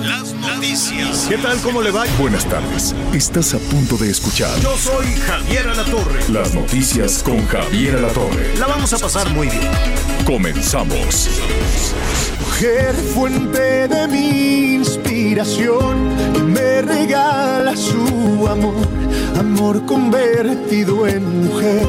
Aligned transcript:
Las 0.00 0.32
noticias. 0.34 1.26
¿Qué 1.28 1.36
tal? 1.38 1.58
¿Cómo 1.58 1.82
le 1.82 1.90
va? 1.90 2.04
Buenas 2.18 2.44
tardes. 2.46 2.94
Estás 3.12 3.54
a 3.54 3.58
punto 3.58 3.96
de 3.96 4.10
escuchar 4.10 4.58
Yo 4.60 4.76
soy 4.76 5.06
Javier 5.26 5.68
Alatorre. 5.68 6.20
las 6.30 6.54
noticias 6.54 7.22
con 7.22 7.46
Javier 7.46 7.96
Alatorre. 7.96 8.56
La 8.58 8.66
vamos 8.66 8.92
a 8.92 8.98
pasar 8.98 9.28
muy 9.30 9.48
bien. 9.48 9.70
Comenzamos. 10.24 11.28
Mujer, 12.40 12.94
fuente 13.14 13.88
de 13.88 14.08
mi 14.08 14.74
inspiración, 14.74 16.52
me 16.52 16.82
regala 16.82 17.76
su 17.76 18.46
amor, 18.48 18.86
amor 19.38 19.84
convertido 19.86 21.06
en 21.06 21.44
mujer, 21.46 21.86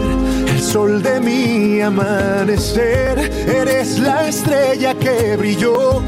el 0.48 0.62
sol 0.62 1.04
de 1.04 1.20
mi 1.20 1.82
amanecer, 1.82 3.20
eres 3.48 4.00
la 4.00 4.28
estrella 4.28 4.96
que 4.96 5.36
brilló 5.38 6.02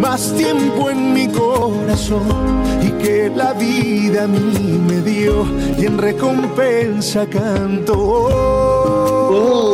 más 0.00 0.32
tiempo 0.34 0.90
en 0.90 1.12
mi 1.12 1.28
corazón 1.28 2.26
y 2.82 2.90
que 3.02 3.30
la 3.34 3.52
vida 3.52 4.24
a 4.24 4.26
mí 4.26 4.80
me 4.86 5.00
dio 5.02 5.46
y 5.78 5.86
en 5.86 5.98
recompensa 5.98 7.26
canto. 7.26 8.28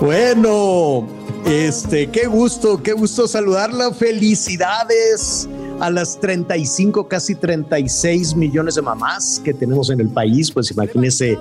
Bueno, 0.00 1.06
este, 1.46 2.10
qué 2.10 2.26
gusto, 2.26 2.82
qué 2.82 2.92
gusto 2.92 3.26
saludarla. 3.26 3.90
Felicidades 3.92 5.48
a 5.80 5.90
las 5.90 6.20
35, 6.20 7.08
casi 7.08 7.34
36 7.34 8.34
millones 8.34 8.76
de 8.76 8.82
mamás 8.82 9.40
que 9.44 9.54
tenemos 9.54 9.90
en 9.90 10.00
el 10.00 10.08
país. 10.08 10.50
Pues 10.50 10.70
imagínese 10.70 11.38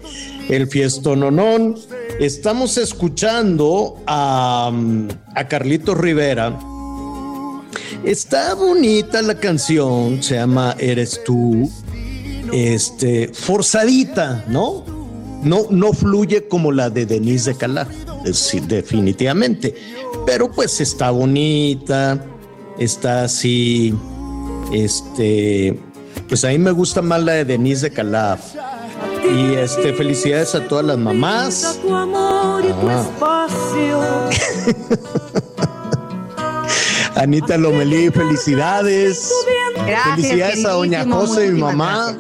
el 0.49 0.67
fiestononón. 0.67 1.75
Estamos 2.19 2.77
escuchando 2.77 3.97
a, 4.07 4.71
a 5.35 5.47
Carlitos 5.47 5.97
Rivera. 5.97 6.57
Está 8.03 8.53
bonita 8.53 9.21
la 9.21 9.39
canción, 9.39 10.21
se 10.21 10.35
llama 10.35 10.75
Eres 10.77 11.23
tú. 11.23 11.69
Este, 12.51 13.29
forzadita, 13.33 14.45
¿no? 14.47 14.83
No, 15.43 15.67
no 15.69 15.93
fluye 15.93 16.47
como 16.47 16.71
la 16.71 16.89
de 16.89 17.05
Denise 17.05 17.51
de 17.51 17.57
Calá, 17.57 17.87
sí, 18.31 18.59
definitivamente. 18.59 19.73
Pero 20.25 20.51
pues 20.51 20.79
está 20.79 21.11
bonita, 21.11 22.23
está 22.77 23.23
así, 23.23 23.93
este, 24.73 25.79
pues 26.27 26.43
a 26.45 26.49
mí 26.49 26.57
me 26.57 26.71
gusta 26.71 27.01
más 27.01 27.21
la 27.23 27.33
de 27.33 27.45
Denise 27.45 27.89
de 27.89 27.95
Calaf. 27.95 28.41
Y 29.29 29.53
este, 29.55 29.93
felicidades 29.93 30.53
a 30.55 30.67
todas 30.67 30.85
las 30.85 30.97
mamás. 30.97 31.79
tu 31.81 31.95
amor 31.95 32.63
y 32.65 32.67
tu 32.73 32.89
Ah. 32.89 33.01
espacio. 33.01 34.01
Anita 37.15 37.57
Lomelí, 37.57 38.09
felicidades. 38.09 39.31
Gracias, 39.85 40.15
felicidades 40.15 40.65
a 40.65 40.69
doña 40.71 41.05
José, 41.09 41.51
mi 41.51 41.61
mamá. 41.61 42.17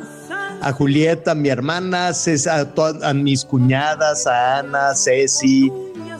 A 0.61 0.71
Julieta, 0.71 1.35
mi 1.35 1.49
hermana, 1.49 2.07
a, 2.09 2.65
to- 2.73 2.99
a 3.03 3.13
mis 3.13 3.43
cuñadas, 3.43 4.25
a 4.27 4.59
Ana, 4.59 4.95
Ceci, 4.95 5.69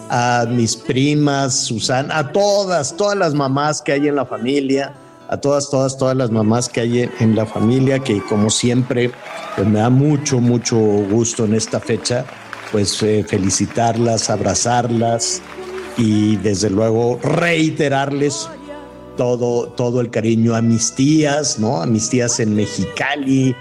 a 0.09 0.46
mis 0.50 0.75
primas, 0.75 1.56
Susana, 1.56 2.18
a 2.18 2.30
todas, 2.34 2.94
todas 2.97 3.18
las 3.18 3.34
mamás 3.34 3.81
que 3.81 3.94
hay 3.94 4.07
en 4.09 4.18
la 4.18 4.25
familia, 4.25 4.94
a 5.33 5.41
todas, 5.41 5.71
todas, 5.71 5.97
todas 5.97 6.16
las 6.16 6.29
mamás 6.29 6.69
que 6.69 6.81
hay 6.81 7.09
en, 7.19 7.35
la 7.35 7.47
familia, 7.47 7.97
que 7.97 8.21
como 8.21 8.51
siempre, 8.51 9.09
pues 9.55 9.67
me 9.67 9.79
da 9.79 9.89
mucho, 9.89 10.39
mucho 10.39 10.77
gusto 10.77 11.45
en 11.45 11.55
esta 11.55 11.79
fecha, 11.79 12.23
pues 12.71 13.01
eh, 13.01 13.25
felicitarlas, 13.27 14.29
abrazarlas 14.29 15.41
y 15.97 16.35
desde 16.38 16.69
luego 16.69 17.19
reiterarles 17.23 18.47
todo, 19.17 19.69
todo 19.69 20.01
el 20.01 20.11
cariño 20.11 20.53
a 20.53 20.61
mis 20.61 20.94
tías, 20.94 21.57
¿no? 21.57 21.81
A 21.81 21.88
mis 21.88 22.09
tías 22.11 22.39
en 22.39 22.55
Mexicali, 22.55 23.55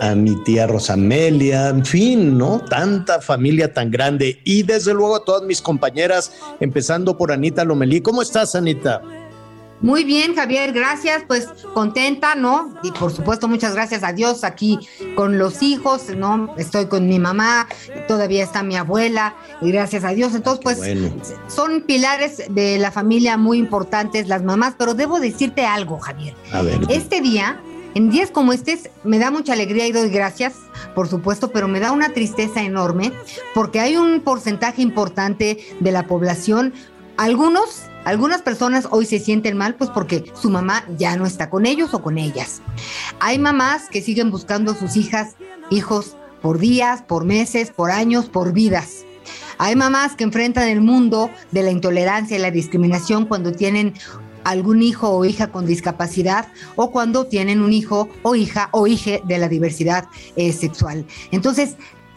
a 0.00 0.16
mi 0.16 0.34
tía 0.42 0.66
Rosamelia, 0.66 1.68
en 1.68 1.84
fin, 1.84 2.36
¿no? 2.36 2.58
Tanta 2.58 3.20
familia 3.20 3.72
tan 3.72 3.92
grande. 3.92 4.40
Y 4.42 4.64
desde 4.64 4.92
luego 4.92 5.14
a 5.14 5.24
todas 5.24 5.44
mis 5.44 5.62
compañeras, 5.62 6.32
empezando 6.58 7.16
por 7.16 7.30
Anita 7.30 7.64
Lomelí. 7.64 8.00
¿Cómo 8.00 8.20
estás, 8.20 8.56
Anita? 8.56 9.00
Muy 9.84 10.02
bien, 10.04 10.34
Javier, 10.34 10.72
gracias. 10.72 11.24
Pues 11.28 11.46
contenta, 11.74 12.34
¿no? 12.34 12.74
Y 12.82 12.90
por 12.90 13.12
supuesto, 13.12 13.48
muchas 13.48 13.74
gracias 13.74 14.02
a 14.02 14.14
Dios 14.14 14.42
aquí 14.42 14.78
con 15.14 15.36
los 15.36 15.62
hijos, 15.62 16.08
¿no? 16.16 16.54
Estoy 16.56 16.86
con 16.86 17.06
mi 17.06 17.18
mamá, 17.18 17.68
todavía 18.08 18.42
está 18.42 18.62
mi 18.62 18.76
abuela, 18.76 19.36
y 19.60 19.70
gracias 19.70 20.04
a 20.04 20.14
Dios. 20.14 20.34
Entonces, 20.34 20.62
pues 20.64 20.78
Bueno. 20.78 21.12
son 21.48 21.82
pilares 21.82 22.44
de 22.48 22.78
la 22.78 22.92
familia 22.92 23.36
muy 23.36 23.58
importantes 23.58 24.26
las 24.26 24.42
mamás, 24.42 24.74
pero 24.78 24.94
debo 24.94 25.20
decirte 25.20 25.66
algo, 25.66 25.98
Javier. 25.98 26.34
A 26.50 26.62
ver. 26.62 26.80
Este 26.88 27.20
día, 27.20 27.60
en 27.94 28.08
días 28.08 28.30
como 28.30 28.54
este, 28.54 28.90
me 29.04 29.18
da 29.18 29.30
mucha 29.30 29.52
alegría 29.52 29.86
y 29.86 29.92
doy 29.92 30.08
gracias, 30.08 30.54
por 30.94 31.08
supuesto, 31.08 31.50
pero 31.50 31.68
me 31.68 31.78
da 31.78 31.92
una 31.92 32.08
tristeza 32.08 32.62
enorme 32.62 33.12
porque 33.54 33.80
hay 33.80 33.98
un 33.98 34.22
porcentaje 34.22 34.80
importante 34.80 35.58
de 35.78 35.92
la 35.92 36.06
población, 36.06 36.72
algunos, 37.16 37.82
algunas 38.04 38.42
personas 38.42 38.88
hoy 38.90 39.06
se 39.06 39.18
sienten 39.18 39.56
mal 39.56 39.74
pues 39.76 39.90
porque 39.90 40.24
su 40.40 40.50
mamá 40.50 40.84
ya 40.98 41.16
no 41.16 41.26
está 41.26 41.50
con 41.50 41.66
ellos 41.66 41.94
o 41.94 42.02
con 42.02 42.18
ellas. 42.18 42.60
Hay 43.20 43.38
mamás 43.38 43.88
que 43.88 44.02
siguen 44.02 44.30
buscando 44.30 44.72
a 44.72 44.76
sus 44.76 44.96
hijas, 44.96 45.36
hijos 45.70 46.16
por 46.42 46.58
días, 46.58 47.02
por 47.02 47.24
meses, 47.24 47.70
por 47.70 47.90
años, 47.90 48.26
por 48.26 48.52
vidas. 48.52 49.04
Hay 49.58 49.76
mamás 49.76 50.16
que 50.16 50.24
enfrentan 50.24 50.68
el 50.68 50.80
mundo 50.80 51.30
de 51.52 51.62
la 51.62 51.70
intolerancia 51.70 52.36
y 52.36 52.40
la 52.40 52.50
discriminación 52.50 53.26
cuando 53.26 53.52
tienen 53.52 53.94
algún 54.42 54.82
hijo 54.82 55.08
o 55.08 55.24
hija 55.24 55.48
con 55.48 55.64
discapacidad 55.64 56.48
o 56.76 56.90
cuando 56.90 57.26
tienen 57.26 57.62
un 57.62 57.72
hijo 57.72 58.08
o 58.22 58.34
hija 58.34 58.68
o 58.72 58.86
hija 58.86 59.20
de 59.24 59.38
la 59.38 59.48
diversidad 59.48 60.06
eh, 60.36 60.52
sexual. 60.52 61.06
Entonces, 61.30 61.76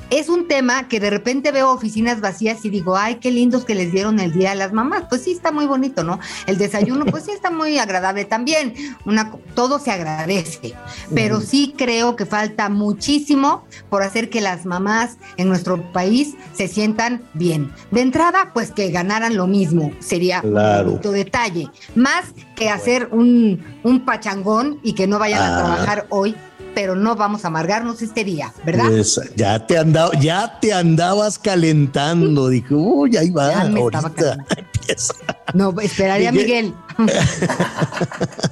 es 0.09 0.29
un 0.29 0.47
tema 0.47 0.88
que 0.88 1.00
de 1.00 1.09
repente 1.09 1.51
veo 1.51 1.72
oficinas 1.72 2.22
vacías 2.22 2.63
y 2.66 2.69
digo, 2.69 2.95
ay, 2.97 3.16
qué 3.16 3.31
lindos 3.31 3.66
que 3.66 3.75
les 3.75 3.91
dieron 3.91 4.19
el 4.19 4.31
día 4.34 4.51
a 4.51 4.56
las 4.56 4.72
mamás. 4.73 5.03
Pues 5.09 5.23
sí, 5.23 5.31
está 5.31 5.51
muy 5.51 5.66
bonito, 5.66 6.03
¿no? 6.03 6.19
El 6.45 6.57
desayuno, 6.57 7.06
pues 7.06 7.25
sí, 7.25 7.31
está 7.31 7.51
muy 7.51 7.78
agradable 7.78 8.25
también. 8.25 8.73
Una, 9.06 9.31
todo 9.53 9.79
se 9.79 9.91
agradece, 9.91 10.73
pero 11.13 11.41
sí 11.41 11.73
creo 11.78 12.16
que 12.16 12.25
falta 12.25 12.69
muchísimo 12.69 13.66
por 13.90 14.03
hacer 14.03 14.29
que 14.29 14.41
las 14.41 14.66
mamás 14.66 15.18
en 15.38 15.50
nuestro 15.50 15.81
país 15.91 16.35
se 16.53 16.68
sientan 16.68 17.24
bien. 17.34 17.72
De 17.91 18.01
entrada, 18.01 18.51
pues 18.53 18.72
que 18.72 18.89
ganaran 18.91 19.35
lo 19.35 19.47
mismo, 19.47 19.91
sería 20.00 20.41
Claro. 20.41 21.00
un 21.03 21.12
detalle. 21.13 21.69
Más 21.95 22.25
que 22.56 22.69
hacer 22.69 23.09
un, 23.12 23.63
un 23.84 24.06
pachangón 24.06 24.79
y 24.84 24.94
que 24.94 25.07
no 25.07 25.19
vayan 25.19 25.41
Ah. 25.41 25.56
a 25.56 25.59
trabajar 25.59 26.06
hoy, 26.09 26.35
pero 26.77 26.95
no 26.95 27.15
vamos 27.15 27.43
a 27.43 27.47
amargarnos 27.47 28.03
este 28.03 28.23
día, 28.23 28.53
¿verdad? 28.63 28.85
Pues, 28.85 29.19
ya 29.35 29.65
te 29.65 29.79
andaba, 29.79 30.11
ya 30.19 30.59
te 30.59 30.71
andabas 30.71 31.39
calentando. 31.39 32.49
Dije, 32.49 32.71
uy, 32.71 33.17
ahí 33.17 33.31
va. 33.31 33.49
Ya 33.51 33.63
me 33.63 33.79
ahorita 33.79 34.38
empieza. 34.55 35.15
No, 35.55 35.73
esperaría 35.81 36.29
a 36.29 36.31
Miguel. 36.31 36.75
Miguel. 37.00 37.18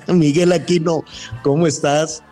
Miguel 0.18 0.52
Aquino, 0.54 1.04
¿cómo 1.44 1.68
estás? 1.68 2.24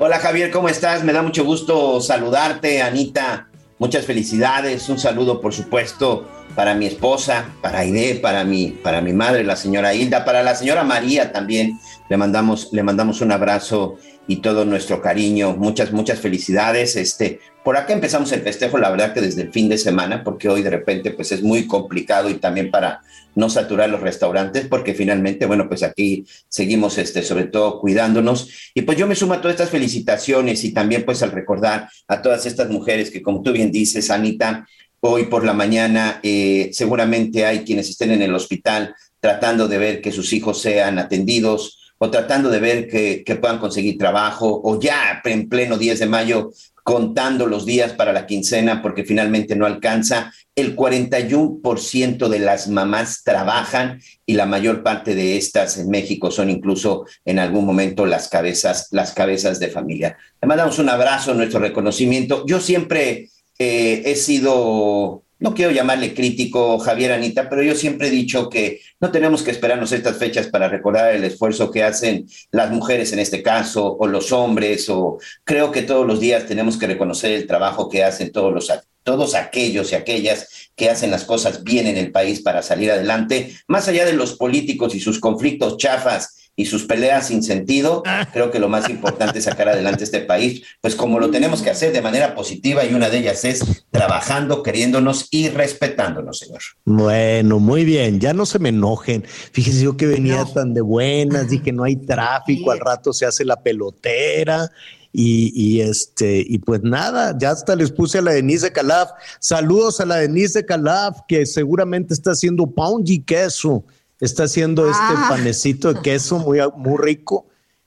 Hola 0.00 0.18
Javier, 0.18 0.50
¿cómo 0.50 0.68
estás? 0.68 1.04
Me 1.04 1.12
da 1.12 1.22
mucho 1.22 1.44
gusto 1.44 2.00
saludarte, 2.00 2.82
Anita. 2.82 3.46
Muchas 3.78 4.04
felicidades. 4.06 4.88
Un 4.88 4.98
saludo, 4.98 5.40
por 5.40 5.54
supuesto, 5.54 6.28
para 6.56 6.74
mi 6.74 6.86
esposa, 6.86 7.44
para 7.62 7.78
Aide, 7.78 8.16
para 8.16 8.42
mi, 8.42 8.72
para 8.72 9.00
mi 9.00 9.12
madre, 9.12 9.44
la 9.44 9.54
señora 9.54 9.94
Hilda, 9.94 10.24
para 10.24 10.42
la 10.42 10.56
señora 10.56 10.82
María 10.82 11.30
también. 11.30 11.78
Le 12.08 12.16
mandamos, 12.16 12.70
le 12.72 12.82
mandamos 12.82 13.20
un 13.20 13.30
abrazo 13.30 13.96
y 14.30 14.36
todo 14.36 14.64
nuestro 14.64 15.02
cariño. 15.02 15.56
Muchas, 15.56 15.90
muchas 15.90 16.20
felicidades. 16.20 16.94
Este, 16.94 17.40
por 17.64 17.76
acá 17.76 17.94
empezamos 17.94 18.30
el 18.30 18.42
festejo, 18.42 18.78
la 18.78 18.88
verdad 18.88 19.12
que 19.12 19.20
desde 19.20 19.42
el 19.42 19.50
fin 19.50 19.68
de 19.68 19.76
semana, 19.76 20.22
porque 20.22 20.48
hoy 20.48 20.62
de 20.62 20.70
repente 20.70 21.10
pues 21.10 21.32
es 21.32 21.42
muy 21.42 21.66
complicado 21.66 22.30
y 22.30 22.34
también 22.34 22.70
para 22.70 23.00
no 23.34 23.50
saturar 23.50 23.90
los 23.90 24.00
restaurantes, 24.00 24.68
porque 24.68 24.94
finalmente, 24.94 25.46
bueno, 25.46 25.68
pues 25.68 25.82
aquí 25.82 26.24
seguimos, 26.48 26.96
este, 26.98 27.24
sobre 27.24 27.46
todo 27.46 27.80
cuidándonos. 27.80 28.70
Y 28.72 28.82
pues 28.82 28.96
yo 28.96 29.08
me 29.08 29.16
sumo 29.16 29.34
a 29.34 29.40
todas 29.40 29.54
estas 29.54 29.70
felicitaciones 29.70 30.62
y 30.62 30.72
también 30.72 31.04
pues 31.04 31.24
al 31.24 31.32
recordar 31.32 31.88
a 32.06 32.22
todas 32.22 32.46
estas 32.46 32.70
mujeres 32.70 33.10
que, 33.10 33.22
como 33.22 33.42
tú 33.42 33.50
bien 33.50 33.72
dices, 33.72 34.12
Anita, 34.12 34.64
hoy 35.00 35.24
por 35.24 35.44
la 35.44 35.54
mañana 35.54 36.20
eh, 36.22 36.70
seguramente 36.72 37.46
hay 37.46 37.64
quienes 37.64 37.90
estén 37.90 38.12
en 38.12 38.22
el 38.22 38.32
hospital 38.32 38.94
tratando 39.18 39.66
de 39.66 39.78
ver 39.78 40.00
que 40.00 40.12
sus 40.12 40.32
hijos 40.32 40.62
sean 40.62 41.00
atendidos 41.00 41.79
o 42.02 42.10
tratando 42.10 42.48
de 42.48 42.60
ver 42.60 42.88
que, 42.88 43.38
puedan 43.40 43.58
conseguir 43.58 43.98
trabajo 43.98 44.60
o 44.64 44.80
ya 44.80 45.20
en 45.22 45.48
pleno 45.50 45.76
10 45.76 45.98
de 46.00 46.06
mayo 46.06 46.50
contando 46.82 47.46
los 47.46 47.66
días 47.66 47.92
para 47.92 48.14
la 48.14 48.26
quincena 48.26 48.80
porque 48.80 49.04
finalmente 49.04 49.54
no 49.54 49.66
alcanza. 49.66 50.32
El 50.56 50.74
41% 50.76 52.28
de 52.28 52.38
las 52.38 52.68
mamás 52.68 53.22
trabajan 53.22 54.00
y 54.24 54.32
la 54.32 54.46
mayor 54.46 54.82
parte 54.82 55.14
de 55.14 55.36
estas 55.36 55.76
en 55.76 55.90
México 55.90 56.30
son 56.30 56.48
incluso 56.48 57.04
en 57.26 57.38
algún 57.38 57.66
momento 57.66 58.06
las 58.06 58.28
cabezas, 58.28 58.88
las 58.92 59.12
cabezas 59.12 59.60
de 59.60 59.68
familia. 59.68 60.16
Le 60.40 60.48
mandamos 60.48 60.78
un 60.78 60.88
abrazo, 60.88 61.34
nuestro 61.34 61.60
reconocimiento. 61.60 62.46
Yo 62.46 62.60
siempre 62.60 63.28
eh, 63.58 64.02
he 64.06 64.16
sido 64.16 65.22
no 65.40 65.54
quiero 65.54 65.72
llamarle 65.72 66.14
crítico, 66.14 66.78
Javier 66.78 67.12
Anita, 67.12 67.48
pero 67.48 67.62
yo 67.62 67.74
siempre 67.74 68.08
he 68.08 68.10
dicho 68.10 68.48
que 68.48 68.80
no 69.00 69.10
tenemos 69.10 69.42
que 69.42 69.50
esperarnos 69.50 69.90
estas 69.92 70.18
fechas 70.18 70.46
para 70.48 70.68
recordar 70.68 71.14
el 71.14 71.24
esfuerzo 71.24 71.70
que 71.70 71.82
hacen 71.82 72.28
las 72.52 72.70
mujeres 72.70 73.12
en 73.12 73.18
este 73.18 73.42
caso, 73.42 73.96
o 73.98 74.06
los 74.06 74.32
hombres, 74.32 74.88
o 74.90 75.18
creo 75.44 75.72
que 75.72 75.82
todos 75.82 76.06
los 76.06 76.20
días 76.20 76.46
tenemos 76.46 76.76
que 76.76 76.86
reconocer 76.86 77.32
el 77.32 77.46
trabajo 77.46 77.88
que 77.88 78.04
hacen 78.04 78.30
todos 78.30 78.52
los 78.52 78.70
todos 79.02 79.34
aquellos 79.34 79.92
y 79.92 79.94
aquellas 79.94 80.70
que 80.76 80.90
hacen 80.90 81.10
las 81.10 81.24
cosas 81.24 81.64
bien 81.64 81.86
en 81.86 81.96
el 81.96 82.12
país 82.12 82.42
para 82.42 82.62
salir 82.62 82.90
adelante, 82.90 83.56
más 83.66 83.88
allá 83.88 84.04
de 84.04 84.12
los 84.12 84.34
políticos 84.34 84.94
y 84.94 85.00
sus 85.00 85.18
conflictos 85.18 85.78
chafas 85.78 86.39
y 86.56 86.66
sus 86.66 86.84
peleas 86.84 87.28
sin 87.28 87.42
sentido, 87.42 88.02
Ah. 88.06 88.28
creo 88.32 88.50
que 88.50 88.58
lo 88.58 88.68
más 88.68 88.90
importante 88.90 89.38
es 89.38 89.44
sacar 89.46 89.68
adelante 89.68 90.04
este 90.04 90.20
país, 90.20 90.62
pues 90.80 90.94
como 90.94 91.18
lo 91.18 91.30
tenemos 91.30 91.62
que 91.62 91.70
hacer 91.70 91.92
de 91.92 92.02
manera 92.02 92.34
positiva 92.34 92.84
y 92.84 92.92
una 92.92 93.08
de 93.08 93.18
ellas 93.18 93.44
es 93.44 93.84
trabajando, 93.90 94.62
queriéndonos 94.62 95.28
y 95.30 95.48
respetándonos, 95.48 96.38
señor. 96.38 96.60
Bueno, 96.84 97.58
muy 97.60 97.84
bien, 97.84 98.20
ya 98.20 98.34
no 98.34 98.44
se 98.46 98.58
me 98.58 98.68
enojen. 98.70 99.24
Fíjese 99.52 99.82
yo 99.84 99.96
que 99.96 100.06
venía 100.06 100.44
tan 100.52 100.74
de 100.74 100.80
buenas, 100.82 101.48
dije 101.48 101.72
no 101.72 101.84
hay 101.84 101.96
tráfico, 101.96 102.70
al 102.72 102.80
rato 102.80 103.12
se 103.12 103.24
hace 103.26 103.44
la 103.44 103.62
pelotera. 103.62 104.70
Y, 105.12 105.50
y 105.56 105.80
este, 105.80 106.44
y 106.46 106.58
pues 106.58 106.82
nada, 106.84 107.36
ya 107.36 107.50
hasta 107.50 107.74
les 107.74 107.90
puse 107.90 108.18
a 108.18 108.22
la 108.22 108.30
Denise 108.32 108.70
Calaf. 108.70 109.10
Saludos 109.40 110.00
a 110.00 110.06
la 110.06 110.16
Denise 110.18 110.64
Calaf, 110.64 111.18
que 111.26 111.46
seguramente 111.46 112.14
está 112.14 112.30
haciendo 112.30 112.66
pound 112.68 113.08
y 113.08 113.20
queso. 113.20 113.84
Está 114.20 114.44
haciendo 114.44 114.84
este 114.88 115.00
Ah. 115.02 115.26
panecito 115.30 115.92
de 115.92 116.00
queso 116.02 116.38
muy, 116.38 116.58
muy 116.76 116.98
rico. 116.98 117.46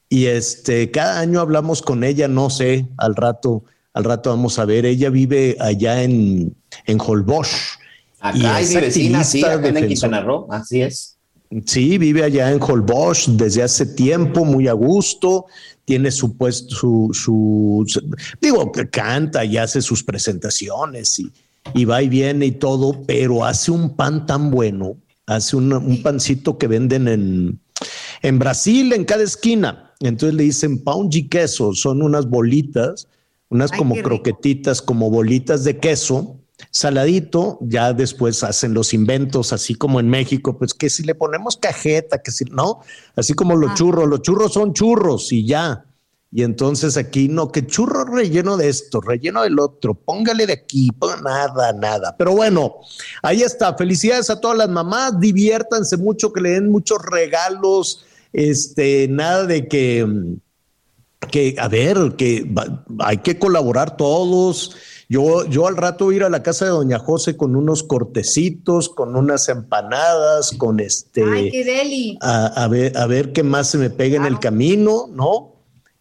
Y 0.09 0.25
este, 0.25 0.91
cada 0.91 1.19
año 1.19 1.39
hablamos 1.39 1.81
con 1.81 2.03
ella, 2.03 2.27
no 2.27 2.49
sé, 2.49 2.85
al 2.97 3.15
rato, 3.15 3.63
al 3.93 4.03
rato 4.03 4.29
vamos 4.29 4.59
a 4.59 4.65
ver. 4.65 4.85
Ella 4.85 5.09
vive 5.09 5.55
allá 5.59 6.03
en, 6.03 6.55
en 6.85 6.97
Holbox. 6.99 7.49
Acá 8.19 8.55
hay 8.55 8.65
mi 8.67 8.75
vecina, 8.75 9.23
sí, 9.23 9.43
acá 9.43 9.67
en. 9.67 9.87
Quintana 9.87 10.21
Roo, 10.21 10.47
así 10.51 10.81
es. 10.81 11.17
Sí, 11.65 11.97
vive 11.99 12.23
allá 12.23 12.51
en 12.51 12.61
Holbox 12.61 13.37
desde 13.37 13.61
hace 13.63 13.85
tiempo, 13.85 14.43
muy 14.45 14.67
a 14.67 14.73
gusto. 14.73 15.45
Tiene 15.85 16.09
su 16.11 16.35
puesto, 16.37 16.73
su, 16.73 17.09
su, 17.13 17.83
su- 17.87 18.01
digo, 18.41 18.71
que 18.71 18.89
canta 18.89 19.43
y 19.45 19.57
hace 19.57 19.81
sus 19.81 20.03
presentaciones 20.03 21.19
y, 21.19 21.31
y 21.73 21.85
va 21.85 22.01
y 22.01 22.07
viene 22.09 22.45
y 22.47 22.51
todo, 22.53 23.03
pero 23.05 23.43
hace 23.45 23.69
un 23.71 23.95
pan 23.95 24.25
tan 24.25 24.49
bueno, 24.49 24.95
hace 25.25 25.55
un, 25.55 25.71
un 25.73 26.01
pancito 26.03 26.57
que 26.57 26.67
venden 26.67 27.07
en, 27.07 27.59
en 28.21 28.39
Brasil, 28.39 28.93
en 28.93 29.05
cada 29.05 29.23
esquina. 29.23 29.93
Entonces 29.99 30.35
le 30.35 30.43
dicen 30.43 30.83
pound 30.83 31.13
y 31.15 31.27
queso, 31.29 31.73
son 31.73 32.01
unas 32.01 32.29
bolitas, 32.29 33.07
unas 33.49 33.71
Ay, 33.71 33.77
como 33.77 33.95
croquetitas, 33.95 34.81
como 34.81 35.09
bolitas 35.09 35.63
de 35.63 35.77
queso, 35.77 36.39
saladito, 36.71 37.57
ya 37.61 37.93
después 37.93 38.43
hacen 38.43 38.73
los 38.73 38.93
inventos, 38.93 39.53
así 39.53 39.75
como 39.75 39.99
en 39.99 40.09
México, 40.09 40.57
pues 40.57 40.73
que 40.73 40.89
si 40.89 41.03
le 41.03 41.15
ponemos 41.15 41.57
cajeta, 41.57 42.21
que 42.21 42.31
si 42.31 42.45
no, 42.45 42.81
así 43.15 43.33
como 43.33 43.55
los 43.55 43.71
Ah. 43.71 43.75
churros, 43.75 44.07
los 44.09 44.21
churros 44.21 44.53
son 44.53 44.73
churros 44.73 45.31
y 45.31 45.45
ya. 45.45 45.85
Y 46.35 46.41
entonces 46.41 46.97
aquí 46.97 47.27
no, 47.27 47.51
que 47.51 47.65
churro 47.67 48.05
relleno 48.05 48.57
de 48.57 48.67
esto, 48.67 48.99
relleno 49.01 49.43
del 49.43 49.59
otro, 49.59 49.93
póngale 49.93 50.47
de 50.47 50.53
aquí, 50.53 50.89
nada, 51.23 51.71
nada. 51.73 52.15
Pero 52.17 52.31
bueno, 52.35 52.75
ahí 53.21 53.43
está. 53.43 53.75
Felicidades 53.75 54.31
a 54.31 54.41
todas 54.41 54.57
las 54.57 54.69
mamás, 54.69 55.19
diviértanse 55.19 55.95
mucho, 55.97 56.33
que 56.33 56.41
le 56.41 56.49
den 56.51 56.71
muchos 56.71 56.97
regalos, 57.05 58.03
este, 58.33 59.07
nada 59.09 59.45
de 59.45 59.67
que, 59.67 60.07
que 61.31 61.55
a 61.59 61.67
ver, 61.67 62.15
que 62.17 62.43
va- 62.45 62.83
hay 62.99 63.17
que 63.19 63.37
colaborar 63.37 63.95
todos. 63.95 64.75
Yo, 65.09 65.45
yo 65.45 65.67
al 65.67 65.77
rato 65.77 66.05
voy 66.05 66.15
a 66.15 66.17
ir 66.17 66.23
a 66.23 66.29
la 66.29 66.41
casa 66.41 66.65
de 66.65 66.71
Doña 66.71 66.97
José 66.97 67.37
con 67.37 67.55
unos 67.55 67.83
cortecitos, 67.83 68.89
con 68.89 69.15
unas 69.15 69.47
empanadas, 69.49 70.51
con 70.57 70.79
este 70.79 71.23
Ay, 71.23 71.51
qué 71.51 71.63
deli. 71.63 72.17
a, 72.21 72.47
a 72.47 72.67
ver, 72.67 72.97
a 72.97 73.05
ver 73.05 73.33
qué 73.33 73.43
más 73.43 73.69
se 73.69 73.77
me 73.77 73.91
pega 73.91 74.17
en 74.17 74.25
el 74.25 74.39
camino, 74.39 75.07
¿no? 75.13 75.52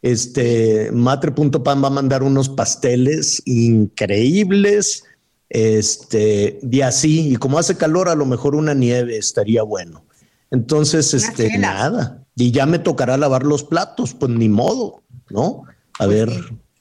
Este, 0.03 0.91
matre.pan 0.93 1.83
va 1.83 1.87
a 1.87 1.91
mandar 1.91 2.23
unos 2.23 2.49
pasteles 2.49 3.41
increíbles, 3.47 5.05
este, 5.49 6.59
y 6.63 6.81
así, 6.81 7.33
y 7.33 7.37
como 7.37 7.59
hace 7.59 7.77
calor, 7.77 8.09
a 8.09 8.15
lo 8.15 8.27
mejor 8.27 8.55
una 8.55 8.75
nieve 8.75 9.17
estaría 9.17 9.63
bueno. 9.63 10.05
Entonces, 10.51 11.15
este, 11.15 11.57
nada, 11.57 12.25
y 12.35 12.51
ya 12.51 12.67
me 12.67 12.79
tocará 12.79 13.17
lavar 13.17 13.45
los 13.45 13.63
platos, 13.63 14.13
pues 14.15 14.31
ni 14.33 14.49
modo, 14.49 15.03
¿no? 15.31 15.63
A 15.99 16.07
ver, 16.07 16.31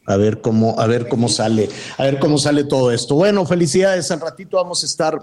a 0.08 0.18
ver 0.18 0.42
cómo, 0.42 0.80
a 0.80 0.88
ver 0.88 1.08
cómo 1.08 1.30
sale, 1.30 1.70
a 1.98 2.04
ver 2.04 2.20
cómo 2.20 2.38
sale 2.38 2.64
todo 2.64 2.92
esto. 2.92 3.16
Bueno, 3.16 3.46
felicidades, 3.46 4.10
al 4.12 4.22
ratito 4.22 4.58
vamos 4.58 4.84
a 4.84 4.86
estar 4.88 5.20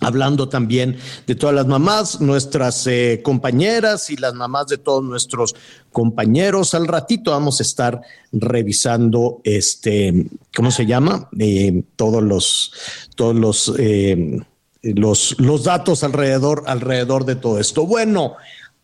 hablando 0.00 0.48
también 0.48 0.96
de 1.26 1.34
todas 1.34 1.54
las 1.54 1.66
mamás, 1.66 2.20
nuestras 2.20 2.86
eh, 2.86 3.20
compañeras 3.22 4.10
y 4.10 4.16
las 4.16 4.34
mamás 4.34 4.66
de 4.66 4.78
todos 4.78 5.04
nuestros 5.04 5.54
compañeros. 5.92 6.74
Al 6.74 6.86
ratito 6.86 7.30
vamos 7.30 7.60
a 7.60 7.62
estar 7.62 8.00
revisando 8.32 9.40
este, 9.44 10.26
¿cómo 10.54 10.70
se 10.70 10.86
llama? 10.86 11.28
Eh, 11.38 11.82
todos 11.96 12.22
los, 12.22 12.72
todos 13.14 13.36
los, 13.36 13.72
eh, 13.78 14.40
los, 14.82 15.36
los 15.38 15.64
datos 15.64 16.02
alrededor, 16.02 16.64
alrededor 16.66 17.24
de 17.24 17.36
todo 17.36 17.60
esto. 17.60 17.86
Bueno, 17.86 18.36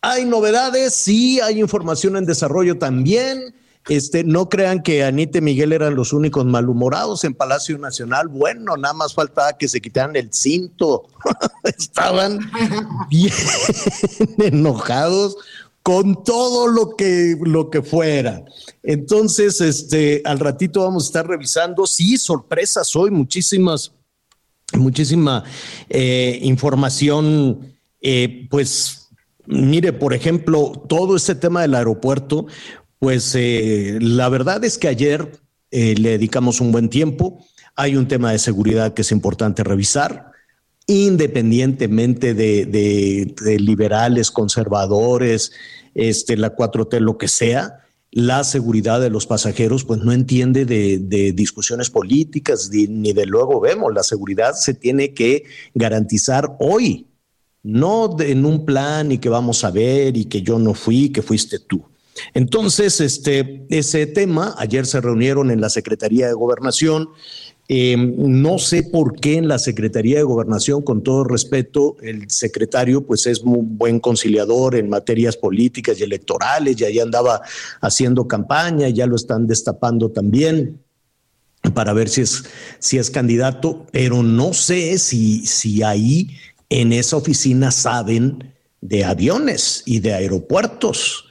hay 0.02 0.24
novedades, 0.24 0.94
sí, 0.94 1.40
hay 1.40 1.60
información 1.60 2.16
en 2.16 2.26
desarrollo 2.26 2.78
también. 2.78 3.54
Este, 3.88 4.24
no 4.24 4.48
crean 4.48 4.82
que 4.82 5.04
Anita 5.04 5.38
y 5.38 5.42
Miguel 5.42 5.72
eran 5.72 5.94
los 5.94 6.12
únicos 6.12 6.44
malhumorados 6.44 7.22
en 7.24 7.34
Palacio 7.34 7.78
Nacional. 7.78 8.26
Bueno, 8.26 8.76
nada 8.76 8.94
más 8.94 9.14
faltaba 9.14 9.56
que 9.56 9.68
se 9.68 9.80
quitaran 9.80 10.16
el 10.16 10.32
cinto. 10.32 11.08
Estaban 11.64 12.40
bien 13.10 13.32
enojados 14.38 15.36
con 15.86 16.24
todo 16.24 16.66
lo 16.66 16.96
que, 16.96 17.36
lo 17.40 17.70
que 17.70 17.80
fuera. 17.80 18.44
Entonces, 18.82 19.60
este, 19.60 20.20
al 20.24 20.40
ratito 20.40 20.82
vamos 20.82 21.04
a 21.04 21.06
estar 21.06 21.28
revisando. 21.28 21.86
Sí, 21.86 22.16
sorpresas 22.16 22.96
hoy, 22.96 23.12
muchísimas, 23.12 23.92
muchísima 24.72 25.44
eh, 25.88 26.40
información. 26.42 27.72
eh, 28.00 28.48
pues, 28.50 29.10
mire, 29.46 29.92
por 29.92 30.12
ejemplo, 30.12 30.72
todo 30.88 31.14
este 31.14 31.36
tema 31.36 31.62
del 31.62 31.76
aeropuerto, 31.76 32.46
pues 33.06 33.36
eh, 33.36 33.98
la 34.00 34.28
verdad 34.28 34.64
es 34.64 34.78
que 34.78 34.88
ayer 34.88 35.30
eh, 35.70 35.94
le 35.96 36.10
dedicamos 36.10 36.60
un 36.60 36.72
buen 36.72 36.88
tiempo. 36.88 37.38
Hay 37.76 37.94
un 37.94 38.08
tema 38.08 38.32
de 38.32 38.40
seguridad 38.40 38.94
que 38.94 39.02
es 39.02 39.12
importante 39.12 39.62
revisar, 39.62 40.32
independientemente 40.88 42.34
de, 42.34 42.66
de- 42.66 43.60
liberales, 43.60 44.32
conservadores, 44.32 45.52
este, 45.94 46.36
la 46.36 46.56
4T, 46.56 46.98
lo 46.98 47.16
que 47.16 47.28
sea. 47.28 47.84
La 48.10 48.42
seguridad 48.42 49.00
de 49.00 49.10
los 49.10 49.24
pasajeros, 49.28 49.84
pues 49.84 50.00
no 50.00 50.10
entiende 50.10 50.64
de, 50.64 50.98
de 50.98 51.30
discusiones 51.30 51.90
políticas 51.90 52.70
ni, 52.72 53.12
de 53.12 53.24
luego 53.24 53.60
vemos. 53.60 53.94
La 53.94 54.02
seguridad 54.02 54.54
se 54.54 54.74
tiene 54.74 55.14
que 55.14 55.44
garantizar 55.74 56.56
hoy, 56.58 57.06
no 57.62 58.16
en 58.18 58.44
un 58.44 58.64
plan 58.64 59.12
y 59.12 59.18
que 59.18 59.28
vamos 59.28 59.62
a 59.62 59.70
ver 59.70 60.16
y 60.16 60.24
que 60.24 60.42
yo 60.42 60.58
no 60.58 60.74
fui, 60.74 61.10
que 61.10 61.22
fuiste 61.22 61.60
tú. 61.60 61.84
Entonces, 62.34 63.00
este, 63.00 63.66
ese 63.68 64.06
tema, 64.06 64.54
ayer 64.58 64.86
se 64.86 65.00
reunieron 65.00 65.50
en 65.50 65.60
la 65.60 65.70
Secretaría 65.70 66.26
de 66.26 66.34
Gobernación. 66.34 67.08
Eh, 67.68 67.96
no 67.96 68.58
sé 68.58 68.84
por 68.84 69.18
qué 69.18 69.38
en 69.38 69.48
la 69.48 69.58
Secretaría 69.58 70.18
de 70.18 70.22
Gobernación, 70.22 70.82
con 70.82 71.02
todo 71.02 71.24
respeto, 71.24 71.96
el 72.00 72.30
secretario 72.30 73.04
pues 73.04 73.26
es 73.26 73.42
muy 73.42 73.58
buen 73.60 73.98
conciliador 73.98 74.76
en 74.76 74.88
materias 74.88 75.36
políticas 75.36 75.98
y 75.98 76.04
electorales, 76.04 76.80
y 76.80 76.84
ahí 76.84 77.00
andaba 77.00 77.40
haciendo 77.80 78.28
campaña, 78.28 78.88
ya 78.88 79.06
lo 79.06 79.16
están 79.16 79.48
destapando 79.48 80.10
también 80.10 80.80
para 81.74 81.92
ver 81.92 82.08
si 82.08 82.20
es, 82.20 82.44
si 82.78 82.98
es 82.98 83.10
candidato, 83.10 83.84
pero 83.90 84.22
no 84.22 84.52
sé 84.52 84.98
si, 84.98 85.44
si 85.44 85.82
ahí 85.82 86.30
en 86.68 86.92
esa 86.92 87.16
oficina 87.16 87.72
saben 87.72 88.54
de 88.80 89.04
aviones 89.04 89.82
y 89.86 89.98
de 89.98 90.14
aeropuertos 90.14 91.25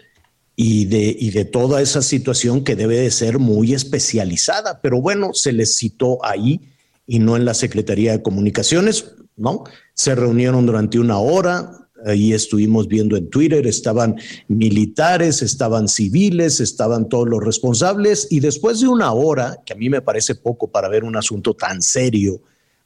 y 0.55 0.85
de, 0.85 1.15
y 1.19 1.31
de 1.31 1.45
toda 1.45 1.81
esa 1.81 2.01
situación 2.01 2.63
que 2.63 2.75
debe 2.75 2.99
de 2.99 3.11
ser 3.11 3.39
muy 3.39 3.73
especializada. 3.73 4.79
Pero 4.81 5.01
bueno, 5.01 5.33
se 5.33 5.51
les 5.51 5.75
citó 5.75 6.23
ahí 6.23 6.61
y 7.05 7.19
no 7.19 7.35
en 7.35 7.45
la 7.45 7.53
Secretaría 7.53 8.13
de 8.13 8.21
Comunicaciones, 8.21 9.11
¿no? 9.35 9.63
Se 9.93 10.15
reunieron 10.15 10.65
durante 10.65 10.97
una 10.97 11.17
hora, 11.19 11.89
ahí 12.05 12.33
estuvimos 12.33 12.87
viendo 12.87 13.17
en 13.17 13.29
Twitter, 13.29 13.67
estaban 13.67 14.15
militares, 14.47 15.41
estaban 15.41 15.87
civiles, 15.87 16.59
estaban 16.59 17.09
todos 17.09 17.27
los 17.27 17.43
responsables 17.43 18.27
y 18.29 18.39
después 18.39 18.79
de 18.79 18.87
una 18.87 19.11
hora, 19.11 19.61
que 19.65 19.73
a 19.73 19.75
mí 19.75 19.89
me 19.89 20.01
parece 20.01 20.35
poco 20.35 20.71
para 20.71 20.89
ver 20.89 21.03
un 21.03 21.15
asunto 21.15 21.53
tan 21.53 21.81
serio, 21.81 22.41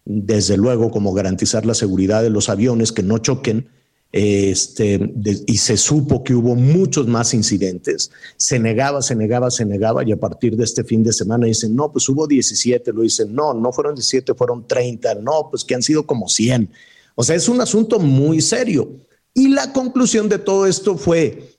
desde 0.05 0.57
luego 0.57 0.89
como 0.89 1.13
garantizar 1.13 1.65
la 1.65 1.73
seguridad 1.73 2.23
de 2.23 2.29
los 2.29 2.49
aviones 2.49 2.91
que 2.91 3.03
no 3.03 3.19
choquen, 3.19 3.69
este, 4.11 5.13
y 5.45 5.57
se 5.57 5.77
supo 5.77 6.23
que 6.23 6.33
hubo 6.33 6.55
muchos 6.55 7.07
más 7.07 7.33
incidentes. 7.33 8.11
Se 8.37 8.57
negaba, 8.57 9.01
se 9.01 9.15
negaba, 9.15 9.51
se 9.51 9.65
negaba, 9.65 10.03
y 10.03 10.11
a 10.11 10.19
partir 10.19 10.55
de 10.55 10.63
este 10.63 10.83
fin 10.83 11.03
de 11.03 11.13
semana 11.13 11.45
dicen, 11.45 11.75
no, 11.75 11.91
pues 11.91 12.09
hubo 12.09 12.25
17, 12.25 12.91
lo 12.91 13.01
dicen, 13.01 13.33
no, 13.33 13.53
no 13.53 13.71
fueron 13.71 13.95
17, 13.95 14.33
fueron 14.33 14.67
30, 14.67 15.15
no, 15.15 15.47
pues 15.49 15.63
que 15.63 15.75
han 15.75 15.83
sido 15.83 16.05
como 16.05 16.27
100. 16.27 16.69
O 17.15 17.23
sea, 17.23 17.35
es 17.35 17.47
un 17.49 17.61
asunto 17.61 17.99
muy 17.99 18.41
serio. 18.41 18.89
Y 19.33 19.49
la 19.49 19.73
conclusión 19.73 20.27
de 20.27 20.39
todo 20.39 20.65
esto 20.65 20.97
fue, 20.97 21.53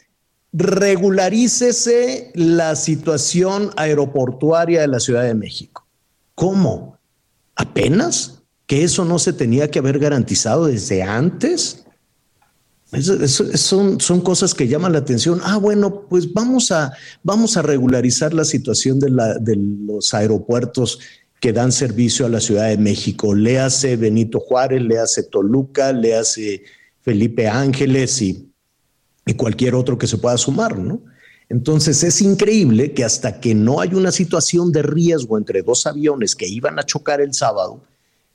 regularícese 0.53 2.33
la 2.35 2.75
situación 2.75 3.71
aeroportuaria 3.77 4.81
de 4.81 4.89
la 4.89 4.99
Ciudad 4.99 5.23
de 5.23 5.35
México. 5.35 5.87
¿Cómo? 6.35 6.99
¿Apenas? 7.55 8.43
¿Que 8.67 8.83
eso 8.83 9.05
no 9.05 9.19
se 9.19 9.33
tenía 9.33 9.71
que 9.71 9.79
haber 9.79 9.99
garantizado 9.99 10.67
desde 10.67 11.03
antes? 11.03 11.85
Son, 13.55 14.01
son 14.01 14.21
cosas 14.21 14.55
que 14.55 14.67
llaman 14.67 14.93
la 14.93 14.99
atención. 14.99 15.41
Ah, 15.45 15.59
bueno, 15.59 16.07
pues 16.09 16.33
vamos 16.33 16.73
a, 16.73 16.93
vamos 17.23 17.57
a 17.57 17.63
regularizar 17.63 18.35
la 18.35 18.45
situación 18.45 18.99
de, 18.99 19.11
la, 19.11 19.35
de 19.39 19.57
los 19.57 20.13
aeropuertos 20.13 20.99
que 21.41 21.53
dan 21.53 21.73
servicio 21.73 22.27
a 22.27 22.29
la 22.29 22.41
Ciudad 22.41 22.69
de 22.69 22.79
México. 22.79 23.35
Le 23.35 23.59
hace 23.59 23.97
Benito 23.97 24.41
Juárez, 24.41 24.83
le 24.83 24.99
hace 24.99 25.23
Toluca, 25.23 25.93
le 25.93 26.17
hace 26.17 26.65
Felipe 27.03 27.49
Ángeles 27.49 28.21
y, 28.21 28.51
y 29.25 29.35
cualquier 29.35 29.75
otro 29.75 29.97
que 29.97 30.07
se 30.07 30.19
pueda 30.19 30.37
sumar, 30.37 30.79
¿no? 30.79 31.01
Entonces 31.49 32.05
es 32.05 32.21
increíble 32.23 32.93
que 32.93 33.05
hasta 33.05 33.41
que 33.41 33.55
no 33.55 33.81
hay 33.81 33.95
una 33.95 34.13
situación 34.13 34.71
de 34.71 34.83
riesgo 34.83 35.37
entre 35.37 35.63
dos 35.63 35.87
aviones 35.87 36.37
que 36.37 36.47
iban 36.47 36.79
a 36.79 36.85
chocar 36.85 37.21
el 37.21 37.35
sábado, 37.35 37.81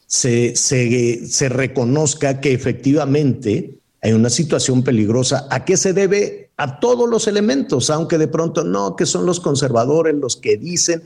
se, 0.08 0.56
se, 0.56 1.26
se 1.26 1.50
reconozca 1.50 2.42
que 2.42 2.54
efectivamente 2.54 3.80
hay 4.06 4.14
una 4.14 4.30
situación 4.30 4.84
peligrosa. 4.84 5.48
¿A 5.50 5.66
qué 5.66 5.78
se 5.78 5.92
debe? 5.92 6.52
A 6.58 6.80
todos 6.80 7.10
los 7.10 7.28
elementos, 7.28 7.90
aunque 7.90 8.20
de 8.20 8.28
pronto 8.28 8.64
no, 8.64 8.96
que 8.96 9.08
son 9.08 9.26
los 9.26 9.40
conservadores 9.40 10.14
los 10.14 10.36
que 10.36 10.58
dicen. 10.58 11.02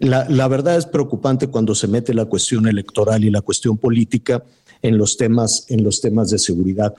La, 0.00 0.48
verdad 0.48 0.76
es 0.76 0.84
preocupante 0.84 1.46
cuando 1.46 1.76
se 1.76 1.86
mete 1.86 2.12
la 2.12 2.24
cuestión 2.24 2.66
electoral 2.66 3.22
y 3.22 3.30
la 3.30 3.40
cuestión 3.40 3.78
política 3.78 4.42
en 4.82 4.98
los 4.98 5.16
temas, 5.16 5.66
en 5.68 5.84
los 5.84 6.00
temas 6.00 6.30
de 6.30 6.40
seguridad. 6.40 6.92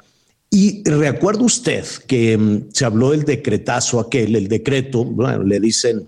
Y 0.49 0.89
recuerda 0.89 1.43
usted 1.43 1.83
que 2.07 2.37
um, 2.37 2.69
se 2.71 2.85
habló 2.85 3.11
del 3.11 3.25
decretazo 3.25 3.99
aquel, 3.99 4.37
el 4.37 4.47
decreto, 4.47 5.03
bueno, 5.03 5.43
le 5.43 5.59
dicen, 5.59 6.07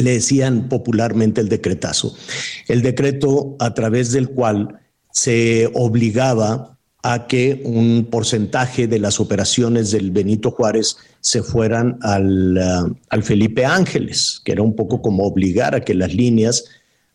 le 0.00 0.12
decían 0.12 0.70
popularmente 0.70 1.42
el 1.42 1.50
decretazo, 1.50 2.16
el 2.68 2.80
decreto 2.80 3.56
a 3.58 3.74
través 3.74 4.12
del 4.12 4.30
cual 4.30 4.80
se 5.12 5.70
obligaba 5.74 6.78
a 7.02 7.26
que 7.26 7.62
un 7.64 8.08
porcentaje 8.10 8.86
de 8.86 8.98
las 8.98 9.20
operaciones 9.20 9.90
del 9.90 10.10
Benito 10.10 10.50
Juárez 10.50 10.96
se 11.20 11.42
fueran 11.42 11.98
al, 12.02 12.58
uh, 12.58 12.94
al, 13.08 13.22
Felipe 13.22 13.64
Ángeles, 13.64 14.40
que 14.44 14.52
era 14.52 14.62
un 14.62 14.76
poco 14.76 15.00
como 15.00 15.24
obligar 15.24 15.74
a 15.74 15.80
que 15.80 15.94
las 15.94 16.14
líneas, 16.14 16.64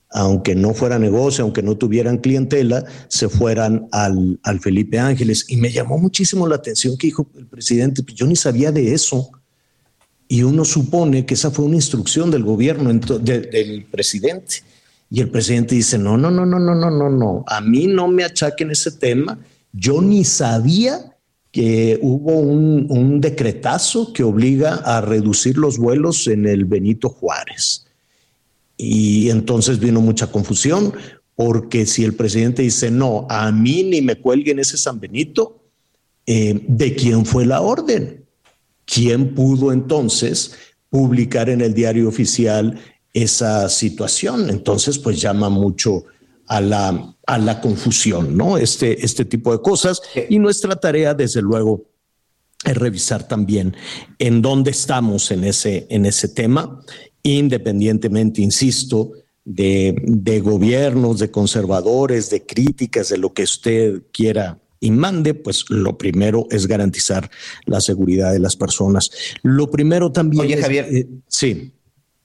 aunque 0.09 0.55
no 0.55 0.73
fuera 0.73 0.97
negocio, 0.97 1.43
aunque 1.43 1.61
no 1.61 1.77
tuvieran 1.77 2.17
clientela, 2.17 2.83
se 3.09 3.29
fueran 3.29 3.87
al, 3.91 4.39
al 4.41 4.59
Felipe 4.59 4.97
Ángeles. 4.97 5.45
Y 5.49 5.57
me 5.57 5.71
llamó 5.71 5.99
muchísimo 5.99 6.47
la 6.47 6.55
atención 6.55 6.97
que 6.97 7.07
dijo 7.07 7.27
el 7.37 7.45
presidente, 7.45 8.01
pues 8.01 8.15
yo 8.15 8.25
ni 8.25 8.35
sabía 8.35 8.71
de 8.71 8.93
eso. 8.93 9.29
Y 10.27 10.41
uno 10.41 10.65
supone 10.65 11.27
que 11.27 11.35
esa 11.35 11.51
fue 11.51 11.65
una 11.65 11.75
instrucción 11.75 12.31
del 12.31 12.43
gobierno, 12.43 12.91
de, 12.91 13.41
del 13.41 13.85
presidente. 13.85 14.63
Y 15.11 15.21
el 15.21 15.29
presidente 15.29 15.75
dice, 15.75 15.99
no, 15.99 16.17
no, 16.17 16.31
no, 16.31 16.43
no, 16.43 16.57
no, 16.57 16.73
no, 16.73 16.89
no, 16.89 17.09
no, 17.11 17.43
a 17.45 17.61
mí 17.61 17.85
no 17.85 18.07
me 18.07 18.23
achaquen 18.23 18.71
ese 18.71 18.91
tema 18.91 19.37
yo 19.77 20.01
ni 20.01 20.23
sabía 20.23 21.17
que 21.51 21.99
hubo 22.01 22.33
un, 22.33 22.87
un, 22.89 23.21
decretazo 23.21 24.11
que 24.11 24.23
obliga 24.23 24.75
a 24.75 25.01
reducir 25.01 25.57
los 25.57 25.77
vuelos 25.77 26.27
en 26.27 26.47
el 26.47 26.65
Benito 26.65 27.09
Juárez. 27.09 27.85
Y 28.77 29.29
entonces 29.29 29.79
vino 29.79 30.01
mucha 30.01 30.27
confusión, 30.27 30.93
porque 31.35 31.85
si 31.85 32.03
el 32.03 32.13
presidente 32.13 32.61
dice, 32.61 32.91
no, 32.91 33.25
a 33.29 33.51
mí 33.51 33.83
ni 33.83 34.01
me 34.01 34.15
cuelguen 34.15 34.59
ese 34.59 34.77
San 34.77 34.99
Benito, 34.99 35.61
eh, 36.25 36.61
¿de 36.67 36.95
quién 36.95 37.25
fue 37.25 37.45
la 37.45 37.61
orden? 37.61 38.25
¿Quién 38.85 39.33
pudo 39.33 39.71
entonces 39.71 40.55
publicar 40.89 41.49
en 41.49 41.61
el 41.61 41.73
diario 41.73 42.07
oficial 42.07 42.79
esa 43.13 43.69
situación? 43.69 44.49
Entonces, 44.49 44.97
pues 44.97 45.21
llama 45.21 45.49
mucho 45.49 46.05
a 46.47 46.61
la, 46.61 47.15
a 47.25 47.37
la 47.37 47.61
confusión, 47.61 48.37
¿no? 48.37 48.57
Este, 48.57 49.03
este 49.05 49.25
tipo 49.25 49.51
de 49.51 49.61
cosas. 49.61 50.01
Y 50.29 50.39
nuestra 50.39 50.75
tarea, 50.75 51.13
desde 51.13 51.41
luego, 51.41 51.85
es 52.63 52.75
revisar 52.75 53.27
también 53.27 53.75
en 54.19 54.41
dónde 54.41 54.71
estamos 54.71 55.31
en 55.31 55.43
ese, 55.43 55.87
en 55.89 56.05
ese 56.05 56.29
tema, 56.29 56.81
independientemente, 57.23 58.41
insisto, 58.41 59.11
de, 59.43 59.95
de 60.03 60.39
gobiernos, 60.39 61.19
de 61.19 61.29
conservadores, 61.29 62.29
de 62.29 62.45
críticas, 62.45 63.09
de 63.09 63.17
lo 63.17 63.33
que 63.33 63.43
usted 63.43 64.01
quiera 64.11 64.59
y 64.79 64.91
mande, 64.91 65.33
pues 65.33 65.65
lo 65.69 65.97
primero 65.97 66.47
es 66.51 66.67
garantizar 66.67 67.29
la 67.65 67.81
seguridad 67.81 68.31
de 68.31 68.39
las 68.39 68.55
personas. 68.55 69.09
Lo 69.41 69.69
primero 69.71 70.11
también. 70.11 70.45
Oye, 70.45 70.57
Javier. 70.57 70.87
Eh, 70.91 71.07
sí. 71.27 71.71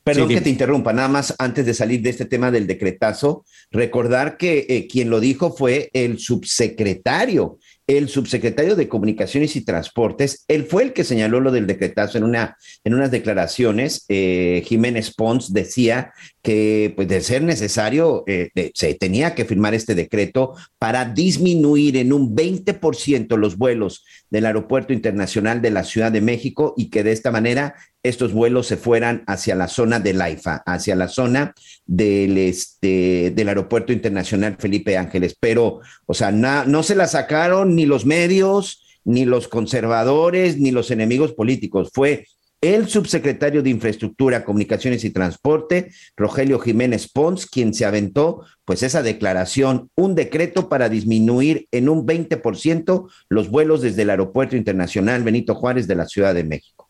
Perdón 0.02 0.28
sí, 0.28 0.34
que 0.34 0.40
te 0.40 0.50
interrumpa, 0.50 0.92
nada 0.92 1.08
más 1.08 1.34
antes 1.38 1.66
de 1.66 1.74
salir 1.74 2.00
de 2.00 2.10
este 2.10 2.24
tema 2.24 2.50
del 2.50 2.66
decretazo, 2.66 3.44
recordar 3.70 4.38
que 4.38 4.66
eh, 4.68 4.88
quien 4.88 5.10
lo 5.10 5.20
dijo 5.20 5.52
fue 5.52 5.90
el 5.92 6.18
subsecretario, 6.18 7.58
el 7.86 8.08
subsecretario 8.08 8.76
de 8.76 8.88
Comunicaciones 8.88 9.56
y 9.56 9.64
Transportes. 9.64 10.44
Él 10.48 10.64
fue 10.64 10.84
el 10.84 10.92
que 10.92 11.04
señaló 11.04 11.40
lo 11.40 11.50
del 11.50 11.66
decretazo 11.66 12.18
en, 12.18 12.24
una, 12.24 12.56
en 12.84 12.94
unas 12.94 13.10
declaraciones. 13.10 14.04
Eh, 14.08 14.62
Jiménez 14.66 15.14
Pons 15.14 15.52
decía 15.52 16.12
que, 16.42 16.92
pues, 16.96 17.08
de 17.08 17.20
ser 17.20 17.42
necesario, 17.42 18.24
eh, 18.26 18.50
se 18.74 18.94
tenía 18.94 19.34
que 19.34 19.44
firmar 19.44 19.74
este 19.74 19.94
decreto 19.94 20.54
para 20.78 21.04
disminuir 21.04 21.96
en 21.96 22.12
un 22.12 22.34
20% 22.34 23.36
los 23.36 23.56
vuelos 23.56 24.04
del 24.30 24.46
Aeropuerto 24.46 24.92
Internacional 24.92 25.60
de 25.60 25.70
la 25.70 25.84
Ciudad 25.84 26.10
de 26.10 26.20
México 26.20 26.74
y 26.76 26.88
que 26.88 27.02
de 27.02 27.12
esta 27.12 27.30
manera 27.30 27.74
estos 28.02 28.32
vuelos 28.32 28.66
se 28.66 28.78
fueran 28.78 29.22
hacia 29.26 29.54
la 29.54 29.68
zona 29.68 30.00
de 30.00 30.14
Laifa, 30.14 30.62
hacia 30.64 30.96
la 30.96 31.08
zona 31.08 31.54
del, 31.84 32.38
este, 32.38 33.32
del 33.34 33.48
Aeropuerto 33.48 33.92
Internacional 33.92 34.56
Felipe 34.58 34.96
Ángeles. 34.96 35.36
Pero, 35.38 35.80
o 36.06 36.14
sea, 36.14 36.30
no 36.30 36.82
se 36.82 36.94
la 36.94 37.06
sacaron 37.06 37.76
ni 37.76 37.84
los 37.84 38.06
medios, 38.06 38.82
ni 39.04 39.24
los 39.24 39.48
conservadores, 39.48 40.58
ni 40.58 40.70
los 40.70 40.90
enemigos 40.90 41.34
políticos. 41.34 41.90
Fue 41.92 42.26
el 42.60 42.88
subsecretario 42.88 43.62
de 43.62 43.70
Infraestructura, 43.70 44.44
Comunicaciones 44.44 45.04
y 45.04 45.10
Transporte, 45.10 45.92
Rogelio 46.16 46.58
Jiménez 46.58 47.08
Pons, 47.08 47.46
quien 47.46 47.72
se 47.72 47.84
aventó 47.84 48.44
pues 48.64 48.82
esa 48.82 49.02
declaración, 49.02 49.90
un 49.96 50.14
decreto 50.14 50.68
para 50.68 50.88
disminuir 50.88 51.66
en 51.72 51.88
un 51.88 52.06
20% 52.06 53.08
los 53.28 53.50
vuelos 53.50 53.80
desde 53.80 54.02
el 54.02 54.10
Aeropuerto 54.10 54.56
Internacional 54.56 55.22
Benito 55.22 55.54
Juárez 55.54 55.86
de 55.86 55.94
la 55.94 56.06
Ciudad 56.06 56.34
de 56.34 56.44
México. 56.44 56.88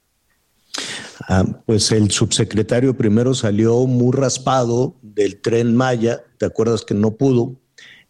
Ah, 1.29 1.45
pues 1.67 1.93
el 1.93 2.11
subsecretario 2.11 2.97
primero 2.97 3.35
salió 3.35 3.87
muy 3.87 4.13
raspado 4.13 4.97
del 5.03 5.41
tren 5.41 5.77
Maya, 5.77 6.25
¿te 6.39 6.47
acuerdas 6.47 6.85
que 6.85 6.95
no 6.95 7.17
pudo? 7.17 7.57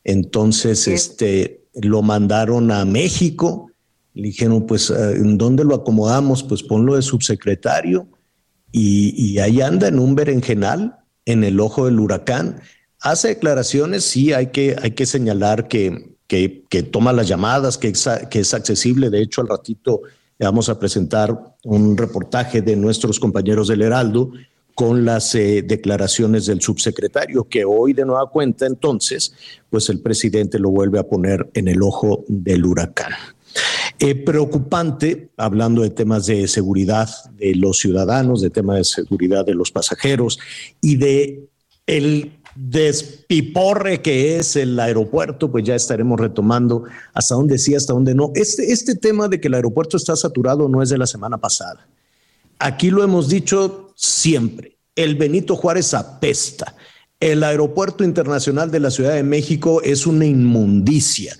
Entonces, 0.05 0.81
sí. 0.81 0.93
este, 0.93 1.65
lo 1.75 2.03
mandaron 2.03 2.71
a 2.71 2.85
México 2.85 3.70
le 4.15 4.29
dijeron, 4.29 4.67
pues, 4.67 4.91
¿en 4.91 5.39
dónde 5.39 5.65
lo 5.65 5.75
acomodamos? 5.75 6.43
Pues 6.43 6.63
ponlo 6.63 6.97
de 6.97 7.03
subsecretario. 7.03 8.09
Y, 8.73 9.15
y, 9.17 9.39
ahí 9.39 9.61
anda 9.61 9.89
en 9.89 9.99
un 9.99 10.15
berenjenal, 10.15 10.97
en 11.25 11.43
el 11.45 11.59
ojo 11.61 11.87
del 11.87 11.99
huracán. 11.99 12.61
Hace 13.01 13.29
declaraciones, 13.29 14.05
sí, 14.05 14.33
hay 14.33 14.49
que, 14.49 14.77
hay 14.81 14.93
que 14.93 15.07
señalar 15.07 15.67
que, 15.67 16.17
que, 16.27 16.65
que 16.69 16.83
toma 16.83 17.13
las 17.13 17.27
llamadas, 17.27 17.79
que 17.79 17.89
es, 17.89 18.09
que 18.31 18.41
es 18.41 18.55
accesible. 18.55 19.11
De 19.11 19.23
hecho, 19.23 19.41
al 19.41 19.49
ratito 19.49 20.03
vamos 20.39 20.69
a 20.69 20.79
presentar 20.79 21.37
un 21.65 21.97
reportaje 21.97 22.63
de 22.63 22.77
nuestros 22.77 23.19
compañeros 23.19 23.69
del 23.69 23.83
Heraldo 23.83 24.31
con 24.75 25.05
las 25.05 25.35
eh, 25.35 25.63
declaraciones 25.63 26.47
del 26.47 26.63
subsecretario, 26.63 27.45
que 27.45 27.65
hoy 27.65 27.93
de 27.93 28.07
nueva 28.07 28.31
cuenta 28.31 28.67
entonces, 28.67 29.35
pues 29.69 29.89
el 29.91 30.01
presidente 30.01 30.59
lo 30.59 30.71
vuelve 30.71 30.99
a 30.99 31.07
poner 31.07 31.51
en 31.55 31.69
el 31.69 31.83
ojo 31.83 32.25
del 32.29 32.65
huracán. 32.65 33.13
Eh, 34.03 34.15
preocupante, 34.15 35.29
hablando 35.37 35.83
de 35.83 35.91
temas 35.91 36.25
de 36.25 36.49
seguridad 36.49 37.11
de 37.35 37.55
los 37.55 37.81
ciudadanos, 37.81 38.41
de 38.41 38.49
temas 38.49 38.79
de 38.79 38.85
seguridad 38.85 39.45
de 39.45 39.55
los 39.55 39.71
pasajeros 39.71 40.39
y 40.81 40.97
de 40.97 41.51
el 41.87 42.33
despiporre 42.55 44.01
que 44.01 44.39
es 44.39 44.57
el 44.57 44.81
aeropuerto, 44.81 45.53
pues 45.53 45.65
ya 45.65 45.75
estaremos 45.75 46.19
retomando 46.19 46.85
hasta 47.13 47.35
dónde 47.35 47.59
sí, 47.59 47.75
hasta 47.75 47.93
dónde 47.93 48.15
no. 48.15 48.33
Este, 48.35 48.73
este 48.73 48.95
tema 48.95 49.29
de 49.29 49.39
que 49.39 49.49
el 49.49 49.55
aeropuerto 49.55 49.99
está 49.99 50.17
saturado 50.17 50.67
no 50.67 50.83
es 50.83 50.89
de 50.89 50.97
la 50.97 51.07
semana 51.07 51.37
pasada. 51.37 51.87
Aquí 52.59 52.89
lo 52.89 53.05
hemos 53.05 53.29
dicho 53.29 53.93
siempre. 53.97 54.79
El 54.97 55.17
Benito 55.17 55.57
Juárez 55.57 55.93
apesta. 55.93 56.75
El 57.21 57.45
aeropuerto 57.45 58.03
internacional 58.03 58.71
de 58.71 58.81
la 58.81 58.91
Ciudad 58.91 59.13
de 59.13 59.25
México 59.25 59.83
es 59.83 60.07
una 60.07 60.25
inmundicia 60.25 61.37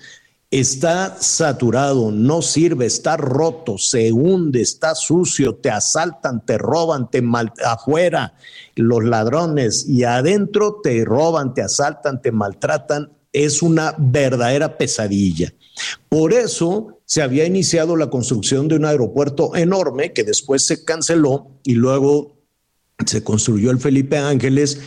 está 0.51 1.15
saturado, 1.17 2.11
no 2.11 2.41
sirve, 2.41 2.85
está 2.85 3.15
roto, 3.15 3.77
se 3.77 4.11
hunde, 4.11 4.61
está 4.61 4.95
sucio, 4.95 5.55
te 5.55 5.71
asaltan, 5.71 6.45
te 6.45 6.57
roban, 6.57 7.09
te 7.09 7.23
afuera 7.65 8.33
los 8.75 9.03
ladrones 9.05 9.87
y 9.87 10.03
adentro 10.03 10.81
te 10.83 11.05
roban, 11.05 11.53
te 11.53 11.61
asaltan, 11.61 12.21
te 12.21 12.33
maltratan, 12.33 13.09
es 13.31 13.61
una 13.61 13.95
verdadera 13.97 14.77
pesadilla. 14.77 15.53
Por 16.09 16.33
eso 16.33 16.99
se 17.05 17.21
había 17.21 17.45
iniciado 17.45 17.95
la 17.95 18.09
construcción 18.09 18.67
de 18.67 18.75
un 18.75 18.85
aeropuerto 18.85 19.55
enorme 19.55 20.11
que 20.11 20.25
después 20.25 20.65
se 20.65 20.83
canceló 20.83 21.47
y 21.63 21.75
luego 21.75 22.35
se 23.05 23.23
construyó 23.23 23.71
el 23.71 23.79
Felipe 23.79 24.17
Ángeles, 24.17 24.81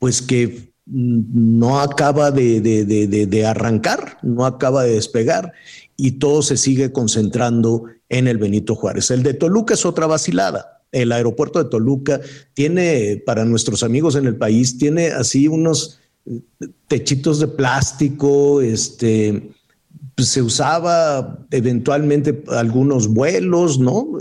pues 0.00 0.20
que 0.20 0.73
no 0.86 1.80
acaba 1.80 2.30
de, 2.30 3.44
arrancar, 3.46 4.18
no 4.22 4.44
acaba 4.44 4.84
de 4.84 4.94
despegar 4.94 5.52
y 5.96 6.12
todo 6.12 6.42
se 6.42 6.56
sigue 6.56 6.92
concentrando 6.92 7.84
en 8.08 8.28
el 8.28 8.38
Benito 8.38 8.74
Juárez. 8.74 9.10
El 9.10 9.22
de 9.22 9.34
Toluca 9.34 9.74
es 9.74 9.86
otra 9.86 10.06
vacilada. 10.06 10.82
El 10.92 11.10
aeropuerto 11.12 11.62
de 11.62 11.70
Toluca 11.70 12.20
tiene, 12.52 13.22
para 13.24 13.44
nuestros 13.44 13.82
amigos 13.82 14.14
en 14.14 14.26
el 14.26 14.36
país, 14.36 14.78
tiene 14.78 15.08
así 15.08 15.48
unos 15.48 16.00
techitos 16.86 17.40
de 17.40 17.48
plástico, 17.48 18.60
este, 18.60 19.50
se 20.16 20.42
usaba 20.42 21.38
eventualmente 21.50 22.44
algunos 22.48 23.08
vuelos, 23.08 23.78
¿no? 23.78 24.18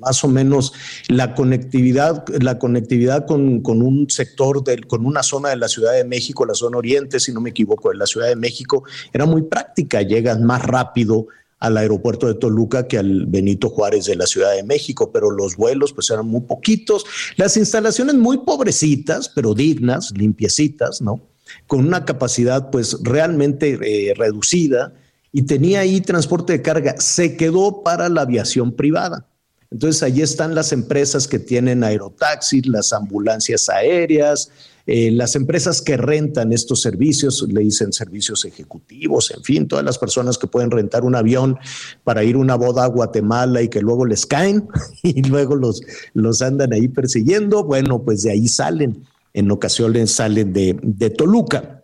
más 0.00 0.24
o 0.24 0.28
menos 0.28 0.72
la 1.08 1.34
conectividad, 1.34 2.24
la 2.40 2.58
conectividad 2.58 3.26
con, 3.26 3.62
un 3.64 4.10
sector, 4.10 4.64
del, 4.64 4.86
con 4.86 5.06
una 5.06 5.22
zona 5.22 5.50
de 5.50 5.56
la 5.56 5.68
Ciudad 5.68 5.92
de 5.92 6.04
México, 6.04 6.44
la 6.46 6.54
zona 6.54 6.78
oriente, 6.78 7.20
si 7.20 7.32
no 7.32 7.40
me 7.40 7.50
equivoco, 7.50 7.90
de 7.90 7.96
la 7.96 8.06
Ciudad 8.06 8.26
de 8.26 8.36
México, 8.36 8.82
era 9.12 9.24
muy 9.24 9.42
práctica, 9.42 10.02
llegas 10.02 10.40
más 10.40 10.62
rápido 10.64 11.28
al 11.60 11.76
aeropuerto 11.76 12.26
de 12.26 12.34
Toluca 12.34 12.88
que 12.88 12.98
al 12.98 13.26
Benito 13.26 13.68
Juárez 13.68 14.06
de 14.06 14.16
la 14.16 14.26
Ciudad 14.26 14.54
de 14.54 14.64
México, 14.64 15.12
pero 15.12 15.30
los 15.30 15.56
vuelos 15.56 15.92
pues 15.92 16.10
eran 16.10 16.26
muy 16.26 16.40
poquitos, 16.40 17.04
las 17.36 17.56
instalaciones 17.56 18.16
muy 18.16 18.38
pobrecitas, 18.38 19.28
pero 19.28 19.54
dignas, 19.54 20.10
limpiecitas, 20.16 21.02
¿no? 21.02 21.20
Con 21.66 21.86
una 21.86 22.04
capacidad 22.04 22.70
pues 22.70 22.96
realmente 23.02 23.78
eh, 23.82 24.14
reducida 24.14 24.94
y 25.32 25.42
tenía 25.42 25.80
ahí 25.80 26.00
transporte 26.00 26.54
de 26.54 26.62
carga, 26.62 26.96
se 26.98 27.36
quedó 27.36 27.82
para 27.82 28.08
la 28.08 28.22
aviación 28.22 28.72
privada. 28.72 29.26
Entonces 29.70 30.02
allí 30.02 30.22
están 30.22 30.54
las 30.54 30.72
empresas 30.72 31.28
que 31.28 31.38
tienen 31.38 31.84
aerotaxis, 31.84 32.66
las 32.66 32.92
ambulancias 32.92 33.68
aéreas, 33.68 34.50
eh, 34.86 35.12
las 35.12 35.36
empresas 35.36 35.80
que 35.80 35.96
rentan 35.96 36.52
estos 36.52 36.82
servicios, 36.82 37.46
le 37.48 37.60
dicen 37.60 37.92
servicios 37.92 38.44
ejecutivos, 38.44 39.30
en 39.30 39.44
fin, 39.44 39.68
todas 39.68 39.84
las 39.84 39.98
personas 39.98 40.38
que 40.38 40.48
pueden 40.48 40.72
rentar 40.72 41.04
un 41.04 41.14
avión 41.14 41.56
para 42.02 42.24
ir 42.24 42.34
a 42.34 42.38
una 42.38 42.56
boda 42.56 42.82
a 42.82 42.88
Guatemala 42.88 43.62
y 43.62 43.68
que 43.68 43.80
luego 43.80 44.06
les 44.06 44.26
caen 44.26 44.68
y 45.04 45.22
luego 45.22 45.54
los, 45.54 45.82
los 46.14 46.42
andan 46.42 46.72
ahí 46.72 46.88
persiguiendo, 46.88 47.62
bueno, 47.62 48.02
pues 48.02 48.22
de 48.22 48.32
ahí 48.32 48.48
salen, 48.48 49.04
en 49.32 49.50
ocasiones 49.52 50.10
salen 50.10 50.52
de, 50.52 50.76
de 50.82 51.10
Toluca. 51.10 51.79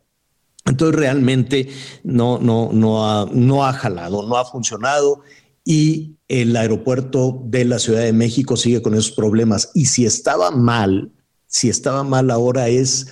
Entonces 0.66 0.98
realmente 0.98 1.68
no, 2.02 2.38
no, 2.38 2.70
no, 2.72 3.06
ha, 3.08 3.26
no 3.32 3.64
ha 3.64 3.72
jalado, 3.72 4.26
no 4.26 4.36
ha 4.36 4.44
funcionado 4.44 5.20
y 5.64 6.16
el 6.28 6.56
aeropuerto 6.56 7.42
de 7.44 7.64
la 7.64 7.78
Ciudad 7.78 8.02
de 8.02 8.12
México 8.12 8.56
sigue 8.56 8.82
con 8.82 8.94
esos 8.94 9.12
problemas. 9.12 9.70
Y 9.74 9.86
si 9.86 10.04
estaba 10.04 10.50
mal, 10.50 11.12
si 11.46 11.68
estaba 11.68 12.02
mal 12.02 12.30
ahora 12.30 12.68
es, 12.68 13.06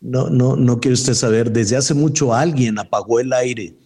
no, 0.00 0.28
no, 0.30 0.56
no 0.56 0.80
quiere 0.80 0.94
usted 0.94 1.14
saber, 1.14 1.52
desde 1.52 1.76
hace 1.76 1.94
mucho 1.94 2.34
alguien 2.34 2.78
apagó 2.78 3.20
el 3.20 3.32
aire 3.32 3.76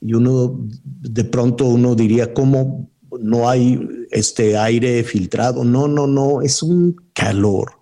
y 0.00 0.14
uno 0.14 0.58
de 0.84 1.24
pronto 1.24 1.64
uno 1.64 1.94
diría, 1.94 2.34
¿cómo 2.34 2.90
no 3.20 3.48
hay 3.48 3.80
este 4.10 4.56
aire 4.56 5.02
filtrado? 5.02 5.64
No, 5.64 5.88
no, 5.88 6.06
no, 6.06 6.42
es 6.42 6.62
un 6.62 6.96
calor. 7.14 7.72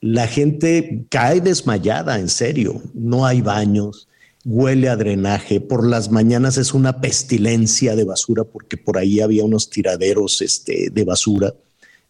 La 0.00 0.26
gente 0.26 1.06
cae 1.10 1.40
desmayada, 1.40 2.18
en 2.18 2.28
serio, 2.28 2.82
no 2.92 3.24
hay 3.24 3.40
baños 3.40 4.08
huele 4.46 4.88
a 4.88 4.94
drenaje, 4.94 5.60
por 5.60 5.84
las 5.84 6.12
mañanas 6.12 6.56
es 6.56 6.72
una 6.72 7.00
pestilencia 7.00 7.96
de 7.96 8.04
basura 8.04 8.44
porque 8.44 8.76
por 8.76 8.96
ahí 8.96 9.18
había 9.18 9.44
unos 9.44 9.68
tiraderos 9.68 10.40
este, 10.40 10.88
de 10.92 11.04
basura. 11.04 11.52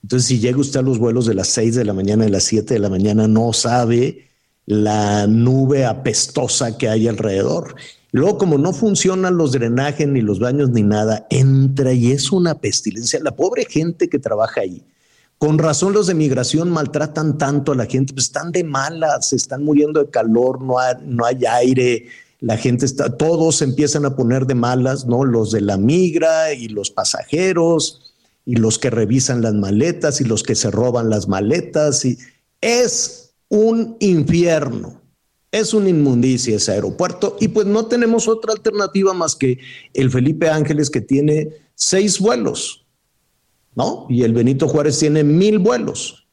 Entonces, 0.02 0.28
si 0.28 0.38
llega 0.38 0.58
usted 0.58 0.80
a 0.80 0.82
los 0.82 0.98
vuelos 0.98 1.24
de 1.24 1.34
las 1.34 1.48
6 1.48 1.74
de 1.74 1.86
la 1.86 1.94
mañana, 1.94 2.24
de 2.24 2.30
las 2.30 2.44
7 2.44 2.74
de 2.74 2.80
la 2.80 2.90
mañana, 2.90 3.26
no 3.26 3.54
sabe 3.54 4.28
la 4.66 5.26
nube 5.26 5.86
apestosa 5.86 6.76
que 6.76 6.90
hay 6.90 7.08
alrededor. 7.08 7.74
luego, 8.12 8.36
como 8.36 8.58
no 8.58 8.74
funcionan 8.74 9.38
los 9.38 9.52
drenajes, 9.52 10.06
ni 10.06 10.20
los 10.20 10.38
baños, 10.38 10.70
ni 10.70 10.82
nada, 10.82 11.26
entra 11.30 11.94
y 11.94 12.12
es 12.12 12.32
una 12.32 12.56
pestilencia. 12.56 13.18
La 13.22 13.34
pobre 13.34 13.64
gente 13.64 14.10
que 14.10 14.18
trabaja 14.18 14.60
ahí. 14.60 14.82
Con 15.38 15.58
razón 15.58 15.94
los 15.94 16.06
de 16.06 16.14
migración 16.14 16.70
maltratan 16.70 17.38
tanto 17.38 17.72
a 17.72 17.76
la 17.76 17.86
gente, 17.86 18.12
pues 18.12 18.26
están 18.26 18.52
de 18.52 18.62
malas, 18.62 19.30
se 19.30 19.36
están 19.36 19.64
muriendo 19.64 20.00
de 20.04 20.10
calor, 20.10 20.60
no 20.62 20.78
hay, 20.78 20.94
no 21.04 21.24
hay 21.24 21.44
aire, 21.46 22.06
la 22.40 22.56
gente 22.56 22.84
está, 22.84 23.16
todos 23.16 23.62
empiezan 23.62 24.04
a 24.04 24.14
poner 24.14 24.46
de 24.46 24.54
malas, 24.54 25.06
¿no? 25.06 25.24
Los 25.24 25.52
de 25.52 25.60
la 25.60 25.76
migra 25.76 26.52
y 26.52 26.68
los 26.68 26.90
pasajeros 26.90 28.14
y 28.44 28.56
los 28.56 28.78
que 28.78 28.90
revisan 28.90 29.42
las 29.42 29.54
maletas 29.54 30.20
y 30.20 30.24
los 30.24 30.42
que 30.42 30.54
se 30.54 30.70
roban 30.70 31.10
las 31.10 31.28
maletas 31.28 32.04
y 32.04 32.18
es 32.60 33.34
un 33.48 33.96
infierno. 34.00 35.00
Es 35.52 35.72
una 35.72 35.88
inmundicia 35.88 36.56
ese 36.56 36.72
aeropuerto 36.72 37.36
y 37.40 37.48
pues 37.48 37.66
no 37.66 37.86
tenemos 37.86 38.28
otra 38.28 38.52
alternativa 38.52 39.14
más 39.14 39.34
que 39.34 39.58
el 39.94 40.10
Felipe 40.10 40.50
Ángeles 40.50 40.90
que 40.90 41.00
tiene 41.00 41.48
seis 41.74 42.18
vuelos, 42.18 42.84
¿no? 43.74 44.06
Y 44.10 44.22
el 44.22 44.34
Benito 44.34 44.68
Juárez 44.68 44.98
tiene 44.98 45.24
mil 45.24 45.58
vuelos. 45.58 46.26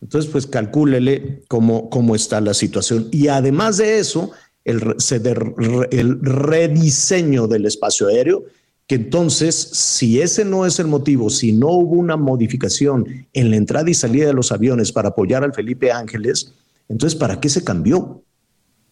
Entonces, 0.00 0.30
pues 0.30 0.46
calcúlele 0.46 1.42
cómo, 1.48 1.90
cómo 1.90 2.14
está 2.14 2.40
la 2.40 2.54
situación. 2.54 3.08
Y 3.10 3.28
además 3.28 3.76
de 3.76 3.98
eso, 3.98 4.30
el, 4.70 6.20
rediseño 6.20 7.46
del 7.46 7.66
espacio 7.66 8.08
aéreo, 8.08 8.44
que 8.86 8.96
entonces, 8.96 9.54
si 9.54 10.20
ese 10.20 10.44
no 10.44 10.66
es 10.66 10.80
el 10.80 10.86
motivo, 10.86 11.30
si 11.30 11.52
no 11.52 11.68
hubo 11.68 11.96
una 11.96 12.16
modificación 12.16 13.06
en 13.32 13.50
la 13.50 13.56
entrada 13.56 13.88
y 13.88 13.94
salida 13.94 14.26
de 14.26 14.34
los 14.34 14.50
aviones 14.50 14.90
para 14.90 15.10
apoyar 15.10 15.44
al 15.44 15.54
Felipe 15.54 15.92
Ángeles, 15.92 16.54
entonces, 16.88 17.18
¿para 17.18 17.40
qué 17.40 17.48
se 17.48 17.62
cambió? 17.62 18.22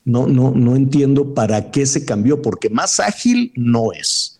No, 0.05 0.27
no, 0.27 0.53
no 0.53 0.77
entiendo 0.77 1.35
para 1.35 1.71
qué 1.71 1.85
se 1.85 2.05
cambió, 2.05 2.41
porque 2.41 2.71
más 2.71 3.01
ágil 3.01 3.53
no 3.57 3.93
es. 3.93 4.38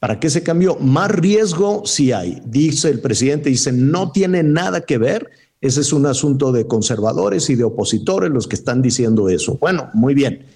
¿Para 0.00 0.18
qué 0.18 0.30
se 0.30 0.42
cambió? 0.42 0.76
Más 0.76 1.10
riesgo 1.10 1.82
sí 1.84 2.10
hay. 2.10 2.42
Dice 2.46 2.88
el 2.88 3.00
presidente, 3.00 3.50
dice, 3.50 3.70
no 3.70 4.12
tiene 4.12 4.42
nada 4.42 4.80
que 4.80 4.96
ver. 4.96 5.30
Ese 5.60 5.82
es 5.82 5.92
un 5.92 6.06
asunto 6.06 6.52
de 6.52 6.66
conservadores 6.66 7.50
y 7.50 7.54
de 7.54 7.64
opositores 7.64 8.30
los 8.30 8.48
que 8.48 8.56
están 8.56 8.80
diciendo 8.80 9.28
eso. 9.28 9.58
Bueno, 9.60 9.90
muy 9.92 10.14
bien. 10.14 10.46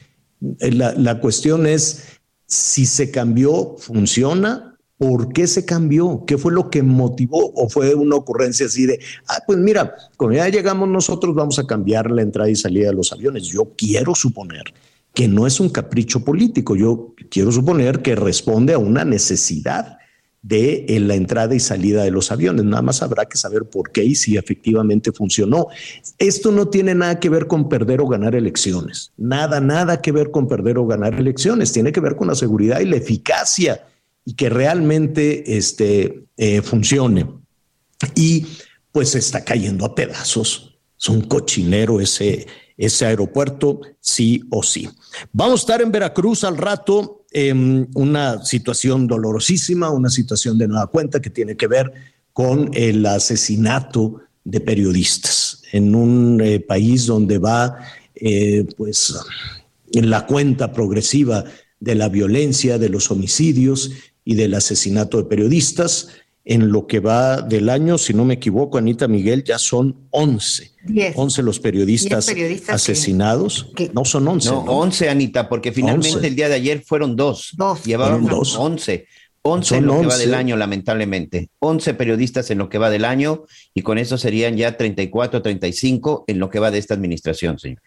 Eh, 0.60 0.72
la, 0.72 1.20
cuestión 1.20 1.66
es 1.66 2.04
si 2.46 2.86
se 2.86 3.10
cambió, 3.10 3.76
funciona, 3.78 4.70
¿Por 4.96 5.32
qué 5.32 5.48
se 5.48 5.64
cambió? 5.64 6.24
¿Qué 6.24 6.38
fue 6.38 6.52
lo 6.52 6.70
que 6.70 6.82
motivó? 6.84 7.52
¿O 7.56 7.68
fue 7.68 7.94
una 7.94 8.14
ocurrencia 8.14 8.66
así 8.66 8.86
de, 8.86 9.00
ah, 9.26 9.40
pues 9.44 9.58
mira, 9.58 9.92
cuando 10.16 10.36
ya 10.36 10.48
llegamos 10.48 10.88
nosotros 10.88 11.34
vamos 11.34 11.58
a 11.58 11.66
cambiar 11.66 12.12
la 12.12 12.22
entrada 12.22 12.48
y 12.48 12.54
salida 12.54 12.88
de 12.88 12.94
los 12.94 13.12
aviones? 13.12 13.42
Yo 13.42 13.72
quiero 13.76 14.14
suponer 14.14 14.62
que 15.12 15.26
no 15.26 15.48
es 15.48 15.58
un 15.58 15.68
capricho 15.68 16.24
político, 16.24 16.76
yo 16.76 17.14
quiero 17.28 17.50
suponer 17.50 18.02
que 18.02 18.14
responde 18.14 18.72
a 18.72 18.78
una 18.78 19.04
necesidad 19.04 19.98
de 20.44 20.84
eh, 20.88 21.00
la 21.00 21.14
entrada 21.14 21.54
y 21.54 21.60
salida 21.60 22.04
de 22.04 22.10
los 22.10 22.30
aviones. 22.30 22.66
Nada 22.66 22.82
más 22.82 23.02
habrá 23.02 23.24
que 23.24 23.38
saber 23.38 23.64
por 23.64 23.90
qué 23.90 24.04
y 24.04 24.14
si 24.14 24.36
efectivamente 24.36 25.10
funcionó. 25.10 25.68
Esto 26.18 26.52
no 26.52 26.68
tiene 26.68 26.94
nada 26.94 27.18
que 27.18 27.30
ver 27.30 27.46
con 27.46 27.70
perder 27.70 28.02
o 28.02 28.06
ganar 28.06 28.34
elecciones. 28.34 29.10
Nada, 29.16 29.58
nada 29.60 30.02
que 30.02 30.12
ver 30.12 30.30
con 30.30 30.46
perder 30.46 30.76
o 30.76 30.86
ganar 30.86 31.14
elecciones. 31.14 31.72
Tiene 31.72 31.92
que 31.92 32.00
ver 32.00 32.14
con 32.14 32.28
la 32.28 32.34
seguridad 32.34 32.80
y 32.80 32.84
la 32.84 32.96
eficacia 32.96 33.86
y 34.22 34.34
que 34.34 34.50
realmente 34.50 35.56
este, 35.56 36.26
eh, 36.36 36.60
funcione. 36.60 37.26
Y 38.14 38.46
pues 38.92 39.14
está 39.14 39.44
cayendo 39.44 39.86
a 39.86 39.94
pedazos. 39.94 40.78
Es 40.98 41.08
un 41.08 41.22
cochinero 41.22 42.02
ese, 42.02 42.46
ese 42.76 43.06
aeropuerto, 43.06 43.80
sí 43.98 44.42
o 44.50 44.62
sí. 44.62 44.90
Vamos 45.32 45.60
a 45.60 45.62
estar 45.62 45.80
en 45.80 45.90
Veracruz 45.90 46.44
al 46.44 46.58
rato 46.58 47.23
Em, 47.36 47.88
una 47.94 48.44
situación 48.44 49.08
dolorosísima, 49.08 49.90
una 49.90 50.08
situación 50.08 50.56
de 50.56 50.68
nueva 50.68 50.86
cuenta 50.86 51.20
que 51.20 51.30
tiene 51.30 51.56
que 51.56 51.66
ver 51.66 51.92
con 52.32 52.70
el 52.74 53.04
asesinato 53.06 54.20
de 54.44 54.60
periodistas 54.60 55.60
en 55.72 55.96
un 55.96 56.40
eh, 56.40 56.60
país 56.60 57.06
donde 57.06 57.38
va 57.38 57.76
eh, 58.14 58.64
pues 58.76 59.16
la 59.90 60.26
cuenta 60.26 60.72
progresiva 60.72 61.44
de 61.80 61.96
la 61.96 62.08
violencia, 62.08 62.78
de 62.78 62.88
los 62.88 63.10
homicidios 63.10 63.90
y 64.24 64.36
del 64.36 64.54
asesinato 64.54 65.16
de 65.16 65.24
periodistas. 65.24 66.10
En 66.46 66.70
lo 66.70 66.86
que 66.86 67.00
va 67.00 67.40
del 67.40 67.70
año, 67.70 67.96
si 67.96 68.12
no 68.12 68.26
me 68.26 68.34
equivoco, 68.34 68.76
Anita 68.76 69.08
Miguel, 69.08 69.44
ya 69.44 69.58
son 69.58 69.96
11. 70.10 70.72
11 71.14 71.42
los 71.42 71.58
periodistas, 71.58 72.28
asesinados. 72.68 73.72
no 73.94 74.04
son 74.04 74.28
11. 74.28 74.50
No, 74.50 74.58
11, 74.60 75.08
Anita, 75.08 75.48
porque 75.48 75.72
finalmente 75.72 76.26
el 76.26 76.36
día 76.36 76.50
de 76.50 76.56
ayer 76.56 76.82
fueron 76.84 77.16
dos. 77.16 77.54
Dos. 77.56 77.84
Llevaron 77.84 78.26
dos. 78.26 78.56
11. 78.56 79.06
11 79.46 79.76
en 79.76 79.86
lo 79.86 80.00
que 80.00 80.06
va 80.06 80.16
del 80.16 80.34
año, 80.34 80.56
lamentablemente. 80.56 81.50
11 81.58 81.94
periodistas 81.94 82.50
en 82.50 82.58
lo 82.58 82.70
que 82.70 82.78
va 82.78 82.88
del 82.88 83.04
año 83.04 83.44
y 83.74 83.82
con 83.82 83.98
eso 83.98 84.16
serían 84.16 84.56
ya 84.56 84.76
34, 84.76 85.42
35 85.42 86.24
en 86.26 86.38
lo 86.38 86.48
que 86.48 86.58
va 86.58 86.70
de 86.70 86.78
esta 86.78 86.94
administración, 86.94 87.58
señor. 87.58 87.82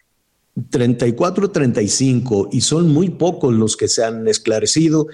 34, 0.70 1.50
35 1.50 2.50
y 2.52 2.60
son 2.60 2.92
muy 2.92 3.10
pocos 3.10 3.52
los 3.54 3.76
que 3.76 3.88
se 3.88 4.04
han 4.04 4.26
esclarecido 4.28 5.06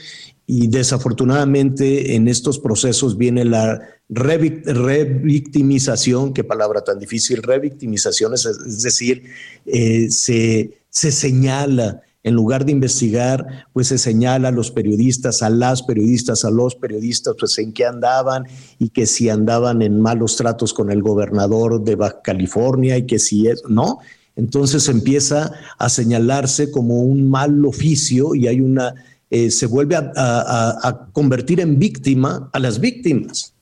y 0.46 0.68
desafortunadamente 0.68 2.16
en 2.16 2.28
estos 2.28 2.58
procesos 2.58 3.16
viene 3.16 3.46
la 3.46 3.80
revictimización, 4.10 6.34
qué 6.34 6.44
palabra 6.44 6.84
tan 6.84 6.98
difícil, 6.98 7.42
revictimización, 7.42 8.34
es, 8.34 8.44
es 8.44 8.82
decir, 8.82 9.22
eh, 9.64 10.10
se, 10.10 10.82
se 10.90 11.10
señala, 11.10 12.02
en 12.22 12.34
lugar 12.34 12.66
de 12.66 12.72
investigar, 12.72 13.66
pues 13.72 13.86
se 13.88 13.96
señala 13.98 14.48
a 14.48 14.52
los 14.52 14.70
periodistas, 14.70 15.42
a 15.42 15.48
las 15.50 15.82
periodistas, 15.82 16.44
a 16.44 16.50
los 16.50 16.74
periodistas, 16.74 17.34
pues 17.38 17.58
en 17.58 17.72
qué 17.72 17.86
andaban 17.86 18.44
y 18.78 18.90
que 18.90 19.06
si 19.06 19.28
andaban 19.28 19.82
en 19.82 20.00
malos 20.00 20.36
tratos 20.36 20.72
con 20.72 20.90
el 20.90 21.02
gobernador 21.02 21.84
de 21.84 21.96
Baja 21.96 22.22
California 22.22 22.96
y 22.96 23.04
que 23.06 23.18
si 23.18 23.48
es, 23.48 23.62
¿no? 23.68 23.98
Entonces 24.36 24.88
empieza 24.88 25.52
a 25.78 25.88
señalarse 25.88 26.70
como 26.70 27.02
un 27.02 27.30
mal 27.30 27.64
oficio 27.64 28.34
y 28.34 28.48
hay 28.48 28.60
una, 28.60 28.94
eh, 29.30 29.50
se 29.50 29.66
vuelve 29.66 29.96
a, 29.96 31.08
convertir 31.12 31.60
en 31.60 31.78
víctima 31.78 32.50
a 32.52 32.58
las 32.58 32.80
víctimas 32.80 33.54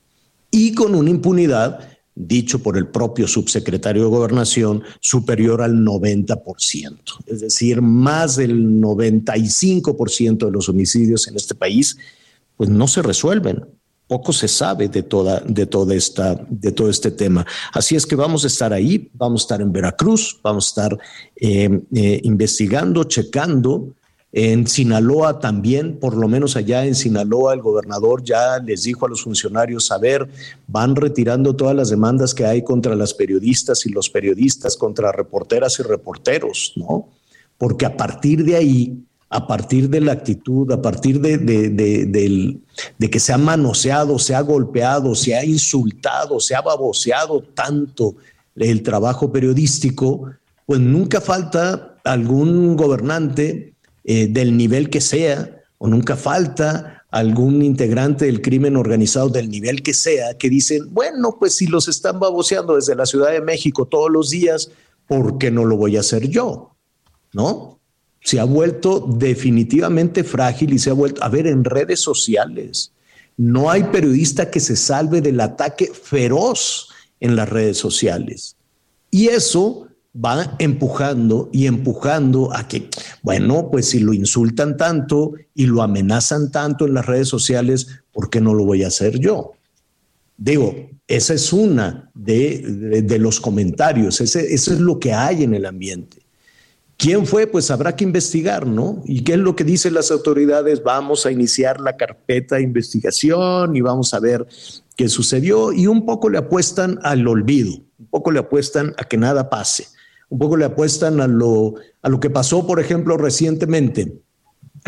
y 0.51 0.73
con 0.73 0.93
una 0.95 1.09
impunidad, 1.09 1.79
dicho 2.15 2.59
por 2.59 2.77
el 2.77 2.87
propio 2.87 3.27
subsecretario 3.27 4.03
de 4.03 4.09
Gobernación, 4.09 4.83
superior 4.99 5.61
al 5.61 5.77
90%. 5.77 6.97
Es 7.25 7.41
decir, 7.41 7.81
más 7.81 8.35
del 8.35 8.81
95% 8.81 10.45
de 10.45 10.51
los 10.51 10.69
homicidios 10.69 11.27
en 11.27 11.35
este 11.35 11.55
país, 11.55 11.97
pues 12.55 12.69
no 12.69 12.87
se 12.87 13.01
resuelven 13.01 13.65
poco 14.07 14.33
se 14.33 14.47
sabe 14.47 14.89
de 14.89 15.01
toda, 15.01 15.39
de 15.39 15.65
toda 15.65 15.95
esta, 15.95 16.35
de 16.47 16.71
todo 16.71 16.89
este 16.89 17.09
tema. 17.09 17.45
Así 17.71 17.95
es 17.95 18.05
que 18.05 18.15
vamos 18.15 18.43
a 18.43 18.47
estar 18.47 18.71
ahí, 18.71 19.09
vamos 19.13 19.41
a 19.41 19.43
estar 19.43 19.61
en 19.61 19.71
Veracruz, 19.71 20.39
vamos 20.43 20.65
a 20.65 20.69
estar 20.69 20.99
eh, 21.35 21.81
eh, 21.95 22.19
investigando, 22.23 23.05
checando. 23.05 23.95
En 24.35 24.65
Sinaloa 24.65 25.39
también, 25.39 25.99
por 25.99 26.17
lo 26.17 26.27
menos 26.27 26.55
allá 26.55 26.85
en 26.85 26.95
Sinaloa, 26.95 27.53
el 27.53 27.61
gobernador 27.61 28.23
ya 28.23 28.57
les 28.57 28.81
dijo 28.81 29.05
a 29.05 29.09
los 29.09 29.21
funcionarios, 29.21 29.91
a 29.91 29.99
ver, 29.99 30.27
van 30.67 30.95
retirando 30.95 31.55
todas 31.55 31.75
las 31.75 31.91
demandas 31.91 32.33
que 32.33 32.43
hay 32.43 32.63
contra 32.63 32.95
las 32.95 33.13
periodistas 33.13 33.85
y 33.85 33.89
los 33.89 34.09
periodistas, 34.09 34.75
contra 34.75 35.11
reporteras 35.11 35.79
y 35.79 35.83
reporteros, 35.83 36.73
¿no? 36.75 37.09
Porque 37.59 37.85
a 37.85 37.95
partir 37.95 38.43
de 38.43 38.55
ahí 38.55 39.03
a 39.29 39.47
partir 39.47 39.89
de 39.89 39.99
la 39.99 40.11
actitud, 40.11 40.71
a 40.71 40.79
partir 40.79 41.19
de, 41.19 41.39
de, 41.39 43.09
que 43.09 43.19
se 43.19 43.33
ha 43.33 43.37
manoseado, 43.39 44.19
se 44.19 44.35
ha 44.35 44.41
golpeado, 44.41 45.15
se 45.15 45.35
ha 45.35 45.43
insultado, 45.43 46.39
se 46.39 46.53
ha 46.53 46.61
baboseado 46.61 47.41
tanto 47.41 48.15
el 48.55 48.83
trabajo 48.83 49.31
periodístico, 49.31 50.29
pues 50.67 50.79
nunca 50.79 51.19
falta 51.19 51.95
algún 52.03 52.75
gobernante 52.75 53.72
eh, 54.03 54.27
del 54.27 54.57
nivel 54.57 54.89
que 54.89 55.01
sea, 55.01 55.63
o 55.77 55.87
nunca 55.87 56.15
falta 56.15 57.05
algún 57.11 57.61
integrante 57.61 58.25
del 58.25 58.41
crimen 58.41 58.75
organizado 58.75 59.29
del 59.29 59.49
nivel 59.49 59.83
que 59.83 59.93
sea, 59.93 60.37
que 60.37 60.49
dicen, 60.49 60.93
bueno, 60.93 61.37
pues 61.39 61.55
si 61.55 61.67
los 61.67 61.87
están 61.87 62.19
baboseando 62.19 62.75
desde 62.75 62.95
la 62.95 63.05
Ciudad 63.05 63.31
de 63.31 63.41
México 63.41 63.85
todos 63.85 64.09
los 64.09 64.29
días, 64.29 64.71
¿por 65.07 65.37
qué 65.37 65.51
no 65.51 65.65
lo 65.65 65.77
voy 65.77 65.97
a 65.97 65.99
hacer 65.99 66.27
yo? 66.27 66.75
¿No? 67.33 67.73
se 68.23 68.39
ha 68.39 68.45
vuelto 68.45 69.05
definitivamente 69.17 70.23
frágil 70.23 70.73
y 70.73 70.79
se 70.79 70.89
ha 70.89 70.93
vuelto, 70.93 71.23
a 71.23 71.29
ver, 71.29 71.45
en 71.45 71.63
redes 71.63 71.99
sociales. 71.99 72.93
No 73.35 73.69
hay 73.69 73.83
periodista 73.83 74.49
que 74.49 74.59
se 74.59 74.75
salve 74.75 75.21
del 75.21 75.39
ataque 75.41 75.87
feroz 75.87 76.87
en 77.19 77.35
las 77.35 77.49
redes 77.49 77.77
sociales. 77.77 78.55
Y 79.11 79.27
eso 79.27 79.87
va 80.13 80.55
empujando 80.59 81.49
y 81.51 81.65
empujando 81.65 82.53
a 82.53 82.67
que, 82.67 82.89
bueno, 83.21 83.69
pues 83.71 83.89
si 83.89 83.99
lo 83.99 84.13
insultan 84.13 84.77
tanto 84.77 85.33
y 85.55 85.65
lo 85.65 85.81
amenazan 85.81 86.51
tanto 86.51 86.85
en 86.85 86.93
las 86.93 87.05
redes 87.05 87.27
sociales, 87.27 87.87
¿por 88.11 88.29
qué 88.29 88.39
no 88.39 88.53
lo 88.53 88.65
voy 88.65 88.83
a 88.83 88.87
hacer 88.87 89.19
yo? 89.19 89.53
Digo, 90.37 90.89
esa 91.07 91.33
es 91.33 91.51
una 91.51 92.11
de, 92.13 93.05
los 93.19 93.39
comentarios, 93.39 94.21
ese, 94.21 94.53
eso 94.53 94.73
es 94.73 94.79
lo 94.79 94.99
que 94.99 95.13
hay 95.13 95.43
en 95.43 95.53
el 95.53 95.65
ambiente. 95.65 96.23
¿Quién 96.97 97.25
fue? 97.25 97.47
Pues 97.47 97.71
habrá 97.71 97.95
que 97.95 98.03
investigar, 98.03 98.67
¿no? 98.67 99.01
¿Y 99.05 99.23
qué 99.23 99.33
es 99.33 99.39
lo 99.39 99.55
que 99.55 99.63
dicen 99.63 99.93
las 99.93 100.11
autoridades? 100.11 100.83
Vamos 100.83 101.25
a 101.25 101.31
iniciar 101.31 101.81
la 101.81 101.97
carpeta 101.97 102.57
de 102.57 102.61
investigación 102.61 103.75
y 103.75 103.81
vamos 103.81 104.13
a 104.13 104.19
ver 104.19 104.45
qué 104.95 105.09
sucedió 105.09 105.73
y 105.73 105.87
un 105.87 106.05
poco 106.05 106.29
le 106.29 106.37
apuestan 106.37 106.99
al 107.03 107.27
olvido, 107.27 107.73
un 107.97 108.05
poco 108.07 108.31
le 108.31 108.39
apuestan 108.39 108.93
a 108.97 109.05
que 109.05 109.17
nada 109.17 109.49
pase, 109.49 109.87
un 110.33 110.39
poco 110.39 110.57
le 110.57 110.65
apuestan 110.65 111.21
a 111.21 111.27
lo, 111.27 111.75
a 112.01 112.09
lo 112.09 112.19
que 112.19 112.31
pasó, 112.31 112.65
por 112.65 112.79
ejemplo, 112.79 113.17
recientemente 113.17 114.19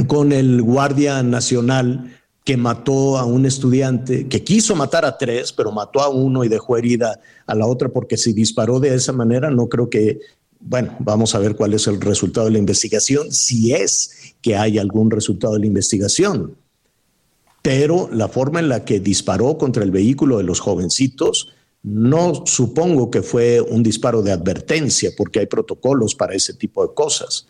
con 0.07 0.31
el 0.31 0.63
Guardia 0.63 1.21
Nacional 1.21 2.17
que 2.43 2.57
mató 2.57 3.19
a 3.19 3.25
un 3.25 3.45
estudiante, 3.45 4.27
que 4.27 4.43
quiso 4.43 4.75
matar 4.75 5.05
a 5.05 5.19
tres, 5.19 5.53
pero 5.53 5.71
mató 5.71 6.01
a 6.01 6.09
uno 6.09 6.43
y 6.43 6.47
dejó 6.47 6.77
herida 6.77 7.19
a 7.45 7.53
la 7.53 7.67
otra 7.67 7.89
porque 7.89 8.17
si 8.17 8.33
disparó 8.33 8.79
de 8.79 8.95
esa 8.95 9.13
manera, 9.13 9.51
no 9.51 9.69
creo 9.69 9.87
que 9.87 10.19
bueno, 10.59 10.95
vamos 10.97 11.35
a 11.35 11.39
ver 11.39 11.55
cuál 11.55 11.75
es 11.75 11.85
el 11.85 12.01
resultado 12.01 12.47
de 12.47 12.53
la 12.53 12.57
investigación, 12.57 13.31
si 13.31 13.71
es 13.71 14.35
que 14.41 14.55
hay 14.55 14.79
algún 14.79 15.11
resultado 15.11 15.53
de 15.53 15.59
la 15.59 15.67
investigación. 15.67 16.55
Pero 17.61 18.09
la 18.11 18.29
forma 18.29 18.61
en 18.61 18.69
la 18.69 18.83
que 18.83 18.99
disparó 18.99 19.59
contra 19.59 19.83
el 19.83 19.91
vehículo 19.91 20.39
de 20.39 20.43
los 20.43 20.59
jovencitos, 20.59 21.53
no 21.85 22.47
supongo 22.47 23.11
que 23.11 23.21
fue 23.21 23.61
un 23.61 23.83
disparo 23.83 24.23
de 24.23 24.31
advertencia, 24.31 25.11
porque 25.15 25.39
hay 25.39 25.45
protocolos 25.45 26.15
para 26.15 26.33
ese 26.33 26.55
tipo 26.55 26.85
de 26.85 26.95
cosas. 26.95 27.45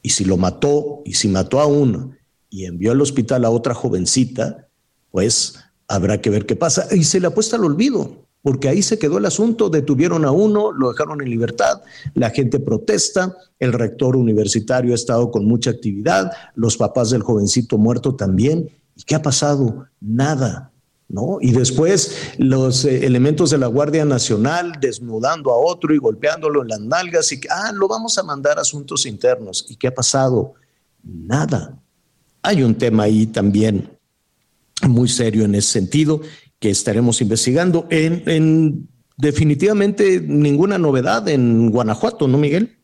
Y 0.00 0.08
si 0.08 0.24
lo 0.24 0.38
mató, 0.38 1.02
y 1.04 1.12
si 1.12 1.28
mató 1.28 1.60
a 1.60 1.66
uno 1.66 2.12
y 2.48 2.64
envió 2.64 2.92
al 2.92 3.02
hospital 3.02 3.44
a 3.44 3.50
otra 3.50 3.74
jovencita, 3.74 4.66
pues 5.10 5.56
habrá 5.88 6.22
que 6.22 6.30
ver 6.30 6.46
qué 6.46 6.56
pasa. 6.56 6.88
Y 6.90 7.04
se 7.04 7.20
le 7.20 7.26
apuesta 7.26 7.56
al 7.56 7.64
olvido 7.64 8.24
porque 8.40 8.68
ahí 8.68 8.82
se 8.82 8.98
quedó 8.98 9.18
el 9.18 9.26
asunto, 9.26 9.68
detuvieron 9.68 10.24
a 10.24 10.30
uno, 10.30 10.70
lo 10.72 10.90
dejaron 10.90 11.22
en 11.22 11.30
libertad, 11.30 11.80
la 12.12 12.28
gente 12.28 12.60
protesta, 12.60 13.34
el 13.58 13.72
rector 13.72 14.16
universitario 14.16 14.92
ha 14.92 14.96
estado 14.96 15.30
con 15.30 15.46
mucha 15.46 15.70
actividad, 15.70 16.30
los 16.54 16.76
papás 16.76 17.10
del 17.10 17.22
jovencito 17.22 17.78
muerto 17.78 18.14
también. 18.14 18.70
¿Y 18.96 19.02
qué 19.02 19.14
ha 19.14 19.22
pasado? 19.22 19.86
Nada. 19.98 20.73
¿No? 21.06 21.38
Y 21.40 21.52
después 21.52 22.32
los 22.38 22.84
eh, 22.84 23.06
elementos 23.06 23.50
de 23.50 23.58
la 23.58 23.66
Guardia 23.66 24.04
Nacional 24.04 24.72
desnudando 24.80 25.52
a 25.52 25.58
otro 25.58 25.94
y 25.94 25.98
golpeándolo 25.98 26.62
en 26.62 26.68
las 26.68 26.80
nalgas 26.80 27.30
y 27.30 27.40
que, 27.40 27.48
ah, 27.50 27.72
lo 27.72 27.86
vamos 27.86 28.16
a 28.18 28.22
mandar 28.22 28.58
a 28.58 28.62
asuntos 28.62 29.04
internos. 29.06 29.66
¿Y 29.68 29.76
qué 29.76 29.88
ha 29.88 29.94
pasado? 29.94 30.54
Nada. 31.02 31.78
Hay 32.42 32.62
un 32.62 32.74
tema 32.74 33.04
ahí 33.04 33.26
también 33.26 33.90
muy 34.88 35.08
serio 35.08 35.44
en 35.44 35.54
ese 35.54 35.72
sentido 35.72 36.20
que 36.58 36.70
estaremos 36.70 37.20
investigando. 37.20 37.86
En, 37.90 38.88
definitivamente 39.16 40.20
ninguna 40.20 40.78
novedad 40.78 41.28
en 41.28 41.70
Guanajuato, 41.70 42.26
¿no, 42.26 42.38
Miguel? 42.38 42.78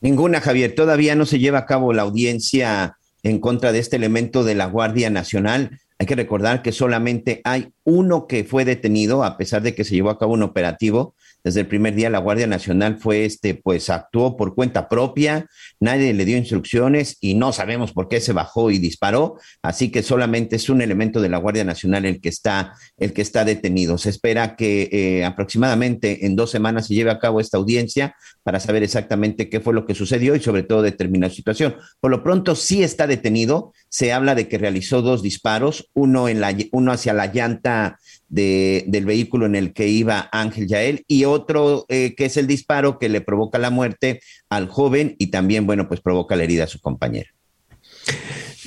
Ninguna, 0.00 0.40
Javier. 0.40 0.74
Todavía 0.74 1.14
no 1.14 1.26
se 1.26 1.38
lleva 1.38 1.58
a 1.58 1.66
cabo 1.66 1.92
la 1.92 2.02
audiencia 2.02 2.96
en 3.22 3.38
contra 3.38 3.72
de 3.72 3.80
este 3.80 3.96
elemento 3.96 4.44
de 4.44 4.54
la 4.54 4.66
Guardia 4.66 5.10
Nacional. 5.10 5.78
Hay 6.00 6.06
que 6.06 6.16
recordar 6.16 6.62
que 6.62 6.72
solamente 6.72 7.42
hay 7.44 7.74
uno 7.84 8.26
que 8.26 8.42
fue 8.42 8.64
detenido, 8.64 9.22
a 9.22 9.36
pesar 9.36 9.60
de 9.60 9.74
que 9.74 9.84
se 9.84 9.94
llevó 9.94 10.08
a 10.08 10.18
cabo 10.18 10.32
un 10.32 10.42
operativo, 10.42 11.14
desde 11.44 11.60
el 11.60 11.66
primer 11.66 11.94
día 11.94 12.10
la 12.10 12.18
Guardia 12.18 12.46
Nacional 12.46 12.98
fue 12.98 13.24
este, 13.24 13.54
pues 13.54 13.90
actuó 13.90 14.36
por 14.36 14.54
cuenta 14.54 14.88
propia, 14.88 15.46
nadie 15.78 16.12
le 16.12 16.24
dio 16.24 16.36
instrucciones 16.36 17.16
y 17.20 17.34
no 17.34 17.52
sabemos 17.52 17.92
por 17.92 18.08
qué 18.08 18.20
se 18.20 18.32
bajó 18.32 18.70
y 18.70 18.78
disparó, 18.78 19.38
así 19.62 19.90
que 19.90 20.02
solamente 20.02 20.56
es 20.56 20.68
un 20.68 20.82
elemento 20.82 21.20
de 21.20 21.28
la 21.28 21.38
Guardia 21.38 21.64
Nacional 21.64 22.04
el 22.04 22.20
que 22.20 22.28
está, 22.28 22.74
el 22.96 23.12
que 23.12 23.22
está 23.22 23.44
detenido. 23.44 23.98
Se 23.98 24.10
espera 24.10 24.56
que 24.56 24.88
eh, 24.92 25.24
aproximadamente 25.24 26.26
en 26.26 26.36
dos 26.36 26.50
semanas 26.50 26.86
se 26.86 26.94
lleve 26.94 27.10
a 27.10 27.18
cabo 27.18 27.40
esta 27.40 27.58
audiencia 27.58 28.14
para 28.42 28.60
saber 28.60 28.82
exactamente 28.82 29.48
qué 29.48 29.60
fue 29.60 29.74
lo 29.74 29.86
que 29.86 29.94
sucedió 29.94 30.34
y 30.34 30.40
sobre 30.40 30.62
todo 30.62 30.82
determinar 30.82 31.30
la 31.30 31.34
situación. 31.34 31.76
Por 32.00 32.10
lo 32.10 32.22
pronto 32.22 32.54
sí 32.54 32.82
está 32.82 33.06
detenido, 33.06 33.72
se 33.88 34.12
habla 34.12 34.34
de 34.34 34.48
que 34.48 34.58
realizó 34.58 35.02
dos 35.02 35.22
disparos, 35.22 35.90
uno, 35.94 36.28
en 36.28 36.40
la, 36.40 36.56
uno 36.72 36.92
hacia 36.92 37.12
la 37.12 37.26
llanta 37.26 37.98
de, 38.30 38.84
del 38.86 39.04
vehículo 39.04 39.44
en 39.44 39.54
el 39.54 39.74
que 39.74 39.88
iba 39.88 40.28
Ángel 40.32 40.66
Yael 40.66 41.04
y 41.06 41.26
otro 41.26 41.84
eh, 41.88 42.14
que 42.16 42.24
es 42.24 42.36
el 42.36 42.46
disparo 42.46 42.98
que 42.98 43.08
le 43.08 43.20
provoca 43.20 43.58
la 43.58 43.70
muerte 43.70 44.20
al 44.48 44.68
joven 44.68 45.16
y 45.18 45.26
también, 45.26 45.66
bueno, 45.66 45.88
pues 45.88 46.00
provoca 46.00 46.36
la 46.36 46.44
herida 46.44 46.64
a 46.64 46.68
su 46.68 46.80
compañera. 46.80 47.30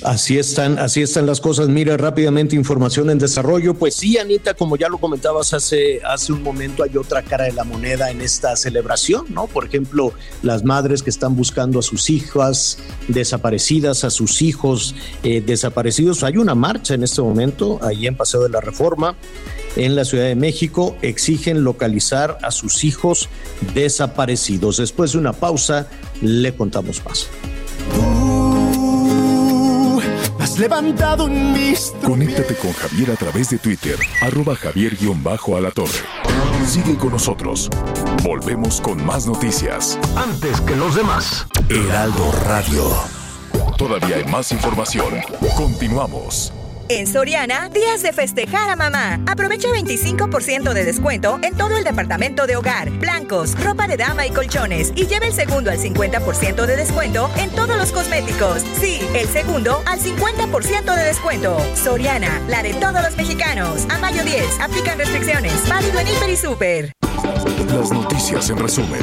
Así 0.02 0.38
están, 0.38 0.78
así 0.78 1.02
están 1.02 1.24
las 1.26 1.40
cosas. 1.40 1.68
Mira 1.68 1.96
rápidamente 1.96 2.56
información 2.56 3.10
en 3.10 3.18
desarrollo. 3.18 3.74
Pues 3.74 3.94
sí, 3.94 4.18
Anita, 4.18 4.54
como 4.54 4.76
ya 4.76 4.88
lo 4.88 4.98
comentabas 4.98 5.54
hace, 5.54 6.00
hace 6.04 6.32
un 6.32 6.42
momento, 6.42 6.82
hay 6.82 6.96
otra 6.96 7.22
cara 7.22 7.44
de 7.44 7.52
la 7.52 7.64
moneda 7.64 8.10
en 8.10 8.20
esta 8.20 8.56
celebración, 8.56 9.26
¿no? 9.28 9.46
Por 9.46 9.66
ejemplo, 9.66 10.12
las 10.42 10.64
madres 10.64 11.02
que 11.02 11.10
están 11.10 11.36
buscando 11.36 11.78
a 11.78 11.82
sus 11.82 12.10
hijas 12.10 12.78
desaparecidas, 13.06 14.04
a 14.04 14.10
sus 14.10 14.42
hijos 14.42 14.96
eh, 15.22 15.40
desaparecidos. 15.40 16.24
Hay 16.24 16.38
una 16.38 16.54
marcha 16.54 16.94
en 16.94 17.04
este 17.04 17.22
momento 17.22 17.78
ahí 17.82 18.06
en 18.06 18.16
Paseo 18.16 18.42
de 18.42 18.48
la 18.48 18.60
Reforma 18.60 19.16
en 19.76 19.96
la 19.96 20.04
Ciudad 20.04 20.24
de 20.24 20.36
México 20.36 20.96
exigen 21.02 21.64
localizar 21.64 22.38
a 22.42 22.50
sus 22.50 22.84
hijos 22.84 23.28
desaparecidos. 23.74 24.76
Después 24.76 25.12
de 25.12 25.18
una 25.18 25.32
pausa, 25.32 25.88
le 26.20 26.54
contamos 26.54 27.02
más. 27.04 27.28
Has 30.44 30.58
levantado 30.58 31.26
en 31.26 31.54
mis 31.54 31.94
Conéctate 32.04 32.54
con 32.56 32.70
Javier 32.74 33.12
a 33.12 33.16
través 33.16 33.48
de 33.48 33.56
Twitter, 33.56 33.96
arroba 34.20 34.54
javier-alatorre. 34.54 36.00
Sigue 36.66 36.98
con 36.98 37.12
nosotros. 37.12 37.70
Volvemos 38.22 38.78
con 38.82 39.02
más 39.06 39.26
noticias. 39.26 39.98
Antes 40.14 40.60
que 40.60 40.76
los 40.76 40.96
demás. 40.96 41.46
Heraldo 41.70 42.30
Radio. 42.44 42.84
Todavía 43.78 44.16
hay 44.16 44.24
más 44.26 44.52
información. 44.52 45.14
Continuamos. 45.56 46.52
En 46.88 47.06
Soriana, 47.06 47.70
días 47.70 48.02
de 48.02 48.12
festejar 48.12 48.68
a 48.68 48.76
mamá. 48.76 49.18
Aprovecha 49.26 49.68
25% 49.68 50.74
de 50.74 50.84
descuento 50.84 51.38
en 51.42 51.56
todo 51.56 51.78
el 51.78 51.84
departamento 51.84 52.46
de 52.46 52.56
hogar, 52.56 52.90
blancos, 52.90 53.58
ropa 53.62 53.86
de 53.86 53.96
dama 53.96 54.26
y 54.26 54.30
colchones. 54.30 54.92
Y 54.94 55.06
lleva 55.06 55.26
el 55.26 55.32
segundo 55.32 55.70
al 55.70 55.78
50% 55.78 56.66
de 56.66 56.76
descuento 56.76 57.30
en 57.36 57.48
todos 57.50 57.76
los 57.78 57.90
cosméticos. 57.90 58.62
Sí, 58.78 59.00
el 59.14 59.26
segundo 59.28 59.82
al 59.86 59.98
50% 59.98 60.94
de 60.94 61.04
descuento. 61.04 61.56
Soriana, 61.74 62.42
la 62.48 62.62
de 62.62 62.74
todos 62.74 63.02
los 63.02 63.16
mexicanos. 63.16 63.86
A 63.88 63.98
mayo 63.98 64.22
10, 64.22 64.60
aplican 64.60 64.98
restricciones. 64.98 65.66
Válido 65.68 65.98
en 66.00 66.08
Hiper 66.08 66.30
y 66.30 66.36
Super. 66.36 66.92
Las 67.68 67.90
noticias 67.92 68.50
en 68.50 68.58
resumen. 68.58 69.00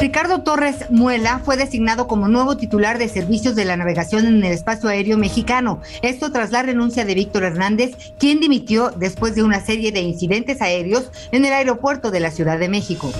Ricardo 0.00 0.40
Torres 0.40 0.86
Muela 0.88 1.42
fue 1.44 1.58
designado 1.58 2.08
como 2.08 2.26
nuevo 2.26 2.56
titular 2.56 2.96
de 2.96 3.06
servicios 3.06 3.54
de 3.54 3.66
la 3.66 3.76
navegación 3.76 4.26
en 4.26 4.42
el 4.42 4.50
espacio 4.50 4.88
aéreo 4.88 5.18
mexicano. 5.18 5.82
Esto 6.00 6.32
tras 6.32 6.52
la 6.52 6.62
renuncia 6.62 7.04
de 7.04 7.14
Víctor 7.14 7.44
Hernández, 7.44 8.14
quien 8.18 8.40
dimitió 8.40 8.92
después 8.92 9.34
de 9.34 9.42
una 9.42 9.60
serie 9.60 9.92
de 9.92 10.00
incidentes 10.00 10.62
aéreos 10.62 11.10
en 11.32 11.44
el 11.44 11.52
aeropuerto 11.52 12.10
de 12.10 12.20
la 12.20 12.30
Ciudad 12.30 12.58
de 12.58 12.70
México. 12.70 13.12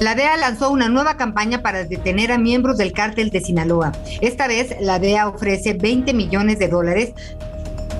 La 0.00 0.14
DEA 0.14 0.36
lanzó 0.36 0.70
una 0.70 0.90
nueva 0.90 1.16
campaña 1.16 1.62
para 1.62 1.84
detener 1.84 2.30
a 2.30 2.36
miembros 2.36 2.76
del 2.76 2.92
cártel 2.92 3.30
de 3.30 3.40
Sinaloa. 3.40 3.92
Esta 4.20 4.46
vez, 4.48 4.74
la 4.82 4.98
DEA 4.98 5.28
ofrece 5.28 5.72
20 5.72 6.12
millones 6.12 6.58
de 6.58 6.68
dólares 6.68 7.14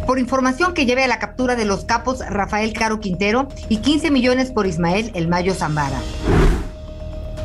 por 0.06 0.18
información 0.18 0.74
que 0.74 0.84
lleve 0.84 1.04
a 1.04 1.08
la 1.08 1.18
captura 1.18 1.56
de 1.56 1.64
los 1.64 1.86
capos 1.86 2.18
Rafael 2.28 2.74
Caro 2.74 3.00
Quintero 3.00 3.48
y 3.70 3.78
15 3.78 4.10
millones 4.10 4.50
por 4.50 4.66
Ismael 4.66 5.12
El 5.14 5.28
Mayo 5.28 5.54
Zambara. 5.54 5.98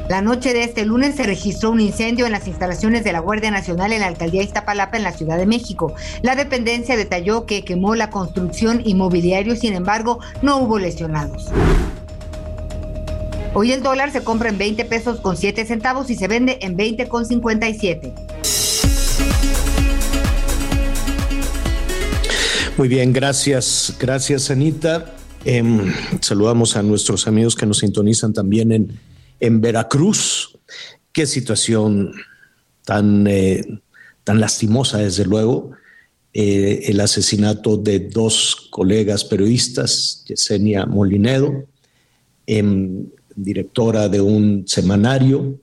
La 0.09 0.23
noche 0.23 0.53
de 0.53 0.63
este 0.63 0.85
lunes 0.85 1.17
se 1.17 1.21
registró 1.21 1.69
un 1.69 1.79
incendio 1.79 2.25
en 2.25 2.31
las 2.31 2.47
instalaciones 2.47 3.03
de 3.03 3.13
la 3.13 3.19
Guardia 3.19 3.51
Nacional 3.51 3.93
en 3.93 3.99
la 3.99 4.07
alcaldía 4.07 4.41
Iztapalapa 4.41 4.97
en 4.97 5.03
la 5.03 5.11
Ciudad 5.11 5.37
de 5.37 5.45
México. 5.45 5.93
La 6.23 6.35
dependencia 6.35 6.97
detalló 6.97 7.45
que 7.45 7.63
quemó 7.63 7.93
la 7.93 8.09
construcción 8.09 8.81
inmobiliario, 8.83 9.55
sin 9.55 9.75
embargo, 9.75 10.17
no 10.41 10.57
hubo 10.57 10.79
lesionados. 10.79 11.49
Hoy 13.53 13.71
el 13.71 13.83
dólar 13.83 14.11
se 14.11 14.23
compra 14.23 14.49
en 14.49 14.57
20 14.57 14.83
pesos 14.85 15.19
con 15.19 15.37
7 15.37 15.63
centavos 15.67 16.09
y 16.09 16.15
se 16.15 16.27
vende 16.27 16.57
en 16.63 16.75
20 16.75 17.07
con 17.07 17.27
57. 17.27 18.11
Muy 22.77 22.87
bien, 22.87 23.13
gracias, 23.13 23.93
gracias 23.99 24.49
Anita. 24.49 25.13
Em, 25.45 25.93
saludamos 26.19 26.75
a 26.75 26.81
nuestros 26.81 27.27
amigos 27.27 27.55
que 27.55 27.67
nos 27.67 27.77
sintonizan 27.77 28.33
también 28.33 28.71
en, 28.71 28.99
en 29.39 29.61
Veracruz. 29.61 30.57
Qué 31.11 31.25
situación 31.25 32.11
tan, 32.85 33.27
eh, 33.27 33.63
tan 34.23 34.39
lastimosa, 34.39 34.99
desde 34.99 35.25
luego. 35.25 35.71
Eh, 36.33 36.83
el 36.87 36.99
asesinato 36.99 37.77
de 37.77 37.99
dos 37.99 38.67
colegas 38.69 39.25
periodistas, 39.25 40.23
Yesenia 40.27 40.85
Molinedo, 40.85 41.65
em, 42.45 43.07
directora 43.35 44.09
de 44.09 44.21
un 44.21 44.67
semanario, 44.67 45.59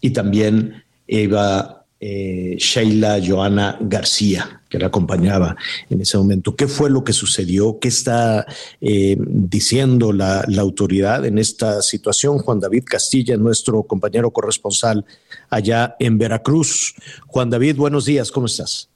y 0.00 0.10
también 0.10 0.82
Eva 1.06 1.77
eh, 2.00 2.54
Sheila 2.58 3.18
Joana 3.24 3.76
García, 3.80 4.62
que 4.68 4.78
la 4.78 4.86
acompañaba 4.86 5.56
en 5.90 6.00
ese 6.00 6.16
momento. 6.16 6.54
¿Qué 6.54 6.68
fue 6.68 6.90
lo 6.90 7.02
que 7.02 7.12
sucedió? 7.12 7.78
¿Qué 7.80 7.88
está 7.88 8.46
eh, 8.80 9.16
diciendo 9.18 10.12
la, 10.12 10.44
la, 10.46 10.62
autoridad 10.62 11.24
en 11.26 11.38
esta 11.38 11.82
situación? 11.82 12.38
Juan 12.38 12.60
David 12.60 12.84
Castilla, 12.86 13.36
nuestro 13.36 13.82
compañero 13.82 14.30
corresponsal 14.30 15.04
allá 15.50 15.96
en 15.98 16.18
Veracruz. 16.18 16.94
Juan 17.26 17.50
David, 17.50 17.76
buenos 17.76 18.04
días, 18.04 18.30
¿cómo 18.30 18.46
estás? 18.46 18.90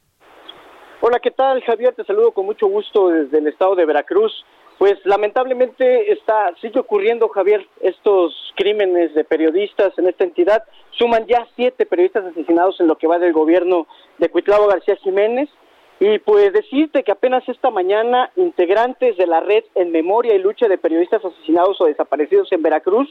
Hola, 1.00 1.18
¿qué 1.18 1.32
tal, 1.32 1.60
Javier? 1.62 1.94
Te 1.96 2.04
saludo 2.04 2.30
con 2.30 2.46
mucho 2.46 2.68
gusto 2.68 3.08
desde 3.08 3.38
el 3.38 3.48
estado 3.48 3.74
de 3.74 3.84
Veracruz. 3.84 4.32
Pues 4.78 4.94
lamentablemente 5.04 6.12
está 6.12 6.52
sigue 6.60 6.80
ocurriendo, 6.80 7.28
Javier, 7.28 7.66
estos 7.80 8.52
crímenes 8.56 9.14
de 9.14 9.24
periodistas 9.24 9.96
en 9.98 10.08
esta 10.08 10.24
entidad. 10.24 10.64
Suman 10.90 11.26
ya 11.26 11.46
siete 11.54 11.86
periodistas 11.86 12.24
asesinados 12.24 12.80
en 12.80 12.88
lo 12.88 12.96
que 12.96 13.06
va 13.06 13.18
del 13.18 13.32
gobierno 13.32 13.86
de 14.18 14.28
Cuitlavo 14.28 14.66
García 14.66 14.96
Jiménez. 14.96 15.48
Y 16.00 16.18
pues 16.18 16.52
decirte 16.52 17.04
que 17.04 17.12
apenas 17.12 17.48
esta 17.48 17.70
mañana 17.70 18.32
integrantes 18.34 19.16
de 19.16 19.26
la 19.26 19.38
red 19.38 19.62
en 19.76 19.92
memoria 19.92 20.34
y 20.34 20.38
lucha 20.40 20.66
de 20.66 20.76
periodistas 20.76 21.24
asesinados 21.24 21.80
o 21.80 21.84
desaparecidos 21.84 22.50
en 22.50 22.62
Veracruz 22.62 23.08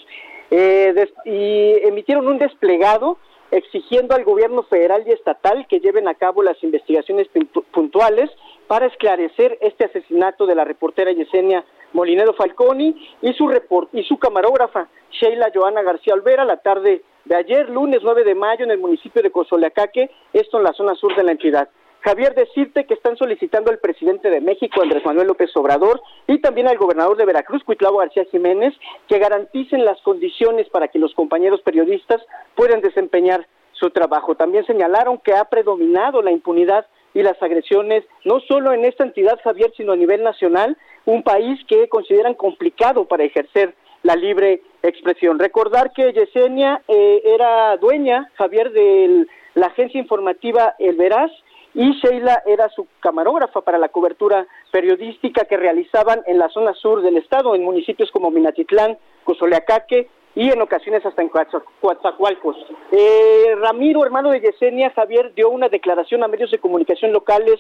eh, 0.50 0.94
y 1.24 1.88
emitieron 1.88 2.28
un 2.28 2.38
desplegado 2.38 3.18
exigiendo 3.52 4.16
al 4.16 4.24
gobierno 4.24 4.64
federal 4.64 5.04
y 5.06 5.12
estatal 5.12 5.68
que 5.70 5.80
lleven 5.80 6.08
a 6.08 6.16
cabo 6.16 6.44
las 6.44 6.62
investigaciones 6.64 7.28
puntuales 7.72 8.30
para 8.72 8.86
esclarecer 8.86 9.58
este 9.60 9.84
asesinato 9.84 10.46
de 10.46 10.56
la 10.56 10.64
reportera 10.64 11.12
Yesenia 11.12 11.66
Molinero 11.92 12.34
Falconi 12.34 12.96
y 13.22 13.34
su 13.34 13.52
y 13.92 14.04
su 14.04 14.18
camarógrafa 14.18 14.88
Sheila 15.12 15.52
Joana 15.54 15.82
García 15.82 16.14
Olvera 16.14 16.46
la 16.46 16.56
tarde 16.56 17.02
de 17.26 17.36
ayer, 17.36 17.70
lunes 17.70 18.00
9 18.02 18.24
de 18.24 18.34
mayo, 18.34 18.64
en 18.64 18.72
el 18.72 18.78
municipio 18.78 19.22
de 19.22 19.30
Cozoleacaque, 19.30 20.10
esto 20.32 20.58
en 20.58 20.64
la 20.64 20.72
zona 20.72 20.96
sur 20.96 21.14
de 21.18 21.24
la 21.26 21.34
entidad. 21.34 21.68
Javier, 22.00 22.34
decirte 22.34 22.86
que 22.86 22.94
están 22.94 23.18
solicitando 23.18 23.72
al 23.72 23.80
presidente 23.80 24.30
de 24.30 24.40
México, 24.40 24.82
Andrés 24.82 25.04
Manuel 25.04 25.28
López 25.28 25.52
Obrador, 25.58 26.02
y 26.28 26.40
también 26.40 26.70
al 26.70 26.78
gobernador 26.78 27.18
de 27.18 27.26
Veracruz, 27.26 27.66
Cuitlavo 27.66 27.98
García 27.98 28.24
Jiménez, 28.32 28.74
que 29.10 29.20
garanticen 29.20 29.84
las 29.84 30.02
condiciones 30.02 30.70
para 30.70 30.88
que 30.88 30.98
los 30.98 31.14
compañeros 31.14 31.60
periodistas 31.62 32.22
puedan 32.56 32.80
desempeñar 32.80 33.46
su 33.74 33.90
trabajo. 33.90 34.36
También 34.36 34.66
señalaron 34.66 35.18
que 35.18 35.34
ha 35.34 35.44
predominado 35.50 36.22
la 36.22 36.32
impunidad 36.32 36.86
y 37.14 37.24
las 37.24 37.42
agresiones, 37.42 38.04
no 38.26 38.40
solo 38.42 38.74
en 38.74 38.86
esta 38.86 39.04
entidad, 39.04 39.40
Javier, 39.44 39.72
sino 39.76 39.94
a 39.94 39.98
nivel 39.98 40.24
nacional, 40.24 40.78
un 41.06 41.24
país 41.24 41.60
que 41.68 41.90
consideran 41.90 42.36
complicado 42.36 43.06
para 43.06 43.24
ejercer 43.24 43.76
la 44.04 44.16
libre 44.16 44.62
expresión. 44.84 45.40
Recordar 45.40 45.92
que 45.94 46.14
Yesenia 46.14 46.82
eh, 46.88 47.22
era 47.26 47.78
dueña, 47.78 48.32
Javier, 48.36 48.72
de 48.72 49.26
la 49.56 49.68
agencia 49.68 50.00
informativa 50.00 50.76
El 50.80 50.96
Veraz, 50.96 51.32
y 51.74 51.94
Sheila 51.94 52.44
era 52.46 52.68
su 52.70 52.88
camarógrafa 53.00 53.62
para 53.62 53.78
la 53.78 53.90
cobertura 53.90 54.46
periodística 54.72 55.46
que 55.46 55.56
realizaban 55.56 56.22
en 56.28 56.38
la 56.38 56.50
zona 56.50 56.74
sur 56.74 57.02
del 57.02 57.18
estado, 57.18 57.56
en 57.56 57.64
municipios 57.64 58.12
como 58.12 58.30
Minatitlán, 58.30 58.98
Cozoleacaque 59.24 60.10
y 60.36 60.50
en 60.50 60.62
ocasiones 60.62 61.06
hasta 61.06 61.22
en 61.22 61.30
Coatzacoalcos. 61.30 62.56
Eh, 62.92 63.56
Ramiro, 63.60 64.06
hermano 64.06 64.32
de 64.32 64.42
Yesenia, 64.42 64.92
Javier, 64.92 65.34
dio 65.34 65.50
una 65.50 65.70
declaración 65.70 66.24
a 66.24 66.28
medios 66.28 66.52
de 66.52 66.60
comunicación 66.60 67.12
locales 67.12 67.60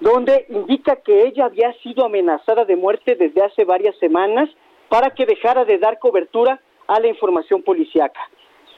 donde 0.00 0.46
indica 0.48 0.96
que 0.96 1.26
ella 1.26 1.46
había 1.46 1.72
sido 1.82 2.04
amenazada 2.04 2.64
de 2.64 2.76
muerte 2.76 3.16
desde 3.16 3.42
hace 3.42 3.64
varias 3.64 3.96
semanas 3.98 4.48
para 4.88 5.10
que 5.10 5.26
dejara 5.26 5.64
de 5.64 5.78
dar 5.78 5.98
cobertura 5.98 6.60
a 6.86 7.00
la 7.00 7.08
información 7.08 7.62
policíaca. 7.62 8.20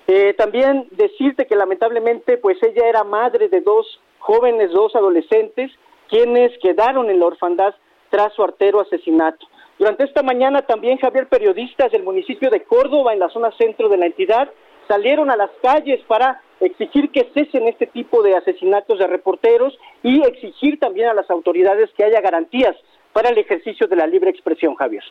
Eh, 0.06 0.34
también 0.34 0.88
decirte 0.90 1.46
que 1.46 1.54
lamentablemente 1.54 2.36
pues 2.38 2.58
ella 2.62 2.88
era 2.88 3.04
madre 3.04 3.48
de 3.48 3.60
dos 3.60 4.00
jóvenes, 4.18 4.72
dos 4.72 4.94
adolescentes, 4.96 5.70
quienes 6.08 6.50
quedaron 6.58 7.08
en 7.10 7.20
la 7.20 7.26
orfandad 7.26 7.74
tras 8.10 8.32
su 8.34 8.42
artero 8.42 8.80
asesinato. 8.80 9.46
Durante 9.80 10.04
esta 10.04 10.22
mañana 10.22 10.60
también, 10.60 10.98
Javier, 10.98 11.26
periodistas 11.26 11.90
del 11.90 12.02
municipio 12.02 12.50
de 12.50 12.64
Córdoba, 12.64 13.14
en 13.14 13.18
la 13.18 13.30
zona 13.30 13.50
centro 13.56 13.88
de 13.88 13.96
la 13.96 14.04
entidad, 14.04 14.50
salieron 14.86 15.30
a 15.30 15.36
las 15.36 15.48
calles 15.62 16.00
para 16.06 16.42
exigir 16.60 17.10
que 17.10 17.30
cesen 17.32 17.66
este 17.66 17.86
tipo 17.86 18.22
de 18.22 18.36
asesinatos 18.36 18.98
de 18.98 19.06
reporteros 19.06 19.72
y 20.02 20.20
exigir 20.20 20.78
también 20.78 21.08
a 21.08 21.14
las 21.14 21.30
autoridades 21.30 21.88
que 21.96 22.04
haya 22.04 22.20
garantías 22.20 22.76
para 23.14 23.30
el 23.30 23.38
ejercicio 23.38 23.86
de 23.86 23.96
la 23.96 24.06
libre 24.06 24.28
expresión, 24.28 24.74
Javier. 24.74 25.02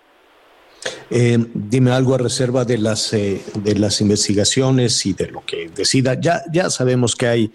Eh, 1.09 1.37
dime 1.55 1.89
algo 1.89 2.13
a 2.13 2.19
reserva 2.19 2.63
de 2.63 2.77
las 2.77 3.11
eh, 3.13 3.41
de 3.55 3.73
las 3.73 3.99
investigaciones 4.01 5.03
y 5.07 5.13
de 5.13 5.31
lo 5.31 5.43
que 5.43 5.67
decida. 5.69 6.13
Ya 6.13 6.43
ya 6.53 6.69
sabemos 6.69 7.15
que 7.15 7.25
hay 7.25 7.51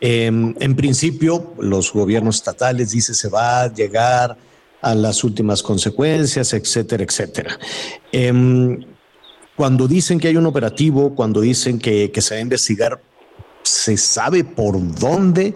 eh, 0.00 0.26
en 0.26 0.74
principio 0.74 1.54
los 1.60 1.92
gobiernos 1.92 2.34
estatales 2.34 2.90
dice 2.90 3.14
se 3.14 3.28
va 3.28 3.62
a 3.62 3.72
llegar 3.72 4.36
a 4.82 4.94
las 4.94 5.24
últimas 5.24 5.62
consecuencias, 5.62 6.52
etcétera, 6.52 7.04
etcétera. 7.04 7.58
Em, 8.12 8.84
cuando 9.56 9.88
dicen 9.88 10.20
que 10.20 10.28
hay 10.28 10.36
un 10.36 10.46
operativo, 10.46 11.14
cuando 11.14 11.40
dicen 11.40 11.78
que, 11.78 12.10
que 12.12 12.20
se 12.20 12.34
va 12.34 12.38
a 12.38 12.42
investigar, 12.42 13.00
se 13.62 13.96
sabe 13.96 14.44
por 14.44 14.74
dónde 14.98 15.54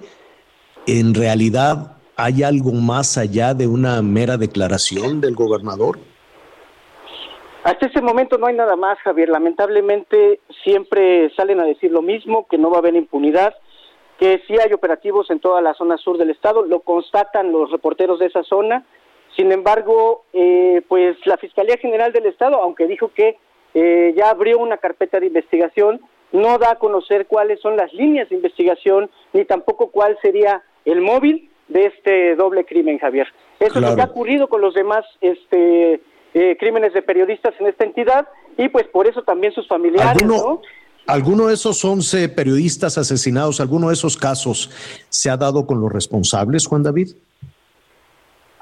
en 0.87 1.15
realidad 1.15 1.97
hay 2.17 2.43
algo 2.43 2.73
más 2.73 3.17
allá 3.17 3.55
de 3.55 3.67
una 3.67 4.03
mera 4.03 4.37
declaración 4.37 5.21
del 5.21 5.35
gobernador. 5.35 5.99
Hasta 7.63 7.87
ese 7.87 8.01
momento 8.01 8.39
no 8.39 8.47
hay 8.47 8.55
nada 8.55 8.77
más, 8.77 8.99
Javier. 9.01 9.29
Lamentablemente 9.29 10.41
siempre 10.65 11.31
salen 11.37 11.61
a 11.61 11.65
decir 11.65 11.91
lo 11.91 12.03
mismo, 12.03 12.47
que 12.49 12.59
no 12.59 12.71
va 12.71 12.77
a 12.77 12.79
haber 12.81 12.97
impunidad, 12.97 13.55
que 14.19 14.43
sí 14.47 14.55
hay 14.59 14.73
operativos 14.73 15.31
en 15.31 15.41
toda 15.41 15.61
la 15.61 15.75
zona 15.75 15.97
sur 15.99 16.19
del 16.19 16.31
estado, 16.31 16.63
lo 16.63 16.81
constatan 16.81 17.53
los 17.53 17.71
reporteros 17.71 18.19
de 18.19 18.27
esa 18.27 18.43
zona. 18.45 18.85
Sin 19.37 19.53
embargo, 19.53 20.25
eh, 20.33 20.83
pues 20.89 21.17
la 21.25 21.37
Fiscalía 21.37 21.77
General 21.77 22.13
del 22.13 22.27
Estado, 22.27 22.57
aunque 22.57 22.87
dijo 22.87 23.13
que 23.15 23.39
eh, 23.75 24.15
ya 24.17 24.31
abrió 24.31 24.59
una 24.59 24.79
carpeta 24.79 25.21
de 25.21 25.27
investigación, 25.27 26.01
no 26.33 26.59
da 26.59 26.73
a 26.73 26.79
conocer 26.79 27.27
cuáles 27.27 27.61
son 27.61 27.77
las 27.77 27.93
líneas 27.93 28.29
de 28.29 28.37
investigación, 28.37 29.11
ni 29.33 29.45
tampoco 29.45 29.91
cuál 29.91 30.19
sería 30.23 30.63
el 30.85 31.01
móvil 31.01 31.51
de 31.69 31.87
este 31.87 32.37
doble 32.37 32.65
crimen, 32.65 32.99
Javier. 32.99 33.29
Eso 33.59 33.79
es 33.79 33.81
lo 33.81 33.95
que 33.95 34.03
ha 34.03 34.07
ocurrido 34.07 34.49
con 34.49 34.61
los 34.61 34.75
demás 34.75 35.05
este, 35.21 36.01
eh, 36.35 36.57
crímenes 36.59 36.93
de 36.93 37.03
periodistas 37.03 37.55
en 37.61 37.67
esta 37.67 37.85
entidad 37.85 38.29
y 38.57 38.69
pues 38.69 38.87
por 38.89 39.07
eso 39.07 39.23
también 39.23 39.53
sus 39.53 39.69
familiares, 39.69 40.23
¿Alguno, 40.23 40.37
¿no? 40.37 40.63
¿Alguno 41.07 41.47
de 41.47 41.55
esos 41.55 41.85
11 41.85 42.29
periodistas 42.31 42.99
asesinados, 42.99 43.61
alguno 43.61 43.89
de 43.89 43.95
esos 43.95 44.17
casos 44.17 44.71
se 45.09 45.31
ha 45.31 45.37
dado 45.37 45.67
con 45.67 45.81
los 45.81 45.91
responsables, 45.91 46.67
Juan 46.67 46.83
David? 46.83 47.11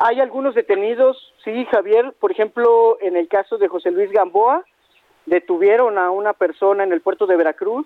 Hay 0.00 0.20
algunos 0.20 0.54
detenidos, 0.54 1.34
sí, 1.42 1.66
Javier, 1.72 2.14
por 2.20 2.30
ejemplo, 2.30 2.98
en 3.00 3.16
el 3.16 3.26
caso 3.26 3.58
de 3.58 3.66
José 3.66 3.90
Luis 3.90 4.12
Gamboa, 4.12 4.64
detuvieron 5.26 5.98
a 5.98 6.12
una 6.12 6.34
persona 6.34 6.84
en 6.84 6.92
el 6.92 7.00
puerto 7.00 7.26
de 7.26 7.36
Veracruz. 7.36 7.84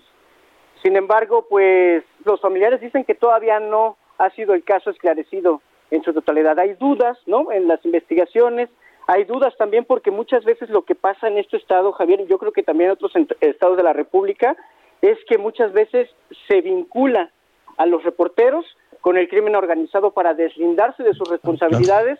Sin 0.83 0.95
embargo, 0.95 1.47
pues 1.49 2.03
los 2.23 2.39
familiares 2.39 2.81
dicen 2.81 3.03
que 3.03 3.15
todavía 3.15 3.59
no 3.59 3.97
ha 4.19 4.29
sido 4.29 4.53
el 4.53 4.63
caso 4.63 4.91
esclarecido 4.91 5.63
en 5.89 6.03
su 6.03 6.13
totalidad. 6.13 6.59
Hay 6.59 6.73
dudas, 6.75 7.17
¿no? 7.25 7.51
En 7.51 7.67
las 7.67 7.83
investigaciones, 7.83 8.69
hay 9.07 9.23
dudas 9.23 9.57
también 9.57 9.83
porque 9.83 10.11
muchas 10.11 10.45
veces 10.45 10.69
lo 10.69 10.83
que 10.83 10.93
pasa 10.93 11.27
en 11.27 11.39
este 11.39 11.57
estado, 11.57 11.93
Javier, 11.93 12.21
y 12.21 12.27
yo 12.27 12.37
creo 12.37 12.51
que 12.51 12.61
también 12.61 12.91
en 12.91 12.93
otros 12.93 13.11
estados 13.41 13.75
de 13.75 13.83
la 13.83 13.93
República, 13.93 14.55
es 15.01 15.17
que 15.27 15.39
muchas 15.39 15.73
veces 15.73 16.11
se 16.47 16.61
vincula 16.61 17.31
a 17.77 17.87
los 17.87 18.03
reporteros 18.03 18.65
con 19.01 19.17
el 19.17 19.27
crimen 19.27 19.55
organizado 19.55 20.11
para 20.11 20.33
deslindarse 20.33 21.03
de 21.03 21.13
sus 21.13 21.29
responsabilidades 21.29 22.19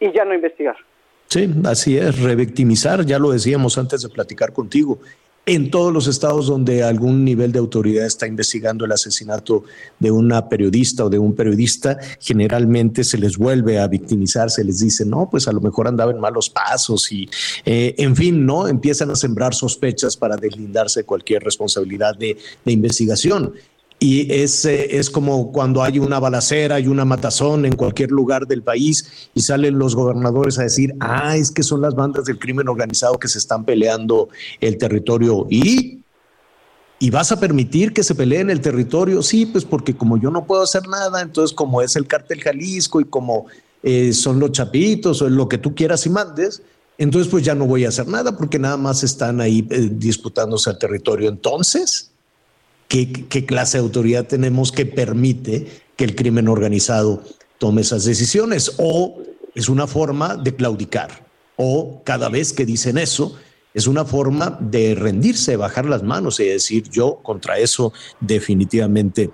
y 0.00 0.12
ya 0.12 0.24
no 0.24 0.34
investigar. 0.34 0.76
Sí, 1.28 1.50
así 1.64 1.96
es, 1.96 2.20
revictimizar, 2.20 3.04
ya 3.04 3.18
lo 3.18 3.30
decíamos 3.30 3.78
antes 3.78 4.02
de 4.02 4.08
platicar 4.08 4.52
contigo. 4.52 5.00
En 5.46 5.70
todos 5.70 5.92
los 5.92 6.06
estados 6.06 6.46
donde 6.46 6.82
algún 6.82 7.22
nivel 7.22 7.52
de 7.52 7.58
autoridad 7.58 8.06
está 8.06 8.26
investigando 8.26 8.86
el 8.86 8.92
asesinato 8.92 9.64
de 9.98 10.10
una 10.10 10.48
periodista 10.48 11.04
o 11.04 11.10
de 11.10 11.18
un 11.18 11.34
periodista, 11.34 11.98
generalmente 12.18 13.04
se 13.04 13.18
les 13.18 13.36
vuelve 13.36 13.78
a 13.78 13.86
victimizar, 13.86 14.48
se 14.48 14.64
les 14.64 14.78
dice, 14.78 15.04
no, 15.04 15.28
pues 15.30 15.46
a 15.46 15.52
lo 15.52 15.60
mejor 15.60 15.86
andaba 15.86 16.12
en 16.12 16.18
malos 16.18 16.48
pasos 16.48 17.12
y, 17.12 17.28
eh, 17.66 17.94
en 17.98 18.16
fin, 18.16 18.46
¿no? 18.46 18.68
Empiezan 18.68 19.10
a 19.10 19.16
sembrar 19.16 19.54
sospechas 19.54 20.16
para 20.16 20.36
deslindarse 20.36 21.00
de 21.00 21.04
cualquier 21.04 21.42
responsabilidad 21.42 22.16
de, 22.16 22.38
de 22.64 22.72
investigación. 22.72 23.52
Y 23.98 24.30
es, 24.32 24.64
es 24.64 25.08
como 25.08 25.50
cuando 25.50 25.82
hay 25.82 25.98
una 25.98 26.18
balacera 26.18 26.78
y 26.78 26.88
una 26.88 27.04
matazón 27.04 27.64
en 27.64 27.74
cualquier 27.74 28.10
lugar 28.10 28.46
del 28.46 28.62
país 28.62 29.30
y 29.34 29.40
salen 29.40 29.78
los 29.78 29.94
gobernadores 29.94 30.58
a 30.58 30.64
decir, 30.64 30.94
ah, 31.00 31.36
es 31.36 31.50
que 31.50 31.62
son 31.62 31.80
las 31.80 31.94
bandas 31.94 32.24
del 32.24 32.38
crimen 32.38 32.68
organizado 32.68 33.18
que 33.18 33.28
se 33.28 33.38
están 33.38 33.64
peleando 33.64 34.28
el 34.60 34.76
territorio. 34.76 35.46
¿Y? 35.48 36.00
¿Y 36.98 37.10
vas 37.10 37.32
a 37.32 37.40
permitir 37.40 37.92
que 37.92 38.02
se 38.02 38.14
peleen 38.14 38.50
el 38.50 38.60
territorio? 38.60 39.22
Sí, 39.22 39.46
pues 39.46 39.64
porque 39.64 39.96
como 39.96 40.18
yo 40.18 40.30
no 40.30 40.44
puedo 40.44 40.62
hacer 40.62 40.86
nada, 40.88 41.22
entonces 41.22 41.54
como 41.54 41.80
es 41.80 41.96
el 41.96 42.06
cártel 42.06 42.42
Jalisco 42.42 43.00
y 43.00 43.04
como 43.04 43.46
eh, 43.82 44.12
son 44.12 44.38
los 44.38 44.52
chapitos 44.52 45.22
o 45.22 45.28
lo 45.28 45.48
que 45.48 45.58
tú 45.58 45.74
quieras 45.74 46.04
y 46.06 46.10
mandes, 46.10 46.62
entonces 46.98 47.30
pues 47.30 47.44
ya 47.44 47.54
no 47.54 47.66
voy 47.66 47.84
a 47.84 47.88
hacer 47.88 48.06
nada 48.08 48.36
porque 48.36 48.58
nada 48.58 48.76
más 48.76 49.02
están 49.02 49.40
ahí 49.40 49.66
eh, 49.70 49.88
disputándose 49.92 50.70
el 50.70 50.78
territorio. 50.78 51.28
Entonces... 51.28 52.10
¿Qué, 52.88 53.44
clase 53.46 53.78
de 53.78 53.84
autoridad 53.84 54.26
tenemos 54.26 54.70
que 54.70 54.86
permite 54.86 55.66
que 55.96 56.04
el 56.04 56.14
crimen 56.14 56.48
organizado 56.48 57.22
tome 57.58 57.80
esas 57.80 58.04
decisiones? 58.04 58.74
¿O 58.78 59.18
es 59.54 59.68
una 59.68 59.86
forma 59.86 60.36
de 60.36 60.54
claudicar? 60.54 61.26
¿O 61.56 62.02
cada 62.04 62.28
vez 62.28 62.52
que 62.52 62.66
dicen 62.66 62.98
eso, 62.98 63.36
es 63.72 63.86
una 63.86 64.04
forma 64.04 64.58
de 64.60 64.94
rendirse, 64.94 65.56
bajar 65.56 65.86
las 65.86 66.02
manos 66.02 66.38
y 66.40 66.44
decir 66.44 66.88
yo 66.90 67.20
contra 67.22 67.58
eso 67.58 67.92
definitivamente 68.20 69.30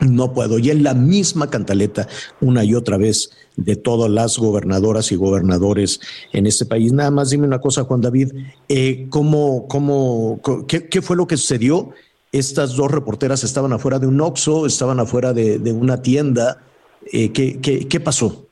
no 0.00 0.32
puedo? 0.32 0.58
Y 0.58 0.70
en 0.70 0.82
la 0.82 0.94
misma 0.94 1.50
cantaleta, 1.50 2.08
una 2.40 2.64
y 2.64 2.74
otra 2.74 2.96
vez, 2.96 3.30
de 3.56 3.76
todas 3.76 4.10
las 4.10 4.38
gobernadoras 4.38 5.12
y 5.12 5.16
gobernadores 5.16 6.00
en 6.32 6.46
este 6.46 6.64
país. 6.64 6.92
Nada 6.92 7.10
más 7.10 7.30
dime 7.30 7.46
una 7.46 7.60
cosa, 7.60 7.84
Juan 7.84 8.00
David, 8.00 8.32
eh, 8.68 9.06
¿cómo, 9.10 9.68
cómo, 9.68 10.40
¿qué 10.66 11.02
fue 11.02 11.16
lo 11.16 11.26
que 11.26 11.36
sucedió? 11.36 11.92
Estas 12.32 12.76
dos 12.76 12.90
reporteras 12.90 13.42
estaban 13.44 13.72
afuera 13.72 13.98
de 13.98 14.06
un 14.06 14.20
Oxxo, 14.20 14.66
estaban 14.66 15.00
afuera 15.00 15.32
de, 15.32 15.58
de 15.58 15.72
una 15.72 16.02
tienda. 16.02 16.62
Eh, 17.12 17.32
¿qué, 17.32 17.60
qué, 17.60 17.88
qué, 17.88 18.00
pasó? 18.00 18.46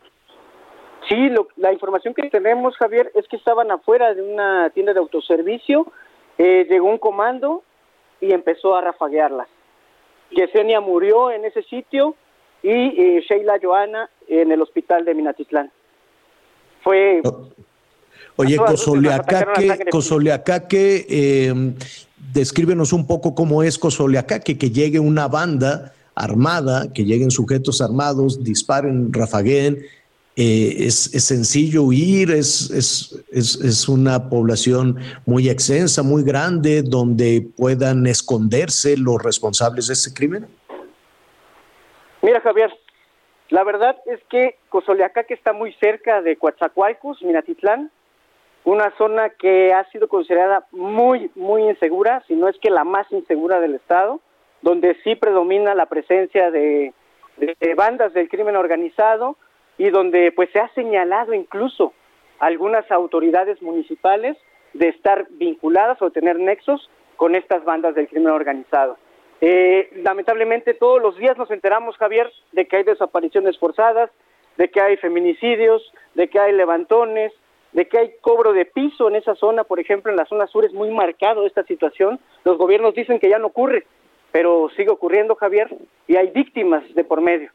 Sí, 1.09 1.29
lo, 1.29 1.49
la 1.57 1.73
información 1.73 2.15
que 2.15 2.29
tenemos, 2.29 2.77
Javier, 2.77 3.13
es 3.15 3.27
que 3.29 3.37
estaban 3.37 3.71
afuera 3.71 4.15
de 4.15 4.23
una 4.23 4.71
tienda 4.71 4.93
de 4.93 4.99
autoservicio, 4.99 5.87
eh, 6.39 6.67
llegó 6.69 6.89
un 6.89 6.99
comando 6.99 7.63
y 8.21 8.33
empezó 8.33 8.75
a 8.75 8.81
rafaguearlas. 8.81 9.49
Yesenia 10.31 10.81
murió 10.81 11.31
en 11.31 11.45
ese 11.45 11.63
sitio 11.63 12.15
y 12.63 12.71
eh, 12.71 13.25
Sheila 13.29 13.59
Joana 13.63 14.11
en 14.27 14.53
el 14.53 14.61
hospital 14.61 15.05
de 15.05 15.15
Minatitlán. 15.15 15.71
Fue... 16.83 17.23
Oye, 18.37 18.57
Cosoleacaque, 18.57 19.87
Cosoleacaque 19.91 21.07
eh, 21.09 21.75
descríbenos 22.33 22.93
un 22.93 23.07
poco 23.07 23.35
cómo 23.35 23.63
es 23.63 23.79
Cosoleacaque, 23.79 24.59
que 24.59 24.71
llegue 24.71 24.99
una 24.99 25.29
banda 25.29 25.93
armada, 26.15 26.93
que 26.93 27.05
lleguen 27.05 27.31
sujetos 27.31 27.81
armados, 27.81 28.43
disparen, 28.43 29.13
rafaguen. 29.13 29.79
Eh, 30.37 30.87
es, 30.87 31.13
es, 31.15 31.25
sencillo 31.25 31.83
huir, 31.83 32.31
es, 32.31 32.71
es, 32.71 33.25
es, 33.33 33.89
una 33.89 34.29
población 34.29 34.97
muy 35.27 35.49
extensa, 35.49 36.05
muy 36.05 36.23
grande, 36.23 36.83
donde 36.83 37.49
puedan 37.57 38.07
esconderse 38.07 38.97
los 38.97 39.21
responsables 39.21 39.89
de 39.89 39.95
este 39.95 40.15
crimen. 40.15 40.47
Mira, 42.23 42.41
Javier, 42.41 42.71
la 43.49 43.65
verdad 43.65 43.97
es 44.07 44.21
que 44.31 44.57
Cosoleacaque 44.69 45.35
está 45.35 45.53
muy 45.53 45.73
cerca 45.81 46.23
de 46.23 46.37
Coatzacoalcos, 46.37 47.21
Minatitlán, 47.23 47.91
una 48.71 48.91
zona 48.99 49.31
que 49.31 49.73
ha 49.73 49.85
sido 49.91 50.09
considerada 50.09 50.67
muy, 50.73 51.31
muy 51.35 51.63
insegura, 51.63 52.23
si 52.27 52.35
no 52.35 52.49
es 52.49 52.59
que 52.59 52.71
la 52.71 52.85
más 52.85 53.11
insegura 53.13 53.61
del 53.61 53.75
Estado, 53.75 54.21
donde 54.63 54.97
sí 55.05 55.15
predomina 55.15 55.75
la 55.75 55.87
presencia 55.87 56.51
de, 56.51 56.93
de, 57.37 57.57
de 57.59 57.75
bandas 57.75 58.13
del 58.13 58.29
crimen 58.29 58.57
organizado 58.57 59.37
y 59.79 59.91
donde 59.91 60.33
pues 60.33 60.51
se 60.53 60.61
ha 60.61 60.69
señalado 60.75 61.33
incluso 61.33 61.95
algunas 62.41 62.91
autoridades 62.91 63.63
municipales 63.63 64.37
de 64.75 64.89
estar 64.89 65.27
vinculadas 65.31 66.01
o 66.03 66.11
tener 66.11 66.39
nexos 66.39 66.91
con 67.17 67.35
estas 67.35 67.65
bandas 67.65 67.95
del 67.95 68.09
crimen 68.09 68.33
organizado. 68.33 68.99
Eh, 69.41 69.91
lamentablemente 70.03 70.75
todos 70.75 71.01
los 71.01 71.17
días 71.17 71.39
nos 71.39 71.51
enteramos, 71.51 71.97
Javier, 71.97 72.31
de 72.53 72.67
que 72.67 72.77
hay 72.77 72.83
desapariciones 72.83 73.59
forzadas, 73.59 74.11
de 74.57 74.69
que 74.69 74.81
hay 74.81 74.97
feminicidios, 74.97 75.93
de 76.15 76.29
que 76.29 76.41
hay 76.41 76.53
levantones, 76.53 77.33
de 77.79 77.87
que 77.87 77.97
hay 77.97 78.15
cobro 78.21 78.53
de 78.53 78.65
piso 78.65 79.07
en 79.07 79.15
esa 79.15 79.37
zona, 79.37 79.63
por 79.63 79.79
ejemplo, 79.79 80.11
en 80.11 80.17
la 80.17 80.25
zona 80.25 80.49
sur 80.49 80.65
es 80.65 80.73
muy 80.73 80.91
marcado 80.91 81.47
esta 81.47 81.63
situación. 81.63 82.19
Los 82.43 82.59
gobiernos 82.59 82.93
dicen 82.93 83.21
que 83.21 83.29
ya 83.29 83.39
no 83.39 83.47
ocurre, 83.47 83.87
pero 84.33 84.69
sigue 84.71 84.91
ocurriendo, 84.91 85.37
Javier, 85.37 85.69
y 86.09 86.17
hay 86.17 86.33
víctimas 86.33 86.83
de 86.97 87.05
por 87.05 87.21
medio. 87.21 87.53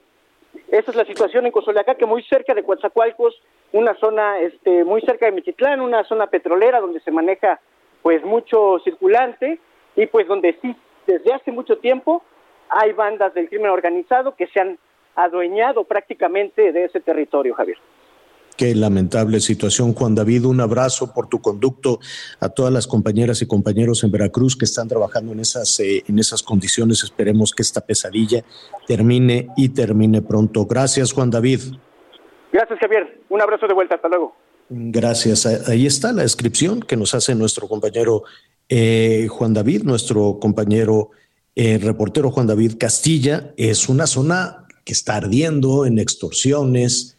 Esa 0.69 0.91
es 0.91 0.95
la 0.95 1.03
situación 1.03 1.45
en 1.45 1.51
Cozoleacá, 1.51 1.95
que 1.95 2.05
muy 2.05 2.23
cerca 2.23 2.53
de 2.53 2.63
Coatzacoalcos, 2.63 3.37
una 3.73 3.95
zona 3.95 4.39
este, 4.39 4.85
muy 4.85 5.01
cerca 5.01 5.25
de 5.25 5.33
Michitlán, 5.33 5.81
una 5.81 6.05
zona 6.05 6.27
petrolera 6.27 6.79
donde 6.79 7.01
se 7.01 7.11
maneja 7.11 7.59
pues 8.01 8.23
mucho 8.23 8.79
circulante 8.79 9.59
y 9.97 10.05
pues 10.05 10.25
donde 10.25 10.57
sí, 10.61 10.73
desde 11.05 11.33
hace 11.33 11.51
mucho 11.51 11.79
tiempo 11.79 12.23
hay 12.69 12.93
bandas 12.93 13.33
del 13.33 13.49
crimen 13.49 13.71
organizado 13.71 14.37
que 14.37 14.47
se 14.47 14.61
han 14.61 14.79
adueñado 15.15 15.83
prácticamente 15.83 16.71
de 16.71 16.85
ese 16.85 17.01
territorio, 17.01 17.55
Javier. 17.55 17.77
Qué 18.55 18.75
lamentable 18.75 19.39
situación, 19.39 19.93
Juan 19.93 20.13
David. 20.13 20.45
Un 20.45 20.61
abrazo 20.61 21.11
por 21.11 21.27
tu 21.27 21.41
conducto 21.41 21.99
a 22.39 22.49
todas 22.49 22.71
las 22.71 22.85
compañeras 22.85 23.41
y 23.41 23.47
compañeros 23.47 24.03
en 24.03 24.11
Veracruz 24.11 24.55
que 24.55 24.65
están 24.65 24.87
trabajando 24.87 25.31
en 25.31 25.39
esas, 25.39 25.79
eh, 25.79 26.03
en 26.07 26.19
esas 26.19 26.43
condiciones. 26.43 27.03
Esperemos 27.03 27.51
que 27.51 27.63
esta 27.63 27.81
pesadilla 27.81 28.43
termine 28.85 29.47
y 29.57 29.69
termine 29.69 30.21
pronto. 30.21 30.65
Gracias, 30.65 31.13
Juan 31.13 31.31
David. 31.31 31.61
Gracias, 32.51 32.77
Javier. 32.79 33.21
Un 33.29 33.41
abrazo 33.41 33.67
de 33.67 33.73
vuelta. 33.73 33.95
Hasta 33.95 34.07
luego. 34.07 34.35
Gracias. 34.69 35.45
Ahí 35.45 35.87
está 35.87 36.13
la 36.13 36.21
descripción 36.21 36.79
que 36.81 36.95
nos 36.95 37.15
hace 37.15 37.33
nuestro 37.35 37.67
compañero 37.67 38.23
eh, 38.69 39.27
Juan 39.29 39.53
David, 39.53 39.83
nuestro 39.83 40.39
compañero 40.39 41.09
eh, 41.55 41.79
reportero 41.79 42.31
Juan 42.31 42.47
David 42.47 42.77
Castilla. 42.79 43.53
Es 43.57 43.89
una 43.89 44.07
zona 44.07 44.67
que 44.85 44.93
está 44.93 45.15
ardiendo 45.15 45.85
en 45.85 45.99
extorsiones, 45.99 47.12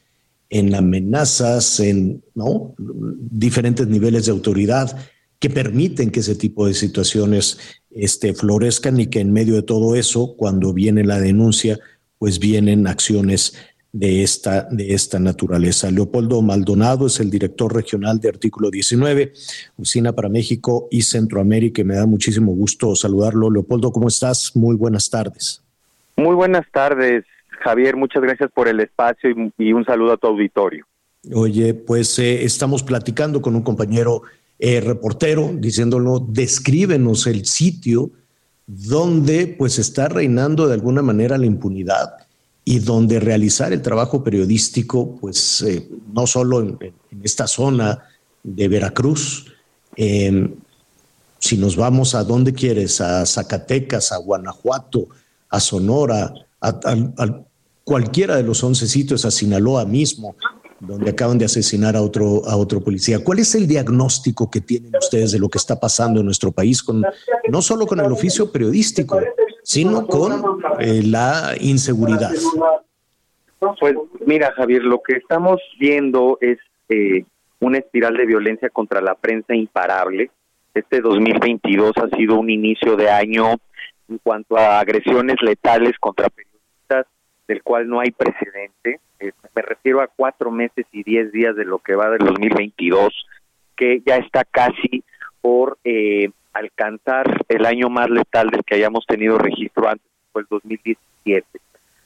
en 0.55 0.73
amenazas, 0.73 1.81
en 1.81 2.23
¿no? 2.37 2.77
diferentes 2.79 3.89
niveles 3.89 4.27
de 4.27 4.31
autoridad 4.31 4.97
que 5.41 5.51
permiten 5.51 6.13
que 6.13 6.21
ese 6.21 6.37
tipo 6.37 6.69
de 6.69 6.75
situaciones 6.75 7.59
este, 7.91 8.35
florezcan 8.35 9.01
y 9.01 9.09
que 9.09 9.19
en 9.19 9.33
medio 9.33 9.57
de 9.57 9.63
todo 9.63 9.97
eso, 9.97 10.37
cuando 10.37 10.73
viene 10.73 11.03
la 11.03 11.19
denuncia, 11.19 11.81
pues 12.21 12.39
vienen 12.39 12.87
acciones 12.87 13.55
de 13.91 14.23
esta, 14.23 14.69
de 14.71 14.95
esta 14.95 15.19
naturaleza. 15.19 15.91
Leopoldo 15.91 16.41
Maldonado 16.41 17.09
es 17.09 17.19
el 17.19 17.31
director 17.31 17.75
regional 17.75 18.21
de 18.21 18.29
Artículo 18.29 18.71
19, 18.71 19.33
Oficina 19.77 20.13
para 20.13 20.29
México 20.29 20.87
y 20.89 21.03
Centroamérica. 21.03 21.83
Me 21.83 21.97
da 21.97 22.07
muchísimo 22.07 22.53
gusto 22.53 22.95
saludarlo. 22.95 23.51
Leopoldo, 23.51 23.91
¿cómo 23.91 24.07
estás? 24.07 24.55
Muy 24.55 24.77
buenas 24.77 25.11
tardes. 25.11 25.65
Muy 26.17 26.37
buenas 26.37 26.65
tardes. 26.73 27.25
Javier, 27.65 27.97
muchas 27.97 28.23
gracias 28.23 28.51
por 28.53 28.69
el 28.69 28.79
espacio 28.81 29.31
y, 29.59 29.73
un 29.73 29.85
saludo 29.87 30.13
a 30.13 30.17
tu 30.19 30.27
auditorio. 30.27 30.87
Oye, 31.33 31.73
pues 31.73 32.19
eh, 32.19 32.45
estamos 32.45 32.83
platicando 32.83 33.41
con 33.41 33.57
un 33.57 33.63
compañero 33.63 34.23
eh, 34.59 34.83
reportero, 34.83 35.51
diciéndolo, 35.55 36.21
descríbenos 36.21 37.27
el 37.27 37.47
sitio 37.47 38.11
donde 38.67 39.47
pues 39.59 39.79
está 39.79 40.09
reinando 40.09 40.67
de 40.67 40.75
alguna 40.75 41.01
manera 41.01 41.39
la 41.39 41.47
impunidad 41.47 42.15
y 42.67 42.81
donde 42.81 43.19
realizar 43.19 43.73
el 43.73 43.81
trabajo 43.81 44.23
periodístico, 44.23 45.17
pues 45.17 45.63
eh, 45.63 45.89
no 46.13 46.27
solo 46.27 46.61
en, 46.61 46.79
esta 47.23 47.47
zona 47.47 48.03
de 48.43 48.69
Veracruz, 48.69 49.47
em, 49.97 50.55
si 51.39 51.57
nos 51.57 51.77
vamos 51.77 52.15
a 52.15 52.25
donde 52.25 52.53
quieres, 52.53 53.01
a 53.01 53.25
Zacatecas, 53.25 54.13
a 54.13 54.19
Guanajuato, 54.19 55.09
a 55.49 55.61
Sonora, 55.61 56.33
a, 56.61 56.73
cualquiera 57.85 58.37
de 58.37 58.43
los 58.43 58.65
11 58.65 58.87
sitios, 58.87 59.25
a 59.25 59.31
Sinaloa 59.31 59.85
mismo, 59.85 60.35
donde 60.81 61.11
acaban 61.11 61.39
de 61.39 61.45
asesinar 61.45 61.97
a 61.97 62.03
otro, 62.03 62.43
a 62.47 62.57
otro 62.57 62.83
policía. 62.83 63.23
¿Cuál 63.23 63.39
es 63.39 63.55
el 63.55 63.67
diagnóstico 63.67 64.51
que 64.51 64.61
tienen 64.61 64.93
ustedes 64.97 65.33
de 65.33 65.39
lo 65.39 65.49
que 65.49 65.59
está 65.59 65.79
pasando 65.79 66.21
en 66.21 66.27
nuestro 66.27 66.53
país, 66.53 66.83
con, 66.83 67.05
no 67.49 67.63
solo 67.63 67.87
con 67.87 68.01
el 68.01 68.11
oficio 68.11 68.51
periodístico, 68.51 69.21
sino 69.63 70.07
con 70.07 70.61
eh, 70.81 71.03
la 71.05 71.55
inseguridad? 71.61 72.33
Pues 73.81 73.95
mira, 74.27 74.53
Javier, 74.57 74.83
lo 74.83 75.01
que 75.01 75.17
estamos 75.17 75.61
viendo 75.79 76.39
es 76.41 76.59
eh, 76.89 77.25
una 77.61 77.79
espiral 77.79 78.17
de 78.17 78.27
violencia 78.27 78.69
contra 78.69 79.01
la 79.01 79.15
prensa 79.15 79.55
imparable. 79.55 80.31
Este 80.75 81.01
2022 81.01 81.93
ha 81.97 82.15
sido 82.17 82.39
un 82.39 82.51
inicio 82.51 82.97
de 82.97 83.09
año 83.11 83.57
en 84.09 84.19
cuanto 84.19 84.57
a 84.59 84.81
agresiones 84.81 85.37
letales 85.41 85.93
contra 85.99 86.29
periodistas 86.29 87.07
del 87.47 87.63
cual 87.63 87.89
no 87.89 88.01
hay 88.01 88.11
precedente. 88.11 89.01
Eh, 89.21 89.33
me 89.55 89.63
refiero 89.63 90.01
a 90.01 90.09
cuatro 90.09 90.51
meses 90.51 90.87
y 90.93 91.03
diez 91.03 91.33
días 91.33 91.57
de 91.57 91.65
lo 91.65 91.79
que 91.79 91.95
va 91.95 92.11
del 92.11 92.27
2022, 92.27 93.27
que 93.77 94.03
ya 94.05 94.17
está 94.17 94.45
casi 94.45 95.05
por 95.41 95.79
eh, 95.85 96.31
alcanzar 96.53 97.45
el 97.49 97.67
año 97.67 97.91
más 97.91 98.09
letal 98.09 98.49
del 98.51 98.65
que 98.65 98.77
hayamos 98.77 99.05
tenido 99.07 99.39
registro 99.39 99.89
antes, 99.89 100.07
fue 100.33 100.43
el 100.43 100.49
2017. 100.49 101.47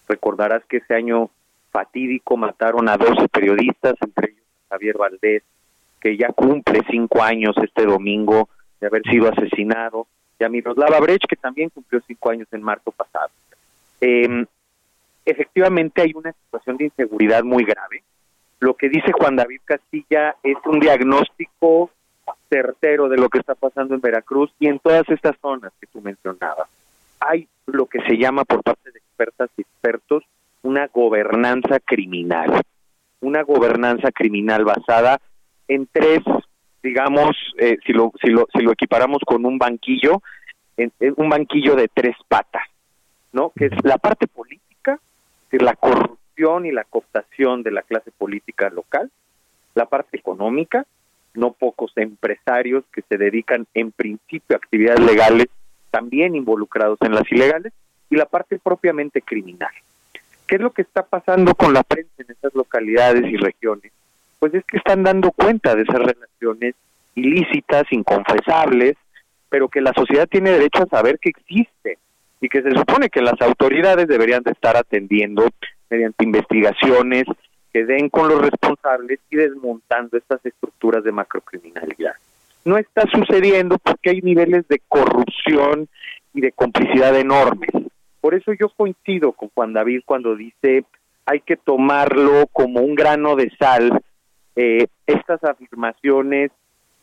Recordarás 0.09 0.65
que 0.65 0.79
ese 0.79 0.95
año 0.95 1.31
fatídico 1.71 2.37
mataron 2.37 2.89
a 2.89 2.97
12 2.97 3.29
periodistas, 3.29 3.95
entre 4.01 4.31
ellos 4.31 4.43
Javier 4.71 4.97
Valdés, 4.97 5.43
que 6.01 6.17
ya 6.17 6.29
cumple 6.29 6.81
cinco 6.91 7.23
años 7.23 7.57
este 7.63 7.85
domingo 7.85 8.49
de 8.81 8.87
haber 8.87 9.03
sido 9.03 9.29
asesinado, 9.29 10.07
y 10.39 10.45
a 10.45 10.49
Miroslava 10.49 11.01
Brecht, 11.01 11.27
que 11.29 11.37
también 11.37 11.69
cumplió 11.71 12.01
cinco 12.07 12.31
años 12.31 12.49
en 12.53 12.63
marzo 12.63 12.93
pasado. 12.93 13.31
Eh, 14.01 14.47
efectivamente 15.31 16.03
hay 16.03 16.13
una 16.15 16.33
situación 16.33 16.77
de 16.77 16.85
inseguridad 16.85 17.43
muy 17.45 17.65
grave. 17.65 18.03
Lo 18.61 18.75
que 18.75 18.89
dice 18.89 19.13
Juan 19.13 19.37
David 19.37 19.61
Castilla 19.65 20.37
es 20.43 20.57
un 20.65 20.81
diagnóstico 20.81 21.91
certero 22.51 23.09
de 23.09 23.17
lo 23.17 23.29
que 23.29 23.39
está 23.39 23.55
pasando 23.55 23.95
en 23.95 24.01
Veracruz 24.01 24.51
y 24.59 24.69
en 24.69 24.79
todas 24.79 25.09
estas 25.09 25.37
zonas 25.41 25.73
que 25.81 25.87
tú 25.87 26.01
mencionabas. 26.01 26.69
Hay 27.21 27.49
lo 27.67 27.87
que 27.87 28.01
se 28.03 28.17
llama 28.17 28.45
por 28.45 28.63
parte 28.63 28.91
de 28.91 28.99
expertas 28.99 29.51
y 29.57 29.63
expertos 29.63 30.25
una 30.63 30.87
gobernanza 30.89 31.79
criminal, 31.81 32.61
una 33.21 33.43
gobernanza 33.43 34.11
criminal 34.13 34.65
basada 34.65 35.21
en 35.67 35.89
tres, 35.91 36.21
digamos, 36.83 37.37
eh, 37.59 37.77
si, 37.87 37.93
lo, 37.93 38.13
si, 38.21 38.29
lo, 38.29 38.47
si 38.53 38.63
lo 38.63 38.73
equiparamos 38.73 39.21
con 39.25 39.45
un 39.45 39.59
banquillo, 39.59 40.23
en, 40.77 40.93
un 41.17 41.29
banquillo 41.29 41.75
de 41.75 41.89
tres 41.93 42.17
patas, 42.29 42.63
¿no? 43.33 43.53
Que 43.57 43.67
es 43.67 43.85
la 43.85 43.99
parte 43.99 44.27
política, 44.27 44.68
decir, 45.51 45.63
la 45.63 45.75
corrupción 45.75 46.67
y 46.67 46.73
la 46.73 46.85
cooptación 46.85 47.63
de 47.63 47.71
la 47.71 47.83
clase 47.83 48.11
política 48.11 48.71
local, 48.71 49.11
la 49.75 49.87
parte 49.87 50.17
económica, 50.17 50.87
no 51.35 51.53
pocos 51.53 51.93
empresarios 51.97 52.85
que 52.93 53.03
se 53.03 53.17
dedican 53.17 53.67
en 53.75 53.93
principio 53.93 54.57
a 54.57 54.59
actividades 54.59 55.01
legales, 55.01 55.47
también 55.91 56.35
involucrados 56.35 56.99
en 57.03 57.13
las 57.13 57.31
ilegales, 57.31 57.73
y 58.11 58.17
la 58.17 58.27
parte 58.27 58.59
propiamente 58.59 59.21
criminal. 59.23 59.71
¿Qué 60.47 60.57
es 60.57 60.61
lo 60.61 60.73
que 60.73 60.83
está 60.83 61.03
pasando 61.03 61.55
con 61.55 61.75
la 61.75 61.83
prensa 61.83 62.11
en 62.19 62.31
esas 62.31 62.55
localidades 62.55 63.25
y 63.31 63.37
regiones? 63.37 63.93
Pues 64.39 64.55
es 64.55 64.65
que 64.65 64.79
están 64.79 65.03
dando 65.03 65.31
cuenta 65.31 65.75
de 65.75 65.83
esas 65.83 65.99
relaciones 65.99 66.75
ilícitas, 67.15 67.85
inconfesables, 67.91 68.97
pero 69.51 69.69
que 69.69 69.81
la 69.81 69.93
sociedad 69.93 70.27
tiene 70.27 70.53
derecho 70.53 70.85
a 70.85 70.87
saber 70.87 71.19
que 71.19 71.31
existen 71.31 71.97
y 72.41 72.49
que 72.49 72.63
se 72.63 72.71
supone 72.71 73.09
que 73.09 73.21
las 73.21 73.41
autoridades 73.41 74.07
deberían 74.07 74.43
de 74.43 74.53
estar 74.53 74.77
atendiendo 74.77 75.49
mediante 75.91 76.25
investigaciones 76.25 77.25
que 77.73 77.85
den 77.85 78.09
con 78.09 78.29
los 78.29 78.41
responsables 78.41 79.21
y 79.31 79.37
desmontando 79.37 80.17
estas 80.17 80.45
estructuras 80.45 81.05
de 81.05 81.13
macrocriminalidad. 81.13 82.15
No 82.65 82.79
está 82.79 83.03
sucediendo 83.11 83.79
porque 83.79 84.11
hay 84.11 84.21
niveles 84.23 84.67
de 84.69 84.81
corrupción 84.89 85.89
y 86.35 86.41
de 86.41 86.53
complicidad 86.53 87.17
enormes. 87.19 87.71
Por 88.21 88.35
eso 88.35 88.53
yo 88.53 88.69
coincido 88.69 89.33
con 89.33 89.49
Juan 89.55 89.73
David 89.73 90.03
cuando 90.05 90.37
dice 90.37 90.85
hay 91.25 91.41
que 91.41 91.57
tomarlo 91.57 92.47
como 92.53 92.81
un 92.81 92.95
grano 92.95 93.37
de 93.37 93.51
sal 93.59 94.01
eh, 94.57 94.87
estas 95.07 95.45
afirmaciones 95.45 96.51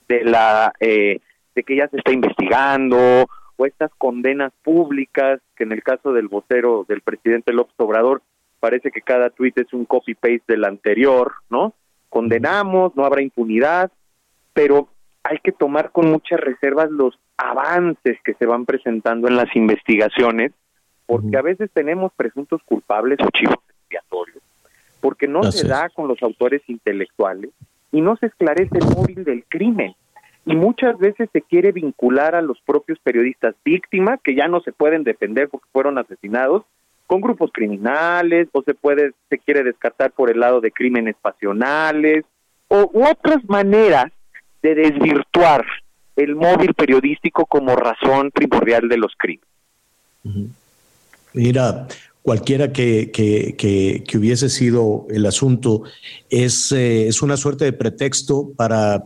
de 0.07 0.23
la 0.23 0.73
eh, 0.79 1.19
de 1.53 1.63
que 1.63 1.75
ya 1.75 1.87
se 1.87 1.97
está 1.97 2.11
investigando 2.11 3.27
o 3.57 3.65
estas 3.65 3.91
condenas 3.97 4.51
públicas, 4.63 5.39
que 5.55 5.63
en 5.63 5.71
el 5.71 5.83
caso 5.83 6.13
del 6.13 6.27
vocero 6.27 6.85
del 6.87 7.01
presidente 7.01 7.53
López 7.53 7.75
Obrador, 7.77 8.21
parece 8.59 8.91
que 8.91 9.01
cada 9.01 9.29
tuit 9.29 9.57
es 9.57 9.71
un 9.73 9.85
copy-paste 9.85 10.43
del 10.47 10.65
anterior, 10.65 11.33
¿no? 11.49 11.73
Condenamos, 12.09 12.95
no 12.95 13.05
habrá 13.05 13.21
impunidad, 13.21 13.91
pero 14.53 14.89
hay 15.23 15.39
que 15.39 15.51
tomar 15.51 15.91
con 15.91 16.09
muchas 16.11 16.39
reservas 16.39 16.89
los 16.89 17.17
avances 17.37 18.17
que 18.23 18.33
se 18.35 18.45
van 18.45 18.65
presentando 18.65 19.27
en 19.27 19.35
las 19.35 19.53
investigaciones, 19.55 20.51
porque 21.05 21.37
a 21.37 21.41
veces 21.41 21.69
tenemos 21.73 22.11
presuntos 22.13 22.61
culpables 22.65 23.19
o 23.21 23.29
chivos 23.31 23.57
expiatorios, 23.69 24.41
porque 25.01 25.27
no 25.27 25.43
se 25.43 25.67
da 25.67 25.89
con 25.89 26.07
los 26.07 26.21
autores 26.23 26.61
intelectuales 26.67 27.51
y 27.91 28.01
no 28.01 28.15
se 28.17 28.27
esclarece 28.27 28.77
el 28.77 28.95
móvil 28.95 29.23
del 29.23 29.43
crimen 29.45 29.95
y 30.45 30.55
muchas 30.55 30.97
veces 30.99 31.29
se 31.33 31.41
quiere 31.41 31.71
vincular 31.71 32.35
a 32.35 32.41
los 32.41 32.59
propios 32.61 32.99
periodistas 32.99 33.55
víctimas 33.65 34.19
que 34.23 34.35
ya 34.35 34.47
no 34.47 34.61
se 34.61 34.71
pueden 34.71 35.03
defender 35.03 35.49
porque 35.49 35.67
fueron 35.71 35.97
asesinados 35.97 36.63
con 37.07 37.21
grupos 37.21 37.51
criminales 37.53 38.47
o 38.51 38.61
se 38.61 38.73
puede 38.73 39.11
se 39.29 39.39
quiere 39.39 39.63
descartar 39.63 40.11
por 40.11 40.29
el 40.29 40.39
lado 40.39 40.61
de 40.61 40.71
crímenes 40.71 41.15
pasionales 41.21 42.25
o 42.67 42.91
otras 42.93 43.43
maneras 43.47 44.11
de 44.61 44.75
desvirtuar 44.75 45.65
el 46.15 46.35
móvil 46.35 46.73
periodístico 46.73 47.45
como 47.45 47.75
razón 47.75 48.31
primordial 48.31 48.87
de 48.87 48.97
los 48.97 49.13
crímenes. 49.17 49.49
Mira, 51.33 51.87
cualquiera 52.21 52.71
que, 52.71 53.11
que, 53.11 53.55
que, 53.55 54.17
hubiese 54.17 54.49
sido 54.49 55.05
el 55.09 55.25
asunto, 55.25 55.83
es, 56.29 56.71
eh, 56.71 57.07
es 57.07 57.21
una 57.21 57.37
suerte 57.37 57.65
de 57.65 57.73
pretexto 57.73 58.51
para 58.55 59.03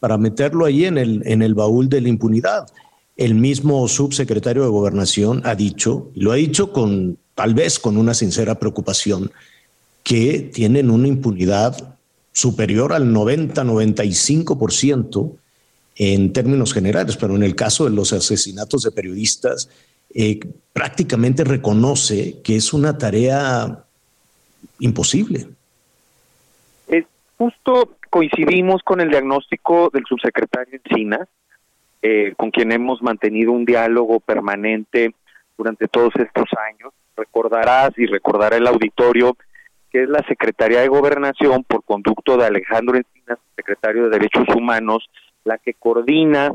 para 0.00 0.18
meterlo 0.18 0.64
ahí 0.64 0.84
en 0.84 0.98
el, 0.98 1.22
en 1.26 1.42
el 1.42 1.54
baúl 1.54 1.88
de 1.88 2.00
la 2.00 2.08
impunidad. 2.08 2.68
El 3.16 3.34
mismo 3.34 3.86
subsecretario 3.88 4.62
de 4.62 4.68
Gobernación 4.68 5.42
ha 5.44 5.54
dicho, 5.54 6.10
y 6.14 6.20
lo 6.20 6.32
ha 6.32 6.36
dicho 6.36 6.72
con 6.72 7.18
tal 7.34 7.54
vez 7.54 7.78
con 7.78 7.96
una 7.96 8.14
sincera 8.14 8.58
preocupación, 8.58 9.30
que 10.02 10.40
tienen 10.40 10.90
una 10.90 11.08
impunidad 11.08 11.96
superior 12.32 12.92
al 12.92 13.12
90-95% 13.12 15.36
en 15.96 16.32
términos 16.32 16.72
generales, 16.72 17.16
pero 17.16 17.36
en 17.36 17.42
el 17.42 17.56
caso 17.56 17.84
de 17.84 17.90
los 17.90 18.12
asesinatos 18.12 18.82
de 18.82 18.92
periodistas, 18.92 19.68
eh, 20.14 20.38
prácticamente 20.72 21.44
reconoce 21.44 22.40
que 22.42 22.56
es 22.56 22.72
una 22.72 22.96
tarea 22.96 23.84
imposible. 24.78 25.48
Es 26.86 27.04
justo 27.36 27.97
coincidimos 28.08 28.82
con 28.82 29.00
el 29.00 29.10
diagnóstico 29.10 29.90
del 29.92 30.04
subsecretario 30.04 30.80
Encinas, 30.84 31.28
eh, 32.02 32.34
con 32.36 32.50
quien 32.50 32.72
hemos 32.72 33.02
mantenido 33.02 33.52
un 33.52 33.64
diálogo 33.64 34.20
permanente 34.20 35.14
durante 35.56 35.88
todos 35.88 36.14
estos 36.16 36.46
años. 36.70 36.92
Recordarás 37.16 37.90
y 37.96 38.06
recordará 38.06 38.56
el 38.56 38.66
auditorio 38.66 39.36
que 39.90 40.02
es 40.02 40.08
la 40.08 40.22
Secretaría 40.28 40.80
de 40.80 40.88
Gobernación, 40.88 41.64
por 41.64 41.82
conducto 41.82 42.36
de 42.36 42.46
Alejandro 42.46 42.96
Encinas, 42.96 43.38
secretario 43.56 44.04
de 44.04 44.10
Derechos 44.10 44.46
Humanos, 44.54 45.08
la 45.44 45.58
que 45.58 45.74
coordina, 45.74 46.52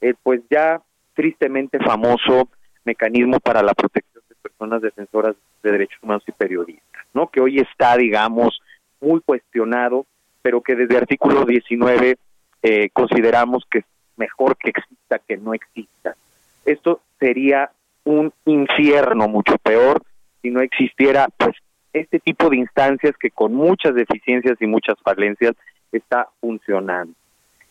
eh, 0.00 0.14
pues 0.22 0.42
ya 0.48 0.80
tristemente 1.14 1.78
famoso 1.80 2.48
mecanismo 2.84 3.40
para 3.40 3.62
la 3.62 3.74
protección 3.74 4.22
de 4.28 4.36
personas 4.36 4.80
defensoras 4.80 5.34
de 5.62 5.72
derechos 5.72 5.98
humanos 6.02 6.22
y 6.26 6.32
periodistas, 6.32 7.04
¿no? 7.12 7.26
Que 7.28 7.40
hoy 7.40 7.58
está, 7.58 7.96
digamos, 7.96 8.60
muy 9.00 9.20
cuestionado, 9.20 10.06
pero 10.42 10.60
que 10.60 10.74
desde 10.74 10.96
artículo 10.96 11.44
19 11.44 12.16
eh, 12.62 12.88
consideramos 12.92 13.64
que 13.70 13.78
es 13.78 13.84
mejor 14.16 14.56
que 14.56 14.70
exista 14.70 15.18
que 15.18 15.36
no 15.36 15.54
exista. 15.54 16.16
Esto 16.64 17.00
sería 17.18 17.70
un 18.04 18.32
infierno 18.44 19.28
mucho 19.28 19.56
peor 19.58 20.02
si 20.42 20.50
no 20.50 20.60
existiera 20.60 21.28
pues 21.36 21.56
este 21.92 22.20
tipo 22.20 22.48
de 22.50 22.56
instancias 22.56 23.16
que 23.16 23.30
con 23.30 23.54
muchas 23.54 23.94
deficiencias 23.94 24.56
y 24.60 24.66
muchas 24.66 24.96
falencias 25.02 25.54
está 25.92 26.28
funcionando. 26.40 27.14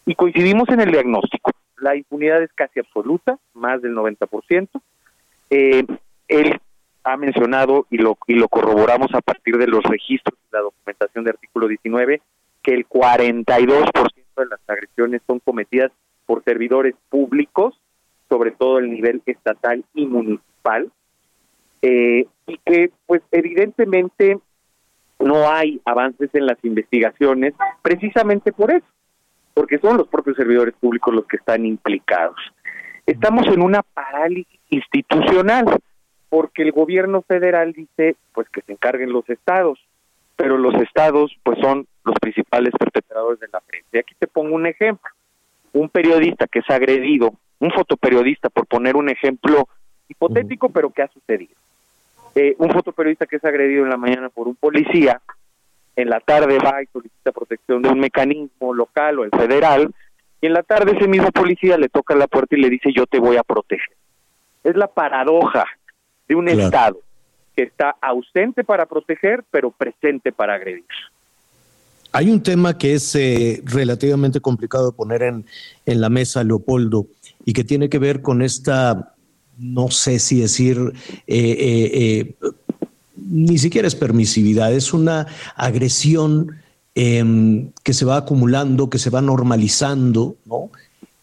Y 0.05 0.15
coincidimos 0.15 0.70
en 0.70 0.82
el 0.82 0.91
diagnóstico. 0.91 1.51
La 1.78 1.95
impunidad 1.95 2.41
es 2.41 2.51
casi 2.53 2.80
absoluta, 2.80 3.38
más 3.53 3.82
del 3.82 3.93
90%. 3.93 4.70
Eh, 5.49 5.86
él 6.28 6.59
ha 7.03 7.18
mencionado 7.18 7.86
y 7.89 7.97
lo, 7.97 8.18
y 8.28 8.34
lo 8.34 8.47
corroboramos 8.47 9.13
a 9.13 9.22
partir 9.22 9.57
de 9.57 9.68
los 9.68 9.84
registros 9.84 10.38
y 10.39 10.55
la 10.55 10.61
documentación 10.61 11.24
de 11.24 11.32
artículo 11.32 11.68
19, 11.68 12.22
que 12.68 12.74
el 12.74 12.86
42% 12.86 14.11
de 14.36 14.45
las 14.45 14.59
agresiones 14.68 15.22
son 15.26 15.39
cometidas 15.39 15.89
por 16.26 16.43
servidores 16.43 16.95
públicos, 17.07 17.80
sobre 18.28 18.51
todo 18.51 18.80
el 18.80 18.91
nivel 18.91 19.22
estatal 19.26 19.86
y 19.93 20.05
municipal, 20.05 20.91
eh, 21.82 22.26
y 22.45 22.59
que 22.65 22.91
pues 23.05 23.22
evidentemente 23.32 24.38
no 25.20 25.49
hay 25.49 25.80
avances 25.86 26.30
en 26.34 26.45
las 26.45 26.57
investigaciones 26.63 27.53
precisamente 27.82 28.51
por 28.51 28.72
eso, 28.72 28.86
porque 29.53 29.80
son 29.80 29.95
los 29.95 30.09
propios 30.09 30.36
servidores 30.36 30.76
públicos 30.78 31.15
los 31.15 31.26
que 31.26 31.38
están 31.38 31.65
implicados. 31.65 32.36
Estamos 33.05 33.47
en 33.47 33.61
una 33.61 33.82
parálisis 33.82 34.59
institucional, 34.70 35.80
porque 36.28 36.63
el 36.63 36.74
gobierno 36.74 37.22
federal 37.22 37.72
dice 37.72 38.18
pues 38.34 38.49
que 38.49 38.59
se 38.63 38.74
encarguen 38.74 39.13
los 39.13 39.28
estados, 39.30 39.80
pero 40.38 40.58
los 40.58 40.76
estados 40.76 41.36
pues 41.44 41.60
son 41.60 41.88
los 42.06 42.16
principales 42.22 42.72
perpetradores 42.80 43.40
de 43.42 43.48
la 43.52 43.60
prensa. 43.60 43.90
Y 43.92 43.98
aquí 43.98 44.16
te 44.18 44.28
pongo 44.28 44.56
un 44.56 44.68
ejemplo. 44.68 45.12
Un 45.74 45.90
periodista 45.90 46.48
que 46.48 46.60
es 46.60 46.70
agredido, 46.70 47.34
un 47.60 47.72
fotoperiodista, 47.72 48.50
por 48.50 48.66
poner 48.68 48.96
un 48.96 49.10
ejemplo 49.10 49.68
hipotético, 50.08 50.70
pero 50.70 50.92
que 50.92 51.02
ha 51.02 51.08
sucedido. 51.10 51.56
Eh, 52.36 52.56
un 52.60 52.72
fotoperiodista 52.72 53.26
que 53.26 53.36
es 53.36 53.44
agredido 53.44 53.84
en 53.84 53.90
la 53.90 53.98
mañana 53.98 54.30
por 54.30 54.48
un 54.48 54.56
policía, 54.56 55.20
en 55.96 56.10
la 56.10 56.20
tarde 56.20 56.60
va 56.60 56.82
y 56.82 56.86
solicita 56.88 57.32
protección 57.32 57.82
de 57.82 57.90
un 57.90 58.00
mecanismo 58.00 58.74
local 58.74 59.20
o 59.20 59.24
el 59.24 59.32
federal, 59.32 59.92
y 60.40 60.46
en 60.46 60.54
la 60.54 60.64
tarde 60.64 60.96
ese 60.96 61.08
mismo 61.08 61.32
policía 61.32 61.78
le 61.78 61.90
toca 61.90 62.16
la 62.16 62.28
puerta 62.28 62.56
y 62.56 62.62
le 62.62 62.70
dice 62.70 62.92
yo 62.96 63.08
te 63.08 63.20
voy 63.20 63.38
a 63.38 63.44
proteger. 63.44 63.90
Es 64.64 64.76
la 64.76 64.88
paradoja 64.88 65.66
de 66.28 66.36
un 66.36 66.48
Estado 66.48 67.00
que 67.58 67.64
está 67.64 67.95
ausente 67.99 68.64
para 68.64 68.86
proteger, 68.86 69.43
pero 69.49 69.72
presente 69.72 70.32
para 70.32 70.53
agredir. 70.53 70.86
Hay 72.12 72.30
un 72.30 72.43
tema 72.43 72.78
que 72.78 72.93
es 72.93 73.16
eh, 73.16 73.64
relativamente 73.66 74.39
complicado 74.39 74.91
de 74.91 74.95
poner 74.95 75.24
en, 75.24 75.45
en 75.88 75.99
la 75.99 76.10
mesa, 76.10 76.43
Leopoldo, 76.43 77.08
y 77.45 77.53
que 77.53 77.64
tiene 77.64 77.89
que 77.89 77.97
ver 77.97 78.22
con 78.22 78.43
esta, 78.43 79.16
no 79.58 79.89
sé 79.89 80.20
si 80.20 80.39
decir, 80.39 80.93
eh, 81.26 82.36
eh, 82.36 82.36
ni 83.16 83.58
siquiera 83.58 83.88
es 83.88 83.95
permisividad, 83.95 84.72
es 84.72 84.93
una 84.93 85.26
agresión 85.55 86.58
em, 86.93 87.72
que 87.84 87.93
se 87.93 88.05
va 88.05 88.18
acumulando, 88.18 88.91
que 88.91 88.99
se 88.99 89.10
va 89.10 89.22
normalizando, 89.22 90.36
¿no? 90.45 90.70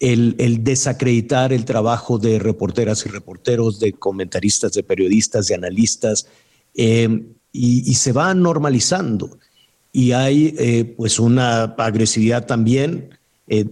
El, 0.01 0.64
desacreditar 0.64 1.53
el 1.53 1.64
trabajo 1.64 2.18
de 2.18 2.38
reporteras 2.38 3.07
y 3.07 3.09
reporteros, 3.09 3.80
de 3.80 3.92
comentaristas, 3.92 4.72
de 4.72 4.82
periodistas, 4.82 5.47
de 5.47 5.55
analistas, 5.55 6.26
y, 6.74 7.30
y, 7.53 7.95
se 7.95 8.12
va 8.12 8.34
normalizando. 8.34 9.38
Y 9.92 10.12
hay 10.12 10.55
eh, 10.59 10.84
pues 10.97 11.18
una 11.18 11.62
agresividad 11.62 12.47
también 12.47 13.11
eh, 13.47 13.66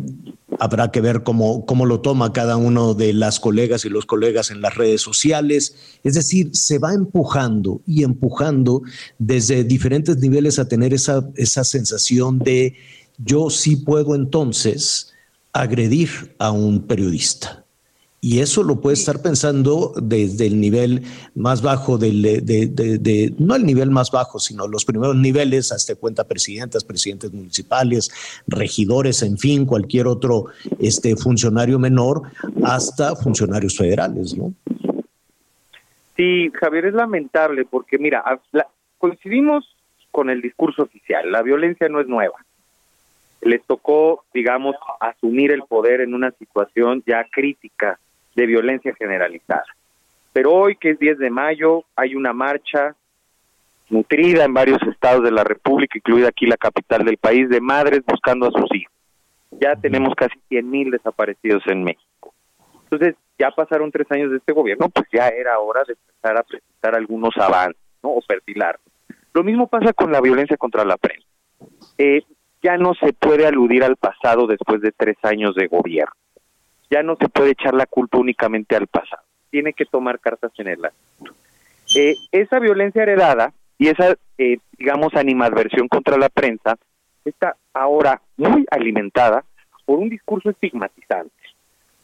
habrá 0.59 0.91
que 0.91 1.01
ver 1.01 1.23
cómo, 1.23 1.65
cómo 1.65 1.87
lo 1.87 2.01
toma 2.01 2.33
cada 2.33 2.57
uno 2.57 2.93
de 2.93 3.15
las 3.15 3.41
colegas 3.41 3.85
y 3.85 3.89
los 3.89 4.05
colegas 4.05 4.51
en 4.51 4.61
las 4.61 4.75
redes 4.75 5.01
sociales. 5.01 5.75
Es 6.05 6.15
decir, 6.15 6.51
se 6.53 6.79
va 6.79 6.93
empujando 6.93 7.81
y 7.87 8.05
empujando 8.05 8.83
desde 9.19 9.65
diferentes 9.65 10.19
niveles 10.19 10.59
a 10.59 10.69
tener 10.69 10.93
esa, 10.93 11.27
esa 11.37 11.65
sensación 11.65 12.39
de 12.39 12.75
yo 13.19 13.49
sí 13.51 13.77
puedo 13.77 14.15
entonces 14.15 15.12
agredir 15.53 16.09
a 16.39 16.51
un 16.51 16.87
periodista. 16.87 17.63
Y 18.25 18.39
eso 18.39 18.63
lo 18.63 18.81
puede 18.81 18.95
estar 18.95 19.21
pensando 19.21 19.93
desde 20.01 20.47
el 20.47 20.61
nivel 20.61 21.03
más 21.35 21.61
bajo, 21.61 21.99
del, 21.99 22.23
de, 22.23 22.41
de, 22.41 22.99
de, 22.99 23.35
no 23.41 23.57
el 23.57 23.67
nivel 23.67 23.91
más 23.91 24.13
bajo, 24.13 24.39
sino 24.39 24.69
los 24.69 24.85
primeros 24.85 25.17
niveles, 25.17 25.73
hasta 25.73 25.97
cuenta 25.97 26.29
presidentas, 26.29 26.85
presidentes 26.85 27.33
municipales, 27.33 28.13
regidores, 28.47 29.25
en 29.25 29.39
fin, 29.39 29.67
cualquier 29.67 30.07
otro 30.07 30.47
este, 30.79 31.17
funcionario 31.17 31.81
menor, 31.81 32.23
hasta 32.63 33.17
funcionarios 33.17 33.77
federales, 33.77 34.37
¿no? 34.37 34.55
Sí, 36.17 36.53
Javier, 36.55 36.87
es 36.87 36.95
lamentable 36.95 37.65
porque, 37.65 37.99
mira, 37.99 38.23
coincidimos 38.99 39.65
con 40.13 40.31
el 40.31 40.41
discurso 40.41 40.83
oficial, 40.83 41.33
la 41.33 41.43
violencia 41.43 41.89
no 41.89 42.01
es 42.01 42.07
nueva. 42.07 42.37
Les 43.43 43.63
tocó, 43.65 44.25
digamos, 44.33 44.77
asumir 45.01 45.53
el 45.53 45.63
poder 45.63 46.01
en 46.01 46.15
una 46.15 46.31
situación 46.33 47.03
ya 47.07 47.27
crítica 47.31 47.99
de 48.35 48.47
violencia 48.47 48.95
generalizada. 48.95 49.65
Pero 50.33 50.53
hoy, 50.53 50.77
que 50.77 50.91
es 50.91 50.99
10 50.99 51.19
de 51.19 51.31
mayo, 51.31 51.85
hay 51.95 52.15
una 52.15 52.33
marcha 52.33 52.97
nutrida 53.91 54.45
en 54.45 54.55
varios 54.55 54.83
estados 54.85 55.23
de 55.23 55.31
la 55.31 55.45
República, 55.45 55.99
incluida 55.99 56.29
aquí 56.29 56.47
la 56.47 56.57
capital 56.57 57.05
del 57.05 57.19
país, 57.19 57.49
de 57.49 57.61
madres 57.61 58.01
buscando 58.07 58.47
a 58.47 58.51
sus 58.51 58.75
hijos. 58.75 58.93
Ya 59.51 59.77
tenemos 59.77 60.15
casi 60.15 60.39
100 60.49 60.71
mil 60.71 60.91
desaparecidos 60.91 61.63
en 61.67 61.85
México. 61.85 62.33
Entonces, 62.85 63.17
ya 63.39 63.51
pasaron 63.51 63.91
tres 63.91 64.11
años 64.11 64.31
de 64.31 64.39
este 64.39 64.53
gobierno, 64.53 64.89
pues 64.89 65.07
ya 65.13 65.29
era 65.29 65.59
hora 65.59 65.83
de 65.87 65.95
empezar 65.95 66.39
a 66.39 66.43
presentar 66.43 66.95
algunos 66.95 67.37
avances, 67.37 67.81
¿no? 68.03 68.11
O 68.11 68.23
perfilar. 68.23 68.79
Lo 69.35 69.43
mismo 69.43 69.67
pasa 69.67 69.93
con 69.93 70.13
la 70.13 70.21
violencia 70.21 70.57
contra 70.57 70.85
la 70.85 70.97
prensa. 70.97 71.27
Eh, 71.99 72.23
ya 72.63 72.77
no 72.77 72.95
se 72.95 73.13
puede 73.13 73.47
aludir 73.47 73.85
al 73.85 73.97
pasado 73.97 74.47
después 74.47 74.81
de 74.81 74.93
tres 74.93 75.17
años 75.23 75.55
de 75.55 75.67
gobierno 75.67 76.15
ya 76.93 77.03
no 77.03 77.17
se 77.17 77.31
puede 77.31 77.53
echar 77.53 77.73
la 77.73 77.87
culpa 77.87 78.19
únicamente 78.19 78.77
al 78.77 78.87
pasado, 78.87 79.23
tiene 79.51 79.73
que 79.73 79.87
tomar 79.87 80.21
cartas 80.21 80.53
en 80.59 80.69
el 80.69 80.85
asunto. 80.85 81.35
Eh, 81.97 82.15
esa 82.31 82.59
violencia 82.59 83.03
heredada 83.03 83.53
y 83.79 83.89
esa, 83.89 84.15
eh, 84.37 84.59
digamos, 84.77 85.15
animadversión 85.15 85.89
contra 85.89 86.19
la 86.19 86.29
prensa 86.29 86.77
está 87.25 87.57
ahora 87.73 88.21
muy 88.37 88.67
alimentada 88.71 89.43
por 89.87 89.99
un 89.99 90.11
discurso 90.11 90.51
estigmatizante, 90.51 91.33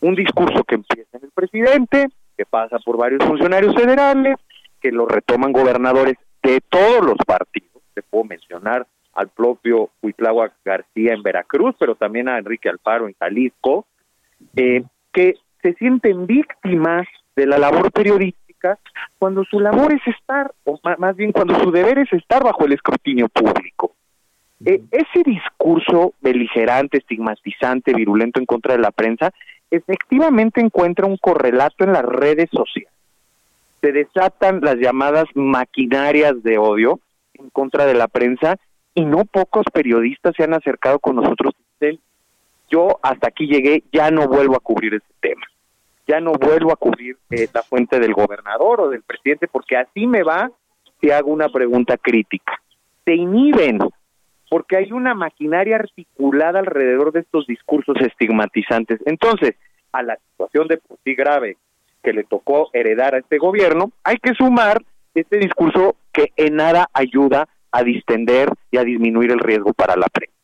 un 0.01 0.15
discurso 0.15 0.65
que 0.65 0.77
empieza 0.77 1.19
en 1.19 1.25
el 1.25 1.31
presidente, 1.33 2.09
que 2.35 2.47
pasa 2.47 2.79
por 2.79 2.97
varios 2.97 3.23
funcionarios 3.25 3.75
federales, 3.75 4.37
que 4.81 4.91
lo 4.91 5.07
retoman 5.07 5.53
gobernadores 5.53 6.17
de 6.43 6.63
todos 6.67 7.05
los 7.05 7.19
partidos, 7.27 7.83
se 7.95 8.01
puedo 8.03 8.25
mencionar 8.25 8.87
al 9.19 9.31
propio 9.31 9.91
Huitláhuac 10.01 10.53
García 10.65 11.13
en 11.13 11.25
Veracruz, 11.25 11.75
pero 11.77 11.97
también 11.97 12.29
a 12.29 12.39
Enrique 12.39 12.69
Alfaro 12.69 13.09
en 13.09 13.17
Jalisco, 13.19 13.85
eh, 14.55 14.85
que 15.13 15.35
se 15.61 15.75
sienten 15.75 16.29
víctimas 16.29 17.05
de 17.35 17.47
la 17.47 17.59
labor 17.59 17.91
periodística 17.91 18.79
cuando 19.19 19.43
su 19.43 19.59
labor 19.59 19.93
es 19.93 20.07
estar, 20.07 20.53
o 20.63 20.79
más 20.99 21.17
bien 21.17 21.33
cuando 21.33 21.59
su 21.59 21.73
deber 21.73 21.99
es 21.99 22.13
estar 22.13 22.45
bajo 22.45 22.65
el 22.65 22.75
escrutinio 22.75 23.29
público. 23.29 23.93
Eh, 24.65 24.83
ese 24.93 25.25
discurso 25.25 26.15
beligerante, 26.21 26.99
estigmatizante, 26.99 27.95
virulento 27.95 28.39
en 28.39 28.47
contra 28.47 28.75
de 28.75 28.83
la 28.83 28.93
prensa, 28.93 29.33
efectivamente 29.69 30.61
encuentra 30.61 31.07
un 31.07 31.17
correlato 31.17 31.83
en 31.83 31.93
las 31.93 32.05
redes 32.05 32.51
sociales. 32.53 32.93
Se 33.81 33.91
desatan 33.91 34.61
las 34.61 34.77
llamadas 34.77 35.27
maquinarias 35.35 36.41
de 36.45 36.57
odio 36.59 37.01
en 37.35 37.51
contra 37.51 37.85
de 37.85 37.95
la 37.95 38.07
prensa 38.07 38.59
y 38.99 39.05
no 39.05 39.25
pocos 39.27 39.65
periodistas 39.73 40.35
se 40.37 40.43
han 40.43 40.55
acercado 40.55 40.99
con 40.99 41.15
nosotros. 41.15 41.55
Yo 42.71 42.99
hasta 43.01 43.29
aquí 43.29 43.47
llegué, 43.47 43.85
ya 43.93 44.11
no 44.11 44.27
vuelvo 44.27 44.57
a 44.57 44.61
cubrir 44.61 44.95
este 44.95 45.15
tema, 45.21 45.47
ya 46.07 46.21
no 46.21 46.33
vuelvo 46.33 46.73
a 46.73 46.77
cubrir 46.77 47.17
eh, 47.31 47.49
la 47.55 47.63
fuente 47.63 47.99
del 47.99 48.13
gobernador 48.13 48.81
o 48.81 48.89
del 48.91 49.03
presidente, 49.03 49.47
porque 49.47 49.77
así 49.77 50.07
me 50.07 50.23
va 50.25 50.51
si 51.01 51.11
hago 51.13 51.31
una 51.31 51.49
pregunta 51.49 51.97
crítica. 51.97 52.61
Se 53.05 53.15
inhiben, 53.15 53.79
porque 54.51 54.77
hay 54.77 54.93
una 54.93 55.15
maquinaria 55.15 55.77
articulada 55.77 56.59
alrededor 56.59 57.13
de 57.13 57.21
estos 57.21 57.47
discursos 57.47 57.97
estigmatizantes. 58.01 59.01
Entonces, 59.07 59.55
a 59.93 60.03
la 60.03 60.19
situación 60.33 60.67
de 60.67 60.77
por 60.77 60.99
sí 61.05 61.15
grave 61.15 61.57
que 62.03 62.13
le 62.13 62.25
tocó 62.25 62.69
heredar 62.73 63.15
a 63.15 63.19
este 63.19 63.39
gobierno, 63.39 63.93
hay 64.03 64.17
que 64.17 64.35
sumar 64.35 64.83
este 65.15 65.39
discurso 65.39 65.95
que 66.13 66.33
en 66.37 66.57
nada 66.57 66.89
ayuda 66.93 67.49
a 67.73 67.83
distender 67.83 68.51
y 68.71 68.79
a 68.79 68.85
disminuir 68.85 69.31
el 69.31 69.41
riesgo 69.41 69.73
para 69.73 69.97
la 69.97 70.07
prensa. 70.13 70.35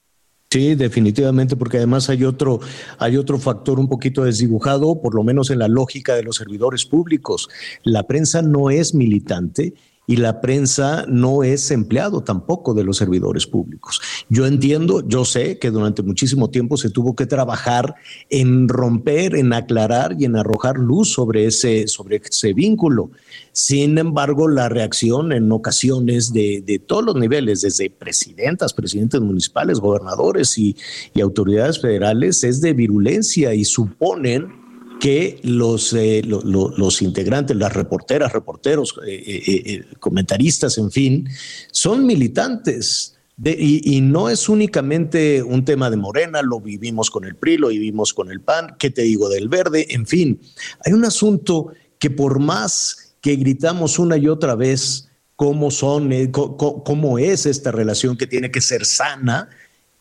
Sí, 0.50 0.76
definitivamente, 0.76 1.56
porque 1.56 1.78
además 1.78 2.08
hay 2.10 2.22
otro, 2.24 2.60
hay 2.98 3.16
otro 3.16 3.38
factor 3.38 3.80
un 3.80 3.88
poquito 3.88 4.22
desdibujado, 4.22 5.02
por 5.02 5.16
lo 5.16 5.24
menos 5.24 5.50
en 5.50 5.58
la 5.58 5.66
lógica 5.66 6.14
de 6.14 6.22
los 6.22 6.36
servidores 6.36 6.86
públicos. 6.86 7.48
La 7.82 8.04
prensa 8.04 8.40
no 8.40 8.70
es 8.70 8.94
militante 8.94 9.74
y 10.06 10.16
la 10.16 10.40
prensa 10.40 11.06
no 11.08 11.42
es 11.42 11.70
empleado 11.70 12.22
tampoco 12.22 12.74
de 12.74 12.84
los 12.84 12.98
servidores 12.98 13.46
públicos. 13.46 14.00
Yo 14.28 14.46
entiendo, 14.46 15.06
yo 15.06 15.24
sé 15.24 15.58
que 15.58 15.70
durante 15.70 16.02
muchísimo 16.02 16.50
tiempo 16.50 16.76
se 16.76 16.90
tuvo 16.90 17.16
que 17.16 17.26
trabajar 17.26 17.94
en 18.28 18.68
romper, 18.68 19.34
en 19.34 19.52
aclarar 19.52 20.16
y 20.18 20.26
en 20.26 20.36
arrojar 20.36 20.78
luz 20.78 21.12
sobre 21.12 21.46
ese, 21.46 21.88
sobre 21.88 22.20
ese 22.22 22.52
vínculo. 22.52 23.10
Sin 23.52 23.96
embargo, 23.98 24.48
la 24.48 24.68
reacción 24.68 25.32
en 25.32 25.50
ocasiones 25.52 26.32
de, 26.32 26.62
de 26.66 26.78
todos 26.78 27.04
los 27.04 27.16
niveles, 27.16 27.62
desde 27.62 27.88
presidentas, 27.88 28.74
presidentes 28.74 29.20
municipales, 29.20 29.80
gobernadores 29.80 30.58
y, 30.58 30.76
y 31.14 31.20
autoridades 31.20 31.80
federales, 31.80 32.44
es 32.44 32.60
de 32.60 32.72
virulencia 32.72 33.54
y 33.54 33.64
suponen 33.64 34.63
que 34.98 35.40
los, 35.42 35.92
eh, 35.92 36.22
los 36.24 37.02
integrantes, 37.02 37.56
las 37.56 37.72
reporteras, 37.72 38.32
reporteros, 38.32 38.94
eh, 39.06 39.42
eh, 39.46 39.84
comentaristas, 40.00 40.78
en 40.78 40.90
fin, 40.90 41.28
son 41.70 42.06
militantes. 42.06 43.10
y, 43.36 44.00
no 44.00 44.28
es 44.28 44.48
únicamente 44.48 45.42
un 45.42 45.64
tema 45.64 45.90
de 45.90 45.96
Morena, 45.96 46.40
lo 46.40 46.60
vivimos 46.60 47.10
con 47.10 47.24
el 47.24 47.34
PRI, 47.34 47.58
lo 47.58 47.68
vivimos 47.68 48.14
con 48.14 48.30
el 48.30 48.40
PAN, 48.40 48.76
¿qué 48.78 48.90
te 48.90 49.02
digo 49.02 49.28
del 49.28 49.48
verde? 49.48 49.88
En 49.90 50.06
fin, 50.06 50.40
hay 50.84 50.92
un 50.92 51.04
asunto 51.04 51.72
que 51.98 52.10
por 52.10 52.38
más 52.38 53.16
que 53.20 53.34
gritamos 53.34 53.98
una 53.98 54.16
y 54.16 54.28
otra 54.28 54.54
vez 54.54 55.08
cómo 55.34 55.72
son, 55.72 56.10
cómo, 56.30 57.18
es 57.18 57.46
esta 57.46 57.72
relación 57.72 58.16
que 58.16 58.28
tiene 58.28 58.52
que 58.52 58.60
ser 58.60 58.84
sana, 58.84 59.48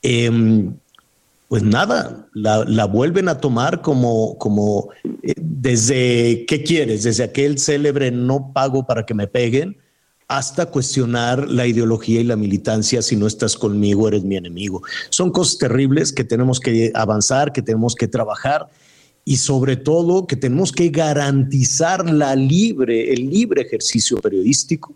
em, 0.03 0.75
pues 1.47 1.63
nada, 1.63 2.27
la, 2.33 2.85
vuelven 2.85 3.29
a 3.29 3.39
tomar 3.39 3.81
como, 3.81 4.37
como 4.37 4.89
eh, 5.03 5.33
desde, 5.37 6.45
¿qué 6.47 6.63
quieres? 6.63 7.03
Desde 7.03 7.23
aquel 7.23 7.59
célebre 7.59 8.11
no 8.11 8.51
pago 8.53 8.85
para 8.87 9.05
que 9.05 9.13
me 9.13 9.27
peguen 9.27 9.77
hasta 10.27 10.65
cuestionar 10.65 11.47
la 11.49 11.67
ideología 11.67 12.21
y 12.21 12.23
la 12.23 12.35
militancia, 12.35 13.01
si 13.01 13.15
no 13.15 13.27
estás 13.27 13.55
conmigo, 13.55 14.07
eres 14.07 14.23
mi 14.23 14.35
enemigo. 14.35 14.81
Son 15.09 15.31
cosas 15.31 15.59
terribles 15.59 16.11
que 16.11 16.23
tenemos 16.23 16.59
que 16.59 16.91
avanzar, 16.95 17.51
que 17.51 17.61
tenemos 17.61 17.93
que 17.93 18.07
trabajar 18.07 18.67
y 19.25 19.37
sobre 19.37 19.75
todo 19.75 20.25
que 20.25 20.35
tenemos 20.35 20.71
que 20.71 20.89
garantizar 20.89 22.09
la 22.09 22.35
libre, 22.35 23.13
el 23.13 23.29
libre 23.29 23.61
ejercicio 23.61 24.17
periodístico 24.17 24.93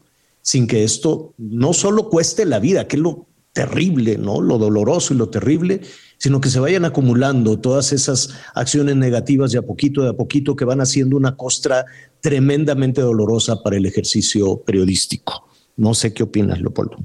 sin 0.48 0.66
que 0.66 0.86
esto 0.86 1.34
no 1.38 1.74
solo 1.74 2.10
cueste 2.10 2.46
la 2.46 2.60
vida, 2.60 2.88
que 2.88 2.96
es 2.96 3.02
lo 3.02 3.26
terrible, 3.58 4.20
¿no? 4.20 4.40
Lo 4.40 4.60
doloroso 4.60 5.16
y 5.16 5.18
lo 5.18 5.30
terrible, 5.30 5.80
sino 6.18 6.40
que 6.40 6.50
se 6.50 6.60
vayan 6.60 6.86
acumulando 6.86 7.60
todas 7.60 7.92
esas 7.92 8.40
acciones 8.54 8.96
negativas 8.96 9.52
de 9.52 9.58
a 9.58 9.64
poquito, 9.64 10.04
de 10.04 10.12
a 10.12 10.14
poquito, 10.14 10.56
que 10.56 10.64
van 10.64 10.80
haciendo 10.80 11.18
una 11.18 11.36
costra 11.36 11.86
tremendamente 12.22 13.02
dolorosa 13.02 13.64
para 13.64 13.78
el 13.78 13.88
ejercicio 13.88 14.62
periodístico. 14.64 15.50
No 15.76 15.96
sé 15.96 16.14
qué 16.14 16.22
opinas, 16.22 16.62
Leopoldo. 16.62 16.98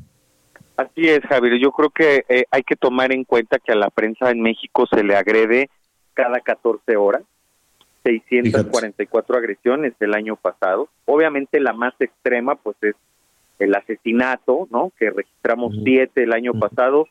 Así 0.76 1.08
es, 1.08 1.20
Javier. 1.20 1.58
Yo 1.58 1.72
creo 1.72 1.88
que 1.88 2.26
eh, 2.28 2.44
hay 2.50 2.62
que 2.64 2.76
tomar 2.76 3.12
en 3.14 3.24
cuenta 3.24 3.58
que 3.58 3.72
a 3.72 3.76
la 3.76 3.88
prensa 3.88 4.30
en 4.30 4.42
México 4.42 4.86
se 4.92 5.02
le 5.02 5.16
agrede 5.16 5.70
cada 6.12 6.38
14 6.40 6.96
horas. 6.96 7.22
644 8.04 9.38
agresiones 9.38 9.94
el 10.00 10.12
año 10.12 10.36
pasado. 10.36 10.90
Obviamente 11.06 11.60
la 11.60 11.72
más 11.72 11.94
extrema 11.98 12.56
pues 12.56 12.76
es 12.82 12.94
el 13.64 13.74
asesinato, 13.74 14.68
¿no? 14.70 14.92
Que 14.98 15.10
registramos 15.10 15.74
siete 15.84 16.24
el 16.24 16.32
año 16.32 16.52
pasado. 16.54 17.08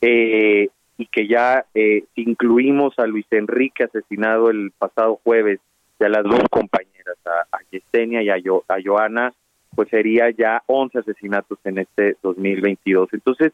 Eh, 0.00 0.68
y 0.98 1.06
que 1.06 1.26
ya 1.26 1.64
eh, 1.74 2.04
incluimos 2.14 2.96
a 2.98 3.06
Luis 3.06 3.26
Enrique 3.30 3.84
asesinado 3.84 4.50
el 4.50 4.72
pasado 4.78 5.18
jueves 5.24 5.58
y 5.98 6.04
a 6.04 6.08
las 6.08 6.22
dos 6.22 6.42
compañeras, 6.50 7.16
a, 7.24 7.58
Yesenia 7.70 8.22
y 8.22 8.28
a, 8.28 8.36
Joana, 8.84 9.32
pues 9.74 9.88
sería 9.88 10.30
ya 10.30 10.62
11 10.66 10.98
asesinatos 10.98 11.58
en 11.64 11.78
este 11.78 12.16
2022. 12.22 13.08
Entonces, 13.12 13.52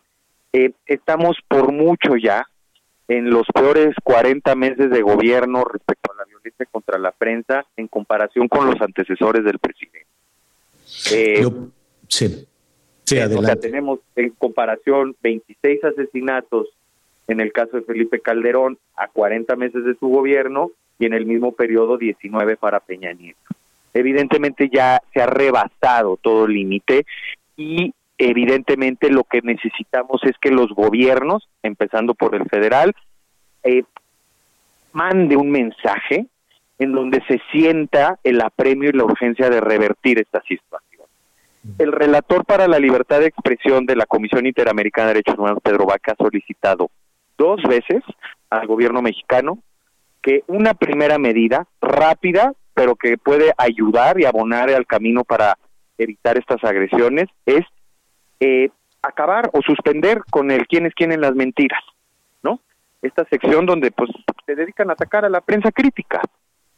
eh, 0.53 0.73
estamos 0.87 1.37
por 1.47 1.73
mucho 1.73 2.17
ya 2.17 2.47
en 3.07 3.31
los 3.31 3.47
peores 3.55 3.95
40 4.03 4.55
meses 4.55 4.91
de 4.91 5.01
gobierno 5.01 5.65
respecto 5.65 6.13
a 6.13 6.17
la 6.17 6.25
violencia 6.25 6.67
contra 6.71 6.99
la 6.99 7.13
prensa 7.13 7.65
en 7.77 7.89
comparación 7.89 8.49
con 8.49 8.67
los 8.67 8.81
antecesores 8.81 9.45
del 9.45 9.59
presidente. 9.59 10.07
Eh, 11.13 11.47
sí, 12.09 12.47
sí, 13.05 13.19
adelante. 13.19 13.39
O 13.39 13.47
sea, 13.47 13.57
tenemos 13.57 14.01
en 14.17 14.31
comparación 14.31 15.17
26 15.23 15.85
asesinatos 15.85 16.69
en 17.29 17.41
el 17.41 17.53
caso 17.53 17.77
de 17.77 17.83
Felipe 17.83 18.21
Calderón 18.21 18.79
a 18.97 19.09
40 19.09 19.55
meses 19.57 19.85
de 19.85 19.95
su 19.95 20.09
gobierno 20.09 20.71
y 20.99 21.07
en 21.07 21.13
el 21.13 21.27
mismo 21.27 21.53
periodo 21.53 21.97
19 21.99 22.57
para 22.57 22.81
Peña 22.81 23.13
Nieto. 23.13 23.39
Evidentemente 23.95 24.69
ya 24.73 25.01
se 25.13 25.21
ha 25.21 25.27
rebasado 25.27 26.19
todo 26.21 26.47
el 26.47 26.55
límite 26.55 27.05
y 27.57 27.93
evidentemente 28.17 29.11
lo 29.11 29.25
que 29.25 29.41
necesitamos 29.43 30.23
es 30.25 30.37
que 30.39 30.51
los 30.51 30.71
gobiernos, 30.71 31.49
empezando 31.63 32.15
por 32.15 32.35
el 32.35 32.49
federal, 32.49 32.95
eh, 33.63 33.85
mande 34.93 35.37
un 35.37 35.51
mensaje 35.51 36.27
en 36.79 36.93
donde 36.93 37.23
se 37.27 37.41
sienta 37.53 38.19
el 38.23 38.41
apremio 38.41 38.91
y 38.91 38.93
la 38.93 39.05
urgencia 39.05 39.51
de 39.51 39.61
revertir 39.61 40.19
esta 40.19 40.41
situación. 40.43 40.88
El 41.79 41.93
relator 41.93 42.45
para 42.45 42.69
la 42.69 42.79
libertad 42.79 43.21
de 43.21 43.27
expresión 43.27 43.85
de 43.87 43.97
la 43.97 44.07
Comisión 44.07 44.47
Interamericana 44.47 45.09
de 45.09 45.15
Derechos 45.15 45.39
Humanos, 45.39 45.61
Pedro 45.63 45.87
Vaca, 45.87 46.13
ha 46.13 46.23
solicitado 46.23 46.91
dos 47.37 47.63
veces 47.63 48.03
al 48.51 48.67
gobierno 48.67 49.03
mexicano 49.03 49.59
que 50.23 50.43
una 50.47 50.75
primera 50.75 51.19
medida 51.19 51.67
rápida, 51.81 52.53
pero 52.75 52.97
que 52.97 53.19
puede 53.19 53.53
ayudar 53.57 54.21
y 54.21 54.25
abonar 54.25 54.71
al 54.71 54.87
camino 54.87 55.25
para 55.25 55.57
evitar 55.99 56.39
estas 56.39 56.63
agresiones, 56.65 57.29
es 57.47 57.65
eh, 58.41 58.71
acabar 59.03 59.51
o 59.53 59.63
suspender 59.63 60.23
con 60.31 60.51
el 60.51 60.67
quién 60.67 60.87
es 60.87 60.95
quién 60.95 61.13
en 61.13 61.21
las 61.21 61.35
mentiras, 61.35 61.83
¿no? 62.43 62.61
Esta 63.03 63.25
sección 63.29 63.67
donde 63.67 63.91
pues 63.91 64.11
se 64.47 64.55
dedican 64.55 64.91
a 64.91 64.95
atacar 64.95 65.25
a 65.25 65.29
la 65.29 65.41
prensa 65.41 65.71
crítica. 65.73 66.21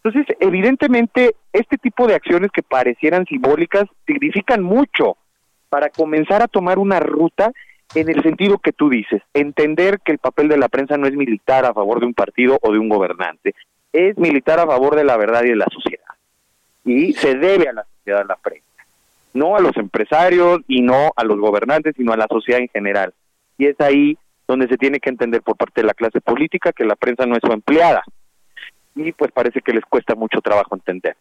Entonces, 0.02 0.36
evidentemente, 0.40 1.34
este 1.52 1.76
tipo 1.76 2.06
de 2.06 2.14
acciones 2.14 2.50
que 2.52 2.62
parecieran 2.62 3.26
simbólicas 3.26 3.84
significan 4.06 4.62
mucho 4.62 5.16
para 5.68 5.90
comenzar 5.90 6.42
a 6.42 6.48
tomar 6.48 6.78
una 6.78 7.00
ruta 7.00 7.52
en 7.94 8.08
el 8.08 8.22
sentido 8.22 8.58
que 8.58 8.72
tú 8.72 8.88
dices, 8.88 9.20
entender 9.34 10.00
que 10.04 10.12
el 10.12 10.18
papel 10.18 10.48
de 10.48 10.56
la 10.56 10.68
prensa 10.68 10.96
no 10.96 11.06
es 11.06 11.14
militar 11.14 11.64
a 11.64 11.74
favor 11.74 12.00
de 12.00 12.06
un 12.06 12.14
partido 12.14 12.58
o 12.62 12.72
de 12.72 12.78
un 12.78 12.88
gobernante, 12.88 13.54
es 13.92 14.16
militar 14.16 14.60
a 14.60 14.66
favor 14.66 14.94
de 14.94 15.04
la 15.04 15.16
verdad 15.16 15.42
y 15.44 15.48
de 15.48 15.56
la 15.56 15.66
sociedad. 15.70 16.04
Y 16.84 17.12
se 17.14 17.34
debe 17.34 17.68
a 17.68 17.72
la 17.72 17.84
sociedad 17.84 18.24
la 18.26 18.36
prensa, 18.36 18.66
no 19.34 19.56
a 19.56 19.60
los 19.60 19.76
empresarios 19.76 20.60
y 20.68 20.82
no 20.82 21.10
a 21.16 21.24
los 21.24 21.38
gobernantes, 21.38 21.94
sino 21.96 22.12
a 22.12 22.16
la 22.16 22.28
sociedad 22.30 22.60
en 22.60 22.68
general. 22.68 23.12
Y 23.58 23.66
es 23.66 23.80
ahí 23.80 24.16
donde 24.46 24.68
se 24.68 24.78
tiene 24.78 25.00
que 25.00 25.10
entender 25.10 25.42
por 25.42 25.56
parte 25.56 25.80
de 25.80 25.86
la 25.86 25.94
clase 25.94 26.20
política 26.20 26.72
que 26.72 26.84
la 26.84 26.96
prensa 26.96 27.26
no 27.26 27.34
es 27.34 27.40
su 27.44 27.52
empleada. 27.52 28.02
Y 28.94 29.12
pues 29.12 29.30
parece 29.32 29.60
que 29.60 29.72
les 29.72 29.84
cuesta 29.84 30.14
mucho 30.14 30.40
trabajo 30.40 30.74
entender. 30.74 31.16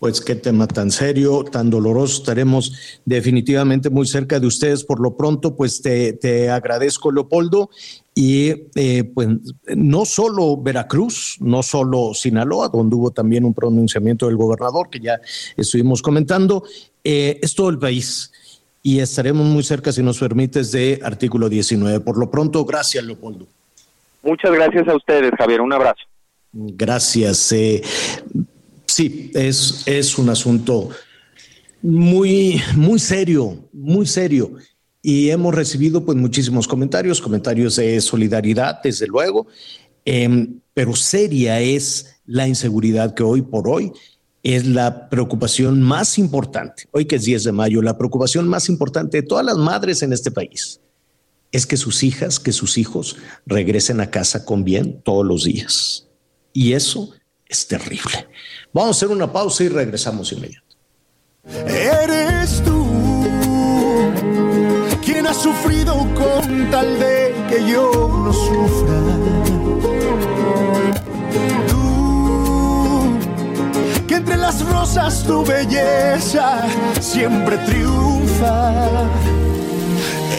Pues 0.00 0.22
qué 0.22 0.34
tema 0.34 0.66
tan 0.66 0.90
serio, 0.90 1.44
tan 1.44 1.68
doloroso. 1.68 2.22
Estaremos 2.22 3.00
definitivamente 3.04 3.90
muy 3.90 4.06
cerca 4.06 4.40
de 4.40 4.46
ustedes. 4.46 4.82
Por 4.82 4.98
lo 4.98 5.14
pronto, 5.14 5.54
pues 5.54 5.82
te, 5.82 6.48
agradezco, 6.48 7.12
Leopoldo. 7.12 7.68
Y 8.14 8.70
eh, 8.76 9.04
pues 9.04 9.28
no 9.76 10.06
solo 10.06 10.56
Veracruz, 10.56 11.36
no 11.40 11.62
solo 11.62 12.14
Sinaloa, 12.14 12.68
donde 12.68 12.96
hubo 12.96 13.10
también 13.10 13.44
un 13.44 13.52
pronunciamiento 13.52 14.26
del 14.26 14.36
gobernador 14.36 14.88
que 14.88 15.00
ya 15.00 15.20
estuvimos 15.54 16.00
comentando, 16.00 16.64
eh, 17.04 17.38
es 17.42 17.54
todo 17.54 17.68
el 17.68 17.78
país. 17.78 18.32
Y 18.82 19.00
estaremos 19.00 19.44
muy 19.44 19.62
cerca, 19.62 19.92
si 19.92 20.02
nos 20.02 20.18
permites, 20.18 20.72
de 20.72 20.98
artículo 21.02 21.50
19. 21.50 22.00
Por 22.00 22.16
lo 22.16 22.30
pronto, 22.30 22.64
gracias, 22.64 23.04
Leopoldo. 23.04 23.46
Muchas 24.22 24.50
gracias 24.50 24.88
a 24.88 24.96
ustedes, 24.96 25.30
Javier. 25.36 25.60
Un 25.60 25.74
abrazo. 25.74 26.09
Gracias. 26.52 27.52
Eh, 27.52 27.82
Sí, 28.90 29.30
es, 29.34 30.18
un 30.18 30.30
asunto 30.30 30.90
muy, 31.80 32.60
muy 32.74 32.98
serio, 32.98 33.68
muy 33.72 34.04
serio. 34.04 34.56
y 35.00 35.30
hemos 35.30 35.54
recibido 35.54 36.04
pues 36.04 36.18
muchísimos 36.18 36.68
comentarios, 36.68 37.22
comentarios 37.22 37.76
de 37.76 38.00
solidaridad, 38.02 38.82
desde 38.82 39.06
luego, 39.06 39.46
em, 40.04 40.60
pero 40.74 40.94
seria 40.94 41.60
es 41.60 42.20
la 42.26 42.46
inseguridad 42.46 43.14
que 43.14 43.22
hoy 43.22 43.40
por 43.40 43.68
hoy 43.68 43.92
es 44.42 44.66
la 44.66 45.08
preocupación 45.08 45.80
más 45.80 46.18
importante. 46.18 46.88
Hoy 46.90 47.06
que 47.06 47.16
es 47.16 47.24
10 47.24 47.44
de 47.44 47.52
mayo, 47.52 47.80
la 47.80 47.96
preocupación 47.96 48.48
más 48.48 48.68
importante 48.68 49.22
de 49.22 49.26
todas 49.26 49.46
las 49.46 49.56
madres 49.56 50.02
en 50.02 50.12
este 50.12 50.30
país 50.30 50.80
es 51.52 51.64
que 51.64 51.76
sus 51.78 52.02
hijas, 52.02 52.38
que 52.40 52.52
sus 52.52 52.76
hijos 52.76 53.16
regresen 53.46 54.00
a 54.00 54.10
casa 54.10 54.44
con 54.44 54.64
bien 54.64 55.00
todos 55.02 55.24
los 55.24 55.44
días. 55.44 56.09
Y 56.52 56.72
eso 56.72 57.12
es 57.46 57.66
terrible. 57.66 58.28
Vamos 58.72 58.88
a 58.88 58.98
hacer 58.98 59.08
una 59.08 59.32
pausa 59.32 59.64
y 59.64 59.68
regresamos 59.68 60.32
inmediato. 60.32 60.66
Eres 61.66 62.62
tú 62.64 62.86
quien 65.02 65.26
ha 65.26 65.34
sufrido 65.34 65.94
con 66.14 66.70
tal 66.70 66.98
de 66.98 67.34
que 67.48 67.70
yo 67.70 67.90
no 68.24 68.32
sufra. 68.32 69.00
Tú, 71.68 73.18
que 74.06 74.14
entre 74.14 74.36
las 74.36 74.64
rosas 74.66 75.24
tu 75.24 75.44
belleza 75.44 76.66
siempre 77.00 77.58
triunfa. 77.58 79.08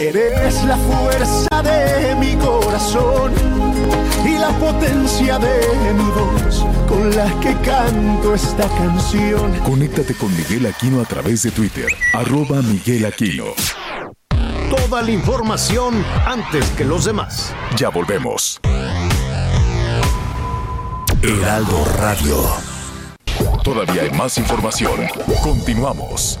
Eres 0.02 0.64
la 0.64 0.76
fuerza 0.78 1.62
de 1.62 2.16
mi 2.16 2.34
corazón 2.34 3.32
y 4.26 4.36
la 4.36 4.48
potencia 4.58 5.38
de 5.38 5.94
mi 5.94 6.10
voz 6.10 6.66
con 6.88 7.14
la 7.14 7.26
que 7.38 7.54
canto 7.58 8.34
esta 8.34 8.66
canción. 8.66 9.56
Conéctate 9.60 10.14
con 10.14 10.36
Miguel 10.36 10.66
Aquino 10.66 11.00
a 11.00 11.04
través 11.04 11.44
de 11.44 11.52
Twitter, 11.52 11.86
arroba 12.14 12.62
Miguel 12.62 13.06
Aquino. 13.06 13.44
Toda 14.76 15.02
la 15.02 15.12
información 15.12 16.04
antes 16.26 16.68
que 16.70 16.84
los 16.84 17.04
demás. 17.04 17.54
Ya 17.76 17.88
volvemos. 17.90 18.60
Heraldo 21.22 21.84
Radio. 21.98 22.38
Todavía 23.62 24.02
hay 24.02 24.10
más 24.10 24.36
información. 24.36 25.06
Continuamos. 25.44 26.40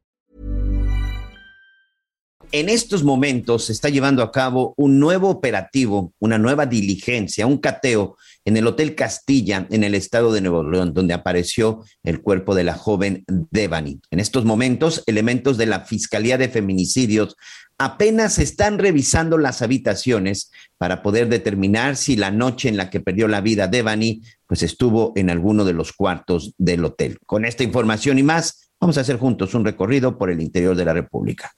En 2.53 2.67
estos 2.67 3.05
momentos 3.05 3.67
se 3.67 3.71
está 3.71 3.87
llevando 3.87 4.21
a 4.21 4.31
cabo 4.33 4.73
un 4.75 4.99
nuevo 4.99 5.29
operativo, 5.29 6.11
una 6.19 6.37
nueva 6.37 6.65
diligencia, 6.65 7.47
un 7.47 7.59
cateo 7.59 8.17
en 8.43 8.57
el 8.57 8.67
Hotel 8.67 8.93
Castilla, 8.93 9.67
en 9.69 9.85
el 9.85 9.95
estado 9.95 10.33
de 10.33 10.41
Nuevo 10.41 10.69
León, 10.69 10.93
donde 10.93 11.13
apareció 11.13 11.85
el 12.03 12.19
cuerpo 12.19 12.53
de 12.53 12.65
la 12.65 12.73
joven 12.73 13.23
Devani. 13.51 14.01
En 14.11 14.19
estos 14.19 14.43
momentos, 14.43 15.01
elementos 15.05 15.57
de 15.57 15.67
la 15.67 15.85
Fiscalía 15.85 16.37
de 16.37 16.49
Feminicidios 16.49 17.37
apenas 17.77 18.37
están 18.37 18.79
revisando 18.79 19.37
las 19.37 19.61
habitaciones 19.61 20.51
para 20.77 21.01
poder 21.01 21.29
determinar 21.29 21.95
si 21.95 22.17
la 22.17 22.31
noche 22.31 22.67
en 22.67 22.75
la 22.75 22.89
que 22.89 22.99
perdió 22.99 23.29
la 23.29 23.39
vida 23.39 23.69
Devani, 23.69 24.23
pues 24.45 24.61
estuvo 24.61 25.13
en 25.15 25.29
alguno 25.29 25.63
de 25.63 25.71
los 25.71 25.93
cuartos 25.93 26.53
del 26.57 26.83
hotel. 26.83 27.17
Con 27.25 27.45
esta 27.45 27.63
información 27.63 28.19
y 28.19 28.23
más, 28.23 28.71
vamos 28.77 28.97
a 28.97 29.01
hacer 29.01 29.17
juntos 29.17 29.53
un 29.53 29.63
recorrido 29.63 30.17
por 30.17 30.29
el 30.29 30.41
interior 30.41 30.75
de 30.75 30.83
la 30.83 30.91
República. 30.91 31.53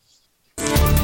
Thank 0.58 0.98
you 0.98 1.03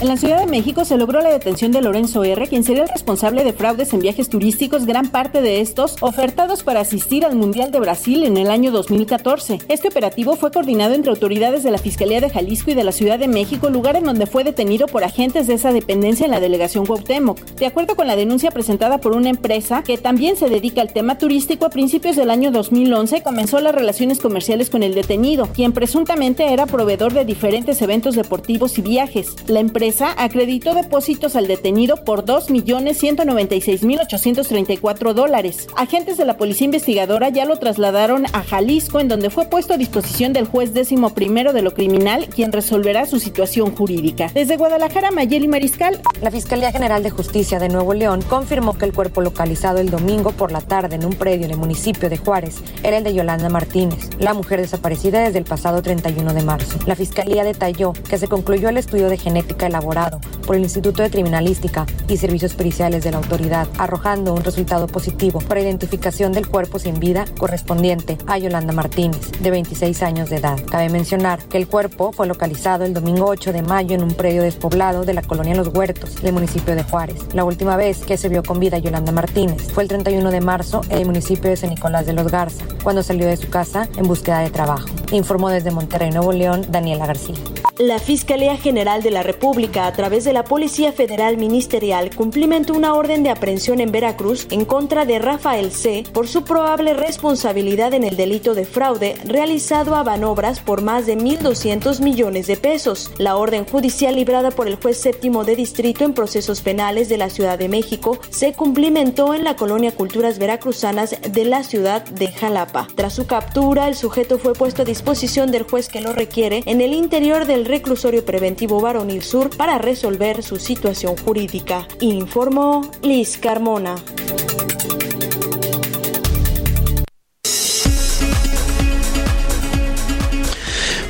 En 0.00 0.06
la 0.06 0.16
Ciudad 0.16 0.38
de 0.38 0.46
México 0.46 0.84
se 0.84 0.96
logró 0.96 1.20
la 1.20 1.32
detención 1.32 1.72
de 1.72 1.82
Lorenzo 1.82 2.22
R., 2.22 2.46
quien 2.46 2.62
sería 2.62 2.84
el 2.84 2.88
responsable 2.88 3.42
de 3.42 3.52
fraudes 3.52 3.92
en 3.92 3.98
viajes 3.98 4.28
turísticos, 4.28 4.86
gran 4.86 5.08
parte 5.08 5.42
de 5.42 5.60
estos 5.60 5.96
ofertados 6.02 6.62
para 6.62 6.78
asistir 6.78 7.24
al 7.24 7.34
Mundial 7.34 7.72
de 7.72 7.80
Brasil 7.80 8.22
en 8.22 8.36
el 8.36 8.48
año 8.48 8.70
2014. 8.70 9.58
Este 9.66 9.88
operativo 9.88 10.36
fue 10.36 10.52
coordinado 10.52 10.94
entre 10.94 11.10
autoridades 11.10 11.64
de 11.64 11.72
la 11.72 11.78
Fiscalía 11.78 12.20
de 12.20 12.30
Jalisco 12.30 12.70
y 12.70 12.74
de 12.74 12.84
la 12.84 12.92
Ciudad 12.92 13.18
de 13.18 13.26
México, 13.26 13.70
lugar 13.70 13.96
en 13.96 14.04
donde 14.04 14.26
fue 14.26 14.44
detenido 14.44 14.86
por 14.86 15.02
agentes 15.02 15.48
de 15.48 15.54
esa 15.54 15.72
dependencia 15.72 16.26
en 16.26 16.30
la 16.30 16.38
delegación 16.38 16.86
Cuauhtémoc. 16.86 17.44
De 17.56 17.66
acuerdo 17.66 17.96
con 17.96 18.06
la 18.06 18.14
denuncia 18.14 18.52
presentada 18.52 18.98
por 18.98 19.16
una 19.16 19.30
empresa 19.30 19.82
que 19.82 19.98
también 19.98 20.36
se 20.36 20.48
dedica 20.48 20.80
al 20.80 20.92
tema 20.92 21.18
turístico, 21.18 21.66
a 21.66 21.70
principios 21.70 22.14
del 22.14 22.30
año 22.30 22.52
2011 22.52 23.22
comenzó 23.22 23.58
las 23.58 23.74
relaciones 23.74 24.20
comerciales 24.20 24.70
con 24.70 24.84
el 24.84 24.94
detenido, 24.94 25.48
quien 25.52 25.72
presuntamente 25.72 26.52
era 26.52 26.66
proveedor 26.66 27.14
de 27.14 27.24
diferentes 27.24 27.82
eventos 27.82 28.14
deportivos 28.14 28.78
y 28.78 28.82
viajes. 28.82 29.34
La 29.48 29.58
empresa 29.58 29.87
acreditó 30.16 30.74
depósitos 30.74 31.36
al 31.36 31.46
detenido 31.46 32.02
por 32.04 32.24
2.196.834 32.24 35.12
dólares. 35.12 35.68
Agentes 35.76 36.16
de 36.16 36.24
la 36.24 36.36
policía 36.36 36.64
investigadora 36.64 37.28
ya 37.28 37.44
lo 37.44 37.58
trasladaron 37.58 38.26
a 38.32 38.42
Jalisco, 38.42 38.98
en 39.00 39.08
donde 39.08 39.30
fue 39.30 39.46
puesto 39.46 39.74
a 39.74 39.78
disposición 39.78 40.32
del 40.32 40.46
juez 40.46 40.74
décimo 40.74 41.10
primero 41.10 41.52
de 41.52 41.62
lo 41.62 41.74
criminal, 41.74 42.28
quien 42.28 42.52
resolverá 42.52 43.06
su 43.06 43.20
situación 43.20 43.74
jurídica. 43.74 44.30
Desde 44.32 44.56
Guadalajara, 44.56 45.10
Mayeli 45.10 45.48
Mariscal. 45.48 46.00
La 46.22 46.30
Fiscalía 46.30 46.70
General 46.72 47.02
de 47.02 47.10
Justicia 47.10 47.58
de 47.58 47.68
Nuevo 47.68 47.94
León 47.94 48.22
confirmó 48.28 48.78
que 48.78 48.84
el 48.84 48.92
cuerpo 48.92 49.20
localizado 49.20 49.78
el 49.78 49.90
domingo 49.90 50.30
por 50.32 50.52
la 50.52 50.60
tarde 50.60 50.96
en 50.96 51.04
un 51.04 51.14
predio 51.14 51.46
en 51.46 51.58
municipio 51.58 52.08
de 52.08 52.16
Juárez 52.16 52.56
era 52.82 52.98
el 52.98 53.04
de 53.04 53.14
Yolanda 53.14 53.48
Martínez, 53.48 54.10
la 54.18 54.34
mujer 54.34 54.60
desaparecida 54.60 55.20
desde 55.20 55.38
el 55.38 55.44
pasado 55.44 55.82
31 55.82 56.32
de 56.32 56.42
marzo. 56.42 56.78
La 56.86 56.96
Fiscalía 56.96 57.44
detalló 57.44 57.92
que 57.92 58.18
se 58.18 58.28
concluyó 58.28 58.68
el 58.68 58.78
estudio 58.78 59.08
de 59.08 59.18
genética 59.18 59.68
elaborado 59.78 60.20
por 60.46 60.56
el 60.56 60.62
Instituto 60.62 61.02
de 61.02 61.10
Criminalística 61.10 61.86
y 62.08 62.16
Servicios 62.16 62.54
Periciales 62.54 63.04
de 63.04 63.12
la 63.12 63.18
autoridad, 63.18 63.68
arrojando 63.78 64.34
un 64.34 64.42
resultado 64.42 64.86
positivo 64.86 65.40
para 65.40 65.60
identificación 65.60 66.32
del 66.32 66.48
cuerpo 66.48 66.78
sin 66.78 66.98
vida 66.98 67.24
correspondiente 67.38 68.18
a 68.26 68.38
Yolanda 68.38 68.72
Martínez, 68.72 69.30
de 69.40 69.50
26 69.50 70.02
años 70.02 70.30
de 70.30 70.36
edad. 70.36 70.58
Cabe 70.70 70.88
mencionar 70.88 71.42
que 71.44 71.58
el 71.58 71.68
cuerpo 71.68 72.12
fue 72.12 72.26
localizado 72.26 72.84
el 72.84 72.94
domingo 72.94 73.26
8 73.26 73.52
de 73.52 73.62
mayo 73.62 73.94
en 73.94 74.02
un 74.02 74.14
predio 74.14 74.42
despoblado 74.42 75.04
de 75.04 75.14
la 75.14 75.22
colonia 75.22 75.54
Los 75.54 75.68
Huertos, 75.68 76.22
del 76.22 76.32
municipio 76.32 76.74
de 76.74 76.82
Juárez. 76.82 77.34
La 77.34 77.44
última 77.44 77.76
vez 77.76 77.98
que 77.98 78.16
se 78.16 78.28
vio 78.28 78.42
con 78.42 78.58
vida 78.58 78.78
Yolanda 78.78 79.12
Martínez 79.12 79.70
fue 79.72 79.82
el 79.82 79.88
31 79.88 80.30
de 80.30 80.40
marzo 80.40 80.80
en 80.88 80.98
el 80.98 81.06
municipio 81.06 81.50
de 81.50 81.56
San 81.56 81.70
Nicolás 81.70 82.06
de 82.06 82.14
los 82.14 82.30
Garza, 82.30 82.64
cuando 82.82 83.02
salió 83.02 83.26
de 83.26 83.36
su 83.36 83.48
casa 83.48 83.88
en 83.96 84.08
búsqueda 84.08 84.40
de 84.40 84.50
trabajo. 84.50 84.88
Informó 85.12 85.50
desde 85.50 85.70
Monterrey, 85.70 86.10
Nuevo 86.10 86.32
León, 86.32 86.66
Daniela 86.70 87.06
García. 87.06 87.36
La 87.78 88.00
Fiscalía 88.00 88.56
General 88.56 89.04
de 89.04 89.12
la 89.12 89.22
República, 89.22 89.67
a 89.76 89.92
través 89.92 90.24
de 90.24 90.32
la 90.32 90.44
Policía 90.44 90.92
Federal 90.92 91.36
Ministerial, 91.36 92.10
cumplimentó 92.14 92.72
una 92.72 92.94
orden 92.94 93.22
de 93.22 93.30
aprehensión 93.30 93.80
en 93.80 93.92
Veracruz 93.92 94.46
en 94.50 94.64
contra 94.64 95.04
de 95.04 95.18
Rafael 95.18 95.72
C. 95.72 96.04
por 96.12 96.26
su 96.26 96.42
probable 96.44 96.94
responsabilidad 96.94 97.92
en 97.92 98.04
el 98.04 98.16
delito 98.16 98.54
de 98.54 98.64
fraude 98.64 99.16
realizado 99.24 99.94
a 99.94 100.02
Banobras 100.02 100.60
por 100.60 100.80
más 100.80 101.06
de 101.06 101.18
1.200 101.18 102.00
millones 102.00 102.46
de 102.46 102.56
pesos. 102.56 103.10
La 103.18 103.36
orden 103.36 103.66
judicial 103.66 104.14
librada 104.14 104.50
por 104.50 104.68
el 104.68 104.76
juez 104.76 104.96
séptimo 104.96 105.44
de 105.44 105.56
distrito 105.56 106.04
en 106.04 106.14
procesos 106.14 106.62
penales 106.62 107.08
de 107.08 107.18
la 107.18 107.28
Ciudad 107.28 107.58
de 107.58 107.68
México 107.68 108.18
se 108.30 108.54
cumplimentó 108.54 109.34
en 109.34 109.44
la 109.44 109.56
colonia 109.56 109.94
Culturas 109.94 110.38
Veracruzanas 110.38 111.16
de 111.20 111.44
la 111.44 111.62
ciudad 111.62 112.04
de 112.04 112.28
Jalapa. 112.28 112.88
Tras 112.94 113.14
su 113.14 113.26
captura, 113.26 113.88
el 113.88 113.96
sujeto 113.96 114.38
fue 114.38 114.54
puesto 114.54 114.82
a 114.82 114.86
disposición 114.86 115.50
del 115.50 115.64
juez 115.64 115.88
que 115.88 116.00
lo 116.00 116.12
requiere 116.12 116.62
en 116.64 116.80
el 116.80 116.94
interior 116.94 117.44
del 117.44 117.66
reclusorio 117.66 118.24
preventivo 118.24 118.80
Varonil 118.80 119.22
Sur 119.22 119.50
para 119.58 119.76
resolver 119.76 120.42
su 120.42 120.56
situación 120.56 121.16
jurídica, 121.16 121.86
informó 122.00 122.90
Liz 123.02 123.36
Carmona. 123.36 123.96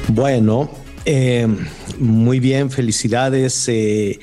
Bueno, 0.08 0.68
eh, 1.04 1.46
muy 1.98 2.40
bien, 2.40 2.70
felicidades. 2.70 3.68
Eh, 3.68 4.18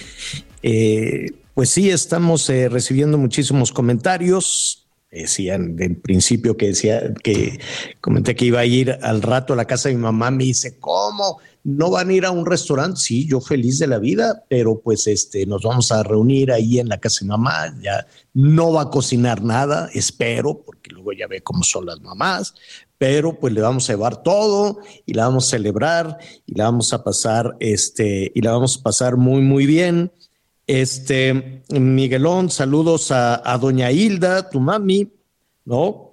eh, 0.63 1.31
pues 1.53 1.69
sí, 1.69 1.89
estamos 1.89 2.49
eh, 2.49 2.67
recibiendo 2.67 3.17
muchísimos 3.17 3.71
comentarios. 3.71 4.87
Decían 5.11 5.77
del 5.77 5.95
principio 5.95 6.57
que 6.57 6.67
decía 6.67 7.13
que 7.23 7.59
comenté 8.01 8.35
que 8.35 8.45
iba 8.45 8.59
a 8.59 8.65
ir 8.65 8.97
al 9.01 9.21
rato 9.21 9.53
a 9.53 9.55
la 9.55 9.65
casa 9.65 9.87
de 9.87 9.95
mi 9.95 10.01
mamá. 10.01 10.31
Me 10.31 10.43
dice, 10.43 10.77
¿cómo? 10.79 11.39
No 11.65 11.89
van 11.89 12.09
a 12.09 12.13
ir 12.13 12.25
a 12.25 12.31
un 12.31 12.45
restaurante, 12.45 12.99
sí, 12.99 13.27
yo 13.27 13.41
feliz 13.41 13.79
de 13.79 13.87
la 13.87 13.97
vida, 13.97 14.43
pero 14.47 14.79
pues 14.81 15.07
este, 15.07 15.47
nos 15.47 15.63
vamos 15.63 15.91
a 15.91 16.03
reunir 16.03 16.51
ahí 16.51 16.77
en 16.79 16.87
la 16.87 16.99
casa 16.99 17.25
de 17.25 17.29
mamá, 17.29 17.75
ya 17.81 18.05
no 18.35 18.71
va 18.71 18.83
a 18.83 18.89
cocinar 18.91 19.43
nada, 19.43 19.89
espero, 19.91 20.61
porque 20.63 20.91
luego 20.91 21.11
ya 21.13 21.25
ve 21.25 21.41
cómo 21.41 21.63
son 21.63 21.87
las 21.87 21.99
mamás, 22.01 22.53
pero 22.99 23.39
pues 23.39 23.51
le 23.51 23.61
vamos 23.61 23.89
a 23.89 23.93
llevar 23.93 24.21
todo 24.21 24.77
y 25.07 25.15
la 25.15 25.25
vamos 25.25 25.47
a 25.47 25.49
celebrar 25.57 26.19
y 26.45 26.53
la 26.53 26.65
vamos 26.65 26.93
a 26.93 27.03
pasar, 27.03 27.57
este, 27.59 28.31
y 28.35 28.41
la 28.41 28.51
vamos 28.51 28.77
a 28.77 28.83
pasar 28.83 29.17
muy, 29.17 29.41
muy 29.41 29.65
bien. 29.65 30.11
Este, 30.67 31.63
Miguelón, 31.69 32.51
saludos 32.51 33.11
a, 33.11 33.41
a 33.43 33.57
doña 33.57 33.91
Hilda, 33.91 34.51
tu 34.51 34.59
mami, 34.59 35.11
¿no? 35.65 36.04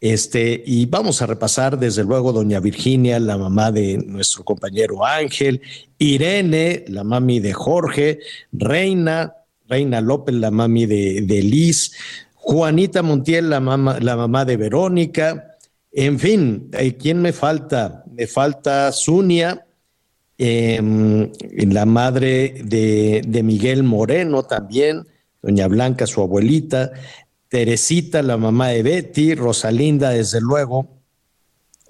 Este, 0.00 0.62
y 0.64 0.86
vamos 0.86 1.22
a 1.22 1.26
repasar 1.26 1.78
desde 1.78 2.04
luego 2.04 2.32
doña 2.32 2.60
Virginia, 2.60 3.18
la 3.18 3.36
mamá 3.36 3.72
de 3.72 3.98
nuestro 3.98 4.44
compañero 4.44 5.04
Ángel, 5.04 5.60
Irene, 5.98 6.84
la 6.86 7.02
mami 7.02 7.40
de 7.40 7.52
Jorge, 7.52 8.20
Reina, 8.52 9.34
Reina 9.68 10.00
López, 10.00 10.36
la 10.36 10.52
mami 10.52 10.86
de, 10.86 11.22
de 11.22 11.42
Liz, 11.42 11.92
Juanita 12.34 13.02
Montiel, 13.02 13.50
la 13.50 13.60
mamá, 13.60 13.98
la 14.00 14.16
mamá 14.16 14.44
de 14.44 14.56
Verónica, 14.56 15.56
en 15.92 16.18
fin, 16.18 16.70
eh, 16.72 16.94
¿quién 16.96 17.20
me 17.20 17.32
falta? 17.32 18.04
Me 18.12 18.26
falta 18.26 18.92
Zunia, 18.92 19.66
em, 20.36 21.30
la 21.72 21.86
madre 21.86 22.62
de, 22.64 23.22
de 23.26 23.42
Miguel 23.42 23.82
Moreno 23.82 24.44
también, 24.44 25.06
doña 25.42 25.66
Blanca, 25.66 26.06
su 26.06 26.22
abuelita, 26.22 26.92
Teresita, 27.48 28.22
la 28.22 28.36
mamá 28.36 28.68
de 28.68 28.82
Betty, 28.82 29.34
Rosalinda, 29.34 30.10
desde 30.10 30.40
luego, 30.40 30.88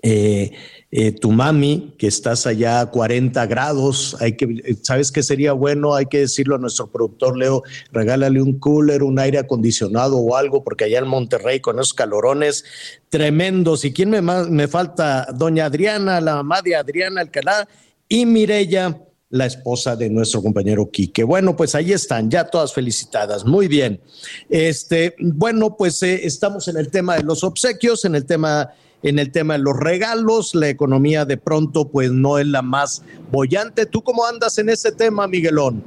eh, 0.02 0.52
eh, 0.90 1.12
tu 1.12 1.32
mami, 1.32 1.94
que 1.98 2.06
estás 2.06 2.46
allá 2.46 2.80
a 2.80 2.90
40 2.90 3.44
grados, 3.46 4.16
hay 4.20 4.36
que, 4.36 4.76
¿sabes 4.82 5.12
qué 5.12 5.22
sería 5.22 5.52
bueno? 5.52 5.94
Hay 5.94 6.06
que 6.06 6.20
decirlo 6.20 6.54
a 6.54 6.58
nuestro 6.58 6.86
productor 6.86 7.36
Leo, 7.36 7.62
regálale 7.92 8.40
un 8.40 8.58
cooler, 8.58 9.02
un 9.02 9.18
aire 9.18 9.38
acondicionado 9.38 10.16
o 10.16 10.36
algo, 10.36 10.62
porque 10.62 10.84
allá 10.84 11.00
en 11.00 11.08
Monterrey 11.08 11.60
con 11.60 11.76
esos 11.76 11.92
calorones 11.92 12.64
tremendos. 13.10 13.84
¿Y 13.84 13.92
quién 13.92 14.10
me, 14.10 14.22
me 14.22 14.68
falta? 14.68 15.26
Doña 15.34 15.66
Adriana, 15.66 16.20
la 16.20 16.36
mamá 16.36 16.62
de 16.62 16.76
Adriana 16.76 17.20
Alcalá 17.20 17.68
y 18.08 18.24
Mirella 18.24 18.96
la 19.30 19.46
esposa 19.46 19.96
de 19.96 20.08
nuestro 20.08 20.42
compañero 20.42 20.90
Quique. 20.90 21.24
Bueno, 21.24 21.54
pues 21.56 21.74
ahí 21.74 21.92
están, 21.92 22.30
ya 22.30 22.44
todas 22.44 22.72
felicitadas. 22.72 23.44
Muy 23.44 23.68
bien. 23.68 24.00
Este, 24.48 25.14
bueno, 25.18 25.76
pues 25.76 26.02
eh, 26.02 26.26
estamos 26.26 26.68
en 26.68 26.76
el 26.76 26.90
tema 26.90 27.16
de 27.16 27.24
los 27.24 27.44
obsequios, 27.44 28.04
en 28.04 28.14
el 28.14 28.24
tema 28.24 28.70
en 29.02 29.20
el 29.20 29.30
tema 29.30 29.54
de 29.54 29.60
los 29.60 29.78
regalos, 29.78 30.56
la 30.56 30.68
economía 30.68 31.24
de 31.24 31.36
pronto 31.36 31.88
pues 31.88 32.10
no 32.10 32.38
es 32.38 32.46
la 32.46 32.62
más 32.62 33.02
bollante. 33.30 33.86
¿Tú 33.86 34.02
cómo 34.02 34.26
andas 34.26 34.58
en 34.58 34.70
ese 34.70 34.90
tema, 34.90 35.28
Miguelón? 35.28 35.84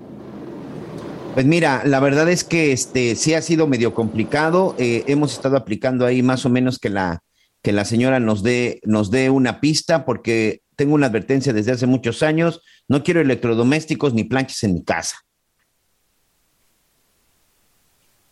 Pues 1.34 1.46
mira, 1.46 1.84
la 1.86 2.00
verdad 2.00 2.30
es 2.30 2.44
que 2.44 2.72
este 2.72 3.16
sí 3.16 3.34
ha 3.34 3.42
sido 3.42 3.68
medio 3.68 3.94
complicado. 3.94 4.76
Eh, 4.78 5.04
hemos 5.08 5.34
estado 5.34 5.58
aplicando 5.58 6.06
ahí 6.06 6.22
más 6.22 6.46
o 6.46 6.50
menos 6.50 6.80
que 6.80 6.89
la 6.89 7.22
que 7.62 7.72
la 7.72 7.86
señora 7.86 8.20
nos 8.20 8.42
dé 8.44 8.80
nos 8.86 9.12
dé 9.12 9.30
una 9.30 9.62
pista 9.62 10.04
porque 10.04 10.62
tengo 10.76 10.96
una 10.96 11.08
advertencia 11.08 11.54
desde 11.54 11.74
hace 11.74 11.86
muchos 11.86 12.24
años, 12.24 12.62
no 12.92 13.04
quiero 13.04 13.22
electrodomésticos 13.22 14.14
ni 14.14 14.26
planchas 14.26 14.66
en 14.66 14.74
mi 14.74 14.84
casa. 14.84 15.16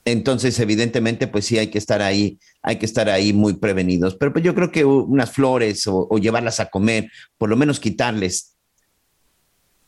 Entonces, 0.03 0.59
evidentemente, 0.59 1.27
pues 1.27 1.45
sí 1.45 1.57
hay 1.57 1.67
que 1.67 1.77
estar 1.77 2.01
ahí, 2.01 2.37
hay 2.61 2.75
que 2.75 2.85
estar 2.85 3.09
ahí 3.09 3.31
muy 3.31 3.53
prevenidos. 3.53 4.17
Pero 4.17 4.33
pues 4.33 4.43
yo 4.43 4.53
creo 4.53 4.69
que 4.69 4.83
unas 4.83 5.31
flores 5.31 5.87
o, 5.87 6.09
o 6.09 6.17
llevarlas 6.17 6.59
a 6.59 6.65
comer, 6.65 7.09
por 7.37 7.47
lo 7.47 7.55
menos 7.55 7.79
quitarles 7.79 8.57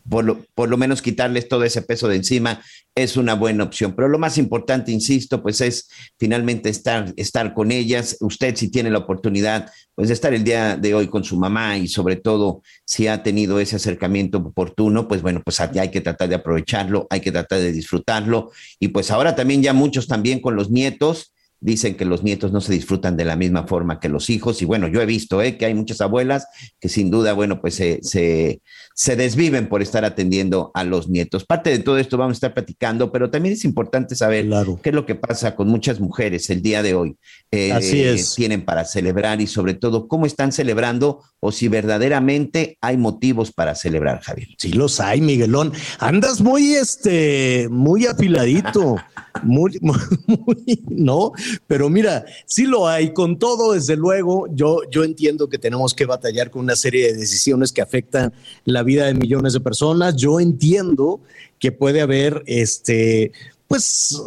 por 0.10 0.26
lo, 0.26 0.46
por 0.56 0.70
lo, 0.70 0.78
menos 0.78 1.02
quitarles 1.02 1.48
todo 1.48 1.64
ese 1.64 1.82
peso 1.82 2.08
de 2.08 2.16
encima 2.18 2.62
es 2.96 3.18
una 3.18 3.36
buena 3.36 3.64
opción. 3.64 3.94
Pero 3.96 4.10
lo 4.10 4.20
más 4.20 4.38
importante, 4.38 4.92
insisto, 4.92 5.42
pues 5.42 5.62
es 5.62 5.90
finalmente 6.20 6.70
estar, 6.70 7.14
estar 7.16 7.54
con 7.54 7.72
ellas. 7.72 8.18
Usted 8.20 8.56
si 8.56 8.70
tiene 8.70 8.90
la 8.90 9.00
oportunidad, 9.00 9.72
pues 9.96 10.10
de 10.10 10.14
estar 10.14 10.34
el 10.34 10.44
día 10.44 10.76
de 10.76 10.94
hoy 10.94 11.08
con 11.08 11.24
su 11.24 11.38
mamá 11.38 11.78
y 11.78 11.88
sobre 11.88 12.16
todo 12.16 12.62
si 12.86 13.08
ha 13.08 13.24
tenido 13.24 13.60
ese 13.60 13.78
acercamiento 13.78 14.40
oportuno, 14.40 15.08
pues 15.08 15.22
bueno, 15.22 15.42
pues 15.44 15.60
hay 15.60 15.90
que 15.90 16.02
tratar 16.02 16.30
de 16.30 16.36
aprovecharlo, 16.36 17.08
hay 17.10 17.22
que 17.22 17.32
tratar 17.32 17.60
de 17.60 17.72
disfrutarlo. 17.72 18.52
Y 18.80 18.90
pues 18.90 19.12
ahora 19.12 19.36
también 19.36 19.62
ya 19.62 19.74
muchos 19.74 20.08
también 20.08 20.40
con 20.42 20.56
los 20.56 20.70
nietos 20.70 21.32
dicen 21.62 21.96
que 21.96 22.06
los 22.06 22.24
nietos 22.24 22.52
no 22.52 22.60
se 22.60 22.74
disfrutan 22.74 23.16
de 23.16 23.24
la 23.24 23.36
misma 23.36 23.68
forma 23.68 24.00
que 24.00 24.10
los 24.10 24.30
hijos. 24.30 24.62
Y 24.62 24.66
bueno, 24.66 24.88
yo 24.88 25.00
he 25.00 25.06
visto 25.06 25.42
¿eh? 25.42 25.58
que 25.58 25.66
hay 25.66 25.76
muchas 25.76 26.02
abuelas 26.02 26.48
que 26.80 26.90
sin 26.90 27.12
duda, 27.12 27.34
bueno, 27.34 27.62
pues 27.62 27.76
se, 27.76 28.00
se, 28.02 28.62
se, 29.02 29.16
desviven 29.16 29.68
por 29.68 29.82
estar 29.82 30.06
atendiendo 30.06 30.72
a 30.74 30.84
los 30.84 31.10
nietos. 31.10 31.46
Parte 31.46 31.70
de 31.70 31.80
todo 31.80 31.98
esto 31.98 32.18
vamos 32.18 32.36
a 32.36 32.38
estar 32.38 32.54
platicando, 32.54 33.12
pero 33.12 33.30
también 33.30 33.54
es 33.54 33.66
importante 33.66 34.16
saber 34.16 34.48
qué 34.82 34.90
es 34.90 34.96
lo 34.96 35.06
que 35.06 35.16
pasa 35.16 35.56
con 35.56 35.68
muchas 35.68 36.00
mujeres 36.00 36.50
el 36.50 36.62
día 36.62 36.84
de 36.84 36.94
hoy. 36.94 37.16
Eh, 37.52 37.72
Así 37.72 38.02
es. 38.04 38.36
Tienen 38.36 38.64
para 38.64 38.86
celebrar 38.86 39.42
y 39.42 39.48
sobre 39.48 39.74
todo 39.74 40.08
cómo 40.08 40.26
están 40.26 40.52
celebrando 40.52 41.24
o 41.40 41.52
si 41.52 41.68
verdaderamente 41.68 42.78
hay 42.82 42.98
motivos 42.98 43.52
para 43.52 43.76
celebrar, 43.76 44.22
Javier. 44.22 44.50
Sí 44.58 44.74
los 44.74 45.00
hay, 45.00 45.22
Miguelón. 45.22 45.74
Andas 46.00 46.42
muy, 46.42 46.74
este, 46.76 47.68
muy 47.70 48.06
afiladito. 48.06 48.98
muy, 49.44 49.78
muy, 49.82 49.98
muy, 50.28 50.84
no, 50.90 51.32
pero 51.68 51.90
mira, 51.90 52.26
sí 52.46 52.66
lo 52.66 52.88
hay, 52.88 53.14
con 53.14 53.40
todo, 53.40 53.74
desde 53.74 53.96
luego, 53.96 54.48
yo, 54.54 54.82
yo 54.90 55.04
entiendo 55.04 55.50
que 55.50 55.58
tenemos 55.58 55.94
que 55.94 56.06
batallar 56.06 56.52
con 56.52 56.64
una 56.64 56.76
serie 56.76 57.08
de 57.08 57.18
decisiones 57.18 57.72
que 57.72 57.82
afectan 57.82 58.34
la 58.66 58.84
vida 58.84 58.91
de 58.96 59.14
millones 59.14 59.54
de 59.54 59.60
personas, 59.60 60.16
yo 60.16 60.40
entiendo 60.40 61.22
que 61.60 61.72
puede 61.72 62.02
haber, 62.02 62.44
este, 62.46 63.32
pues, 63.68 64.22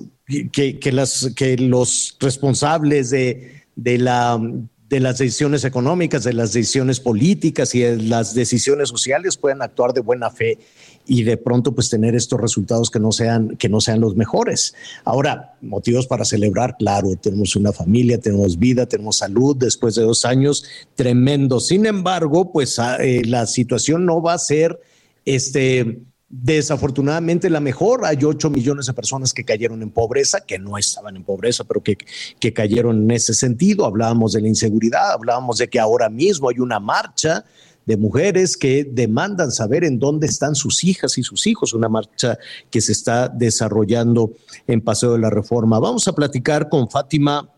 que, 0.53 0.79
que, 0.79 0.93
las, 0.93 1.31
que 1.37 1.57
los 1.57 2.17
responsables 2.21 3.11
de, 3.11 3.63
de 3.77 3.99
la 3.99 4.41
de 4.89 5.01
las 5.01 5.19
decisiones 5.19 5.65
económicas, 5.65 6.25
de 6.25 6.35
las 6.35 6.53
decisiones 6.53 7.01
políticas 7.01 7.75
y 7.75 7.81
de 7.81 7.97
las 7.97 8.35
decisiones 8.35 8.91
sociales 8.91 9.37
pueden 9.37 9.63
actuar 9.63 9.95
de 9.95 10.01
buena 10.01 10.31
fe 10.31 10.59
y 11.07 11.23
de 11.23 11.37
pronto 11.37 11.75
pues 11.75 11.89
tener 11.89 12.15
estos 12.15 12.41
resultados 12.41 12.91
que 12.91 13.01
no 13.01 13.11
sean 13.13 13.57
que 13.57 13.69
no 13.69 13.81
sean 13.81 14.01
los 14.01 14.15
mejores. 14.15 14.75
Ahora, 15.05 15.55
motivos 15.63 16.07
para 16.07 16.25
celebrar, 16.25 16.77
claro, 16.79 17.17
tenemos 17.17 17.57
una 17.57 17.73
familia, 17.73 18.21
tenemos 18.21 18.59
vida, 18.59 18.87
tenemos 18.87 19.19
salud 19.19 19.57
después 19.57 19.95
de 19.95 20.03
dos 20.03 20.25
años 20.25 20.65
tremendo. 20.95 21.61
Sin 21.61 21.87
embargo, 21.87 22.53
pues 22.53 22.79
eh, 23.01 23.23
la 23.25 23.47
situación 23.47 24.05
no 24.05 24.21
va 24.21 24.35
a 24.35 24.39
ser 24.39 24.81
este 25.25 26.03
desafortunadamente 26.43 27.49
la 27.49 27.61
mejor. 27.61 28.05
Hay 28.05 28.19
8 28.25 28.51
millones 28.51 28.87
de 28.87 28.93
personas 28.93 29.33
que 29.33 29.45
cayeron 29.45 29.83
en 29.83 29.91
pobreza, 29.91 30.41
que 30.41 30.59
no 30.59 30.77
estaban 30.77 31.17
en 31.17 31.25
pobreza, 31.25 31.65
pero 31.65 31.83
que, 31.83 31.97
que 32.41 32.53
cayeron 32.53 33.05
en 33.05 33.11
ese 33.13 33.35
sentido. 33.35 33.85
Hablábamos 33.85 34.33
de 34.33 34.41
la 34.41 34.49
inseguridad, 34.49 35.13
hablábamos 35.13 35.59
de 35.59 35.69
que 35.69 35.79
ahora 35.79 36.09
mismo 36.09 36.49
hay 36.49 36.59
una 36.59 36.81
marcha 36.81 37.45
de 37.87 37.97
mujeres 37.97 38.57
que 38.57 38.85
demandan 38.85 39.53
saber 39.53 39.85
en 39.85 39.99
dónde 39.99 40.27
están 40.27 40.55
sus 40.55 40.85
hijas 40.85 41.19
y 41.19 41.23
sus 41.23 41.47
hijos, 41.47 41.75
una 41.75 41.89
marcha 41.89 42.39
que 42.71 42.81
se 42.81 42.93
está 42.93 43.29
desarrollando 43.29 44.33
en 44.67 44.81
Paseo 44.81 45.13
de 45.13 45.19
la 45.19 45.31
Reforma. 45.31 45.79
Vamos 45.79 46.09
a 46.09 46.15
platicar 46.15 46.69
con 46.69 46.89
Fátima 46.89 47.51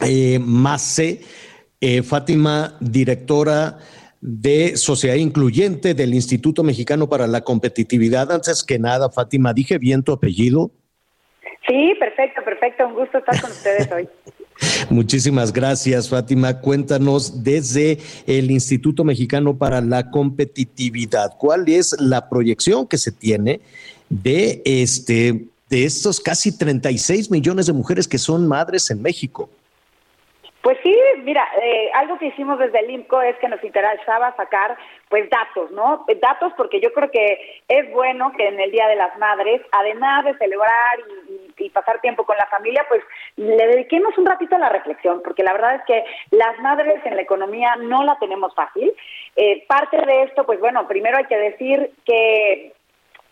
eh, 0.00 0.40
eh, 1.80 2.02
Fátima, 2.02 2.76
directora 2.80 3.78
de 4.20 4.76
Sociedad 4.76 5.16
Incluyente 5.16 5.94
del 5.94 6.14
Instituto 6.14 6.62
Mexicano 6.62 7.08
para 7.08 7.26
la 7.26 7.42
Competitividad. 7.42 8.32
Antes 8.32 8.64
que 8.64 8.78
nada, 8.78 9.10
Fátima, 9.10 9.52
dije 9.52 9.78
bien 9.78 10.02
tu 10.02 10.12
apellido. 10.12 10.70
Sí, 11.66 11.92
perfecto, 11.98 12.42
perfecto. 12.44 12.86
Un 12.86 12.94
gusto 12.94 13.18
estar 13.18 13.40
con 13.40 13.50
ustedes 13.50 13.90
hoy. 13.92 14.08
Muchísimas 14.90 15.52
gracias, 15.52 16.08
Fátima. 16.08 16.60
Cuéntanos 16.60 17.44
desde 17.44 17.98
el 18.26 18.50
Instituto 18.50 19.04
Mexicano 19.04 19.56
para 19.56 19.80
la 19.80 20.10
Competitividad, 20.10 21.36
¿cuál 21.38 21.68
es 21.68 21.94
la 22.00 22.28
proyección 22.28 22.86
que 22.86 22.98
se 22.98 23.12
tiene 23.12 23.60
de 24.08 24.62
este 24.64 25.46
de 25.68 25.84
estos 25.84 26.18
casi 26.18 26.56
36 26.56 27.30
millones 27.30 27.66
de 27.66 27.74
mujeres 27.74 28.08
que 28.08 28.16
son 28.16 28.48
madres 28.48 28.90
en 28.90 29.02
México? 29.02 29.50
Pues 30.62 30.76
sí, 30.82 30.94
mira, 31.22 31.46
eh, 31.62 31.90
algo 31.94 32.18
que 32.18 32.26
hicimos 32.26 32.58
desde 32.58 32.80
el 32.80 32.90
IMCO 32.90 33.22
es 33.22 33.36
que 33.38 33.48
nos 33.48 33.62
interesaba 33.62 34.34
sacar 34.36 34.76
pues 35.08 35.30
datos, 35.30 35.70
¿no? 35.70 36.04
Datos 36.20 36.52
porque 36.56 36.80
yo 36.80 36.92
creo 36.92 37.10
que 37.10 37.62
es 37.68 37.90
bueno 37.92 38.32
que 38.36 38.48
en 38.48 38.58
el 38.58 38.72
Día 38.72 38.88
de 38.88 38.96
las 38.96 39.16
Madres, 39.18 39.62
además 39.70 40.24
de 40.24 40.36
celebrar 40.36 40.98
y, 40.98 41.64
y, 41.64 41.70
pasar 41.70 42.00
tiempo 42.00 42.24
con 42.24 42.36
la 42.36 42.46
familia, 42.46 42.84
pues 42.88 43.02
le 43.36 43.66
dediquemos 43.68 44.18
un 44.18 44.26
ratito 44.26 44.56
a 44.56 44.58
la 44.58 44.68
reflexión, 44.68 45.22
porque 45.22 45.44
la 45.44 45.52
verdad 45.52 45.76
es 45.76 45.82
que 45.84 46.04
las 46.30 46.58
madres 46.58 47.00
en 47.06 47.14
la 47.14 47.22
economía 47.22 47.76
no 47.76 48.02
la 48.02 48.18
tenemos 48.18 48.52
fácil. 48.54 48.92
Eh, 49.36 49.64
parte 49.68 49.96
de 49.96 50.24
esto, 50.24 50.44
pues 50.44 50.58
bueno, 50.58 50.88
primero 50.88 51.18
hay 51.18 51.26
que 51.26 51.38
decir 51.38 51.92
que 52.04 52.72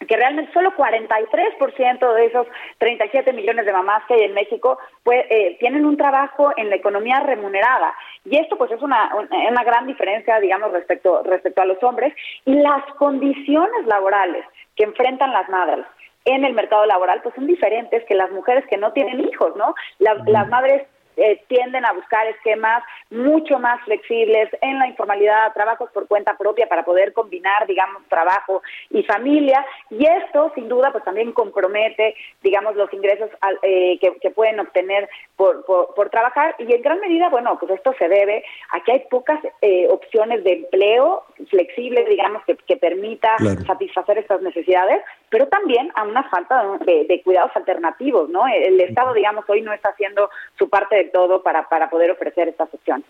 que 0.07 0.17
realmente 0.17 0.53
solo 0.53 0.73
43% 0.77 2.15
de 2.15 2.27
esos 2.27 2.47
37 2.79 3.33
millones 3.33 3.67
de 3.67 3.73
mamás 3.73 4.05
que 4.07 4.15
hay 4.15 4.23
en 4.23 4.35
México 4.35 4.79
pues, 5.03 5.25
eh, 5.31 5.57
tienen 5.59 5.87
un 5.87 5.97
trabajo 5.97 6.53
en 6.57 6.71
la 6.71 6.77
economía 6.77 7.21
remunerada. 7.21 7.95
Y 8.25 8.37
esto 8.39 8.57
pues 8.57 8.71
es 8.71 8.83
una, 8.83 9.11
una 9.15 9.65
gran 9.65 9.87
diferencia, 9.87 10.39
digamos, 10.41 10.73
respecto, 10.73 11.23
respecto 11.25 11.63
a 11.63 11.67
los 11.67 11.83
hombres. 11.83 12.15
Y 12.45 12.55
las 12.55 12.85
condiciones 12.99 13.87
laborales 13.87 14.45
que 14.77 14.85
enfrentan 14.85 15.33
las 15.33 15.49
madres 15.49 15.87
en 16.27 16.45
el 16.45 16.55
mercado 16.55 16.85
laboral 16.87 17.21
pues 17.23 17.35
son 17.35 17.47
diferentes 17.47 18.05
que 18.05 18.15
las 18.15 18.31
mujeres 18.33 18.65
que 18.69 18.77
no 18.77 18.93
tienen 18.93 19.21
hijos, 19.21 19.55
¿no? 19.57 19.75
las 19.99 20.49
madres 20.49 20.87
eh, 21.17 21.43
tienden 21.49 21.85
a 21.85 21.93
buscar 21.93 22.27
esquemas 22.27 22.83
mucho 23.11 23.59
más 23.59 23.83
flexibles 23.85 24.51
en 24.61 24.79
la 24.79 24.87
informalidad, 24.87 25.53
trabajos 25.55 25.91
por 25.93 26.07
cuenta 26.07 26.37
propia 26.37 26.69
para 26.69 26.85
poder 26.85 27.13
combinar, 27.13 27.67
digamos, 27.67 28.03
trabajo 28.09 28.63
y 28.91 29.03
familia. 29.05 29.65
Y 29.91 30.07
esto, 30.07 30.53
sin 30.55 30.69
duda, 30.69 30.93
pues 30.93 31.05
también 31.05 31.33
compromete, 31.33 32.15
digamos, 32.43 32.77
los 32.77 32.93
ingresos 32.93 33.31
eh, 33.63 33.99
que, 34.01 34.31
pueden 34.31 34.61
obtener 34.61 35.09
por, 35.37 35.65
por, 35.65 36.11
trabajar. 36.11 36.55
Y 36.59 36.73
en 36.73 36.83
gran 36.83 37.01
medida, 37.01 37.29
bueno, 37.31 37.57
pues 37.59 37.73
esto 37.73 37.95
se 37.99 38.09
debe 38.09 38.45
a 38.73 38.81
que 38.81 38.93
hay 38.93 39.01
pocas 39.11 39.41
eh, 39.63 39.87
opciones 39.89 40.45
de 40.45 40.53
empleo 40.53 41.25
flexibles, 41.49 42.09
digamos, 42.09 42.43
que, 42.45 42.77
permita 42.77 43.37
satisfacer 43.67 44.19
estas 44.19 44.43
necesidades, 44.43 45.03
pero 45.31 45.49
también 45.49 45.91
a 45.95 46.05
una 46.05 46.25
falta 46.25 46.77
de, 46.85 47.07
de, 47.07 47.23
cuidados 47.23 47.51
alternativos, 47.55 48.29
¿no? 48.29 48.47
El 48.47 48.79
Estado, 48.81 49.15
digamos, 49.15 49.49
hoy 49.49 49.63
no 49.63 49.73
está 49.73 49.91
haciendo 49.91 50.29
su 50.59 50.69
parte 50.69 50.95
de 50.97 51.06
todo 51.07 51.43
para, 51.43 51.69
para 51.69 51.91
poder 51.91 52.11
ofrecer 52.11 52.49
estas 52.49 52.69
opciones. 52.73 53.07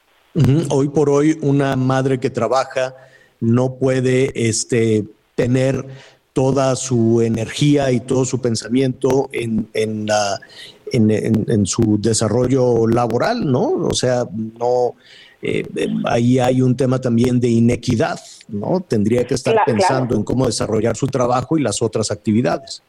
Hoy 0.70 0.88
por 0.90 1.09
hoy, 1.09 1.38
una 1.40 1.76
madre 1.76 2.20
que 2.20 2.28
trabaja 2.28 2.94
no 3.40 3.76
puede 3.76 4.32
este, 4.34 5.05
tener 5.34 5.86
toda 6.34 6.76
su 6.76 7.22
energía 7.22 7.90
y 7.90 8.01
todo 8.01 8.26
su 8.26 8.42
pensamiento 8.42 9.30
en, 9.32 9.68
en, 9.72 10.05
la, 10.05 10.38
en, 10.92 11.11
en, 11.11 11.64
su 11.64 11.99
desarrollo 11.99 12.86
laboral, 12.86 13.51
¿no? 13.51 13.62
O 13.62 13.94
sea, 13.94 14.26
no, 14.59 14.94
eh, 15.40 15.64
ahí 16.05 16.38
hay 16.38 16.61
un 16.61 16.76
tema 16.76 17.01
también 17.01 17.40
de 17.40 17.49
inequidad, 17.49 18.20
¿no? 18.49 18.84
Tendría 18.86 19.26
que 19.26 19.34
estar 19.34 19.57
pensando 19.64 20.14
en 20.14 20.24
cómo 20.24 20.44
desarrollar 20.44 20.97
su 20.97 21.07
trabajo 21.07 21.57
y 21.57 21.62
las 21.62 21.80
otras 21.80 22.11
actividades. 22.11 22.82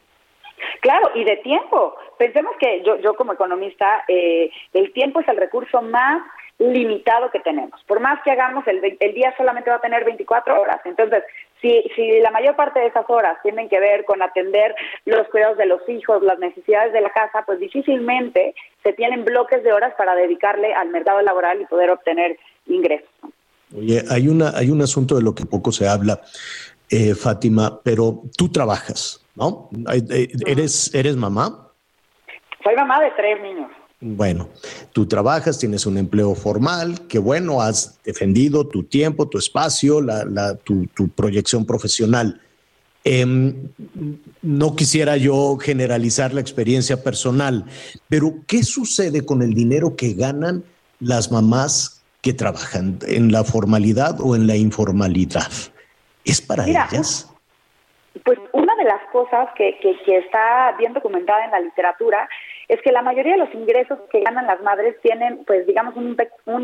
Claro, 0.80 1.10
y 1.14 1.24
de 1.24 1.36
tiempo. 1.38 1.96
Pensemos 2.18 2.54
que 2.58 2.82
yo, 2.84 2.96
yo 2.98 3.14
como 3.14 3.32
economista, 3.32 4.04
eh, 4.08 4.50
el 4.72 4.92
tiempo 4.92 5.20
es 5.20 5.28
el 5.28 5.36
recurso 5.36 5.82
más 5.82 6.22
limitado 6.58 7.30
que 7.30 7.38
tenemos. 7.40 7.80
Por 7.84 8.00
más 8.00 8.20
que 8.24 8.32
hagamos, 8.32 8.66
el, 8.66 8.96
el 8.98 9.14
día 9.14 9.32
solamente 9.36 9.70
va 9.70 9.76
a 9.76 9.80
tener 9.80 10.04
24 10.04 10.60
horas. 10.60 10.80
Entonces, 10.84 11.22
si, 11.60 11.84
si 11.94 12.20
la 12.20 12.30
mayor 12.30 12.56
parte 12.56 12.80
de 12.80 12.86
esas 12.86 13.08
horas 13.08 13.38
tienen 13.42 13.68
que 13.68 13.80
ver 13.80 14.04
con 14.04 14.22
atender 14.22 14.74
los 15.04 15.28
cuidados 15.28 15.56
de 15.56 15.66
los 15.66 15.88
hijos, 15.88 16.22
las 16.22 16.38
necesidades 16.38 16.92
de 16.92 17.00
la 17.00 17.10
casa, 17.10 17.42
pues 17.46 17.60
difícilmente 17.60 18.54
se 18.82 18.92
tienen 18.92 19.24
bloques 19.24 19.62
de 19.62 19.72
horas 19.72 19.94
para 19.96 20.14
dedicarle 20.14 20.74
al 20.74 20.88
mercado 20.88 21.22
laboral 21.22 21.60
y 21.60 21.66
poder 21.66 21.90
obtener 21.90 22.38
ingresos. 22.66 23.08
Oye, 23.76 24.02
hay, 24.10 24.28
una, 24.28 24.50
hay 24.56 24.70
un 24.70 24.80
asunto 24.80 25.14
de 25.16 25.22
lo 25.22 25.34
que 25.34 25.44
poco 25.44 25.72
se 25.72 25.86
habla, 25.86 26.20
eh, 26.90 27.14
Fátima, 27.14 27.80
pero 27.82 28.22
tú 28.36 28.50
trabajas, 28.50 29.24
¿no? 29.38 29.70
Eh, 29.92 30.28
¿Eres, 30.46 30.92
¿Eres 30.94 31.16
mamá? 31.16 31.72
Soy 32.62 32.74
mamá 32.74 33.00
de 33.00 33.10
tres 33.16 33.40
niños. 33.40 33.70
Bueno, 34.00 34.48
tú 34.92 35.06
trabajas, 35.06 35.58
tienes 35.58 35.84
un 35.84 35.98
empleo 35.98 36.34
formal, 36.36 37.06
que 37.08 37.18
bueno, 37.18 37.60
has 37.60 38.00
defendido 38.04 38.66
tu 38.66 38.84
tiempo, 38.84 39.28
tu 39.28 39.38
espacio, 39.38 40.00
la, 40.00 40.54
tu, 40.54 40.86
proyección 41.16 41.66
profesional. 41.66 42.40
Em, 43.02 43.68
no 44.42 44.76
quisiera 44.76 45.16
yo 45.16 45.56
generalizar 45.56 46.32
la 46.32 46.40
experiencia 46.40 47.02
personal, 47.02 47.64
pero 48.08 48.34
¿qué 48.46 48.62
sucede 48.62 49.24
con 49.24 49.42
el 49.42 49.54
dinero 49.54 49.96
que 49.96 50.12
ganan 50.12 50.62
las 51.00 51.32
mamás 51.32 52.04
que 52.20 52.32
trabajan 52.32 52.98
en 53.06 53.32
la 53.32 53.42
formalidad 53.42 54.20
o 54.20 54.36
en 54.36 54.46
la 54.46 54.56
informalidad? 54.56 55.50
¿Es 56.24 56.40
para 56.40 56.68
ellas? 56.68 57.28
Pues 58.24 58.38
las 58.52 58.67
cosas 59.10 59.48
que, 59.54 59.78
que, 59.78 60.16
está 60.18 60.74
bien 60.78 60.92
documentada 60.92 61.44
en 61.44 61.50
la 61.50 61.60
literatura 61.60 62.28
es 62.68 62.80
que 62.82 62.92
la 62.92 63.02
mayoría 63.02 63.32
de 63.32 63.38
los 63.38 63.54
ingresos 63.54 63.98
que 64.10 64.20
ganan 64.20 64.46
las 64.46 64.60
madres 64.60 65.00
tienen, 65.00 65.44
pues 65.46 65.66
digamos, 65.66 65.96
un, 65.96 66.16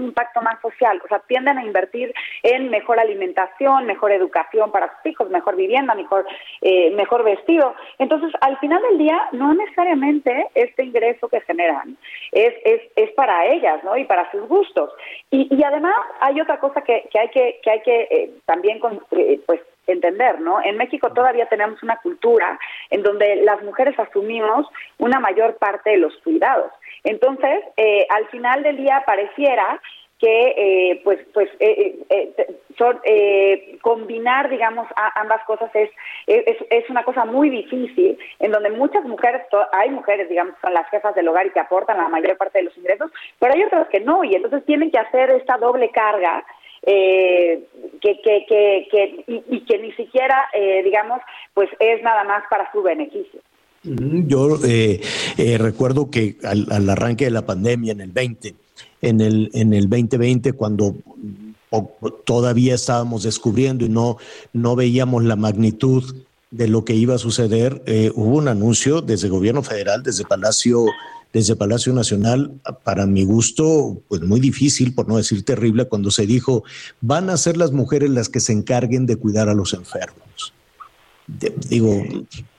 impacto 0.05 0.43
más 0.43 0.61
social, 0.61 1.01
o 1.03 1.09
sea, 1.09 1.21
tienden 1.21 1.57
a 1.57 1.65
invertir 1.65 2.13
en 2.43 2.69
mejor 2.69 3.01
alimentación, 3.01 3.87
mejor 3.87 4.13
educación 4.13 4.71
para 4.71 4.95
sus 4.97 5.13
hijos, 5.13 5.31
mejor 5.31 5.57
vivienda, 5.57 5.95
mejor, 5.95 6.27
eh, 6.61 6.91
mejor 6.91 7.25
vestido. 7.25 7.75
Entonces, 7.99 8.33
al 8.43 8.59
final 8.59 8.83
del 8.83 8.99
día, 8.99 9.19
no 9.33 9.55
necesariamente 9.55 10.47
este 10.55 10.85
ingreso 10.85 11.29
que 11.29 11.41
generan 11.41 11.97
es, 12.33 12.55
es, 12.65 12.83
es 12.97 13.11
para 13.13 13.47
ellas, 13.47 13.83
¿no? 13.83 13.97
Y 13.97 14.05
para 14.05 14.31
sus 14.31 14.47
gustos. 14.47 14.91
Y, 15.31 15.49
y 15.55 15.65
además 15.65 15.95
hay 16.21 16.41
otra 16.41 16.59
cosa 16.59 16.83
que, 16.83 17.09
que 17.11 17.19
hay 17.19 17.29
que, 17.29 17.61
que 17.63 17.71
hay 17.71 17.81
que 17.81 18.03
eh, 18.11 18.31
también, 18.45 18.81
eh, 19.13 19.41
pues, 19.47 19.61
entender, 19.93 20.41
¿no? 20.41 20.63
En 20.63 20.77
México 20.77 21.13
todavía 21.13 21.47
tenemos 21.47 21.83
una 21.83 21.97
cultura 21.97 22.59
en 22.91 23.03
donde 23.03 23.37
las 23.37 23.63
mujeres 23.63 23.99
asumimos 23.99 24.67
una 24.99 25.21
mayor 25.21 25.57
parte 25.57 25.91
de 25.91 25.99
los 25.99 26.17
cuidados. 26.19 26.73
Entonces, 27.03 27.63
eh, 27.77 28.07
al 28.11 28.27
final 28.29 28.63
del 28.63 28.77
día 28.77 29.03
pareciera 29.07 29.81
que 30.19 30.55
eh, 30.57 31.01
pues 31.03 31.19
pues 31.33 31.51
eh, 31.59 31.99
eh, 32.09 33.79
combinar 33.83 34.49
digamos 34.49 34.87
ambas 35.17 35.43
cosas 35.45 35.71
es, 35.75 35.91
es, 36.27 36.57
es 36.71 36.89
una 36.89 37.03
cosa 37.03 37.25
muy 37.25 37.51
difícil 37.51 38.17
en 38.39 38.53
donde 38.53 38.71
muchas 38.71 39.05
mujeres 39.05 39.43
hay 39.73 39.91
mujeres 39.91 40.29
digamos 40.29 40.55
son 40.63 40.73
las 40.73 40.89
jefas 40.89 41.15
del 41.15 41.29
hogar 41.29 41.47
y 41.47 41.51
que 41.51 41.61
aportan 41.61 41.99
la 41.99 42.09
mayor 42.09 42.37
parte 42.37 42.59
de 42.59 42.65
los 42.65 42.77
ingresos 42.79 43.11
pero 43.39 43.55
hay 43.55 43.65
otras 43.65 43.89
que 43.89 44.01
no 44.01 44.23
y 44.25 44.35
entonces 44.35 44.65
tienen 44.65 44.91
que 44.91 44.99
hacer 44.99 45.31
esta 45.31 45.59
doble 45.59 45.91
carga 45.91 46.45
eh, 46.87 47.65
que, 48.05 48.21
que, 48.23 48.87
que, 48.91 49.25
y, 49.27 49.61
que 49.65 49.79
ni 49.79 49.93
siquiera, 49.93 50.45
eh, 50.53 50.83
digamos, 50.85 51.21
pues 51.55 51.71
es 51.81 52.03
nada 52.03 52.25
más 52.25 52.45
para 52.51 52.71
su 52.73 52.83
beneficio. 52.83 53.41
Yo 53.83 54.59
eh, 54.65 55.01
eh, 55.37 55.59
recuerdo 55.59 56.11
que 56.11 56.37
al, 56.43 56.89
arranque 56.89 57.25
de 57.25 57.31
la 57.31 57.47
pandemia 57.47 57.93
en 57.93 58.01
el 58.01 58.13
20, 58.13 58.55
en 59.03 59.21
el, 59.21 59.51
en 59.55 59.75
el 59.75 59.89
2020, 59.89 60.53
cuando 60.53 60.95
todavía 62.25 62.75
estábamos 62.75 63.25
descubriendo 63.25 63.85
y 63.85 63.89
no, 63.89 64.17
no 64.53 64.77
veíamos 64.77 65.25
la 65.25 65.37
magnitud 65.37 66.15
de 66.51 66.69
lo 66.69 66.85
que 66.85 66.95
iba 66.95 67.17
a 67.17 67.19
suceder, 67.19 67.83
hubo 68.15 68.37
un 68.37 68.49
anuncio 68.49 69.01
desde 69.01 69.27
el 69.27 69.33
gobierno 69.33 69.63
federal, 69.63 70.03
desde 70.03 70.25
Palacio 70.25 70.87
desde 71.35 71.57
Palacio 71.57 71.93
Nacional, 71.93 72.61
para 72.85 73.07
mi 73.07 73.25
gusto, 73.25 74.01
pues 74.07 74.23
muy 74.23 74.39
difícil, 74.39 74.95
por 74.95 75.09
no 75.09 75.17
decir 75.17 75.45
terrible, 75.45 75.87
cuando 75.87 76.13
se 76.13 76.27
dijo, 76.27 76.63
van 77.01 77.29
a 77.29 77.37
ser 77.37 77.57
las 77.57 77.73
mujeres 77.73 78.09
las 78.11 78.29
que 78.29 78.39
se 78.39 78.53
encarguen 78.53 79.05
de 79.05 79.17
cuidar 79.17 79.49
a 79.49 79.55
los 79.55 79.75
enfermos. 79.75 80.55
digo, 81.69 82.05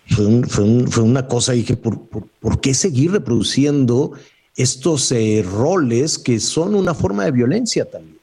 fue, 0.10 1.02
una 1.02 1.26
cosa, 1.26 1.54
dije, 1.54 1.78
¿por, 1.78 2.02
por, 2.02 2.60
qué 2.60 2.74
seguir 2.74 3.14
reproduciendo 3.14 4.12
estos 4.58 5.14
roles 5.50 6.20
que 6.20 6.42
son 6.42 6.76
una 6.76 6.94
forma 6.94 7.24
de 7.24 7.32
violencia 7.32 7.90
también? 7.90 8.15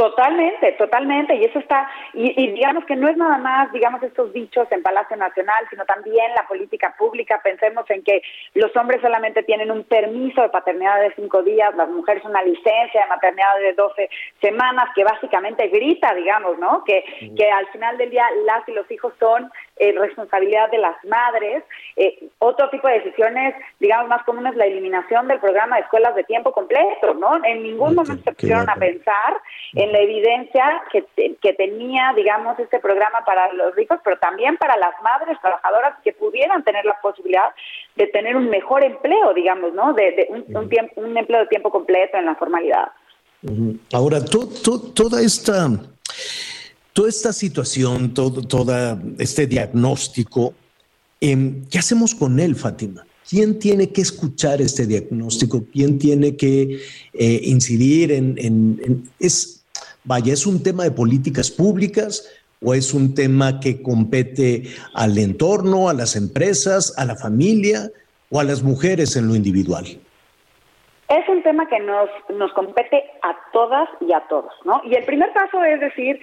Totalmente, 0.00 0.72
totalmente, 0.78 1.34
y 1.34 1.44
eso 1.44 1.58
está, 1.58 1.86
y, 2.14 2.32
digamos 2.52 2.86
que 2.86 2.96
no 2.96 3.06
es 3.06 3.18
nada 3.18 3.36
más, 3.36 3.70
digamos, 3.70 4.02
estos 4.02 4.32
dichos 4.32 4.66
en 4.70 4.82
Palacio 4.82 5.14
Nacional, 5.14 5.66
sino 5.68 5.84
también 5.84 6.32
la 6.34 6.48
política 6.48 6.94
pública. 6.96 7.38
Pensemos 7.44 7.84
en 7.90 8.02
que 8.02 8.22
los 8.54 8.74
hombres 8.76 9.02
solamente 9.02 9.42
tienen 9.42 9.70
un 9.70 9.84
permiso 9.84 10.40
de 10.40 10.48
paternidad 10.48 11.02
de 11.02 11.12
cinco 11.16 11.42
días, 11.42 11.76
las 11.76 11.90
mujeres 11.90 12.24
una 12.24 12.42
licencia 12.42 13.02
de 13.02 13.08
maternidad 13.10 13.58
de 13.60 13.74
doce 13.74 14.08
semanas, 14.40 14.86
que 14.94 15.04
básicamente 15.04 15.68
grita, 15.68 16.14
digamos, 16.14 16.58
¿no? 16.58 16.82
Que, 16.84 17.04
que 17.36 17.50
al 17.50 17.66
final 17.66 17.98
del 17.98 18.08
día 18.08 18.24
las 18.46 18.66
y 18.70 18.72
los 18.72 18.90
hijos 18.90 19.12
son 19.20 19.50
eh, 19.80 19.94
responsabilidad 19.98 20.70
de 20.70 20.76
las 20.76 21.02
madres. 21.06 21.64
Eh, 21.96 22.28
otro 22.38 22.68
tipo 22.68 22.86
de 22.86 23.00
decisiones, 23.00 23.54
digamos, 23.78 24.08
más 24.08 24.22
comunes, 24.24 24.54
la 24.54 24.66
eliminación 24.66 25.26
del 25.26 25.40
programa 25.40 25.76
de 25.76 25.82
escuelas 25.82 26.14
de 26.14 26.24
tiempo 26.24 26.52
completo, 26.52 27.14
¿no? 27.14 27.42
En 27.44 27.62
ningún 27.62 27.94
momento 27.94 28.22
se 28.22 28.32
pusieron 28.32 28.68
a 28.68 28.74
pensar 28.74 29.40
en 29.72 29.90
la 29.90 30.00
evidencia 30.00 30.82
que, 30.92 31.04
que 31.40 31.52
tenía, 31.54 32.12
digamos, 32.14 32.58
este 32.58 32.78
programa 32.78 33.24
para 33.24 33.52
los 33.54 33.74
ricos, 33.74 33.98
pero 34.04 34.18
también 34.18 34.58
para 34.58 34.76
las 34.76 35.00
madres 35.02 35.38
trabajadoras 35.40 35.94
que 36.04 36.12
pudieran 36.12 36.62
tener 36.62 36.84
la 36.84 37.00
posibilidad 37.00 37.50
de 37.96 38.06
tener 38.08 38.36
un 38.36 38.50
mejor 38.50 38.84
empleo, 38.84 39.32
digamos, 39.32 39.72
¿no? 39.72 39.94
De, 39.94 40.28
un, 40.28 40.68
tiempo, 40.68 41.00
un 41.00 41.16
empleo 41.16 41.40
de 41.40 41.46
tiempo 41.46 41.70
completo 41.70 42.18
en 42.18 42.26
la 42.26 42.34
formalidad. 42.34 42.92
Ahora, 43.94 44.18
toda 44.22 45.22
esta 45.22 45.68
toda 46.92 47.08
esta 47.08 47.32
situación, 47.32 48.14
todo, 48.14 48.98
este 49.18 49.46
diagnóstico, 49.46 50.54
em, 51.20 51.64
¿qué 51.70 51.78
hacemos 51.78 52.14
con 52.14 52.40
él, 52.40 52.56
Fátima? 52.56 53.04
¿Quién 53.28 53.58
tiene 53.58 53.90
que 53.90 54.00
escuchar 54.00 54.60
este 54.60 54.86
diagnóstico? 54.86 55.64
¿Quién 55.72 55.98
tiene 55.98 56.36
que 56.36 56.80
eh, 57.12 57.40
incidir 57.44 58.10
en, 58.10 59.04
es, 59.20 59.64
vaya, 60.02 60.32
es 60.32 60.46
un 60.46 60.62
tema 60.62 60.82
de 60.82 60.90
políticas 60.90 61.50
públicas 61.50 62.28
o 62.60 62.74
es 62.74 62.92
un 62.92 63.14
tema 63.14 63.60
que 63.60 63.82
compete 63.82 64.64
al 64.94 65.16
entorno, 65.16 65.88
a 65.88 65.94
las 65.94 66.16
empresas, 66.16 66.92
a 66.98 67.04
la 67.04 67.14
familia 67.14 67.90
o 68.30 68.40
a 68.40 68.44
las 68.44 68.62
mujeres 68.62 69.14
en 69.14 69.28
lo 69.28 69.36
individual? 69.36 69.86
Es 71.10 71.28
un 71.28 71.42
tema 71.42 71.68
que 71.68 71.80
nos, 71.80 72.08
nos 72.36 72.52
compete 72.52 73.02
a 73.22 73.36
todas 73.52 73.88
y 74.00 74.12
a 74.12 74.20
todos, 74.28 74.52
¿no? 74.64 74.80
Y 74.84 74.94
el 74.94 75.04
primer 75.04 75.32
paso 75.32 75.62
es 75.64 75.80
decir, 75.80 76.20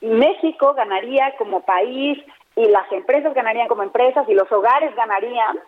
México 0.00 0.74
ganaría 0.74 1.34
como 1.38 1.60
país 1.62 2.18
y 2.56 2.66
las 2.66 2.90
empresas 2.92 3.34
ganarían 3.34 3.68
como 3.68 3.82
empresas 3.82 4.28
y 4.28 4.34
los 4.34 4.50
hogares 4.52 4.94
ganarían 4.94 5.58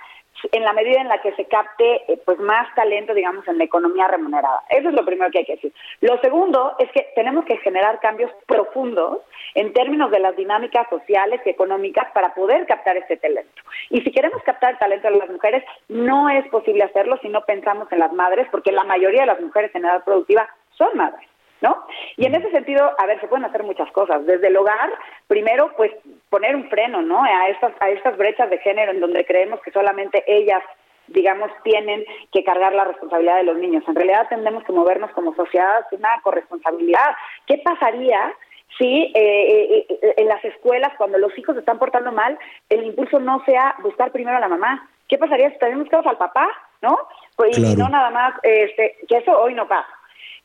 en 0.50 0.64
la 0.64 0.72
medida 0.72 1.00
en 1.00 1.08
la 1.08 1.20
que 1.20 1.32
se 1.34 1.44
capte 1.44 2.12
eh, 2.12 2.20
pues 2.24 2.38
más 2.38 2.74
talento, 2.74 3.14
digamos, 3.14 3.46
en 3.46 3.58
la 3.58 3.64
economía 3.64 4.08
remunerada. 4.08 4.62
Eso 4.70 4.88
es 4.88 4.94
lo 4.94 5.04
primero 5.04 5.30
que 5.30 5.38
hay 5.38 5.44
que 5.44 5.54
decir. 5.54 5.72
Lo 6.00 6.18
segundo 6.20 6.74
es 6.78 6.90
que 6.92 7.06
tenemos 7.14 7.44
que 7.44 7.58
generar 7.58 8.00
cambios 8.00 8.30
profundos 8.46 9.18
en 9.54 9.72
términos 9.72 10.10
de 10.10 10.20
las 10.20 10.34
dinámicas 10.36 10.88
sociales 10.88 11.40
y 11.44 11.50
económicas 11.50 12.10
para 12.12 12.34
poder 12.34 12.66
captar 12.66 12.96
este 12.96 13.18
talento. 13.18 13.62
Y 13.90 14.00
si 14.00 14.10
queremos 14.10 14.42
captar 14.42 14.72
el 14.72 14.78
talento 14.78 15.08
de 15.08 15.18
las 15.18 15.30
mujeres, 15.30 15.64
no 15.88 16.28
es 16.28 16.46
posible 16.48 16.84
hacerlo 16.84 17.18
si 17.22 17.28
no 17.28 17.44
pensamos 17.44 17.90
en 17.92 17.98
las 17.98 18.12
madres, 18.12 18.48
porque 18.50 18.72
la 18.72 18.84
mayoría 18.84 19.22
de 19.22 19.28
las 19.28 19.40
mujeres 19.40 19.70
en 19.74 19.84
edad 19.84 20.04
productiva 20.04 20.48
son 20.70 20.96
madres. 20.96 21.28
¿No? 21.62 21.86
Y 22.16 22.26
en 22.26 22.34
ese 22.34 22.50
sentido, 22.50 22.90
a 22.98 23.06
ver, 23.06 23.20
se 23.20 23.28
pueden 23.28 23.46
hacer 23.46 23.62
muchas 23.62 23.90
cosas. 23.92 24.26
Desde 24.26 24.48
el 24.48 24.56
hogar, 24.56 24.90
primero, 25.28 25.72
pues 25.76 25.92
poner 26.28 26.54
un 26.54 26.68
freno, 26.68 27.00
¿no? 27.00 27.22
A 27.22 27.48
estas, 27.48 27.72
a 27.80 27.88
estas 27.88 28.16
brechas 28.18 28.50
de 28.50 28.58
género 28.58 28.92
en 28.92 29.00
donde 29.00 29.24
creemos 29.24 29.60
que 29.62 29.70
solamente 29.70 30.22
ellas 30.26 30.62
digamos, 31.08 31.50
tienen 31.62 32.04
que 32.32 32.44
cargar 32.44 32.72
la 32.72 32.84
responsabilidad 32.84 33.36
de 33.36 33.44
los 33.44 33.58
niños. 33.58 33.84
En 33.86 33.94
realidad 33.94 34.28
tendemos 34.28 34.64
que 34.64 34.72
movernos 34.72 35.10
como 35.10 35.34
sociedad 35.34 35.84
sin 35.90 35.98
una 35.98 36.20
corresponsabilidad. 36.22 37.14
¿Qué 37.46 37.58
pasaría 37.58 38.32
si 38.78 39.12
eh, 39.12 39.12
eh, 39.14 39.86
eh, 39.88 40.14
en 40.16 40.28
las 40.28 40.42
escuelas, 40.44 40.92
cuando 40.96 41.18
los 41.18 41.36
hijos 41.36 41.54
se 41.54 41.60
están 41.60 41.78
portando 41.78 42.12
mal, 42.12 42.38
el 42.68 42.84
impulso 42.84 43.18
no 43.18 43.44
sea 43.44 43.74
buscar 43.82 44.12
primero 44.12 44.36
a 44.36 44.40
la 44.40 44.48
mamá? 44.48 44.88
¿Qué 45.08 45.18
pasaría 45.18 45.50
si 45.50 45.58
también 45.58 45.80
buscamos 45.80 46.06
al 46.06 46.16
papá, 46.16 46.48
no? 46.80 46.96
Pues, 47.36 47.58
Y 47.58 47.76
no 47.76 47.88
nada 47.88 48.10
más, 48.10 48.34
este, 48.42 48.96
que 49.08 49.18
eso 49.18 49.38
hoy 49.38 49.54
no 49.54 49.68
pasa. 49.68 49.88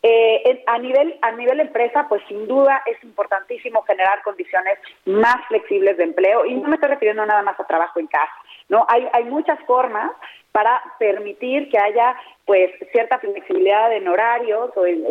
Eh, 0.03 0.63
a 0.67 0.77
nivel 0.77 1.17
a 1.23 1.31
nivel 1.31 1.59
empresa, 1.59 2.05
pues 2.07 2.21
sin 2.27 2.47
duda 2.47 2.83
es 2.85 3.03
importantísimo 3.03 3.81
generar 3.81 4.21
condiciones 4.21 4.77
más 5.05 5.37
flexibles 5.47 5.97
de 5.97 6.03
empleo. 6.03 6.45
Y 6.45 6.55
no 6.55 6.69
me 6.69 6.75
estoy 6.75 6.89
refiriendo 6.89 7.25
nada 7.25 7.41
más 7.41 7.59
a 7.59 7.65
trabajo 7.65 7.99
en 7.99 8.07
casa, 8.07 8.31
no 8.69 8.85
hay 8.87 9.07
hay 9.11 9.23
muchas 9.23 9.59
formas 9.65 10.11
para 10.51 10.81
permitir 10.97 11.69
que 11.69 11.77
haya 11.77 12.15
pues 12.45 12.71
cierta 12.91 13.19
flexibilidad 13.19 13.91
en 13.91 14.07
horarios 14.07 14.71
o 14.75 14.85
en, 14.85 15.03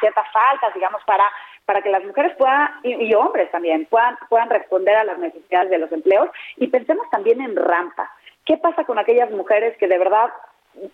ciertas 0.00 0.32
faltas, 0.32 0.74
digamos, 0.74 1.02
para 1.04 1.24
para 1.64 1.82
que 1.82 1.90
las 1.90 2.04
mujeres 2.04 2.34
puedan 2.36 2.70
y, 2.82 3.14
hombres 3.14 3.50
también 3.50 3.86
puedan 3.86 4.16
puedan 4.28 4.50
responder 4.50 4.96
a 4.96 5.04
las 5.04 5.18
necesidades 5.18 5.70
de 5.70 5.78
los 5.78 5.92
empleos. 5.92 6.28
Y 6.56 6.68
pensemos 6.68 7.08
también 7.10 7.40
en 7.40 7.56
rampa. 7.56 8.10
¿Qué 8.44 8.56
pasa 8.56 8.84
con 8.84 8.98
aquellas 8.98 9.30
mujeres 9.30 9.76
que 9.76 9.86
de 9.86 9.98
verdad 9.98 10.30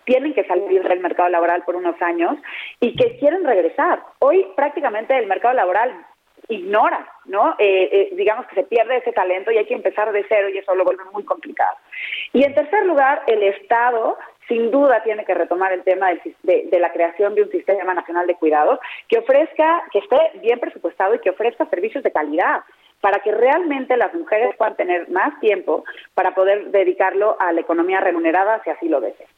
tienen 0.05 0.33
que 0.33 0.43
salir 0.45 0.83
del 0.83 0.99
mercado 0.99 1.29
laboral 1.29 1.63
por 1.63 1.75
unos 1.75 2.01
años 2.01 2.37
y 2.79 2.95
que 2.95 3.17
quieren 3.17 3.43
regresar. 3.43 4.01
Hoy 4.19 4.45
prácticamente 4.55 5.17
el 5.17 5.27
mercado 5.27 5.53
laboral 5.53 6.05
ignora, 6.49 7.07
¿no? 7.25 7.55
Eh, 7.59 7.89
eh, 7.91 8.09
digamos 8.13 8.45
que 8.47 8.55
se 8.55 8.63
pierde 8.63 8.97
ese 8.97 9.11
talento 9.11 9.51
y 9.51 9.57
hay 9.57 9.65
que 9.65 9.73
empezar 9.73 10.11
de 10.11 10.25
cero 10.29 10.49
y 10.49 10.57
eso 10.57 10.75
lo 10.75 10.85
vuelve 10.85 11.03
muy 11.11 11.23
complicado. 11.23 11.75
Y 12.33 12.43
en 12.43 12.53
tercer 12.53 12.85
lugar, 12.85 13.23
el 13.27 13.43
Estado 13.43 14.17
sin 14.47 14.71
duda 14.71 15.03
tiene 15.03 15.25
que 15.25 15.33
retomar 15.33 15.73
el 15.73 15.83
tema 15.83 16.09
de, 16.09 16.67
de, 16.71 16.79
la 16.79 16.93
creación 16.93 17.35
de 17.35 17.43
un 17.43 17.51
sistema 17.51 17.93
nacional 17.93 18.27
de 18.27 18.35
cuidados 18.35 18.79
que 19.09 19.19
ofrezca, 19.19 19.83
que 19.91 19.99
esté 19.99 20.17
bien 20.41 20.59
presupuestado 20.59 21.15
y 21.15 21.19
que 21.19 21.31
ofrezca 21.31 21.65
servicios 21.65 22.01
de 22.03 22.11
calidad 22.11 22.61
para 23.01 23.19
que 23.19 23.31
realmente 23.31 23.97
las 23.97 24.13
mujeres 24.13 24.55
puedan 24.57 24.75
tener 24.75 25.09
más 25.09 25.37
tiempo 25.41 25.83
para 26.13 26.33
poder 26.33 26.71
dedicarlo 26.71 27.35
a 27.39 27.51
la 27.51 27.61
economía 27.61 27.99
remunerada 27.99 28.61
si 28.63 28.69
así 28.69 28.87
lo 28.87 29.01
desean. 29.01 29.29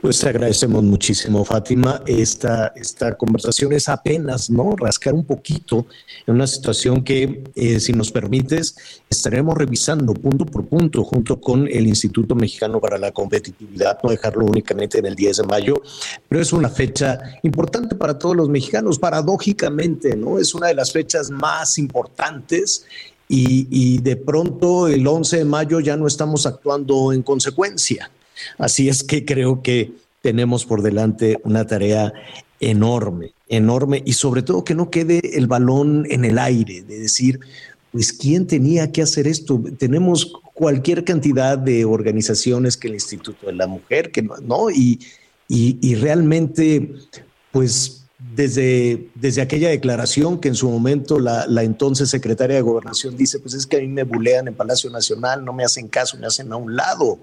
Pues 0.00 0.22
agradecemos 0.24 0.82
muchísimo, 0.82 1.44
Fátima. 1.44 2.02
Esta, 2.06 2.72
esta 2.76 3.16
conversación 3.16 3.72
es 3.72 3.88
apenas, 3.88 4.50
¿no? 4.50 4.76
Rascar 4.76 5.14
un 5.14 5.24
poquito 5.24 5.86
en 6.26 6.34
una 6.34 6.46
situación 6.46 7.02
que, 7.02 7.44
eh, 7.54 7.80
si 7.80 7.92
nos 7.92 8.12
permites, 8.12 8.76
estaremos 9.08 9.56
revisando 9.56 10.12
punto 10.12 10.44
por 10.44 10.66
punto 10.66 11.04
junto 11.04 11.40
con 11.40 11.66
el 11.68 11.86
Instituto 11.86 12.34
Mexicano 12.34 12.80
para 12.80 12.98
la 12.98 13.12
Competitividad, 13.12 13.98
no 14.02 14.10
dejarlo 14.10 14.44
únicamente 14.44 14.98
en 14.98 15.06
el 15.06 15.14
10 15.14 15.38
de 15.38 15.42
mayo, 15.44 15.82
pero 16.28 16.42
es 16.42 16.52
una 16.52 16.68
fecha 16.68 17.18
importante 17.42 17.94
para 17.94 18.18
todos 18.18 18.36
los 18.36 18.48
mexicanos, 18.48 18.98
paradójicamente, 18.98 20.16
¿no? 20.16 20.38
Es 20.38 20.54
una 20.54 20.68
de 20.68 20.74
las 20.74 20.92
fechas 20.92 21.30
más 21.30 21.78
importantes 21.78 22.84
y 23.34 23.98
de 24.02 24.16
pronto 24.16 24.88
el 24.88 25.06
11 25.06 25.38
de 25.38 25.44
mayo 25.46 25.80
ya 25.80 25.96
no 25.96 26.06
estamos 26.06 26.44
actuando 26.44 27.14
en 27.14 27.22
consecuencia. 27.22 28.10
Así 28.58 28.88
es 28.88 29.02
que 29.02 29.24
creo 29.24 29.62
que 29.62 29.92
tenemos 30.22 30.64
por 30.64 30.82
delante 30.82 31.38
una 31.44 31.66
tarea 31.66 32.12
enorme, 32.60 33.32
enorme 33.48 34.02
y 34.06 34.12
sobre 34.12 34.42
todo 34.42 34.64
que 34.64 34.74
no 34.74 34.88
quede 34.88 35.36
el 35.36 35.48
balón 35.48 36.06
en 36.08 36.24
el 36.24 36.38
aire, 36.38 36.82
de 36.82 37.00
decir, 37.00 37.40
pues, 37.90 38.12
¿quién 38.12 38.46
tenía 38.46 38.90
que 38.90 39.02
hacer 39.02 39.26
esto? 39.26 39.62
Tenemos 39.78 40.32
cualquier 40.54 41.04
cantidad 41.04 41.58
de 41.58 41.84
organizaciones 41.84 42.76
que 42.76 42.88
el 42.88 42.94
Instituto 42.94 43.46
de 43.46 43.52
la 43.52 43.66
Mujer, 43.66 44.10
que 44.10 44.22
no, 44.22 44.70
y, 44.70 45.00
y, 45.48 45.94
realmente, 45.96 46.94
pues, 47.50 48.04
desde, 48.34 49.08
desde 49.14 49.42
aquella 49.42 49.68
declaración 49.68 50.40
que 50.40 50.48
en 50.48 50.54
su 50.54 50.70
momento 50.70 51.18
la, 51.18 51.46
la, 51.46 51.64
entonces 51.64 52.08
secretaria 52.08 52.56
de 52.56 52.62
Gobernación 52.62 53.16
dice, 53.16 53.40
pues 53.40 53.52
es 53.52 53.66
que 53.66 53.76
a 53.76 53.80
mí 53.80 53.88
me 53.88 54.04
bulean 54.04 54.48
en 54.48 54.54
Palacio 54.54 54.88
Nacional, 54.88 55.44
no 55.44 55.52
me 55.52 55.64
hacen 55.64 55.88
caso, 55.88 56.16
me 56.16 56.26
hacen 56.26 56.50
a 56.52 56.56
un 56.56 56.74
lado. 56.74 57.18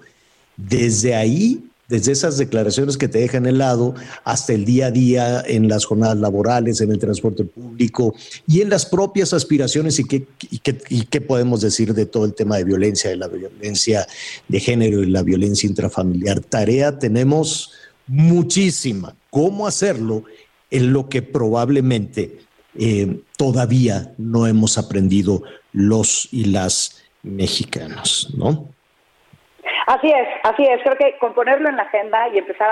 Desde 0.68 1.16
ahí, 1.16 1.64
desde 1.88 2.12
esas 2.12 2.38
declaraciones 2.38 2.98
que 2.98 3.08
te 3.08 3.20
dejan 3.20 3.46
helado 3.46 3.96
hasta 4.24 4.54
el 4.54 4.66
día 4.66 4.88
a 4.88 4.92
día 4.92 5.42
en 5.48 5.68
las 5.68 5.86
jornadas 5.86 6.18
laborales, 6.18 6.82
en 6.82 6.92
el 6.92 7.00
transporte 7.00 7.46
público 7.46 8.14
y 8.46 8.62
en 8.62 8.70
las 8.70 8.86
propias 8.86 9.34
aspiraciones 9.34 10.00
y 10.00 10.04
qué, 10.04 10.28
y 10.90 11.06
qué, 11.06 11.22
podemos 11.22 11.62
decir 11.62 11.94
de 11.94 12.06
todo 12.06 12.26
el 12.26 12.36
tema 12.36 12.58
de 12.58 12.66
violencia, 12.66 13.10
de 13.10 13.16
la 13.16 13.28
violencia 13.28 14.06
de 14.48 14.60
género 14.60 15.02
y 15.02 15.08
la 15.08 15.24
violencia 15.24 15.68
intrafamiliar. 15.68 16.42
Tarea 16.42 17.00
tenemos 17.00 17.72
muchísima. 18.06 19.16
¿Cómo 19.30 19.66
hacerlo? 19.66 20.26
En 20.72 20.94
lo 20.94 21.10
que 21.10 21.22
probablemente 21.22 22.40
eh, 22.78 23.22
todavía 23.36 24.14
no 24.18 24.46
hemos 24.46 24.78
aprendido 24.78 25.42
los 25.74 26.28
y 26.32 26.46
las 26.46 26.98
mexicanos, 27.24 28.34
¿no? 28.38 28.70
Así 29.90 30.08
es, 30.08 30.28
así 30.44 30.64
es. 30.66 30.84
Creo 30.84 30.96
que 31.00 31.18
con 31.20 31.34
ponerlo 31.34 31.68
en 31.68 31.76
la 31.76 31.82
agenda 31.82 32.30
y 32.32 32.38
empezar 32.38 32.70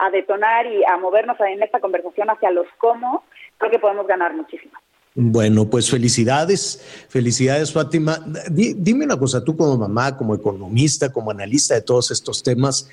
a, 0.00 0.10
detonar 0.10 0.66
y 0.66 0.82
a 0.84 0.96
movernos 0.96 1.36
en 1.38 1.62
esta 1.62 1.78
conversación 1.78 2.28
hacia 2.28 2.50
los 2.50 2.66
cómo, 2.78 3.22
creo 3.56 3.70
que 3.70 3.78
podemos 3.78 4.04
ganar 4.08 4.34
muchísimo. 4.34 4.72
Bueno, 5.14 5.70
pues 5.70 5.88
felicidades, 5.88 7.06
felicidades 7.08 7.72
Fátima. 7.72 8.18
dime 8.50 9.04
una 9.04 9.16
cosa, 9.16 9.44
tú 9.44 9.56
como 9.56 9.78
mamá, 9.78 10.16
como 10.16 10.34
economista, 10.34 11.12
como 11.12 11.30
analista 11.30 11.74
de 11.74 11.82
todos 11.82 12.10
estos 12.10 12.42
temas, 12.42 12.90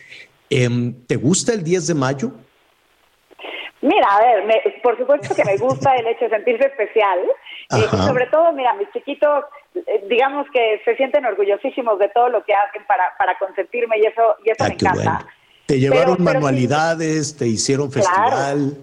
em, 0.52 0.94
¿te 1.08 1.16
gusta 1.16 1.52
el 1.52 1.64
10 1.64 1.88
de 1.88 1.94
mayo? 1.96 2.32
Mira, 3.84 4.08
a 4.10 4.22
ver, 4.22 4.82
por 4.82 4.98
supuesto 4.98 5.36
que 5.36 5.44
me 5.44 5.58
gusta 5.58 5.94
el 5.96 6.08
hecho 6.08 6.26
de 6.26 6.32
sentirse 6.32 6.68
especial. 6.68 7.20
Eh, 7.20 7.86
y 7.92 7.98
sobre 7.98 8.28
todo, 8.28 8.54
mira, 8.54 8.74
mis 8.76 8.90
chiquitos 8.92 9.44
eh, 9.76 10.06
digamos 10.08 10.48
que 10.54 10.82
se 10.86 10.96
sienten 10.96 11.26
orgullosísimos 11.26 11.98
de 12.00 12.10
todo 12.10 12.30
lo 12.30 12.44
que 12.44 12.54
hacen 12.54 12.86
para, 12.88 13.12
para 13.18 13.38
consentirme 13.38 13.98
y 13.98 14.06
eso, 14.06 14.36
y 14.46 14.52
eso 14.52 14.64
ah, 14.64 14.68
me 14.68 14.74
encanta. 14.76 15.26
Te 15.66 15.80
llevaron 15.80 16.24
manualidades, 16.24 17.36
te 17.36 17.48
hicieron 17.48 17.92
festival. 17.92 18.78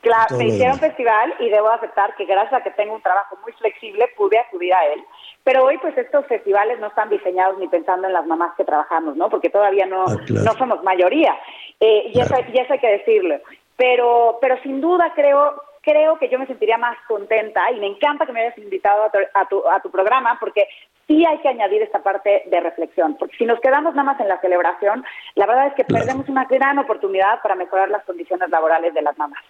Claro, 0.00 0.38
me 0.38 0.46
hicieron 0.46 0.78
festival 0.78 1.34
y 1.40 1.50
debo 1.50 1.68
aceptar 1.70 2.16
que 2.16 2.24
gracias 2.24 2.60
a 2.60 2.64
que 2.64 2.70
tengo 2.70 2.94
un 2.94 3.02
trabajo 3.02 3.36
muy 3.42 3.52
flexible 3.52 4.08
pude 4.16 4.38
acudir 4.38 4.72
a 4.72 4.86
él. 4.86 5.04
Pero 5.44 5.64
hoy 5.64 5.76
pues 5.78 5.96
estos 5.98 6.26
festivales 6.26 6.80
no 6.80 6.86
están 6.86 7.10
diseñados 7.10 7.58
ni 7.58 7.68
pensando 7.68 8.06
en 8.06 8.14
las 8.14 8.26
mamás 8.26 8.54
que 8.56 8.64
trabajamos, 8.64 9.16
¿no? 9.16 9.28
Porque 9.28 9.50
todavía 9.50 9.84
no, 9.84 10.06
ah, 10.06 10.16
no 10.28 10.52
somos 10.54 10.82
mayoría. 10.82 11.36
Eh, 11.80 12.12
y, 12.14 12.20
eso, 12.20 12.34
y 12.52 12.58
eso 12.58 12.72
hay 12.72 12.78
que 12.78 12.92
decirlo. 12.92 13.40
Pero, 13.80 14.36
pero 14.42 14.60
sin 14.62 14.78
duda 14.82 15.10
creo 15.14 15.54
creo 15.80 16.18
que 16.18 16.28
yo 16.28 16.38
me 16.38 16.46
sentiría 16.46 16.76
más 16.76 16.98
contenta 17.08 17.62
y 17.74 17.80
me 17.80 17.86
encanta 17.86 18.26
que 18.26 18.32
me 18.32 18.42
hayas 18.42 18.58
invitado 18.58 19.04
a 19.04 19.48
tu, 19.48 19.66
a 19.66 19.80
tu, 19.80 19.90
programa 19.90 20.36
porque 20.38 20.66
sí 21.06 21.24
hay 21.24 21.38
que 21.38 21.48
añadir 21.48 21.80
esta 21.80 22.02
parte 22.02 22.42
de 22.44 22.60
reflexión, 22.60 23.16
porque 23.18 23.38
si 23.38 23.46
nos 23.46 23.58
quedamos 23.60 23.94
nada 23.94 24.12
más 24.12 24.20
en 24.20 24.28
la 24.28 24.38
celebración, 24.42 25.02
la 25.34 25.46
verdad 25.46 25.68
es 25.68 25.74
que 25.76 25.84
perdemos 25.84 26.28
una 26.28 26.44
gran 26.44 26.78
oportunidad 26.78 27.40
para 27.42 27.54
mejorar 27.54 27.88
las 27.88 28.04
condiciones 28.04 28.50
laborales 28.50 28.92
de 28.92 29.00
las 29.00 29.16
mamás. 29.16 29.42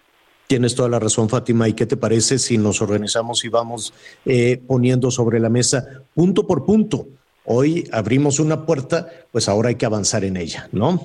Tienes 0.47 0.77
toda 0.77 0.87
la 0.87 0.99
razón, 0.99 1.27
Fátima. 1.27 1.67
¿Y 1.67 1.73
qué 1.73 1.85
te 1.85 1.97
parece 1.97 2.39
si 2.39 2.57
nos 2.57 2.81
organizamos 2.81 3.43
y 3.43 3.49
vamos 3.49 3.93
eh, 4.25 4.57
poniendo 4.65 5.11
sobre 5.11 5.41
la 5.41 5.49
mesa 5.49 5.83
punto 6.15 6.47
por 6.47 6.65
punto? 6.65 7.07
Hoy 7.43 7.83
abrimos 7.91 8.39
una 8.39 8.65
puerta, 8.65 9.07
pues 9.29 9.49
ahora 9.49 9.67
hay 9.67 9.75
que 9.75 9.85
avanzar 9.85 10.23
en 10.23 10.37
ella, 10.37 10.69
¿no? 10.71 10.99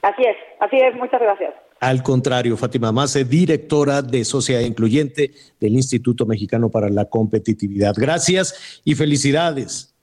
Así 0.00 0.22
es, 0.22 0.36
así 0.60 0.78
es. 0.78 0.94
Muchas 0.96 1.20
gracias. 1.20 1.63
Al 1.84 2.02
contrario, 2.02 2.56
Fátima 2.56 2.92
Mase, 2.92 3.26
directora 3.26 4.00
de 4.00 4.24
Sociedad 4.24 4.62
Incluyente 4.62 5.34
del 5.60 5.74
Instituto 5.74 6.24
Mexicano 6.24 6.70
para 6.70 6.88
la 6.88 7.04
Competitividad. 7.04 7.92
Gracias 7.94 8.80
y 8.86 8.94
felicidades. 8.94 9.94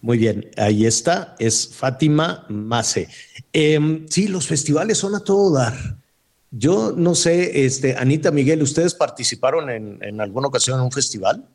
Muy 0.00 0.16
bien, 0.16 0.50
ahí 0.56 0.86
está, 0.86 1.36
es 1.38 1.68
Fátima 1.74 2.46
Mase. 2.48 3.08
Em, 3.52 4.06
sí, 4.08 4.28
los 4.28 4.46
festivales 4.46 4.96
son 4.96 5.14
a 5.14 5.20
todo 5.20 5.52
dar. 5.52 5.74
Yo 6.50 6.94
no 6.96 7.14
sé, 7.14 7.66
este, 7.66 7.96
Anita 7.98 8.30
Miguel, 8.30 8.62
¿ustedes 8.62 8.94
participaron 8.94 9.68
en, 9.68 9.98
en 10.00 10.22
alguna 10.22 10.48
ocasión 10.48 10.78
en 10.78 10.86
un 10.86 10.90
festival? 10.90 11.46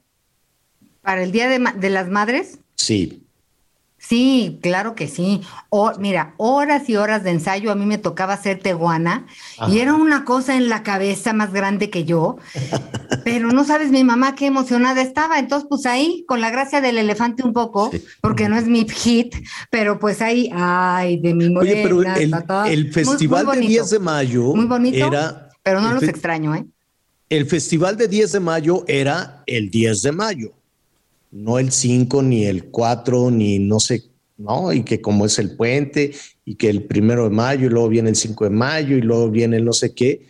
¿Para 1.01 1.23
el 1.23 1.31
Día 1.31 1.49
de 1.49 1.89
las 1.89 2.07
Madres? 2.07 2.59
Sí. 2.75 3.24
Sí, 4.07 4.59
claro 4.61 4.93
que 4.93 5.07
sí. 5.07 5.41
O, 5.69 5.91
mira, 5.97 6.35
horas 6.37 6.87
y 6.89 6.95
horas 6.95 7.23
de 7.23 7.31
ensayo. 7.31 7.71
A 7.71 7.75
mí 7.75 7.85
me 7.85 7.97
tocaba 7.97 8.33
hacer 8.33 8.59
teguana 8.59 9.25
Ajá. 9.57 9.71
y 9.71 9.79
era 9.79 9.95
una 9.95 10.25
cosa 10.25 10.55
en 10.55 10.69
la 10.69 10.83
cabeza 10.83 11.33
más 11.33 11.51
grande 11.51 11.89
que 11.89 12.05
yo. 12.05 12.37
Pero 13.23 13.49
no 13.51 13.63
sabes 13.65 13.89
mi 13.89 14.03
mamá 14.03 14.35
qué 14.35 14.45
emocionada 14.45 15.01
estaba. 15.01 15.39
Entonces, 15.39 15.67
pues 15.67 15.87
ahí, 15.87 16.23
con 16.27 16.39
la 16.39 16.51
gracia 16.51 16.81
del 16.81 16.99
elefante 16.99 17.43
un 17.43 17.53
poco, 17.53 17.89
porque 18.21 18.47
no 18.47 18.57
es 18.57 18.67
mi 18.67 18.87
hit, 18.87 19.35
pero 19.71 19.99
pues 19.99 20.21
ahí, 20.21 20.49
ay, 20.53 21.17
de 21.17 21.33
mi 21.33 21.49
morena. 21.49 21.73
Oye, 21.73 21.81
pero 21.83 22.65
el, 22.65 22.93
festival 22.93 23.45
muy 23.45 23.55
de 23.55 23.61
bonito. 23.61 23.83
10 23.83 23.89
de 23.89 23.99
mayo 23.99 24.43
Muy 24.53 24.65
bonito, 24.65 25.07
era... 25.07 25.49
pero 25.63 25.81
no 25.81 25.93
los 25.93 26.03
extraño, 26.03 26.53
¿eh? 26.53 26.65
El 27.29 27.47
festival 27.47 27.97
de 27.97 28.07
10 28.07 28.33
de 28.33 28.39
mayo 28.39 28.83
era 28.87 29.43
el 29.47 29.71
10 29.71 30.01
de 30.03 30.11
mayo, 30.11 30.53
no 31.35 31.59
el 31.59 31.71
5 31.71 32.23
ni 32.23 32.45
el 32.45 32.69
4 32.69 33.29
ni 33.29 33.59
no 33.59 33.81
sé, 33.81 34.03
¿no? 34.37 34.71
Y 34.71 34.83
que 34.83 35.01
como 35.01 35.25
es 35.25 35.37
el 35.37 35.57
puente 35.57 36.13
y 36.45 36.55
que 36.55 36.69
el 36.69 36.83
primero 36.85 37.25
de 37.25 37.29
mayo 37.29 37.67
y 37.67 37.69
luego 37.69 37.89
viene 37.89 38.09
el 38.09 38.15
5 38.15 38.45
de 38.45 38.49
mayo 38.51 38.95
y 38.95 39.01
luego 39.01 39.29
viene 39.29 39.57
el 39.57 39.65
no 39.65 39.73
sé 39.73 39.93
qué. 39.93 40.27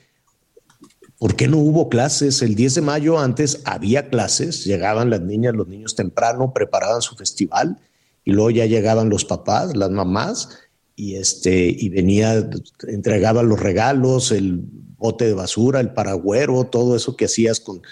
¿Por 1.19 1.35
qué 1.35 1.47
no 1.47 1.57
hubo 1.57 1.89
clases? 1.89 2.41
El 2.41 2.55
10 2.55 2.75
de 2.75 2.81
mayo 2.81 3.19
antes 3.19 3.61
había 3.65 4.09
clases, 4.09 4.65
llegaban 4.65 5.11
las 5.11 5.21
niñas, 5.21 5.53
los 5.53 5.67
niños 5.67 5.95
temprano, 5.95 6.53
preparaban 6.53 7.03
su 7.03 7.15
festival 7.15 7.77
y 8.23 8.31
luego 8.31 8.49
ya 8.49 8.65
llegaban 8.65 9.09
los 9.09 9.25
papás, 9.25 9.77
las 9.77 9.91
mamás 9.91 10.49
y 10.95 11.17
este 11.17 11.67
y 11.67 11.89
venía 11.89 12.49
entregaban 12.87 13.47
los 13.47 13.59
regalos, 13.59 14.31
el 14.31 14.59
bote 14.97 15.25
de 15.25 15.33
basura, 15.35 15.79
el 15.81 15.93
paragüero, 15.93 16.63
todo 16.63 16.95
eso 16.95 17.15
que 17.15 17.25
hacías 17.25 17.59
con 17.59 17.83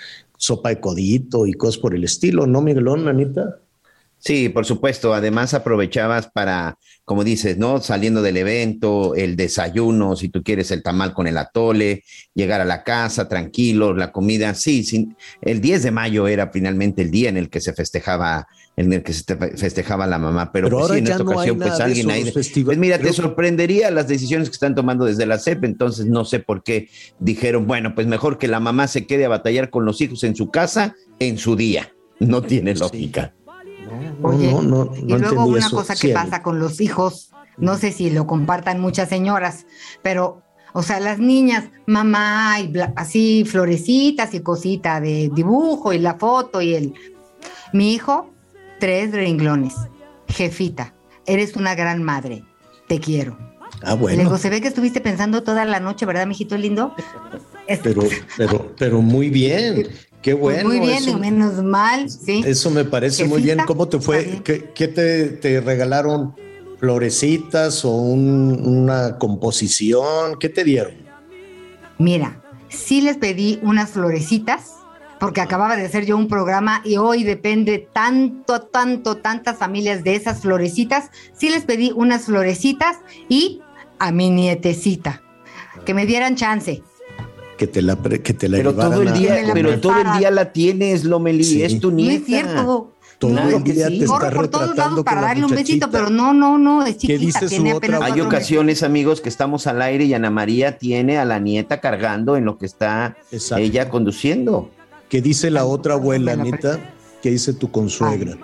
sopa 0.44 0.70
de 0.70 0.82
codito 0.82 1.48
y 1.48 1.53
cosas 1.53 1.78
por 1.80 1.95
el 1.95 2.03
estilo, 2.03 2.45
¿no, 2.45 2.61
Miguelón, 2.61 3.07
Anita? 3.07 3.61
Sí, 4.26 4.48
por 4.48 4.66
supuesto. 4.66 5.14
Además 5.14 5.54
aprovechabas 5.54 6.30
para, 6.32 6.78
como 7.04 7.26
dices, 7.26 7.58
¿no? 7.58 7.82
Saliendo 7.82 8.22
del 8.22 8.38
evento, 8.38 9.16
el 9.16 9.36
desayuno, 9.36 10.16
si 10.16 10.30
tú 10.30 10.41
quieres 10.44 10.72
el 10.72 10.82
tamal 10.82 11.14
con 11.14 11.28
el 11.28 11.38
atole, 11.38 12.06
llegar 12.34 12.62
a 12.62 12.66
la 12.66 12.84
casa 12.86 13.28
tranquilo, 13.28 13.94
la 13.94 14.14
comida. 14.14 14.54
Sí, 14.56 14.86
sí. 14.86 15.10
El 15.41 15.60
10 15.60 15.84
de 15.84 15.91
mayo 15.91 16.30
era 16.30 16.50
finalmente 16.54 17.02
el 17.02 17.12
día 17.12 17.28
en 17.28 17.36
el 17.36 17.50
que 17.50 17.60
se 17.60 17.74
festejaba, 17.74 18.48
en 18.78 18.94
el 18.94 19.04
que 19.04 19.12
se 19.12 19.24
te- 19.26 19.58
festejaba 19.58 20.08
la 20.08 20.18
mamá. 20.20 20.54
Pero, 20.54 20.68
Pero 20.68 20.78
pues 20.78 20.82
ahora 20.84 20.94
sí, 20.94 21.00
en 21.00 21.06
ya 21.06 21.12
esta 21.12 21.24
no 21.26 21.32
ocasión, 21.32 21.58
pues 21.60 21.80
alguien 21.82 22.10
ahí. 22.10 22.32
Pues 22.32 22.78
mira, 22.78 23.00
te 23.00 23.12
sorprendería 23.12 23.91
las 23.91 24.08
decisiones 24.08 24.48
que 24.48 24.54
están 24.54 24.74
tomando 24.74 25.04
desde 25.04 25.26
la 25.26 25.38
CEP. 25.38 25.66
Entonces 25.66 26.06
no 26.06 26.24
sé 26.24 26.40
por 26.40 26.64
qué 26.64 26.88
dijeron, 27.20 27.68
bueno, 27.68 27.94
pues 27.94 28.08
mejor 28.08 28.38
que 28.38 28.48
la 28.48 28.62
mamá 28.62 28.88
se 28.88 29.06
quede 29.06 29.26
a 29.26 29.30
batallar 29.30 29.70
con 29.70 29.84
los 29.84 30.00
hijos 30.00 30.24
en 30.24 30.34
su 30.38 30.50
casa 30.50 30.95
en 31.20 31.38
su 31.38 31.58
día. 31.58 31.91
No 32.20 32.41
tiene 32.41 32.74
lógica. 32.74 33.34
Oye, 34.24 34.52
no, 34.53 34.61
no, 34.61 34.86
no 34.86 34.95
y 34.95 35.14
luego 35.20 35.45
una 35.45 35.68
eso. 35.68 35.76
cosa 35.76 35.94
que 35.95 36.07
Sí, 36.07 36.14
pasa 36.14 36.41
con 36.41 36.60
los 36.60 36.80
hijos, 36.82 37.32
no 37.57 37.78
sé 37.78 37.91
si 37.91 38.10
lo 38.10 38.26
compartan 38.28 38.80
muchas 38.80 39.10
señoras, 39.10 39.65
pero, 40.02 40.41
o 40.74 40.82
sea, 40.84 40.99
las 40.99 41.20
niñas, 41.20 41.65
mamá, 41.86 42.60
y 42.61 42.68
bla- 42.72 42.94
así 42.95 43.44
florecitas 43.45 44.34
y 44.34 44.40
cosita 44.41 44.99
de 45.02 45.30
dibujo 45.34 45.94
y 45.94 45.99
la 45.99 46.15
foto 46.15 46.61
y 46.61 46.74
el... 46.76 46.94
Mi 47.74 47.94
hijo, 47.94 48.34
tres 48.80 49.11
renglones. 49.11 49.74
Jefita, 50.28 50.94
eres 51.26 51.56
una 51.56 51.76
gran 51.76 52.02
madre, 52.03 52.44
te 52.88 52.99
quiero. 52.99 53.38
Ah, 53.84 53.91
Le 53.94 53.98
bueno. 53.98 54.24
digo, 54.24 54.38
se 54.38 54.49
ve 54.49 54.61
que 54.61 54.68
estuviste 54.70 55.02
pensando 55.02 55.44
toda 55.44 55.65
la 55.65 55.80
noche, 55.80 56.06
¿verdad, 56.06 56.26
mijito 56.26 56.57
lindo? 56.57 56.94
Pero, 57.84 58.03
pero, 58.38 58.74
pero 58.78 59.02
muy 59.02 59.30
bien. 59.30 59.90
Qué 60.24 60.36
pues 60.36 60.64
bueno. 60.64 60.70
muy 60.70 60.80
bien, 60.80 61.04
eso, 61.04 61.20
menos 61.20 61.62
mal, 61.64 62.10
sí. 62.10 62.41
eso 62.45 62.72
me 62.72 62.86
parece 62.86 63.26
muy 63.26 63.41
bien. 63.41 63.60
¿Cómo 63.68 63.88
te 63.90 64.00
fue? 64.00 64.41
¿Qué, 64.44 64.72
qué 64.74 64.88
te, 64.88 65.26
te 65.28 65.60
regalaron? 65.62 66.34
¿Florecitas 66.80 67.86
o 67.86 67.91
un- 67.91 68.60
una 68.66 69.18
composición? 69.20 70.38
¿Qué 70.40 70.50
te 70.50 70.64
dieron? 70.64 70.94
Mira, 71.98 72.41
sí 72.70 73.02
les 73.02 73.18
pedí 73.18 73.60
unas 73.64 73.91
florecitas, 73.91 74.72
porque 75.20 75.41
acababa 75.41 75.76
de 75.76 75.86
hacer 75.86 76.06
yo 76.06 76.18
un 76.18 76.28
programa 76.28 76.82
y 76.84 76.98
hoy 76.98 77.24
depende 77.24 77.88
tanto, 77.94 78.62
tanto, 78.62 79.18
tantas 79.18 79.58
familias 79.58 80.04
de 80.04 80.16
esas 80.16 80.41
florecitas. 80.41 81.10
Sí 81.38 81.50
les 81.50 81.64
pedí 81.66 81.91
unas 81.94 82.26
florecitas 82.26 82.98
y 83.30 83.62
a 84.00 84.12
mi 84.12 84.30
nietecita, 84.30 85.22
que 85.86 85.94
me 85.94 86.06
dieran 86.06 86.36
chance. 86.36 86.82
Que 87.64 87.68
te 87.68 87.81
la, 87.81 87.95
que 87.95 88.34
te 88.34 88.49
la 88.49 88.57
Pero 88.57 88.73
todo 88.76 89.02
el 89.02 89.14
día, 89.14 89.38
pero 89.53 89.80
todo 89.80 89.95
el 90.02 90.19
día 90.19 90.30
la 90.31 90.52
tienes, 90.52 91.06
Lomeli, 91.06 91.45
Sí. 91.45 91.64
es 91.64 91.80
tu 91.80 91.91
No 91.91 91.95
nieta. 91.98 92.15
es 92.15 92.26
cierto. 92.26 92.91
Todo 93.19 93.31
No, 93.31 93.49
el 93.49 93.64
día 93.64 93.88
sí. 93.88 93.99
te 93.99 94.06
Corro 94.06 94.26
está 94.26 94.35
por 94.35 94.48
todos 94.49 94.68
retratando 94.68 94.95
lados 94.98 95.06
para 95.06 95.22
darle 95.22 95.45
un 95.45 95.52
besito, 95.52 95.90
pero 95.90 96.10
no, 96.10 96.34
no, 96.34 96.57
no, 96.57 96.85
es 96.85 96.98
chiquita, 96.98 97.40
tiene 97.48 97.72
apenas 97.72 98.02
Hay 98.02 98.11
meses. 98.11 98.26
ocasiones, 98.26 98.84
amigos, 98.84 99.22
que 99.22 99.30
estamos 99.30 99.65
al 99.68 99.81
aire 99.81 100.03
y 100.03 100.14
Ana 100.14 100.30
María 100.30 100.77
tiene 100.77 101.18
a 101.18 101.23
la 101.23 101.40
nieta 101.40 101.80
cargando 101.80 102.35
en 102.35 102.44
lo 102.44 102.57
que 102.57 102.65
está 102.65 103.15
Exacto. 103.31 103.64
ella 103.64 103.88
conduciendo. 103.90 104.69
¿Qué 105.07 105.22
dice 105.22 105.49
la 105.49 105.64
otra 105.64 105.94
abuela, 105.94 106.35
la 106.35 106.41
Anita? 106.41 106.80
¿Qué 107.22 107.30
dice 107.31 107.53
tu 107.53 107.72
consuegra? 107.72 108.38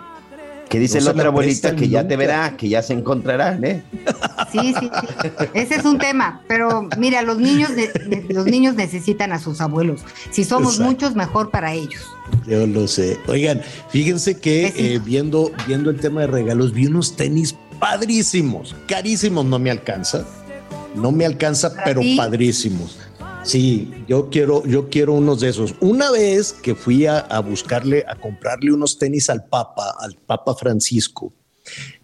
Que 0.69 0.79
dice 0.79 0.99
No 0.99 1.05
la 1.05 1.11
otra 1.11 1.27
abuelita 1.29 1.75
que 1.75 1.89
ya 1.89 2.07
te 2.07 2.15
verá, 2.15 2.55
que 2.55 2.69
ya 2.69 2.83
se 2.83 2.93
encontrarán, 2.93 3.63
¿eh? 3.65 3.83
Sí, 4.51 4.59
sí, 4.61 4.73
sí. 4.79 4.89
Ese 5.55 5.75
es 5.75 5.85
un 5.85 5.97
tema. 5.97 6.41
Pero 6.47 6.87
mira, 6.97 7.23
los 7.23 7.39
niños, 7.39 7.71
los 8.29 8.45
niños 8.45 8.75
necesitan 8.75 9.31
a 9.33 9.39
sus 9.39 9.61
abuelos. 9.61 10.01
Si 10.29 10.43
somos 10.43 10.73
Exacto. 10.73 10.91
muchos, 10.91 11.15
mejor 11.15 11.49
para 11.49 11.73
ellos. 11.73 12.03
Yo 12.45 12.67
lo 12.67 12.87
sé. 12.87 13.17
Oigan, 13.27 13.61
fíjense 13.89 14.39
que 14.39 14.73
eh, 14.75 14.99
viendo, 15.03 15.51
viendo 15.67 15.89
el 15.89 15.99
tema 15.99 16.21
de 16.21 16.27
regalos, 16.27 16.71
vi 16.71 16.85
unos 16.85 17.15
tenis 17.15 17.55
padrísimos, 17.79 18.75
carísimos, 18.87 19.45
no 19.45 19.57
me 19.57 19.71
alcanza. 19.71 20.25
No 20.95 21.11
me 21.11 21.25
alcanza, 21.25 21.73
pero 21.83 22.01
ti? 22.01 22.15
padrísimos. 22.15 22.97
Sí, 23.43 23.89
yo 24.07 24.29
quiero, 24.29 24.65
yo 24.65 24.89
quiero 24.89 25.13
unos 25.13 25.39
de 25.39 25.49
esos. 25.49 25.73
Una 25.79 26.11
vez 26.11 26.53
que 26.53 26.75
fui 26.75 27.05
a, 27.05 27.39
buscarle, 27.39 28.03
a 28.07 28.15
comprarle 28.15 28.73
unos 28.73 28.97
tenis 28.97 29.29
al 29.29 29.45
Papa, 29.45 29.95
al 29.99 30.15
Papa 30.15 30.55
Francisco, 30.55 31.33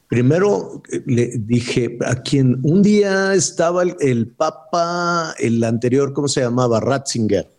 primero 0.08 0.82
eh, 0.92 1.04
le 1.06 1.28
dije 1.38 1.98
a 2.06 2.22
quien 2.22 2.60
un 2.64 2.82
día 2.82 3.34
estaba 3.34 3.84
el, 3.84 4.28
Papa, 4.28 5.36
el 5.38 5.64
anterior, 5.64 6.14
¿cómo 6.14 6.28
se 6.28 6.42
llamaba? 6.42 6.80
Ratzinger. 6.80 7.50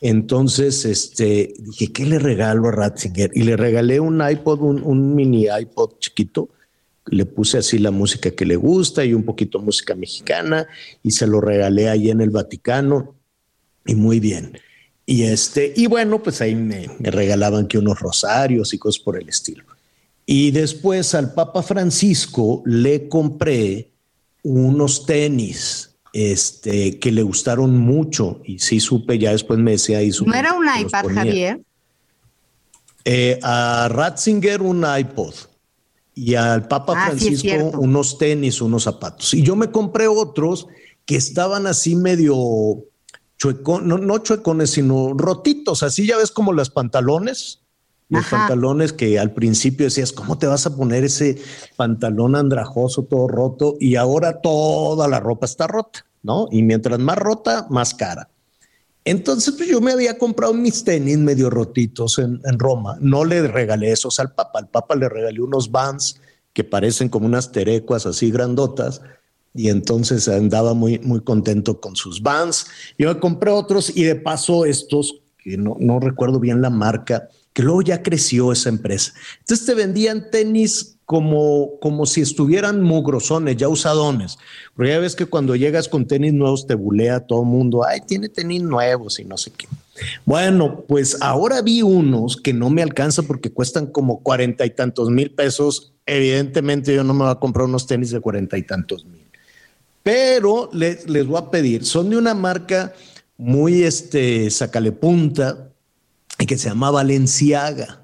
Entonces, 0.00 0.84
este, 0.84 1.54
dije, 1.58 1.92
¿qué 1.92 2.06
le 2.06 2.18
regalo 2.18 2.68
a 2.68 2.72
Ratzinger? 2.72 3.30
Y 3.34 3.42
le 3.42 3.56
regalé 3.56 4.00
un 4.00 4.20
iPod, 4.26 4.60
un 4.62 5.14
mini 5.14 5.46
iPod 5.46 5.98
chiquito. 6.00 6.48
Le 7.06 7.26
puse 7.26 7.58
así 7.58 7.78
la 7.78 7.90
música 7.90 8.30
que 8.30 8.44
le 8.44 8.56
gusta 8.56 9.04
y 9.04 9.14
un 9.14 9.24
poquito 9.24 9.58
música 9.58 9.94
mexicana 9.94 10.66
y 11.02 11.10
se 11.10 11.26
lo 11.26 11.40
regalé 11.40 11.88
ahí 11.88 12.10
en 12.10 12.20
el 12.20 12.30
Vaticano 12.30 13.16
y 13.84 13.94
muy 13.94 14.20
bien. 14.20 14.58
Y 15.04 15.24
este, 15.24 15.72
y 15.76 15.86
bueno, 15.86 16.22
pues 16.22 16.40
ahí 16.40 16.54
me, 16.54 16.88
me 16.98 17.10
regalaban 17.10 17.66
que 17.66 17.78
unos 17.78 17.98
rosarios 17.98 18.72
y 18.72 18.78
cosas 18.78 19.02
por 19.02 19.20
el 19.20 19.28
estilo. 19.28 19.64
Y 20.24 20.52
después 20.52 21.14
al 21.14 21.34
Papa 21.34 21.62
Francisco 21.62 22.62
le 22.64 23.08
compré 23.08 23.90
unos 24.42 25.06
tenis 25.06 25.90
este, 26.12 26.98
que 26.98 27.10
le 27.10 27.22
gustaron 27.22 27.76
mucho 27.78 28.40
y 28.44 28.58
sí 28.58 28.80
supe, 28.80 29.18
ya 29.18 29.32
después 29.32 29.58
me 29.58 29.72
decía 29.72 29.98
ahí 29.98 30.10
¿No 30.24 30.34
era 30.34 30.52
un 30.52 30.66
iPad, 30.66 31.06
Javier? 31.14 31.60
Eh, 33.04 33.40
a 33.42 33.88
Ratzinger 33.90 34.62
un 34.62 34.84
iPod 34.98 35.34
y 36.14 36.34
al 36.34 36.68
Papa 36.68 36.94
Ah, 36.96 37.06
Francisco 37.06 37.78
unos 37.78 38.18
tenis, 38.18 38.60
unos 38.60 38.84
zapatos. 38.84 39.34
Y 39.34 39.42
yo 39.42 39.56
me 39.56 39.70
compré 39.70 40.08
otros 40.08 40.66
que 41.06 41.16
estaban 41.16 41.66
así 41.66 41.96
medio 41.96 42.84
chuecón, 43.38 43.88
no, 43.88 43.98
no 43.98 44.18
chuecones, 44.18 44.70
sino 44.70 45.14
rotitos, 45.14 45.82
así 45.82 46.06
ya 46.06 46.16
ves 46.16 46.30
como 46.30 46.52
los 46.52 46.70
pantalones. 46.70 47.60
Los 48.08 48.26
Ajá. 48.26 48.38
pantalones 48.38 48.92
que 48.92 49.18
al 49.18 49.32
principio 49.32 49.86
decías, 49.86 50.12
¿cómo 50.12 50.36
te 50.36 50.46
vas 50.46 50.66
a 50.66 50.76
poner 50.76 51.02
ese 51.02 51.40
pantalón 51.76 52.36
andrajoso 52.36 53.04
todo 53.04 53.26
roto? 53.26 53.76
Y 53.80 53.96
ahora 53.96 54.42
toda 54.42 55.08
la 55.08 55.18
ropa 55.18 55.46
está 55.46 55.66
rota, 55.66 56.04
¿no? 56.22 56.46
Y 56.50 56.62
mientras 56.62 56.98
más 56.98 57.16
rota, 57.16 57.66
más 57.70 57.94
cara. 57.94 58.28
Entonces, 59.04 59.54
pues 59.56 59.68
yo 59.68 59.80
me 59.80 59.92
había 59.92 60.16
comprado 60.16 60.54
mis 60.54 60.84
tenis 60.84 61.18
medio 61.18 61.50
rotitos 61.50 62.18
en, 62.18 62.40
Roma. 62.58 62.96
No 63.00 63.24
le 63.24 63.46
regalé 63.48 63.90
esos 63.90 64.20
al 64.20 64.32
Papa. 64.32 64.60
Al 64.60 64.68
Papa 64.68 64.94
le 64.94 65.08
regalé 65.08 65.40
unos 65.40 65.70
Vans 65.70 66.20
que 66.52 66.64
parecen 66.64 67.08
como 67.08 67.26
unas 67.26 67.50
terecuas 67.50 68.06
así 68.06 68.30
grandotas, 68.30 69.00
y 69.54 69.68
entonces 69.68 70.28
andaba 70.28 70.74
muy, 70.74 70.98
muy 70.98 71.20
contento 71.20 71.80
con 71.80 71.96
sus 71.96 72.22
Vans. 72.22 72.66
Yo 72.98 73.12
me 73.12 73.20
compré 73.20 73.50
otros 73.50 73.94
y 73.94 74.04
de 74.04 74.16
paso 74.16 74.64
estos, 74.64 75.20
que 75.38 75.56
no, 75.56 75.76
no 75.78 75.98
recuerdo 75.98 76.38
bien 76.40 76.62
la 76.62 76.70
marca, 76.70 77.28
que 77.52 77.62
luego 77.62 77.82
ya 77.82 78.02
creció 78.02 78.52
esa 78.52 78.68
empresa. 78.68 79.12
Entonces 79.40 79.66
te 79.66 79.74
vendían 79.74 80.30
tenis 80.30 80.98
como, 81.12 81.78
como 81.78 82.06
si 82.06 82.22
estuvieran 82.22 82.82
mugrosones, 82.82 83.58
ya 83.58 83.68
usadones. 83.68 84.38
Porque 84.74 84.92
ya 84.92 84.98
ves 84.98 85.14
que 85.14 85.26
cuando 85.26 85.54
llegas 85.54 85.88
con 85.88 86.06
tenis 86.06 86.32
nuevos 86.32 86.66
te 86.66 86.74
bulea 86.74 87.20
todo 87.20 87.42
el 87.42 87.48
mundo, 87.48 87.84
ay, 87.84 88.00
tiene 88.00 88.30
tenis 88.30 88.62
nuevos 88.62 89.20
y 89.20 89.24
no 89.26 89.36
sé 89.36 89.50
qué. 89.50 89.68
Bueno, 90.24 90.84
pues 90.88 91.18
ahora 91.20 91.60
vi 91.60 91.82
unos 91.82 92.38
que 92.38 92.54
no 92.54 92.70
me 92.70 92.82
alcanzan 92.82 93.26
porque 93.26 93.52
cuestan 93.52 93.88
como 93.88 94.22
cuarenta 94.22 94.64
y 94.64 94.70
tantos 94.70 95.10
mil 95.10 95.30
pesos. 95.30 95.92
Evidentemente 96.06 96.94
yo 96.94 97.04
no 97.04 97.12
me 97.12 97.24
voy 97.24 97.32
a 97.32 97.34
comprar 97.34 97.66
unos 97.66 97.86
tenis 97.86 98.10
de 98.10 98.20
cuarenta 98.20 98.56
y 98.56 98.62
tantos 98.62 99.04
mil. 99.04 99.28
Pero 100.02 100.70
les, 100.72 101.06
les 101.10 101.26
voy 101.26 101.38
a 101.38 101.50
pedir, 101.50 101.84
son 101.84 102.08
de 102.08 102.16
una 102.16 102.32
marca 102.32 102.94
muy 103.36 103.82
este, 103.82 104.50
sacale 104.50 104.92
punta, 104.92 105.68
y 106.38 106.46
que 106.46 106.56
se 106.56 106.70
llama 106.70 106.90
Valenciaga. 106.90 108.01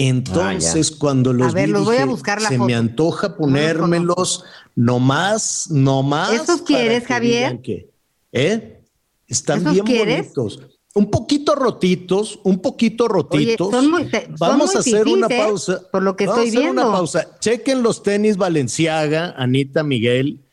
Entonces, 0.00 0.92
Ah, 0.94 0.96
cuando 1.00 1.32
los 1.32 1.48
A 1.48 1.54
ver, 1.54 1.66
vi, 1.66 1.72
los 1.72 1.84
voy 1.84 1.96
a 1.96 2.06
buscar 2.06 2.40
la 2.40 2.48
se 2.48 2.56
foto. 2.56 2.66
me 2.68 2.74
antoja 2.76 3.36
ponérmelos 3.36 4.44
nomás, 4.76 5.66
nomás. 5.70 6.32
¿Esos 6.32 6.46
para 6.62 6.64
quieres, 6.64 7.02
que 7.02 7.12
Javier? 7.14 7.60
que- 7.60 7.90
¿Eh? 8.32 8.80
Están 9.26 9.60
¿Esos 9.60 9.72
bien 9.74 9.84
quieres? 9.84 10.32
bonitos. 10.34 10.60
Un 10.94 11.10
poquito 11.10 11.54
rotitos, 11.54 12.38
un 12.44 12.60
poquito 12.60 13.04
Oye, 13.04 13.12
rotitos. 13.12 13.70
son 13.70 13.90
muy, 13.90 14.04
te- 14.08 14.26
son 14.26 14.36
Vamos 14.38 14.68
muy 14.68 14.76
a 14.76 14.78
hacer 14.78 15.06
una 15.06 15.26
¿eh? 15.26 15.36
pausa. 15.38 15.82
Por 15.92 16.02
lo 16.02 16.16
que 16.16 16.26
Vamos 16.26 16.44
estoy 16.44 16.48
a 16.48 16.60
hacer 16.60 16.72
viendo. 16.74 16.88
una 16.88 16.96
pausa. 16.96 17.38
Chequen 17.40 17.82
los 17.82 18.02
tenis 18.02 18.36
Valenciaga, 18.36 19.34
Anita 19.36 19.82
Miguel. 19.82 20.44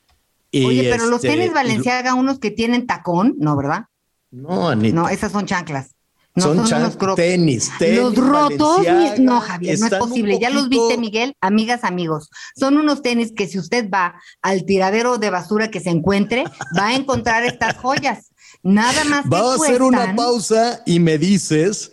y 0.52 0.66
Oye, 0.66 0.90
pero 0.92 1.06
los 1.08 1.24
este, 1.24 1.30
tenis 1.38 1.54
Valenciaga, 1.54 2.14
unos 2.16 2.40
que 2.40 2.50
tienen 2.52 2.88
tacón, 2.88 3.36
¿no, 3.38 3.56
verdad? 3.58 3.86
No, 4.32 4.70
Anita. 4.70 4.96
No, 4.96 5.08
esas 5.10 5.32
son 5.32 5.46
chanclas. 5.46 5.95
No, 6.36 6.44
son 6.44 6.58
son 6.58 6.68
chan- 6.68 6.82
unos 6.82 6.98
crocs. 6.98 7.16
tenis, 7.16 7.72
tenis. 7.80 8.00
Los 8.00 8.16
rotos, 8.16 8.80
no, 9.20 9.40
Javier, 9.40 9.80
no 9.80 9.88
es 9.88 9.94
posible. 9.96 10.38
¿Ya 10.40 10.50
los 10.50 10.68
viste, 10.70 10.98
Miguel? 10.98 11.34
Amigas, 11.42 11.84
amigos. 11.84 12.30
Son 12.58 12.78
unos 12.78 13.02
tenis 13.02 13.32
que 13.34 13.48
si 13.48 13.58
usted 13.58 13.90
va 13.90 14.16
al 14.42 14.66
tiradero 14.66 15.18
de 15.18 15.30
basura 15.30 15.72
que 15.72 15.80
se 15.80 15.90
encuentre, 15.92 16.44
va 16.78 16.88
a 16.88 16.96
encontrar 16.96 17.44
estas 17.46 17.78
joyas. 17.78 18.32
Nada 18.64 19.04
más 19.06 19.24
que 19.24 19.30
Vamos 19.30 19.62
a 19.62 19.64
hacer 19.66 19.82
una 19.82 20.16
pausa 20.16 20.82
y 20.86 21.00
me 21.00 21.18
dices 21.18 21.92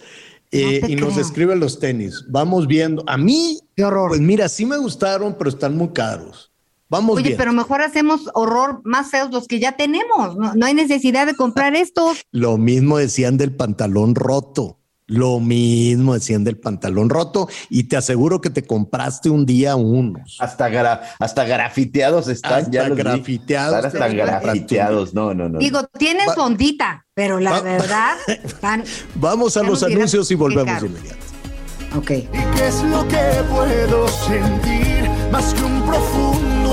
eh, 0.50 0.80
y 0.88 0.96
nos 0.96 1.14
creo. 1.14 1.24
escriben 1.24 1.60
los 1.60 1.78
tenis. 1.78 2.24
Vamos 2.28 2.66
viendo. 2.66 3.04
A 3.06 3.16
mí, 3.16 3.58
pues 3.76 4.20
mira, 4.20 4.48
sí 4.48 4.66
me 4.66 4.76
gustaron, 4.78 5.34
pero 5.38 5.50
están 5.50 5.76
muy 5.76 5.88
caros. 5.92 6.51
Vamos 6.92 7.16
Oye, 7.16 7.28
bien. 7.28 7.38
pero 7.38 7.52
mejor 7.54 7.80
hacemos 7.80 8.28
horror 8.34 8.82
más 8.84 9.10
feos 9.10 9.30
los 9.32 9.48
que 9.48 9.58
ya 9.58 9.72
tenemos. 9.72 10.36
No, 10.36 10.52
no 10.54 10.66
hay 10.66 10.74
necesidad 10.74 11.26
de 11.26 11.34
comprar 11.34 11.74
estos. 11.74 12.18
Lo 12.32 12.58
mismo 12.58 12.98
decían 12.98 13.38
del 13.38 13.56
pantalón 13.56 14.14
roto. 14.14 14.78
Lo 15.06 15.40
mismo 15.40 16.12
decían 16.14 16.44
del 16.44 16.58
pantalón 16.58 17.08
roto 17.10 17.48
y 17.70 17.84
te 17.84 17.96
aseguro 17.96 18.40
que 18.42 18.50
te 18.50 18.62
compraste 18.64 19.30
un 19.30 19.46
día 19.46 19.74
unos. 19.74 20.36
Hasta, 20.38 20.68
gra- 20.70 21.00
hasta 21.18 21.44
grafiteados 21.44 22.28
están. 22.28 22.70
ya 22.70 22.88
los 22.88 22.96
grafiteados. 22.98 23.84
Están 23.86 24.02
hasta 24.02 24.08
grafiteados. 24.14 25.14
No, 25.14 25.32
no, 25.34 25.48
no. 25.48 25.58
Digo, 25.58 25.82
tienen 25.98 26.28
Va- 26.28 26.34
sondita, 26.34 27.06
pero 27.14 27.40
la 27.40 27.52
Va- 27.52 27.60
verdad, 27.62 28.16
están. 28.44 28.84
Vamos 29.14 29.56
a 29.56 29.62
los 29.62 29.82
anuncios 29.82 30.30
y 30.30 30.34
volvemos 30.34 30.80
de 30.80 30.86
inmediato. 30.88 31.16
Ok. 31.96 32.10
¿Y 32.10 32.26
qué 32.56 32.68
es 32.68 32.82
lo 32.84 33.06
que 33.08 33.18
puedo 33.50 34.08
sentir 34.08 35.10
más 35.30 35.52
que 35.52 35.62
un 35.64 35.82
profundo 35.82 36.31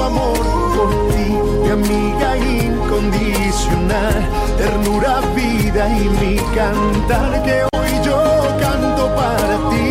amor 0.09 0.39
por 0.75 0.89
ti? 1.11 1.27
Mi 1.63 1.69
amiga 1.69 2.29
incondicional, 2.37 4.17
ternura, 4.57 5.21
vida 5.35 5.83
y 5.97 6.09
mi 6.19 6.35
cantar 6.55 7.43
que 7.43 7.55
hoy 7.77 7.91
yo 8.05 8.19
canto 8.59 9.03
para 9.15 9.55
ti, 9.71 9.89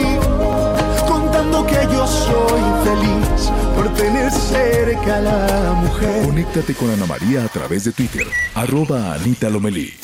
contando 1.06 1.66
que 1.66 1.80
yo 1.94 2.06
soy 2.06 2.62
feliz 2.84 3.40
por 3.76 3.88
tener 3.94 4.30
cerca 4.30 5.16
a 5.18 5.20
la 5.20 5.72
mujer. 5.82 6.26
Conéctate 6.26 6.74
con 6.74 6.90
Ana 6.90 7.06
María 7.06 7.44
a 7.44 7.48
través 7.48 7.84
de 7.84 7.92
Twitter, 7.92 8.26
arroba 8.54 9.14
Anita 9.14 9.48
Lomelí. 9.48 9.94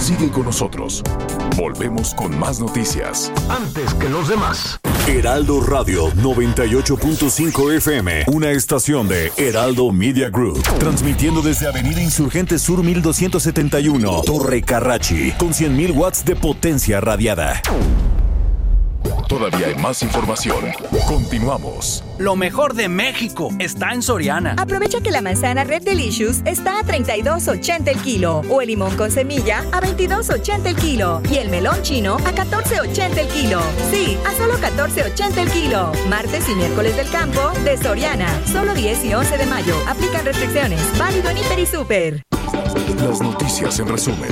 Sigue 0.00 0.30
con 0.30 0.44
nosotros. 0.44 1.02
Volvemos 1.56 2.14
con 2.14 2.38
más 2.38 2.60
noticias. 2.60 3.32
Antes 3.50 3.92
que 3.94 4.08
los 4.08 4.28
demás. 4.28 4.78
Heraldo 5.08 5.60
Radio 5.60 6.08
98.5 6.12 7.76
FM, 7.76 8.24
una 8.28 8.50
estación 8.50 9.08
de 9.08 9.32
Heraldo 9.36 9.90
Media 9.90 10.30
Group, 10.30 10.62
transmitiendo 10.78 11.42
desde 11.42 11.66
Avenida 11.66 12.02
Insurgente 12.02 12.58
Sur 12.58 12.82
1271, 12.84 14.22
Torre 14.24 14.62
Carrachi, 14.62 15.32
con 15.32 15.50
100.000 15.50 15.94
watts 15.96 16.24
de 16.24 16.36
potencia 16.36 17.00
radiada. 17.00 17.60
Todavía 19.28 19.68
hay 19.68 19.74
más 19.76 20.02
información. 20.02 20.56
Continuamos. 21.06 22.02
Lo 22.18 22.34
mejor 22.34 22.74
de 22.74 22.88
México 22.88 23.50
está 23.58 23.92
en 23.92 24.02
Soriana. 24.02 24.54
Aprovecha 24.58 25.00
que 25.00 25.10
la 25.10 25.20
manzana 25.20 25.64
Red 25.64 25.82
Delicious 25.82 26.40
está 26.44 26.80
a 26.80 26.82
32.80 26.82 27.88
el 27.88 27.98
kilo 27.98 28.42
o 28.48 28.60
el 28.60 28.68
limón 28.68 28.96
con 28.96 29.10
semilla 29.10 29.64
a 29.72 29.80
22.80 29.80 30.66
el 30.66 30.76
kilo 30.76 31.22
y 31.30 31.36
el 31.36 31.50
melón 31.50 31.82
chino 31.82 32.16
a 32.16 32.32
14.80 32.32 33.18
el 33.18 33.28
kilo. 33.28 33.60
Sí, 33.90 34.18
a 34.26 34.32
solo 34.36 34.54
14.80 34.54 35.38
el 35.38 35.50
kilo. 35.50 35.92
Martes 36.08 36.48
y 36.48 36.54
miércoles 36.54 36.96
del 36.96 37.10
campo 37.10 37.50
de 37.64 37.76
Soriana. 37.76 38.28
Solo 38.46 38.74
10 38.74 39.04
y 39.04 39.14
11 39.14 39.38
de 39.38 39.46
mayo. 39.46 39.74
Aplican 39.86 40.24
restricciones. 40.24 40.80
Válido 40.98 41.30
en 41.30 41.38
Hiper 41.38 41.58
y 41.58 41.66
Super. 41.66 42.22
Las 43.02 43.20
noticias 43.20 43.78
en 43.78 43.88
resumen. 43.88 44.30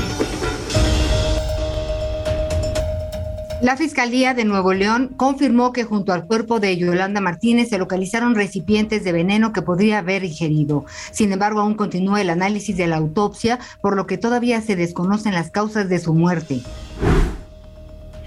La 3.62 3.74
Fiscalía 3.74 4.34
de 4.34 4.44
Nuevo 4.44 4.74
León 4.74 5.14
confirmó 5.16 5.72
que 5.72 5.84
junto 5.84 6.12
al 6.12 6.26
cuerpo 6.26 6.60
de 6.60 6.76
Yolanda 6.76 7.22
Martínez 7.22 7.70
se 7.70 7.78
localizaron 7.78 8.34
recipientes 8.34 9.02
de 9.02 9.12
veneno 9.12 9.54
que 9.54 9.62
podría 9.62 9.98
haber 9.98 10.24
ingerido. 10.24 10.84
Sin 11.10 11.32
embargo, 11.32 11.60
aún 11.60 11.74
continúa 11.74 12.20
el 12.20 12.28
análisis 12.28 12.76
de 12.76 12.86
la 12.86 12.96
autopsia, 12.96 13.58
por 13.80 13.96
lo 13.96 14.06
que 14.06 14.18
todavía 14.18 14.60
se 14.60 14.76
desconocen 14.76 15.32
las 15.32 15.50
causas 15.50 15.88
de 15.88 15.98
su 15.98 16.12
muerte. 16.12 16.60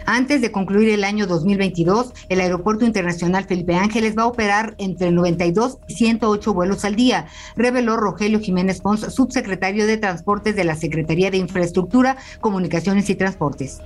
Antes 0.08 0.42
de 0.42 0.52
concluir 0.52 0.90
el 0.90 1.04
año 1.04 1.28
2022, 1.28 2.12
el 2.30 2.42
Aeropuerto 2.42 2.84
Internacional 2.84 3.46
Felipe 3.46 3.76
Ángeles 3.76 4.16
va 4.18 4.24
a 4.24 4.28
operar 4.28 4.74
entre 4.80 5.12
92 5.12 5.78
y 5.88 5.94
108 5.94 6.54
vuelos 6.56 6.84
al 6.86 6.96
día, 6.96 7.28
reveló 7.56 7.98
Rogelio 7.98 8.40
Jiménez 8.40 8.82
Pons, 8.82 9.02
subsecretario 9.14 9.86
de 9.86 9.98
Transportes 9.98 10.56
de 10.56 10.64
la 10.64 10.76
Secretaría 10.76 11.30
de 11.30 11.38
Infraestructura, 11.38 12.18
Comunicaciones 12.42 13.08
y 13.12 13.16
Transportes. 13.16 13.82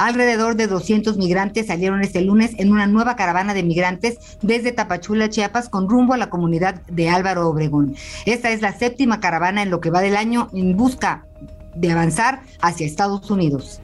Alrededor 0.00 0.56
de 0.56 0.66
200 0.66 1.18
migrantes 1.18 1.66
salieron 1.66 2.00
este 2.00 2.22
lunes 2.22 2.52
en 2.56 2.72
una 2.72 2.86
nueva 2.86 3.16
caravana 3.16 3.52
de 3.52 3.62
migrantes 3.62 4.38
desde 4.40 4.72
Tapachula, 4.72 5.28
Chiapas, 5.28 5.68
con 5.68 5.90
rumbo 5.90 6.14
a 6.14 6.16
la 6.16 6.30
comunidad 6.30 6.80
de 6.86 7.10
Álvaro 7.10 7.46
Obregón. 7.46 7.94
Esta 8.24 8.50
es 8.50 8.62
la 8.62 8.72
séptima 8.72 9.20
caravana 9.20 9.62
en 9.62 9.68
lo 9.68 9.80
que 9.80 9.90
va 9.90 10.00
del 10.00 10.16
año 10.16 10.48
en 10.54 10.74
busca 10.74 11.26
de 11.74 11.92
avanzar 11.92 12.40
hacia 12.62 12.86
Estados 12.86 13.30
Unidos. 13.30 13.82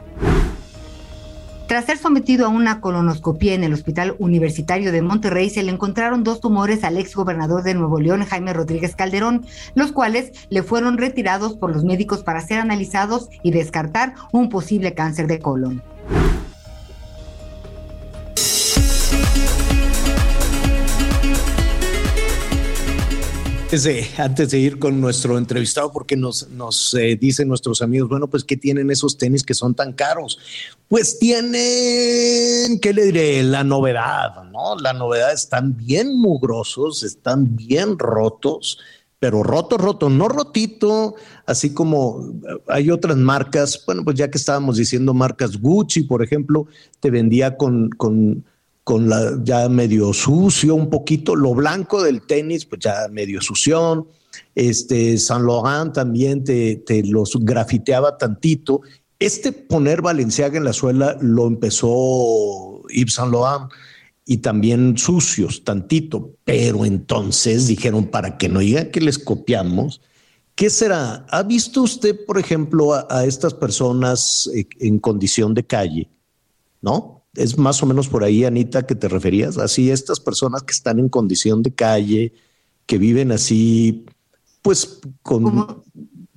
Tras 1.67 1.85
ser 1.85 1.99
sometido 1.99 2.47
a 2.47 2.49
una 2.49 2.81
colonoscopia 2.81 3.53
en 3.53 3.65
el 3.65 3.75
Hospital 3.75 4.17
Universitario 4.19 4.93
de 4.93 5.03
Monterrey, 5.03 5.51
se 5.51 5.65
le 5.65 5.71
encontraron 5.71 6.25
dos 6.25 6.41
tumores 6.41 6.83
al 6.85 6.97
ex 6.97 7.15
gobernador 7.15 7.63
de 7.63 7.75
Nuevo 7.75 8.01
León, 8.01 8.25
Jaime 8.25 8.55
Rodríguez 8.55 8.97
Calderón, 8.97 9.45
los 9.75 9.93
cuales 9.93 10.33
le 10.49 10.63
fueron 10.63 10.97
retirados 10.97 11.59
por 11.59 11.75
los 11.75 11.85
médicos 11.85 12.23
para 12.23 12.41
ser 12.41 12.61
analizados 12.61 13.29
y 13.43 13.51
descartar 13.51 14.15
un 14.33 14.49
posible 14.49 14.95
cáncer 14.95 15.27
de 15.27 15.41
colon. 15.41 15.83
De, 23.85 24.09
antes 24.17 24.53
de 24.53 24.59
ir 24.59 24.79
con 24.79 25.03
nuestro 25.03 25.37
entrevistado, 25.37 25.93
porque 25.93 26.17
nos, 26.17 26.49
nos 26.49 26.95
eh, 26.95 27.15
dicen 27.21 27.47
nuestros 27.47 27.83
amigos, 27.83 28.09
bueno, 28.09 28.27
pues, 28.27 28.43
¿qué 28.43 28.57
tienen 28.57 28.91
esos 28.91 29.19
tenis 29.19 29.43
que 29.43 29.53
son 29.53 29.75
tan 29.75 29.93
caros? 29.93 30.39
Pues 30.89 31.19
tienen, 31.19 32.81
¿qué 32.81 32.95
le 32.95 33.05
diré? 33.05 33.43
La 33.43 33.65
novedad, 33.65 34.45
¿no? 34.45 34.77
La 34.77 34.95
novedad 34.95 35.31
están 35.31 35.77
bien 35.77 36.17
mugrosos, 36.17 37.03
están 37.03 37.55
bien 37.55 37.99
rotos, 37.99 38.79
pero 39.27 39.43
rotos, 39.43 39.81
rotos, 39.81 40.13
no 40.13 40.29
rotito, 40.29 41.17
así 41.47 41.75
como 41.75 42.33
hay 42.69 42.93
otras 42.93 43.17
marcas, 43.17 43.83
bueno, 43.85 44.05
pues 44.05 44.15
ya 44.17 44.31
que 44.31 44.39
estábamos 44.39 44.77
diciendo 44.77 45.15
marcas 45.15 45.57
Gucci, 45.61 46.03
por 46.03 46.23
ejemplo, 46.23 46.69
te 47.01 47.11
vendía 47.11 47.57
con, 47.57 47.91
con 47.91 48.45
con 48.85 49.09
la 49.09 49.37
ya 49.43 49.69
medio 49.69 50.13
sucio 50.13 50.77
un 50.77 50.91
poquito, 50.91 51.35
lo 51.35 51.55
blanco 51.55 52.05
del 52.05 52.23
tenis, 52.23 52.67
pues 52.67 52.83
ya 52.83 53.09
medio 53.11 53.41
sución. 53.41 54.07
Este 54.55 55.19
Saint 55.19 55.45
Laurent 55.45 55.93
también 55.93 56.45
te, 56.45 56.77
te 56.87 57.03
los 57.03 57.37
grafiteaba 57.41 58.17
tantito. 58.17 58.83
Este 59.19 59.51
poner 59.51 60.03
Valenciaga 60.03 60.57
en 60.57 60.63
la 60.63 60.73
suela 60.73 61.19
lo 61.21 61.49
empezó 61.49 62.85
Yves 62.91 63.15
Saint 63.15 63.33
Laurent 63.33 63.73
y 64.27 64.39
también 64.39 64.99
sucios, 64.99 65.63
tantito. 65.63 66.33
Pero 66.45 66.85
entonces 66.85 67.69
dijeron, 67.69 68.07
para 68.07 68.37
que 68.37 68.49
no 68.49 68.59
diga 68.59 68.91
que 68.91 69.01
les 69.01 69.19
copiamos, 69.19 70.03
¿qué 70.57 70.69
será? 70.69 71.25
¿Ha 71.31 71.45
visto 71.45 71.83
usted, 71.83 72.27
por 72.27 72.39
ejemplo, 72.39 72.93
a, 72.93 73.07
a 73.09 73.25
estas 73.25 73.55
personas 73.55 74.51
eh, 74.53 74.67
en 74.81 74.99
condición 74.99 75.55
de 75.55 75.65
calle? 75.65 76.11
¿No? 76.83 77.23
Es 77.35 77.57
más 77.57 77.83
o 77.83 77.87
menos 77.87 78.09
por 78.09 78.25
ahí, 78.25 78.45
Anita, 78.45 78.85
que 78.85 78.97
te 78.97 79.09
referías. 79.09 79.59
Así, 79.59 79.91
estas 79.91 80.19
personas 80.19 80.63
que 80.65 80.73
están 80.73 80.99
en 80.99 81.09
condición 81.09 81.63
de 81.63 81.73
calle, 81.73 82.33
que 82.87 82.99
viven 82.99 83.31
así, 83.31 84.07
pues 84.63 85.01
con, 85.23 85.85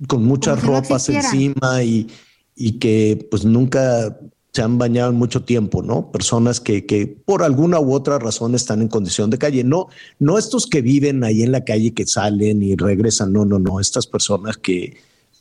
con 0.06 0.24
muchas 0.24 0.62
no 0.62 0.74
ropas 0.74 1.08
encima 1.08 1.82
y, 1.82 2.08
y 2.54 2.78
que 2.78 3.26
pues 3.30 3.44
nunca 3.44 4.16
se 4.52 4.62
han 4.62 4.78
bañado 4.78 5.10
en 5.10 5.16
mucho 5.16 5.44
tiempo, 5.44 5.82
¿no? 5.82 6.10
Personas 6.10 6.60
que, 6.60 6.84
que 6.84 7.06
por 7.06 7.42
alguna 7.42 7.78
u 7.78 7.94
otra 7.94 8.18
razón 8.18 8.54
están 8.54 8.82
en 8.82 8.88
condición 8.88 9.30
de 9.30 9.38
calle. 9.38 9.62
No, 9.62 9.88
no 10.18 10.38
estos 10.38 10.66
que 10.66 10.82
viven 10.82 11.22
ahí 11.22 11.42
en 11.42 11.52
la 11.52 11.64
calle, 11.64 11.94
que 11.94 12.06
salen 12.06 12.62
y 12.62 12.74
regresan, 12.74 13.32
no, 13.32 13.44
no, 13.44 13.58
no. 13.58 13.78
Estas 13.78 14.06
personas 14.06 14.56
que, 14.56 14.96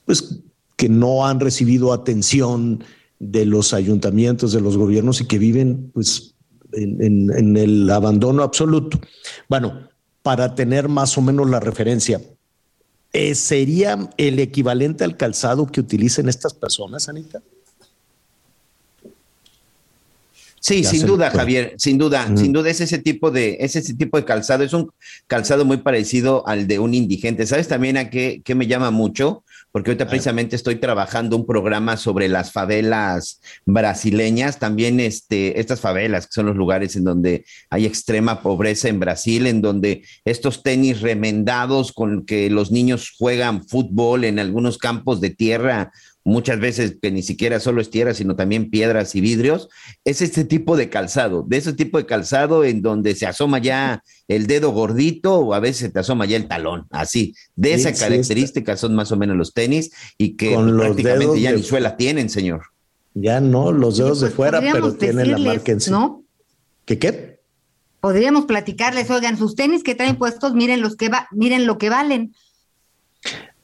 pues, 0.05 0.41
que 0.75 0.89
no 0.89 1.25
han 1.25 1.39
recibido 1.39 1.91
atención 1.91 2.83
de 3.17 3.45
los 3.45 3.73
ayuntamientos, 3.73 4.51
de 4.51 4.61
los 4.61 4.77
gobiernos 4.77 5.21
y 5.21 5.25
que 5.25 5.39
viven, 5.39 5.91
pues, 5.93 6.35
en, 6.71 7.57
el 7.57 7.89
abandono 7.89 8.43
absoluto. 8.43 8.99
Bueno, 9.47 9.89
para 10.21 10.53
tener 10.53 10.87
más 10.87 11.17
o 11.17 11.21
menos 11.21 11.49
la 11.49 11.59
referencia, 11.59 12.21
eh, 13.11 13.33
¿sería 13.33 14.09
el 14.17 14.37
equivalente 14.37 15.03
al 15.03 15.17
calzado 15.17 15.65
que 15.65 15.79
utilicen 15.79 16.29
estas 16.29 16.53
personas, 16.53 17.09
Anita? 17.09 17.41
Sí, 20.59 20.83
sin 20.83 21.05
duda, 21.05 21.31
fue. 21.31 21.39
Javier, 21.39 21.73
sin 21.77 21.97
duda, 21.97 22.27
sin 22.35 22.51
duda 22.53 22.69
es 22.69 22.81
ese 22.81 22.97
tipo 22.99 23.31
de, 23.31 23.57
es 23.59 23.75
ese 23.75 23.93
tipo 23.93 24.17
de 24.17 24.25
calzado, 24.25 24.63
es 24.63 24.73
un 24.73 24.91
calzado 25.27 25.65
muy 25.65 25.77
parecido 25.77 26.47
al 26.47 26.67
de 26.67 26.79
un 26.79 26.93
indigente. 26.93 27.45
¿Sabes 27.45 27.67
también 27.67 27.97
a 27.97 28.09
qué, 28.09 28.41
qué 28.43 28.55
me 28.55 28.67
llama 28.67 28.91
mucho? 28.91 29.43
Porque 29.71 29.91
ahorita 29.91 30.07
precisamente 30.07 30.55
estoy 30.55 30.77
trabajando 30.77 31.35
un 31.35 31.45
programa 31.45 31.95
sobre 31.95 32.27
las 32.27 32.51
favelas 32.51 33.39
brasileñas, 33.65 34.57
también 34.57 34.99
este, 34.99 35.59
estas 35.59 35.79
favelas, 35.79 36.25
que 36.25 36.33
son 36.33 36.47
los 36.47 36.55
lugares 36.55 36.95
en 36.95 37.03
donde 37.03 37.45
hay 37.69 37.85
extrema 37.85 38.41
pobreza 38.41 38.89
en 38.89 38.99
Brasil, 38.99 39.45
en 39.45 39.61
donde 39.61 40.03
estos 40.25 40.63
tenis 40.63 41.01
remendados 41.01 41.91
con 41.91 42.25
que 42.25 42.49
los 42.49 42.71
niños 42.71 43.13
juegan 43.17 43.67
fútbol 43.67 44.23
en 44.23 44.39
algunos 44.39 44.79
campos 44.79 45.21
de 45.21 45.29
tierra, 45.29 45.91
muchas 46.29 46.59
veces 46.59 46.97
que 47.01 47.11
ni 47.11 47.21
siquiera 47.23 47.59
solo 47.59 47.81
es 47.81 47.89
tierra, 47.89 48.13
sino 48.13 48.35
también 48.35 48.69
piedras 48.69 49.15
y 49.15 49.21
vidrios, 49.21 49.69
es 50.05 50.21
este 50.21 50.45
tipo 50.45 50.77
de 50.77 50.89
calzado, 50.89 51.43
de 51.47 51.57
ese 51.57 51.73
tipo 51.73 51.97
de 51.97 52.05
calzado 52.05 52.63
en 52.63 52.81
donde 52.81 53.15
se 53.15 53.25
asoma 53.25 53.59
ya 53.59 54.03
el 54.27 54.47
dedo 54.47 54.71
gordito 54.71 55.39
o 55.39 55.53
a 55.53 55.59
veces 55.59 55.77
se 55.77 55.89
te 55.89 55.99
asoma 55.99 56.25
ya 56.25 56.37
el 56.37 56.47
talón, 56.47 56.85
así. 56.91 57.35
De 57.55 57.73
esa 57.73 57.93
sí, 57.93 57.99
característica 57.99 58.77
son 58.77 58.95
más 58.95 59.11
o 59.11 59.17
menos 59.17 59.35
los 59.35 59.53
tenis 59.53 59.91
y 60.17 60.35
que 60.37 60.53
Con 60.53 60.77
prácticamente 60.77 61.41
ya 61.41 61.51
de- 61.51 61.57
ni 61.57 61.63
suela 61.63 61.97
tienen, 61.97 62.29
señor. 62.29 62.61
Ya 63.13 63.41
no, 63.41 63.71
los 63.71 63.97
dedos 63.97 64.21
de 64.21 64.29
fuera, 64.29 64.61
pero 64.61 64.93
tienen 64.93 65.31
la 65.31 65.37
marca 65.39 65.71
en 65.71 65.81
sí. 65.81 65.91
¿no? 65.91 66.23
¿Qué 66.85 66.99
qué? 66.99 67.39
Podríamos 68.01 68.45
platicarles, 68.45 69.09
oigan, 69.11 69.37
sus 69.37 69.55
tenis 69.55 69.83
que 69.83 69.95
traen 69.95 70.15
puestos, 70.15 70.53
miren 70.53 70.79
los 70.79 70.95
que 70.95 71.09
va, 71.09 71.27
miren 71.31 71.65
lo 71.65 71.77
que 71.77 71.89
valen. 71.89 72.33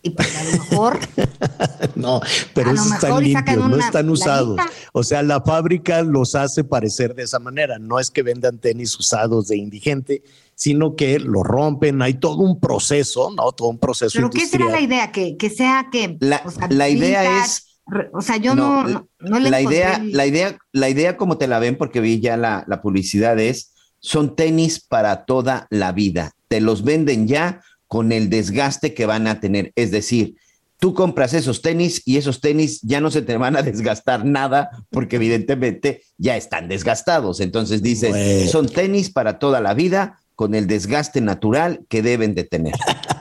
Y 0.06 0.12
pues 0.12 0.36
a 0.38 0.44
lo 0.44 0.52
mejor 0.52 1.00
No, 1.96 2.22
pero 2.54 2.70
A 2.70 2.74
lo 2.74 2.80
esos 2.80 2.92
mejor 2.92 3.24
están 3.24 3.24
limpios, 3.24 3.70
no 3.70 3.78
están 3.78 4.10
usados. 4.10 4.60
O 4.94 5.04
sea, 5.04 5.24
la 5.24 5.42
fábrica 5.42 6.04
los 6.04 6.36
hace 6.36 6.64
parecer 6.64 7.16
de 7.16 7.24
esa 7.24 7.40
manera. 7.40 7.80
No 7.80 8.00
es 8.00 8.12
que 8.12 8.22
vendan 8.22 8.60
tenis 8.60 8.98
usados 9.00 9.48
de 9.48 9.58
indigente, 9.58 10.22
sino 10.54 10.96
que 10.96 11.20
lo 11.20 11.42
rompen. 11.44 12.02
Hay 12.02 12.16
todo 12.16 12.38
un 12.38 12.60
proceso, 12.60 13.32
¿no? 13.36 13.52
Todo 13.52 13.70
un 13.70 13.80
proceso 13.80 14.12
Pero 14.16 14.30
¿qué 14.30 14.46
será 14.46 14.70
la 14.70 14.80
idea? 14.82 15.12
Que, 15.12 15.38
que 15.38 15.50
sea 15.50 15.88
que. 15.92 16.18
La, 16.20 16.42
o 16.46 16.52
sea, 16.52 16.68
la 16.70 16.88
idea 16.88 17.22
vintage, 17.22 17.46
es 17.46 17.66
O 18.14 18.22
sea, 18.22 18.38
yo 18.38 18.54
no, 18.56 18.84
no, 18.88 19.08
no 19.20 19.40
le 19.40 19.50
la 19.50 19.62
idea, 19.62 19.96
el- 19.96 20.12
la 20.12 20.28
idea, 20.28 20.58
la 20.72 20.90
idea 20.90 21.18
como 21.18 21.38
te 21.38 21.48
la 21.48 21.60
ven, 21.60 21.78
porque 21.78 22.00
vi 22.00 22.20
ya 22.20 22.38
la, 22.38 22.64
la 22.68 22.82
publicidad 22.82 23.40
es, 23.40 23.74
son 24.00 24.36
tenis 24.36 24.80
para 24.80 25.26
toda 25.26 25.66
la 25.72 25.92
vida. 25.94 26.32
Te 26.48 26.62
los 26.62 26.84
venden 26.84 27.28
ya 27.28 27.62
con 27.88 28.12
el 28.12 28.30
desgaste 28.30 28.94
que 28.94 29.06
van 29.06 29.28
a 29.28 29.40
tener. 29.40 29.72
Es 29.76 29.92
decir, 29.92 30.36
tú 30.80 30.94
compras 30.94 31.34
esos 31.34 31.62
tenis 31.62 32.02
y 32.06 32.18
esos 32.18 32.42
tenis 32.42 32.82
ya 32.82 33.02
no 33.02 33.12
se 33.12 33.22
te 33.22 33.38
van 33.38 33.56
a 33.56 33.62
desgastar 33.62 34.26
nada 34.26 34.70
porque 34.90 35.16
evidentemente 35.18 36.04
ya 36.18 36.38
están 36.38 36.68
desgastados. 36.68 37.40
Entonces 37.40 37.82
dices, 37.82 38.10
Bueno. 38.12 38.52
son 38.52 38.68
tenis 38.68 39.10
para 39.10 39.40
toda 39.40 39.62
la 39.62 39.74
vida 39.74 40.20
con 40.36 40.54
el 40.54 40.68
desgaste 40.68 41.22
natural 41.22 41.86
que 41.90 42.02
deben 42.02 42.36
de 42.36 42.44
tener. 42.44 42.74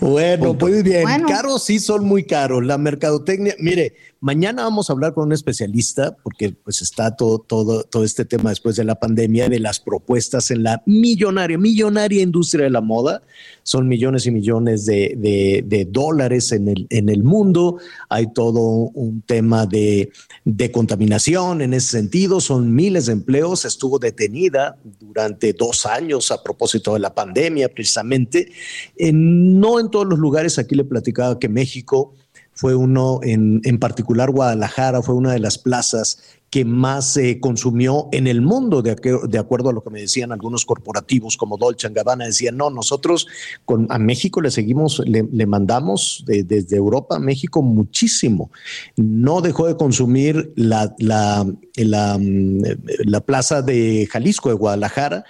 Bueno, 0.00 0.54
muy 0.54 0.82
bien. 0.82 1.02
Bueno. 1.02 1.28
Caros 1.28 1.64
sí 1.64 1.78
son 1.80 2.04
muy 2.04 2.24
caros. 2.24 2.64
La 2.64 2.78
mercadotecnia, 2.78 3.54
mire, 3.58 3.94
mañana 4.20 4.64
vamos 4.64 4.88
a 4.90 4.92
hablar 4.92 5.14
con 5.14 5.26
un 5.26 5.32
especialista 5.32 6.16
porque 6.22 6.50
pues 6.52 6.82
está 6.82 7.14
todo, 7.16 7.38
todo, 7.38 7.84
todo 7.84 8.04
este 8.04 8.24
tema 8.24 8.50
después 8.50 8.76
de 8.76 8.84
la 8.84 8.96
pandemia 8.98 9.48
de 9.48 9.60
las 9.60 9.80
propuestas 9.80 10.50
en 10.50 10.62
la 10.62 10.82
millonaria, 10.86 11.58
millonaria 11.58 12.22
industria 12.22 12.64
de 12.64 12.70
la 12.70 12.80
moda. 12.80 13.22
Son 13.62 13.86
millones 13.86 14.26
y 14.26 14.30
millones 14.30 14.86
de, 14.86 15.14
de- 15.16 15.84
dólares 15.90 16.52
en 16.52 16.68
el, 16.68 16.86
en 16.90 17.08
el 17.08 17.22
mundo. 17.22 17.78
Hay 18.08 18.32
todo 18.32 18.60
un 18.60 19.22
tema 19.22 19.66
de, 19.66 20.10
de 20.44 20.70
contaminación 20.72 21.60
en 21.60 21.74
ese 21.74 21.90
sentido. 21.90 22.40
Son 22.40 22.74
miles 22.74 23.06
de 23.06 23.12
empleos. 23.12 23.64
Estuvo 23.64 23.98
detenida 23.98 24.76
durante 25.00 25.52
dos 25.52 25.86
años 25.86 26.30
a 26.30 26.42
propósito 26.42 26.94
de 26.94 27.00
la 27.00 27.14
pandemia, 27.14 27.68
precisamente. 27.68 28.50
En- 28.96 29.60
no 29.60 29.78
en 29.80 29.90
todos 29.90 30.06
los 30.06 30.18
lugares, 30.18 30.58
aquí 30.58 30.74
le 30.74 30.84
platicaba 30.84 31.38
que 31.38 31.48
México 31.48 32.14
fue 32.58 32.74
uno, 32.74 33.20
en, 33.22 33.60
en 33.62 33.78
particular 33.78 34.32
Guadalajara, 34.32 35.00
fue 35.00 35.14
una 35.14 35.30
de 35.32 35.38
las 35.38 35.58
plazas 35.58 36.18
que 36.50 36.64
más 36.64 37.12
se 37.12 37.38
consumió 37.38 38.08
en 38.10 38.26
el 38.26 38.40
mundo, 38.40 38.82
de, 38.82 38.96
de 39.28 39.38
acuerdo 39.38 39.68
a 39.68 39.72
lo 39.72 39.84
que 39.84 39.90
me 39.90 40.00
decían 40.00 40.32
algunos 40.32 40.64
corporativos 40.64 41.36
como 41.36 41.56
Dolce 41.56 41.88
Gabbana, 41.90 42.24
decían, 42.24 42.56
no, 42.56 42.68
nosotros 42.70 43.28
con, 43.64 43.86
a 43.90 43.98
México 44.00 44.40
le 44.40 44.50
seguimos, 44.50 45.00
le, 45.06 45.28
le 45.30 45.46
mandamos 45.46 46.24
de- 46.26 46.42
desde 46.42 46.76
Europa 46.76 47.14
a 47.16 47.20
México 47.20 47.62
muchísimo. 47.62 48.50
No 48.96 49.40
dejó 49.40 49.68
de 49.68 49.76
consumir 49.76 50.52
la, 50.56 50.92
la, 50.98 51.46
la, 51.76 52.18
mm, 52.18 52.62
la 53.04 53.20
plaza 53.20 53.62
de 53.62 54.08
Jalisco, 54.10 54.48
de 54.48 54.56
Guadalajara, 54.56 55.24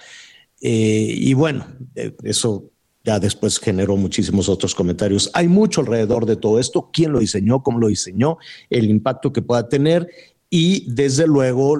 eh, 0.61 1.13
y 1.15 1.35
bueno, 1.35 1.67
eh, 1.93 2.15
eso 2.23 2.71
después 3.17 3.57
generó 3.57 3.95
muchísimos 3.95 4.49
otros 4.49 4.75
comentarios. 4.75 5.31
Hay 5.33 5.47
mucho 5.47 5.81
alrededor 5.81 6.27
de 6.27 6.35
todo 6.35 6.59
esto, 6.59 6.89
quién 6.93 7.13
lo 7.13 7.19
diseñó, 7.19 7.63
cómo 7.63 7.79
lo 7.79 7.87
diseñó, 7.87 8.37
el 8.69 8.89
impacto 8.89 9.33
que 9.33 9.41
pueda 9.41 9.67
tener 9.67 10.07
y 10.51 10.91
desde 10.91 11.27
luego 11.27 11.77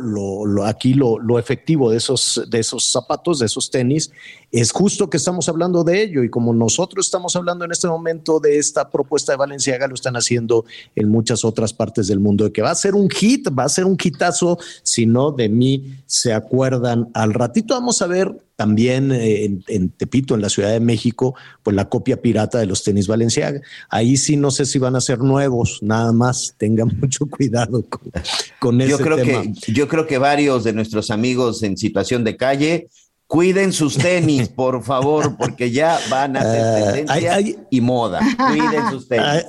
aquí 0.65 0.93
lo, 0.93 1.17
lo 1.17 1.39
efectivo 1.39 1.89
de 1.89 1.97
esos, 1.97 2.45
de 2.49 2.59
esos 2.59 2.91
zapatos, 2.91 3.39
de 3.39 3.47
esos 3.47 3.71
tenis, 3.71 4.11
es 4.51 4.71
justo 4.71 5.09
que 5.09 5.17
estamos 5.17 5.47
hablando 5.47 5.83
de 5.83 6.01
ello 6.01 6.23
y 6.23 6.29
como 6.29 6.53
nosotros 6.53 7.05
estamos 7.05 7.35
hablando 7.35 7.65
en 7.65 7.71
este 7.71 7.87
momento 7.87 8.39
de 8.39 8.57
esta 8.57 8.89
propuesta 8.89 9.31
de 9.31 9.37
Valenciaga, 9.37 9.87
lo 9.87 9.93
están 9.93 10.15
haciendo 10.15 10.65
en 10.95 11.09
muchas 11.09 11.45
otras 11.45 11.73
partes 11.73 12.07
del 12.07 12.19
mundo, 12.19 12.45
de 12.45 12.51
que 12.51 12.61
va 12.61 12.71
a 12.71 12.75
ser 12.75 12.95
un 12.95 13.09
hit, 13.09 13.47
va 13.57 13.63
a 13.63 13.69
ser 13.69 13.85
un 13.85 13.97
hitazo, 14.01 14.57
si 14.83 15.05
no 15.05 15.31
de 15.31 15.49
mí 15.49 15.97
se 16.05 16.33
acuerdan. 16.33 17.09
Al 17.13 17.33
ratito 17.33 17.73
vamos 17.75 18.01
a 18.01 18.07
ver 18.07 18.35
también 18.55 19.11
eh, 19.13 19.45
en, 19.45 19.63
en 19.67 19.89
Tepito, 19.89 20.35
en 20.35 20.41
la 20.41 20.49
Ciudad 20.49 20.71
de 20.71 20.81
México, 20.81 21.33
pues 21.63 21.75
la 21.75 21.87
copia 21.87 22.21
pirata 22.21 22.57
de 22.57 22.65
los 22.65 22.83
tenis 22.83 23.07
Valenciaga. 23.07 23.61
Ahí 23.89 24.17
sí 24.17 24.35
no 24.35 24.51
sé 24.51 24.65
si 24.65 24.79
van 24.79 24.97
a 24.97 25.01
ser 25.01 25.19
nuevos, 25.19 25.79
nada 25.81 26.11
más, 26.11 26.55
tengan 26.57 26.89
mucho 26.99 27.25
cuidado 27.27 27.85
con, 27.87 28.11
con 28.59 28.81
ese 28.81 28.91
Yo 28.91 28.97
creo, 28.97 29.15
tema. 29.15 29.43
que, 29.43 29.71
yo 29.71 29.87
creo 29.87 30.07
que 30.07 30.17
varios 30.17 30.63
de 30.63 30.73
nuestros 30.73 31.09
amigos 31.11 31.63
en 31.63 31.77
situación 31.77 32.23
de 32.23 32.35
calle 32.35 32.89
cuiden 33.29 33.71
sus 33.73 33.95
tenis, 33.95 34.49
por 34.49 34.83
favor, 34.83 35.37
porque 35.37 35.69
ya 35.69 35.99
van 36.09 36.35
a 36.35 36.41
ser 36.41 36.61
Ah, 36.65 36.81
tendencia 36.93 37.13
hay- 37.13 37.25
hay- 37.27 37.57
y 37.69 37.79
moda. 37.79 38.19
Cuiden 38.49 38.89
sus 38.89 39.07
tenis. 39.07 39.25
Ah, 39.25 39.41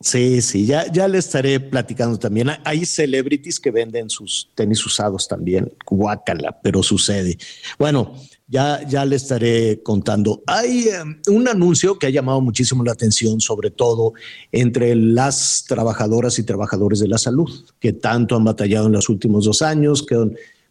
Sí, 0.00 0.42
sí, 0.42 0.64
ya, 0.64 0.86
ya 0.92 1.08
le 1.08 1.18
estaré 1.18 1.58
platicando 1.58 2.16
también. 2.20 2.50
Hay- 2.64 2.84
celebrities 2.86 3.58
que 3.58 3.72
venden 3.72 4.08
sus 4.08 4.48
tenis 4.54 4.86
usados 4.86 5.26
también, 5.26 5.72
guácala, 5.90 6.56
pero 6.62 6.84
sucede. 6.84 7.36
Bueno, 7.80 8.14
ya, 8.46 8.80
ya 8.88 9.04
le 9.04 9.16
estaré 9.16 9.82
contando. 9.82 10.40
Hay 10.46 10.86
eh, 10.86 10.92
un 11.32 11.48
anuncio 11.48 11.98
que 11.98 12.06
ha 12.06 12.10
llamado 12.10 12.40
muchísimo 12.40 12.84
la 12.84 12.92
atención, 12.92 13.40
sobre 13.40 13.72
todo 13.72 14.12
entre 14.52 14.94
las 14.94 15.64
trabajadoras 15.66 16.38
y 16.38 16.44
trabajadores 16.44 17.00
de 17.00 17.08
la 17.08 17.18
salud, 17.18 17.50
que 17.80 17.92
tanto 17.92 18.36
han 18.36 18.44
batallado 18.44 18.86
en 18.86 18.92
los 18.92 19.08
últimos 19.08 19.46
dos 19.46 19.62
años, 19.62 20.04
que 20.06 20.14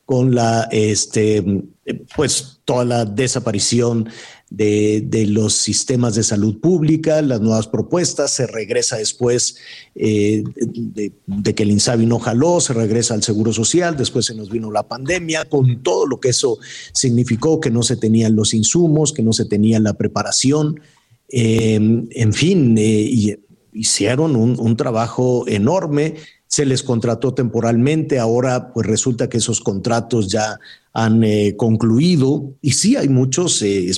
con 0.08 0.34
la, 0.34 0.70
este, 0.72 1.44
pues 2.16 2.62
toda 2.64 2.86
la 2.86 3.04
desaparición 3.04 4.08
de, 4.50 5.04
de, 5.06 5.26
los 5.26 5.54
sistemas 5.54 6.16
de 6.16 6.24
salud 6.24 6.62
pública, 6.62 7.22
las 7.22 7.42
nuevas 7.42 7.68
propuestas, 7.68 8.32
se 8.32 8.48
regresa 8.48 8.96
después 8.96 9.58
eh, 9.96 10.46
de, 10.56 11.54
que 11.54 11.64
el 11.64 11.72
INSABI 11.72 12.06
no 12.06 12.20
jaló, 12.20 12.62
se 12.62 12.72
regresa 12.72 13.16
al 13.16 13.24
Seguro 13.24 13.52
Social, 13.52 13.98
después 13.98 14.26
se 14.26 14.34
nos 14.34 14.50
vino 14.50 14.72
la 14.72 14.88
pandemia, 14.88 15.44
con 15.44 15.84
todo 15.84 16.06
lo 16.06 16.22
que 16.22 16.30
eso 16.30 16.58
significó, 16.94 17.60
que 17.60 17.70
no 17.70 17.84
se 17.84 17.98
tenían 17.98 18.34
los 18.34 18.54
insumos, 18.54 19.12
que 19.12 19.24
no 19.24 19.34
se 19.34 19.44
tenía 19.44 19.78
la 19.82 19.96
preparación, 19.96 20.80
eh, 21.28 21.76
en 21.76 22.34
fin, 22.34 22.78
eh, 22.78 23.40
hicieron 23.74 24.38
un, 24.38 24.58
un 24.58 24.78
trabajo 24.78 25.44
enorme 25.50 26.16
se 26.58 26.66
les 26.66 26.82
contrató 26.82 27.36
temporalmente, 27.36 28.18
ahora 28.18 28.74
pues 28.74 28.88
resulta 28.88 29.30
que 29.30 29.38
esos 29.38 29.62
contratos 29.62 30.28
ya 30.28 30.60
han 30.92 31.24
eh, 31.24 31.54
concluido. 31.56 32.52
Y 32.64 32.72
sí 32.72 32.96
hay 32.96 33.10
muchos 33.10 33.62
eh, 33.62 33.92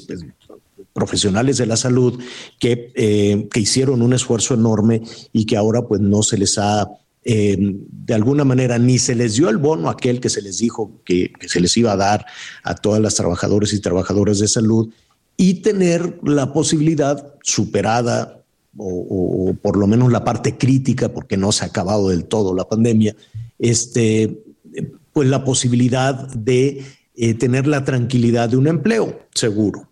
profesionales 0.91 1.55
de 1.55 1.65
la 1.65 1.77
salud 1.77 2.21
que, 2.59 2.91
eh, 2.95 3.47
que, 3.49 3.61
hicieron 3.61 4.01
un 4.01 4.11
esfuerzo 4.11 4.55
enorme 4.55 5.01
y 5.31 5.45
que 5.45 5.55
ahora 5.55 5.83
pues 5.87 6.01
no 6.01 6.21
se 6.21 6.37
les 6.37 6.57
ha 6.57 6.89
de 7.23 8.13
alguna 8.13 8.43
manera 8.43 8.79
ni 8.79 8.97
se 8.97 9.13
les 9.13 9.35
dio 9.35 9.49
el 9.49 9.57
bono 9.57 9.89
aquel 9.89 10.19
que 10.19 10.29
se 10.29 10.41
les 10.41 10.57
dijo 10.57 10.99
que, 11.05 11.31
que 11.39 11.47
se 11.47 11.59
les 11.59 11.77
iba 11.77 11.91
a 11.91 11.95
dar 11.95 12.25
a 12.63 12.73
todas 12.75 12.99
las 12.99 13.15
trabajadores 13.15 13.71
y 13.71 13.79
trabajadoras 13.79 14.39
de 14.39 14.47
salud. 14.49 14.89
Y 15.37 15.61
tener 15.61 16.19
la 16.23 16.51
posibilidad 16.51 17.35
superada 17.43 18.38
o, 18.79 19.53
por 19.61 19.77
lo 19.77 19.87
menos 19.87 20.11
la 20.11 20.23
parte 20.23 20.57
crítica, 20.57 21.09
porque 21.09 21.37
no 21.37 21.51
se 21.51 21.65
ha 21.65 21.67
acabado 21.67 22.09
del 22.09 22.25
todo 22.25 22.55
la 22.55 22.67
pandemia, 22.67 23.15
este, 23.57 24.41
pues 25.13 25.27
la 25.27 25.43
posibilidad 25.43 26.15
de 26.33 26.83
eh, 27.15 27.33
tener 27.33 27.67
la 27.67 27.83
tranquilidad 27.83 28.49
de 28.49 28.57
un 28.57 28.67
empleo 28.67 29.19
seguro. 29.33 29.89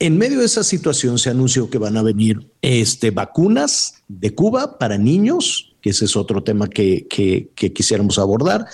En 0.00 0.18
medio 0.18 0.40
de 0.40 0.46
esa 0.46 0.64
situación 0.64 1.18
se 1.18 1.30
anunció 1.30 1.70
que 1.70 1.78
van 1.78 1.96
a 1.96 2.02
venir 2.02 2.50
este, 2.60 3.10
vacunas 3.10 4.02
de 4.08 4.34
Cuba 4.34 4.78
para 4.78 4.98
niños, 4.98 5.76
que 5.80 5.90
ese 5.90 6.06
es 6.06 6.16
otro 6.16 6.42
tema 6.42 6.68
que, 6.68 7.06
que, 7.08 7.72
quisiéramos 7.72 8.18
abordar, 8.18 8.66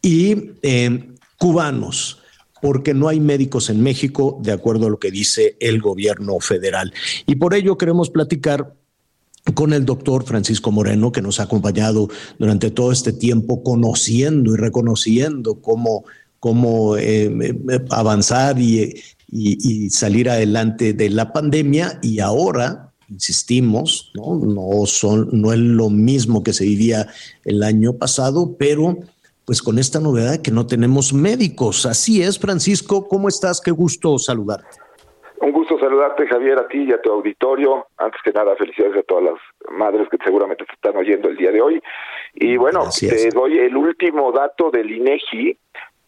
y 0.00 0.52
eh, 0.62 1.08
cubanos 1.38 2.20
porque 2.62 2.94
no 2.94 3.08
hay 3.08 3.20
médicos 3.20 3.70
en 3.70 3.82
México, 3.82 4.38
de 4.42 4.52
acuerdo 4.52 4.86
a 4.86 4.90
lo 4.90 4.98
que 4.98 5.10
dice 5.10 5.56
el 5.60 5.80
gobierno 5.80 6.38
federal. 6.40 6.92
Y 7.26 7.36
por 7.36 7.54
ello 7.54 7.78
queremos 7.78 8.10
platicar 8.10 8.74
con 9.52 9.72
el 9.72 9.84
doctor 9.84 10.24
Francisco 10.24 10.70
Moreno, 10.70 11.12
que 11.12 11.22
nos 11.22 11.40
ha 11.40 11.44
acompañado 11.44 12.08
durante 12.38 12.70
todo 12.70 12.92
este 12.92 13.12
tiempo, 13.12 13.62
conociendo 13.62 14.54
y 14.54 14.56
reconociendo 14.56 15.60
cómo, 15.60 16.04
cómo 16.38 16.96
eh, 16.96 17.24
eh, 17.24 17.84
avanzar 17.90 18.58
y, 18.58 18.94
salir 19.90 20.28
adelante 20.28 20.92
de 20.92 21.08
la 21.10 21.32
pandemia. 21.32 22.00
Y 22.02 22.18
ahora, 22.18 22.92
insistimos, 23.08 24.10
¿no? 24.14 24.34
No, 24.36 24.86
son, 24.86 25.28
no 25.32 25.52
es 25.52 25.58
lo 25.58 25.88
mismo 25.88 26.42
que 26.42 26.52
se 26.52 26.64
vivía 26.64 27.06
el 27.44 27.62
año 27.62 27.92
pasado, 27.92 28.56
pero 28.58 28.98
pues 29.44 29.62
con 29.62 29.78
esta 29.78 30.00
novedad 30.00 30.40
que 30.40 30.50
no 30.50 30.66
tenemos 30.66 31.12
médicos. 31.12 31.86
Así 31.86 32.22
es, 32.22 32.38
Francisco, 32.38 33.08
¿cómo 33.08 33.28
estás? 33.28 33.60
Qué 33.60 33.70
gusto 33.70 34.18
saludarte. 34.18 34.78
Saludarte, 35.80 36.26
Javier, 36.26 36.58
a 36.58 36.68
ti 36.68 36.84
y 36.84 36.92
a 36.92 37.00
tu 37.00 37.10
auditorio. 37.10 37.86
Antes 37.96 38.20
que 38.22 38.32
nada, 38.32 38.54
felicidades 38.56 38.98
a 38.98 39.02
todas 39.02 39.24
las 39.24 39.70
madres 39.70 40.08
que 40.08 40.18
seguramente 40.24 40.64
te 40.64 40.72
están 40.72 40.96
oyendo 40.96 41.28
el 41.28 41.36
día 41.36 41.50
de 41.50 41.60
hoy. 41.60 41.82
Y 42.34 42.56
bueno, 42.56 42.88
te 42.98 43.30
doy 43.30 43.58
el 43.58 43.76
último 43.76 44.32
dato 44.32 44.70
del 44.70 44.90
INEGI 44.90 45.56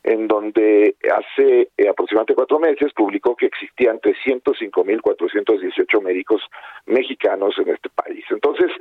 en 0.04 0.26
donde 0.26 0.96
hace 1.14 1.68
eh, 1.76 1.88
aproximadamente 1.88 2.34
cuatro 2.34 2.58
meses 2.58 2.92
publicó 2.92 3.36
que 3.36 3.46
existían 3.46 4.00
305.418 4.00 6.02
médicos 6.02 6.42
mexicanos 6.86 7.56
en 7.58 7.68
este 7.68 7.88
país. 7.90 8.24
Entonces, 8.30 8.72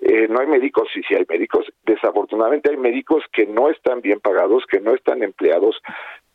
eh, 0.00 0.28
no 0.28 0.40
hay 0.40 0.46
médicos, 0.46 0.88
sí, 0.92 1.00
sí 1.08 1.14
hay 1.14 1.24
médicos. 1.28 1.64
Desafortunadamente 1.84 2.70
hay 2.70 2.76
médicos 2.76 3.24
que 3.32 3.46
no 3.46 3.70
están 3.70 4.02
bien 4.02 4.20
pagados, 4.20 4.66
que 4.70 4.80
no 4.80 4.94
están 4.94 5.22
empleados. 5.22 5.80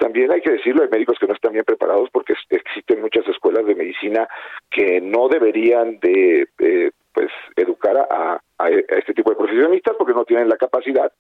También 0.01 0.31
hay 0.31 0.41
que 0.41 0.53
decirlo, 0.53 0.81
hay 0.81 0.89
médicos 0.89 1.19
que 1.19 1.27
no 1.27 1.35
están 1.35 1.53
bien 1.53 1.63
preparados 1.63 2.09
porque 2.11 2.33
existen 2.49 3.01
muchas 3.01 3.27
escuelas 3.27 3.67
de 3.67 3.75
medicina 3.75 4.27
que 4.71 4.99
no 4.99 5.27
deberían 5.27 5.99
de 5.99 6.47
eh, 6.57 6.89
pues 7.13 7.29
educar 7.55 8.07
a, 8.09 8.41
a 8.57 8.69
este 8.71 9.13
tipo 9.13 9.29
de 9.29 9.35
profesionistas 9.35 9.95
porque 9.99 10.15
no 10.15 10.25
tienen 10.25 10.49
la 10.49 10.57
capacidad. 10.57 11.11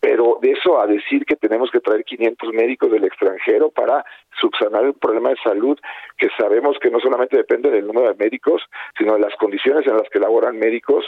Pero 0.00 0.38
de 0.42 0.50
eso 0.50 0.80
a 0.80 0.88
decir 0.88 1.24
que 1.24 1.36
tenemos 1.36 1.70
que 1.70 1.78
traer 1.78 2.02
500 2.02 2.52
médicos 2.52 2.90
del 2.90 3.04
extranjero 3.04 3.70
para 3.70 4.04
subsanar 4.40 4.86
el 4.86 4.94
problema 4.94 5.28
de 5.28 5.36
salud, 5.44 5.78
que 6.18 6.30
sabemos 6.36 6.78
que 6.82 6.90
no 6.90 6.98
solamente 6.98 7.36
depende 7.36 7.70
del 7.70 7.86
número 7.86 8.08
de 8.08 8.24
médicos, 8.24 8.60
sino 8.98 9.14
de 9.14 9.20
las 9.20 9.36
condiciones 9.36 9.86
en 9.86 9.96
las 9.96 10.08
que 10.10 10.18
laboran 10.18 10.58
médicos, 10.58 11.06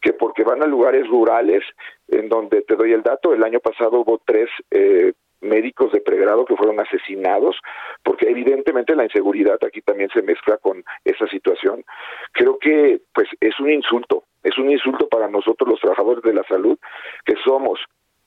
que 0.00 0.12
porque 0.12 0.44
van 0.44 0.62
a 0.62 0.66
lugares 0.66 1.08
rurales, 1.08 1.64
en 2.06 2.28
donde 2.28 2.62
te 2.62 2.76
doy 2.76 2.92
el 2.92 3.02
dato, 3.02 3.32
el 3.32 3.42
año 3.42 3.58
pasado 3.58 4.02
hubo 4.02 4.20
tres 4.24 4.48
eh, 4.70 5.12
médicos 5.40 5.92
de 5.92 6.00
pregrado 6.00 6.44
que 6.44 6.56
fueron 6.56 6.80
asesinados, 6.80 7.56
porque 8.02 8.28
evidentemente 8.28 8.96
la 8.96 9.04
inseguridad 9.04 9.58
aquí 9.64 9.82
también 9.82 10.10
se 10.10 10.22
mezcla 10.22 10.56
con 10.58 10.84
esa 11.04 11.26
situación. 11.28 11.84
Creo 12.32 12.58
que 12.58 13.00
pues 13.14 13.28
es 13.40 13.58
un 13.60 13.70
insulto, 13.70 14.24
es 14.42 14.56
un 14.58 14.70
insulto 14.70 15.08
para 15.08 15.28
nosotros 15.28 15.68
los 15.68 15.80
trabajadores 15.80 16.22
de 16.22 16.34
la 16.34 16.44
salud, 16.44 16.78
que 17.24 17.34
somos 17.44 17.80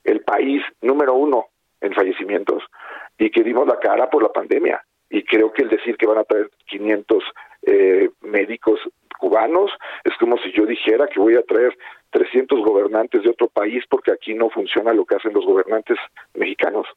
el 0.03 0.21
país 0.21 0.61
número 0.81 1.13
uno 1.13 1.47
en 1.81 1.93
fallecimientos 1.93 2.63
y 3.17 3.29
que 3.31 3.43
dimos 3.43 3.67
la 3.67 3.79
cara 3.79 4.09
por 4.09 4.23
la 4.23 4.31
pandemia. 4.31 4.83
Y 5.09 5.23
creo 5.23 5.51
que 5.51 5.63
el 5.63 5.69
decir 5.69 5.97
que 5.97 6.07
van 6.07 6.19
a 6.19 6.23
traer 6.23 6.49
500 6.67 7.23
eh, 7.63 8.09
médicos 8.21 8.79
cubanos 9.19 9.69
es 10.03 10.13
como 10.19 10.37
si 10.37 10.51
yo 10.55 10.65
dijera 10.65 11.07
que 11.07 11.19
voy 11.19 11.35
a 11.35 11.43
traer 11.43 11.77
300 12.11 12.59
gobernantes 12.65 13.23
de 13.23 13.29
otro 13.29 13.47
país 13.49 13.83
porque 13.89 14.11
aquí 14.11 14.33
no 14.33 14.49
funciona 14.49 14.93
lo 14.93 15.05
que 15.05 15.15
hacen 15.15 15.33
los 15.33 15.45
gobernantes 15.45 15.97
mexicanos. 16.33 16.87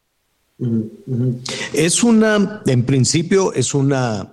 Es 1.75 2.03
una, 2.03 2.63
en 2.67 2.87
principio, 2.87 3.53
es 3.53 3.75
una 3.75 4.29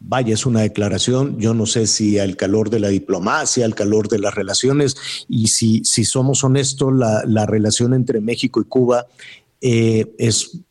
vaya, 0.00 0.34
es 0.34 0.46
una 0.46 0.62
declaración, 0.62 1.38
yo 1.38 1.52
no 1.54 1.66
sé 1.66 1.86
si 1.86 2.18
al 2.18 2.36
calor 2.36 2.70
de 2.70 2.80
la 2.80 2.88
diplomacia, 2.88 3.66
al 3.66 3.74
calor 3.74 4.08
de 4.08 4.18
las 4.18 4.34
relaciones, 4.34 5.26
y 5.28 5.48
si, 5.48 5.84
si 5.84 6.04
somos 6.04 6.42
honestos, 6.42 6.92
la, 6.94 7.22
la 7.26 7.46
relación 7.46 7.92
entre 7.92 8.20
México 8.20 8.60
y 8.60 8.64
Cuba 8.64 9.06
eh, 9.60 10.06
es 10.18 10.62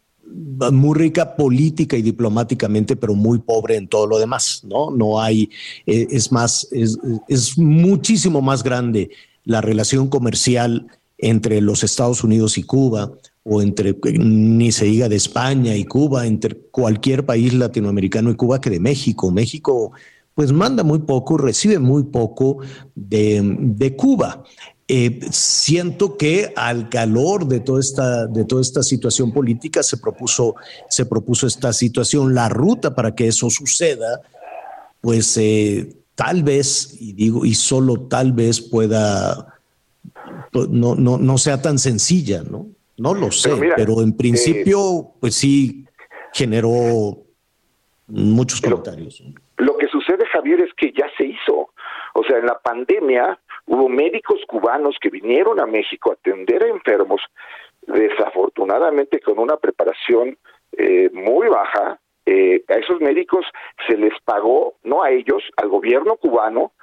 muy 0.72 0.98
rica 0.98 1.36
política 1.36 1.98
y 1.98 2.02
diplomáticamente, 2.02 2.96
pero 2.96 3.16
muy 3.16 3.40
pobre 3.40 3.76
en 3.76 3.88
todo 3.88 4.08
lo 4.08 4.20
demás, 4.20 4.64
¿no? 4.66 4.92
No 4.92 5.22
hay, 5.22 5.50
eh, 5.86 6.08
es 6.10 6.32
más, 6.32 6.68
es, 6.72 6.98
es 7.28 7.58
muchísimo 7.58 8.42
más 8.42 8.64
grande 8.64 9.10
la 9.46 9.62
relación 9.62 10.10
comercial 10.10 10.88
entre 11.18 11.62
los 11.62 11.84
Estados 11.84 12.24
Unidos 12.24 12.58
y 12.58 12.64
Cuba, 12.64 13.12
o 13.44 13.62
entre, 13.62 13.98
ni 14.20 14.72
se 14.72 14.86
diga 14.86 15.10
de 15.10 15.16
España 15.16 15.76
y 15.76 15.86
Cuba, 15.86 16.28
entre 16.28 16.56
cualquier 16.56 17.26
país 17.26 17.54
latinoamericano 17.54 18.30
y 18.30 18.36
Cuba 18.36 18.62
que 18.62 18.70
de 18.70 18.80
México. 18.80 19.32
México 19.32 19.92
pues 20.36 20.52
manda 20.52 20.84
muy 20.84 21.00
poco, 21.00 21.38
recibe 21.38 21.80
muy 21.80 22.04
poco 22.04 22.60
de, 22.96 23.96
Cuba. 23.98 24.44
Eh, 24.91 25.20
siento 25.30 26.18
que 26.18 26.52
al 26.56 26.90
calor 26.90 27.45
de 27.45 27.60
toda 27.60 27.80
esta, 27.80 28.26
de 28.26 28.44
toda 28.44 28.61
esta 28.61 28.82
situación 28.82 29.32
política 29.32 29.84
se 29.84 29.98
propuso, 29.98 30.56
se 30.90 31.06
propuso 31.06 31.45
esta 31.45 31.74
situación, 31.74 32.34
la 32.34 32.49
ruta 32.49 32.95
para 32.95 33.14
que 33.14 33.28
eso 33.28 33.52
suceda, 33.52 34.22
pues 34.99 35.38
eh, 35.38 35.94
tal 36.16 36.41
vez, 36.41 36.98
y 36.99 37.14
digo, 37.14 37.45
y 37.45 37.53
solo 37.53 38.07
tal 38.07 38.34
vez 38.34 38.61
pueda, 38.61 39.60
pues, 40.52 40.70
no, 40.70 40.95
no, 40.95 41.20
no 41.20 41.38
sea 41.38 41.61
tan 41.61 41.78
sencilla, 41.78 42.41
¿no? 42.41 42.66
No 42.98 43.14
lo 43.14 43.32
sé, 43.32 43.52
pero, 43.76 44.02
en 44.02 44.18
principio, 44.18 45.11
pues 45.20 45.36
sí 45.36 45.86
generó 46.34 47.20
muchos 48.07 48.60
comentarios. 48.60 49.24
Lo, 49.57 49.78
que 49.78 49.88
sucede, 49.88 50.26
Javier, 50.34 50.61
es 50.61 50.74
que 50.76 50.91
ya 50.91 51.06
se 51.16 51.26
hizo. 51.26 51.70
O 52.16 52.24
sea, 52.28 52.40
en 52.40 52.48
la 52.48 52.60
pandemia 52.60 53.40
hubo 53.70 53.88
médicos 53.88 54.41
cubanos 54.48 54.98
que 55.00 55.10
vinieron 55.10 55.60
a 55.60 55.68
México 55.68 56.10
a 56.10 56.16
atender 56.16 56.64
a 56.64 56.70
enfermos, 56.70 57.22
desafortunadamente 57.84 59.20
con 59.20 59.38
una 59.38 59.58
preparación 59.58 60.38
eh, 60.72 61.10
muy 61.14 61.48
baja. 61.48 62.00
Eh, 62.26 62.64
a 62.68 62.74
esos 62.74 63.00
médicos 63.00 63.46
se 63.88 63.96
les 63.96 64.14
pagó, 64.26 64.74
no 64.84 65.04
a 65.04 65.12
ellos, 65.12 65.44
al 65.56 65.70
gobierno 65.70 66.18
cubano, 66.18 66.74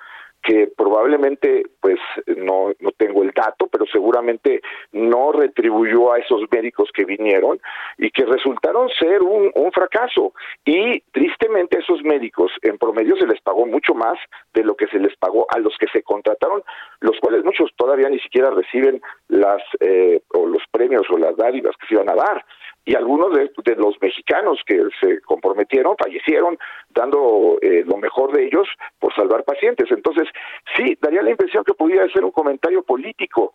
que 0.42 0.68
probablemente, 0.76 1.64
pues 1.80 1.98
no, 2.36 2.72
no 2.78 2.90
tengo 2.92 3.22
el 3.22 3.32
dato, 3.32 3.66
pero 3.66 3.84
seguramente 3.86 4.60
no 4.92 5.32
retribuyó 5.32 6.12
a 6.12 6.18
esos 6.18 6.42
médicos 6.50 6.90
que 6.94 7.04
vinieron 7.04 7.60
y 7.98 8.10
que 8.10 8.24
resultaron 8.24 8.88
ser 8.90 9.22
un, 9.22 9.50
un 9.54 9.72
fracaso. 9.72 10.32
Y 10.64 11.00
tristemente 11.12 11.78
esos 11.78 12.02
médicos 12.02 12.52
en 12.62 12.78
promedio 12.78 13.16
se 13.16 13.26
les 13.26 13.40
pagó 13.40 13.66
mucho 13.66 13.94
más 13.94 14.18
de 14.54 14.62
lo 14.62 14.76
que 14.76 14.86
se 14.86 14.98
les 14.98 15.16
pagó 15.16 15.46
a 15.50 15.58
los 15.58 15.76
que 15.78 15.88
se 15.88 16.02
contrataron, 16.02 16.62
los 17.00 17.18
cuales 17.20 17.44
muchos 17.44 17.70
todavía 17.76 18.08
ni 18.08 18.20
siquiera 18.20 18.50
reciben 18.50 19.00
las 19.28 19.62
eh, 19.80 20.20
o 20.32 20.46
los 20.46 20.62
premios 20.70 21.06
o 21.10 21.18
las 21.18 21.36
dádivas 21.36 21.76
que 21.76 21.86
se 21.88 21.94
iban 21.94 22.10
a 22.10 22.14
dar 22.14 22.44
y 22.86 22.94
algunos 22.94 23.34
de, 23.34 23.50
los 23.76 24.00
mexicanos 24.00 24.60
que 24.64 24.80
se 25.00 25.20
comprometieron 25.22 25.96
fallecieron 25.98 26.56
dando 26.90 27.58
eh, 27.60 27.82
lo 27.84 27.96
mejor 27.96 28.32
de 28.32 28.46
ellos 28.46 28.68
por 29.00 29.12
salvar 29.12 29.42
pacientes. 29.42 29.90
Entonces, 29.90 30.28
sí, 30.76 30.96
daría 31.02 31.22
la 31.22 31.32
impresión 31.32 31.64
que 31.64 31.74
podría 31.74 32.08
ser 32.08 32.24
un 32.24 32.30
comentario 32.30 32.84
político, 32.84 33.52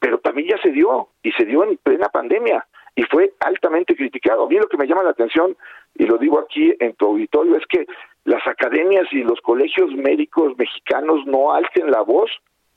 pero 0.00 0.18
también 0.18 0.48
ya 0.48 0.58
se 0.58 0.70
dio 0.70 1.08
y 1.22 1.30
se 1.32 1.44
dio 1.44 1.62
en 1.62 1.76
plena 1.76 2.08
pandemia 2.08 2.66
y 2.96 3.04
fue 3.04 3.32
altamente 3.38 3.94
criticado. 3.94 4.44
A 4.44 4.48
mí 4.48 4.56
lo 4.56 4.66
que 4.66 4.76
me 4.76 4.88
llama 4.88 5.04
la 5.04 5.10
atención, 5.10 5.56
y 5.94 6.04
lo 6.04 6.18
digo 6.18 6.40
aquí 6.40 6.74
en 6.80 6.94
tu 6.94 7.06
auditorio, 7.06 7.56
es 7.56 7.66
que 7.66 7.86
las 8.24 8.44
academias 8.48 9.06
y 9.12 9.22
los 9.22 9.40
colegios 9.42 9.92
médicos 9.92 10.58
mexicanos 10.58 11.24
no 11.24 11.54
alcen 11.54 11.88
la 11.88 12.02
voz 12.02 12.30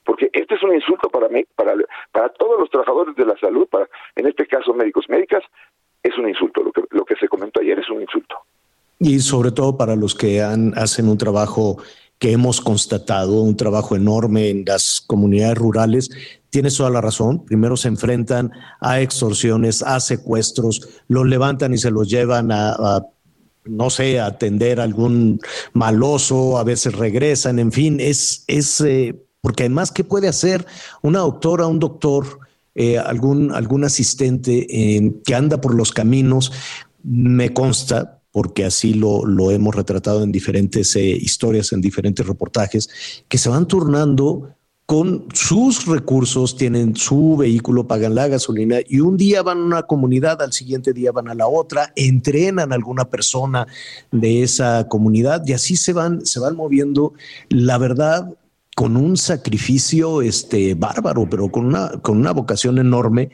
porque 0.04 0.30
este 0.34 0.54
es 0.54 0.62
un 0.62 0.76
insulto 0.76 1.10
para 1.10 1.28
para, 1.56 1.74
para 2.12 2.30
todos 2.30 2.60
los 2.60 2.70
trabajadores 2.70 3.16
de 3.16 3.26
la 3.26 3.36
salud, 3.38 3.68
para 3.68 3.90
en 4.16 4.28
este 4.28 4.46
caso 4.46 4.72
médicos 4.76 5.10
médicas, 5.10 5.44
es 6.06 6.18
un 6.18 6.30
insulto. 6.30 6.64
Lo 6.64 6.72
que, 6.72 6.82
lo 6.92 7.04
que 7.04 7.16
se 7.16 7.28
comentó 7.28 7.62
ayer 7.62 7.80
es 7.80 7.90
un 7.90 8.02
insulto. 8.02 8.36
Y 9.00 9.20
sobre 9.20 9.52
todo 9.52 9.76
para 9.76 9.96
los 9.96 10.16
que 10.16 10.42
han, 10.42 10.78
hacen 10.78 11.10
un 11.10 11.18
trabajo 11.18 11.78
que 12.20 12.32
hemos 12.32 12.62
constatado, 12.62 13.42
un 13.42 13.58
trabajo 13.58 13.96
enorme 13.96 14.50
en 14.50 14.64
las 14.66 15.02
comunidades 15.02 15.58
rurales, 15.58 16.10
tienes 16.50 16.78
toda 16.78 16.90
la 16.90 17.02
razón. 17.02 17.44
Primero 17.44 17.76
se 17.76 17.90
enfrentan 17.90 18.52
a 18.80 19.02
extorsiones, 19.02 19.84
a 19.84 20.00
secuestros, 20.00 20.88
los 21.08 21.26
levantan 21.26 21.74
y 21.74 21.78
se 21.78 21.92
los 21.92 22.10
llevan 22.10 22.52
a, 22.52 23.02
no 23.66 23.90
sé, 23.90 24.20
a 24.20 24.28
atender 24.28 24.80
a 24.80 24.84
algún 24.84 25.40
maloso, 25.74 26.58
a 26.58 26.64
veces 26.64 26.96
regresan, 26.96 27.60
en 27.60 27.72
fin, 27.72 28.00
es, 28.00 28.46
es 28.48 28.80
eh, 28.82 29.16
porque 29.42 29.64
además, 29.64 29.92
¿qué 29.92 30.04
puede 30.04 30.28
hacer 30.28 30.66
una 31.02 31.20
doctora, 31.20 31.68
un 31.68 31.80
doctor, 31.80 32.40
eh, 32.76 32.98
algún, 32.98 33.52
algún 33.52 33.84
asistente 33.84 34.68
eh, 34.70 35.14
que 35.26 35.34
anda 35.34 35.62
por 35.62 35.74
los 35.74 35.92
caminos? 35.92 36.52
Me 37.04 37.54
consta, 37.54 38.22
porque 38.32 38.66
así 38.66 38.94
lo, 38.94 39.26
lo 39.26 39.52
hemos 39.52 39.74
retratado 39.74 40.22
en 40.24 40.32
diferentes 40.32 40.96
eh, 40.96 41.10
historias, 41.10 41.72
en 41.72 41.82
diferentes 41.82 42.28
reportajes, 42.28 42.90
que 43.28 43.38
se 43.38 43.50
van 43.50 43.68
turnando 43.68 44.56
con 44.86 45.26
sus 45.34 45.88
recursos, 45.88 46.58
tienen 46.58 46.96
su 46.96 47.38
vehículo, 47.38 47.88
pagan 47.88 48.14
la 48.14 48.28
gasolina 48.28 48.78
y 48.88 49.00
un 49.00 49.18
día 49.18 49.42
van 49.42 49.58
a 49.58 49.64
una 49.64 49.84
comunidad, 49.84 50.42
al 50.42 50.54
siguiente 50.54 50.94
día 50.94 51.12
van 51.12 51.28
a 51.28 51.34
la 51.34 51.48
otra, 51.48 51.92
entrenan 51.96 52.72
a 52.72 52.76
alguna 52.76 53.06
persona 53.06 53.66
de 54.12 54.44
esa 54.44 54.88
comunidad 54.88 55.42
y 55.48 55.54
así 55.54 55.76
se 55.76 55.94
van, 55.94 56.24
se 56.26 56.40
van 56.40 56.56
moviendo. 56.56 57.14
La 57.50 57.80
verdad, 57.80 58.30
con 58.76 58.98
un 58.98 59.16
sacrificio 59.16 60.22
este, 60.22 60.76
bárbaro, 60.76 61.28
pero 61.30 61.50
con 61.50 61.66
una, 61.66 61.90
con 62.02 62.18
una 62.18 62.32
vocación 62.32 62.78
enorme 62.78 63.30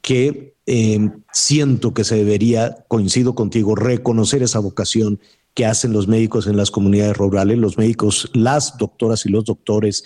que 0.00 0.54
em, 0.64 1.22
siento 1.32 1.92
que 1.92 2.02
se 2.02 2.16
debería, 2.16 2.84
coincido 2.88 3.34
contigo, 3.34 3.74
reconocer 3.74 4.42
esa 4.42 4.58
vocación 4.58 5.20
que 5.52 5.66
hacen 5.66 5.92
los 5.92 6.08
médicos 6.08 6.46
en 6.46 6.56
las 6.56 6.70
comunidades 6.70 7.16
rurales, 7.16 7.58
los 7.58 7.78
médicos, 7.78 8.30
las 8.32 8.76
doctoras 8.78 9.26
y 9.26 9.28
los 9.28 9.44
doctores, 9.44 10.04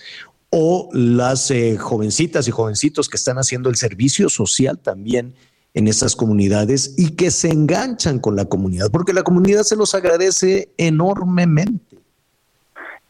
o 0.50 0.88
las 0.92 1.50
eh, 1.52 1.76
jovencitas 1.76 2.48
y 2.48 2.50
jovencitos 2.50 3.08
que 3.08 3.16
están 3.16 3.38
haciendo 3.38 3.70
el 3.70 3.76
servicio 3.76 4.28
social 4.28 4.78
también 4.78 5.34
en 5.74 5.86
esas 5.86 6.16
comunidades 6.16 6.94
y 6.96 7.10
que 7.10 7.30
se 7.30 7.48
enganchan 7.48 8.18
con 8.18 8.34
la 8.34 8.46
comunidad, 8.46 8.90
porque 8.90 9.12
la 9.12 9.22
comunidad 9.22 9.62
se 9.62 9.76
los 9.76 9.94
agradece 9.94 10.72
enormemente. 10.76 11.99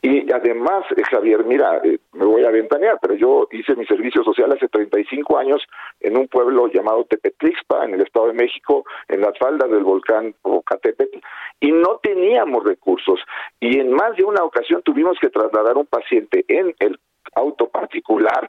Y 0.02 0.32
además, 0.32 0.84
eh, 0.96 1.02
Javier, 1.10 1.44
mira, 1.44 1.80
eh, 1.84 1.98
me 2.12 2.24
voy 2.24 2.44
a 2.44 2.50
ventanear, 2.50 2.98
pero 3.02 3.14
yo 3.14 3.48
hice 3.50 3.76
mi 3.76 3.84
servicio 3.84 4.24
social 4.24 4.50
hace 4.50 4.68
35 4.68 5.36
años 5.36 5.62
en 6.00 6.16
un 6.16 6.26
pueblo 6.26 6.68
llamado 6.68 7.04
Tepetlixpa, 7.04 7.84
en 7.84 7.94
el 7.94 8.02
Estado 8.02 8.28
de 8.28 8.32
México, 8.32 8.84
en 9.08 9.20
las 9.20 9.36
faldas 9.38 9.70
del 9.70 9.84
volcán 9.84 10.34
Ocatepetl, 10.42 11.18
y 11.60 11.72
no 11.72 11.98
teníamos 12.02 12.64
recursos. 12.64 13.20
Y 13.60 13.78
en 13.78 13.92
más 13.92 14.16
de 14.16 14.24
una 14.24 14.42
ocasión 14.42 14.82
tuvimos 14.82 15.18
que 15.20 15.28
trasladar 15.28 15.76
un 15.76 15.86
paciente 15.86 16.46
en 16.48 16.74
el 16.78 16.98
auto 17.34 17.68
particular 17.68 18.48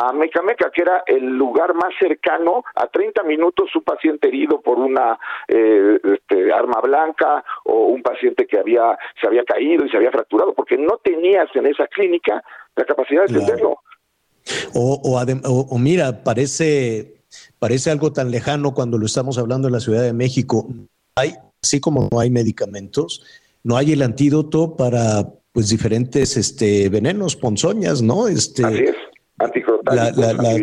a 0.00 0.12
Mecameca, 0.14 0.70
que 0.70 0.80
era 0.80 1.02
el 1.06 1.26
lugar 1.36 1.74
más 1.74 1.92
cercano, 2.00 2.64
a 2.74 2.86
30 2.86 3.22
minutos 3.24 3.68
un 3.74 3.82
paciente 3.82 4.28
herido 4.28 4.60
por 4.62 4.78
una 4.78 5.18
eh, 5.46 5.98
este, 6.02 6.50
arma 6.52 6.80
blanca 6.80 7.44
o 7.64 7.86
un 7.88 8.02
paciente 8.02 8.46
que 8.46 8.58
había 8.58 8.96
se 9.20 9.26
había 9.26 9.44
caído 9.44 9.84
y 9.84 9.90
se 9.90 9.98
había 9.98 10.10
fracturado, 10.10 10.54
porque 10.54 10.78
no 10.78 10.98
tenías 11.04 11.48
en 11.54 11.66
esa 11.66 11.86
clínica 11.86 12.42
la 12.76 12.84
capacidad 12.86 13.26
de 13.26 13.34
atenderlo. 13.34 13.76
O, 14.74 15.00
o, 15.04 15.66
o, 15.74 15.78
mira, 15.78 16.24
parece, 16.24 17.22
parece 17.58 17.90
algo 17.90 18.10
tan 18.10 18.30
lejano 18.30 18.72
cuando 18.72 18.96
lo 18.96 19.04
estamos 19.04 19.36
hablando 19.36 19.68
en 19.68 19.74
la 19.74 19.80
Ciudad 19.80 20.02
de 20.02 20.14
México. 20.14 20.66
Hay, 21.14 21.34
así 21.62 21.78
como 21.78 22.08
no 22.10 22.20
hay 22.20 22.30
medicamentos, 22.30 23.22
no 23.62 23.76
hay 23.76 23.92
el 23.92 24.00
antídoto 24.00 24.76
para 24.76 25.26
pues 25.52 25.68
diferentes 25.68 26.38
este 26.38 26.88
venenos, 26.88 27.36
ponzoñas, 27.36 28.00
¿no? 28.00 28.28
Este, 28.28 28.64
Así 28.64 28.84
es 28.84 29.09
la, 29.92 30.12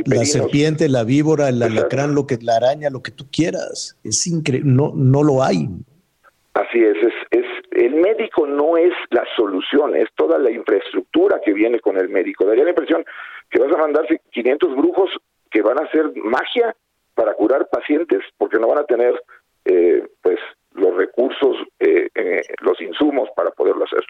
la, 0.05 0.25
serpiente, 0.25 0.89
la 0.89 1.03
víbora, 1.03 1.49
el 1.49 1.61
alacrán, 1.61 2.15
lo 2.15 2.27
que, 2.27 2.37
la 2.41 2.57
araña, 2.57 2.89
lo 2.89 3.01
que 3.01 3.11
tú 3.11 3.25
quieras. 3.31 3.97
Es 4.03 4.27
increíble, 4.27 4.69
no, 4.71 4.91
no 4.95 5.23
lo 5.23 5.43
hay. 5.43 5.67
Así 6.53 6.79
es, 6.79 6.97
es, 6.97 7.13
es, 7.31 7.45
el 7.71 7.95
médico 7.95 8.47
no 8.47 8.77
es 8.77 8.93
la 9.11 9.23
solución, 9.35 9.95
es 9.95 10.07
toda 10.15 10.39
la 10.39 10.49
infraestructura 10.49 11.39
que 11.43 11.53
viene 11.53 11.79
con 11.79 11.97
el 11.97 12.09
médico. 12.09 12.45
Daría 12.45 12.63
la 12.63 12.71
impresión 12.71 13.05
que 13.49 13.59
vas 13.59 13.71
a 13.73 13.77
mandarse 13.77 14.21
500 14.31 14.75
brujos 14.75 15.09
que 15.51 15.61
van 15.61 15.79
a 15.79 15.85
hacer 15.85 16.11
magia 16.15 16.75
para 17.13 17.33
curar 17.33 17.67
pacientes 17.69 18.21
porque 18.37 18.59
no 18.59 18.67
van 18.67 18.79
a 18.79 18.85
tener 18.85 19.21
eh, 19.65 20.07
pues 20.21 20.39
los 20.73 20.95
recursos, 20.95 21.57
eh, 21.79 22.09
eh, 22.15 22.41
los 22.61 22.79
insumos 22.81 23.29
para 23.35 23.51
poderlo 23.51 23.85
hacer. 23.85 24.05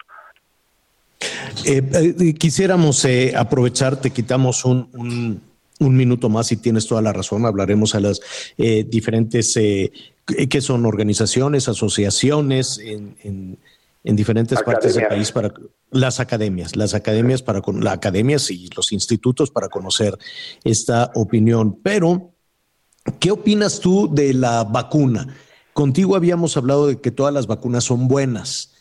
Eh, 1.66 2.16
eh, 2.20 2.34
quisiéramos 2.36 3.04
eh, 3.06 3.34
aprovechar, 3.36 4.00
te 4.00 4.12
quitamos 4.12 4.64
un, 4.66 5.42
un, 5.80 5.98
minuto 5.98 6.30
más 6.30 6.52
y 6.52 6.58
tienes 6.58 6.88
toda 6.88 7.02
la 7.02 7.14
razón. 7.14 7.46
Hablaremos 7.46 7.96
a 7.96 8.00
las 8.00 8.22
diferentes, 8.58 9.54
que 9.54 10.62
son 10.62 10.86
organizaciones, 10.86 11.68
asociaciones 11.68 12.78
en, 12.80 13.16
en, 13.24 14.16
diferentes 14.16 14.62
partes 14.64 14.96
del 14.96 15.08
país 15.08 15.32
para 15.32 15.54
las 15.92 16.20
academias, 16.20 16.76
las 16.76 16.94
academias 16.94 17.42
para 17.42 17.62
con 17.62 17.84
las 17.84 17.94
academias 17.94 18.50
y 18.50 18.70
los 18.76 18.94
institutos 18.94 19.52
para 19.52 19.68
conocer 19.68 20.18
esta 20.64 21.12
opinión. 21.16 21.78
Pero, 21.84 22.32
¿qué 23.20 23.32
opinas 23.32 23.80
tú 23.80 24.10
de 24.14 24.34
la 24.34 24.64
vacuna? 24.64 25.36
Contigo 25.74 26.16
habíamos 26.16 26.56
hablado 26.58 26.88
de 26.88 27.02
que 27.02 27.12
todas 27.12 27.34
las 27.34 27.48
vacunas 27.48 27.84
son 27.84 28.08
buenas. 28.08 28.77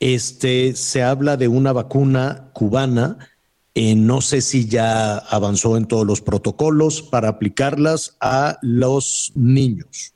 Este, 0.00 0.72
se 0.74 1.02
habla 1.02 1.36
de 1.36 1.48
una 1.48 1.72
vacuna 1.72 2.50
cubana. 2.52 3.18
Eh, 3.74 3.94
no 3.96 4.20
sé 4.20 4.40
si 4.40 4.68
ya 4.68 5.18
avanzó 5.18 5.76
en 5.76 5.86
todos 5.86 6.06
los 6.06 6.20
protocolos 6.20 7.02
para 7.02 7.28
aplicarlas 7.28 8.16
a 8.20 8.58
los 8.62 9.32
niños. 9.36 10.14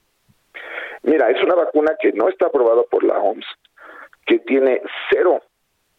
Mira, 1.03 1.31
es 1.31 1.43
una 1.43 1.57
vacuna 1.57 1.93
que 2.01 2.13
no 2.13 2.29
está 2.29 2.47
aprobada 2.47 2.83
por 2.91 3.03
la 3.03 3.19
OMS, 3.19 3.45
que 4.25 4.39
tiene 4.39 4.81
cero, 5.11 5.43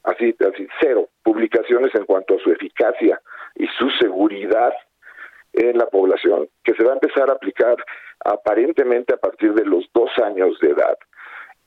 así, 0.04 0.34
así, 0.40 0.68
cero 0.82 1.10
publicaciones 1.24 1.94
en 1.96 2.06
cuanto 2.06 2.36
a 2.36 2.40
su 2.40 2.52
eficacia 2.52 3.20
y 3.56 3.68
su 3.78 3.90
seguridad 4.00 4.74
en 5.54 5.78
la 5.78 5.88
población, 5.88 6.48
que 6.64 6.74
se 6.74 6.84
va 6.84 6.92
a 6.92 6.96
empezar 6.96 7.30
a 7.30 7.34
aplicar 7.34 7.76
aparentemente 8.26 9.14
a 9.14 9.18
partir 9.18 9.54
de 9.54 9.66
los 9.66 9.86
dos 9.94 10.10
años 10.24 10.58
de 10.60 10.70
edad. 10.70 10.98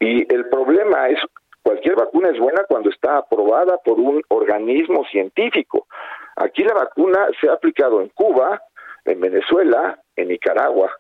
Y 0.01 0.33
el 0.33 0.49
problema 0.49 1.09
es 1.09 1.19
Cualquier 1.67 1.97
vacuna 1.97 2.29
es 2.29 2.39
buena 2.39 2.63
cuando 2.69 2.91
está 2.91 3.19
aprobada 3.19 3.79
por 3.79 3.99
un 3.99 4.23
organismo 4.29 5.05
científico. 5.11 5.89
Aquí 6.37 6.63
la 6.63 6.75
vacuna 6.75 7.27
se 7.41 7.49
ha 7.49 7.55
aplicado 7.55 8.01
en 8.01 8.09
Cuba, 8.11 8.63
en 9.05 9.21
Venezuela, 9.21 10.01
en 10.15 10.29
Nicaragua. 10.29 10.93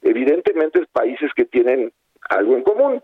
Evidentemente 0.00 0.82
países 0.90 1.30
que 1.36 1.44
tienen 1.44 1.92
algo 2.30 2.54
en 2.54 2.62
común. 2.62 3.02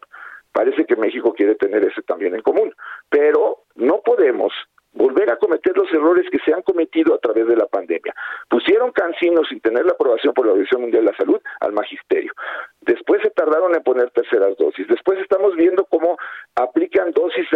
Parece 0.51 0.87
que 0.87 0.97
México 0.97 1.35
quiere 1.35 1.57
tener 1.57 1.85
ese 1.85 2.01
también 2.01 2.35
en 2.35 2.41
común, 2.41 2.75
pero 3.11 3.65
no 3.75 4.01
podemos 4.01 4.55
volver 4.93 5.31
a 5.31 5.37
cometer 5.37 5.77
los 5.77 5.93
errores 5.93 6.27
que 6.31 6.39
se 6.45 6.53
han 6.53 6.63
cometido 6.63 7.15
a 7.15 7.19
través 7.19 7.47
de 7.47 7.57
la 7.57 7.67
pandemia. 7.67 8.15
Pusieron 8.49 8.93
cansinos 8.93 9.49
sin 9.49 9.61
tener 9.61 9.85
la 9.85 9.93
aprobación 9.93 10.35
por 10.35 10.47
la 10.47 10.53
Organización 10.53 10.83
Mundial 10.83 11.05
de 11.05 11.13
la 11.13 11.17
Salud 11.17 11.41
al 11.61 11.73
magisterio. 11.73 12.33
Después 12.81 13.23
se 13.23 13.31
tardaron 13.31 13.75
en 13.75 13.83
poner 13.83 14.11
terceras 14.11 14.57
dosis. 14.57 14.89
Después 14.89 15.19
estamos 15.21 15.55
viendo 15.55 15.85
cómo 15.85 16.17
dosis 17.15 17.47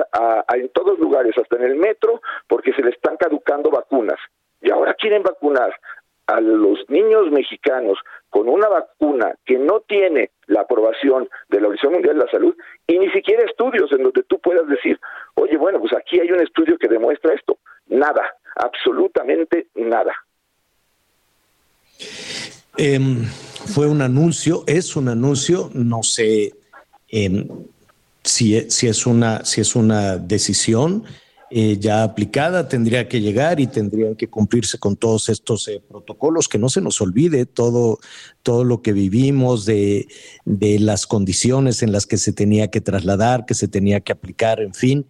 en 0.55 0.69
todos 0.71 0.99
lugares, 0.99 1.37
hasta 1.37 1.57
en 1.57 1.65
el 1.65 1.77
metro, 1.77 2.21
porque 2.49 2.73
se 2.73 2.83
le 2.83 2.91
están 2.91 3.17
caducando 3.17 3.71
vacunas. 3.71 4.19
Y 4.61 4.71
ahora 4.71 4.95
quieren 4.95 5.23
vacunar 5.23 5.75
a 6.27 6.41
los 6.41 6.79
niños 6.89 7.31
mexicanos 7.31 7.99
con 8.31 8.49
una 8.49 8.69
vacuna 8.69 9.35
que 9.45 9.59
no 9.59 9.81
tiene 9.81 10.31
la 10.47 10.63
aprobación 10.63 11.29
de 11.49 11.61
la 11.61 11.69
Organización 11.69 11.93
Mundial 11.95 12.17
de 12.17 12.25
la 12.25 12.31
Salud 12.31 12.55
y 12.87 12.99
ni 12.99 13.11
siquiera 13.11 13.45
estudios 13.45 13.93
en 13.93 14.03
donde 14.05 14.23
tú 14.23 14.39
puedas 14.39 14.67
decir, 14.69 14.99
oye, 15.35 15.57
bueno, 15.57 15.81
pues 15.81 15.93
aquí 15.95 16.21
hay 16.21 16.31
un 16.33 16.41
estudio 16.41 16.79
que 16.79 16.89
demuestra 16.89 17.35
esto. 17.35 17.59
Nada, 17.89 18.35
absolutamente 18.57 19.67
nada. 19.75 20.15
Em, 22.77 23.25
fue 23.75 23.87
un 23.87 24.03
anuncio, 24.03 24.65
es 24.67 24.97
un 24.97 25.09
anuncio, 25.09 25.71
no 25.75 26.03
sé 26.03 26.55
em, 27.09 27.47
si, 28.25 28.71
si, 28.71 28.89
es 28.89 29.07
una, 29.07 29.45
si 29.45 29.61
es 29.61 29.77
una 29.77 30.17
decisión 30.17 31.05
eh, 31.51 31.77
ya 31.79 32.03
aplicada, 32.03 32.69
tendría 32.69 33.07
que 33.07 33.21
llegar 33.21 33.61
y 33.61 33.67
tendrían 33.67 34.17
que 34.17 34.29
cumplirse 34.29 34.79
con 34.79 34.97
todos 34.97 35.29
estos 35.29 35.69
eh, 35.69 35.81
protocolos, 35.87 36.49
que 36.49 36.59
no 36.59 36.69
se 36.69 36.81
nos 36.81 37.01
olvide 37.01 37.47
todo, 37.47 38.01
todo 38.43 38.65
lo 38.65 38.83
que 38.83 38.93
vivimos, 38.93 39.67
de, 39.67 40.09
de 40.45 40.79
las 40.81 41.07
condiciones 41.07 41.83
en 41.83 41.93
las 41.93 42.07
que 42.07 42.17
se 42.17 42.33
tenía 42.33 42.69
que 42.69 42.81
trasladar, 42.81 43.45
que 43.47 43.55
se 43.55 43.69
tenía 43.69 44.01
que 44.01 44.13
aplicar, 44.13 44.61
en 44.61 44.75
fin. 44.75 45.07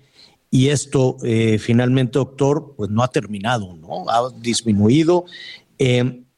Y 0.51 0.69
esto 0.69 1.17
eh, 1.23 1.59
finalmente, 1.59 2.19
doctor, 2.19 2.75
pues 2.77 2.91
no 2.91 3.03
ha 3.03 3.09
terminado, 3.09 3.75
¿no? 3.77 4.05
Ha 4.11 4.31
disminuido. 4.39 5.25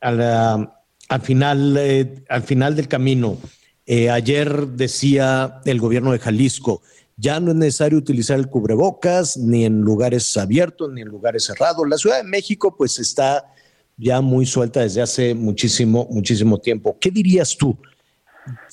al, 0.01 1.23
final, 1.23 2.25
al 2.29 2.43
final 2.43 2.77
del 2.77 2.89
camino, 2.89 3.39
ayer 4.11 4.67
decía 4.69 5.61
el 5.65 5.81
gobierno 5.81 6.13
de 6.13 6.19
Jalisco, 6.19 6.83
ya 7.17 7.41
no 7.41 7.51
es 7.51 7.57
necesario 7.57 7.99
utilizar 7.99 8.39
el 8.39 8.49
cubrebocas 8.49 9.37
ni 9.37 9.65
en 9.65 9.81
lugares 9.81 10.37
abiertos 10.37 10.93
ni 10.93 11.03
en 11.03 11.09
lugares 11.09 11.45
cerrados. 11.45 11.89
La 11.89 11.97
Ciudad 11.97 12.19
de 12.19 12.29
México 12.29 12.75
pues 12.77 12.99
está 12.99 13.45
ya 13.97 14.21
muy 14.21 14.45
suelta 14.45 14.81
desde 14.81 15.03
hace 15.03 15.35
muchísimo, 15.35 16.07
muchísimo 16.11 16.59
tiempo. 16.59 16.97
¿Qué 17.01 17.11
dirías 17.11 17.57
tú? 17.57 17.77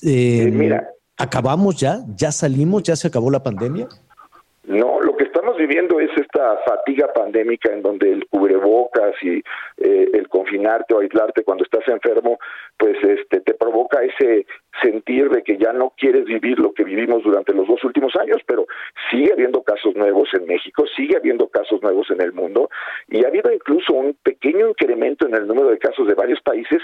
Eh, 0.03 0.49
Mira, 0.51 0.93
¿Acabamos 1.17 1.79
ya? 1.79 1.99
¿Ya 2.15 2.31
salimos? 2.31 2.83
¿Ya 2.83 2.95
se 2.95 3.07
acabó 3.07 3.29
la 3.29 3.43
pandemia? 3.43 3.87
No, 4.65 4.99
lo 5.01 5.15
que 5.15 5.25
estamos 5.25 5.57
viviendo 5.57 5.99
es 5.99 6.09
esta 6.17 6.57
fatiga 6.65 7.11
pandémica 7.13 7.71
en 7.71 7.81
donde 7.81 8.11
el 8.11 8.27
cubrebocas 8.27 9.13
y 9.21 9.37
eh, 9.77 10.09
el 10.13 10.27
confinarte 10.27 10.93
o 10.93 10.99
aislarte 10.99 11.43
cuando 11.43 11.63
estás 11.63 11.87
enfermo, 11.87 12.39
pues 12.77 12.95
este 13.03 13.41
te 13.41 13.53
provoca 13.53 13.99
ese 14.03 14.45
sentir 14.83 15.29
de 15.29 15.41
que 15.43 15.57
ya 15.57 15.73
no 15.73 15.93
quieres 15.97 16.25
vivir 16.25 16.59
lo 16.59 16.73
que 16.73 16.83
vivimos 16.83 17.23
durante 17.23 17.53
los 17.53 17.67
dos 17.67 17.83
últimos 17.83 18.13
años, 18.15 18.41
pero 18.45 18.67
sigue 19.09 19.31
habiendo 19.31 19.63
casos 19.63 19.95
nuevos 19.95 20.29
en 20.33 20.45
México, 20.45 20.85
sigue 20.95 21.17
habiendo 21.17 21.47
casos 21.47 21.81
nuevos 21.81 22.09
en 22.11 22.21
el 22.21 22.33
mundo 22.33 22.69
y 23.07 23.23
ha 23.23 23.29
habido 23.29 23.51
incluso 23.51 23.93
un 23.93 24.15
pequeño 24.21 24.69
incremento 24.69 25.27
en 25.27 25.35
el 25.35 25.47
número 25.47 25.69
de 25.69 25.79
casos 25.79 26.07
de 26.07 26.13
varios 26.13 26.41
países 26.41 26.81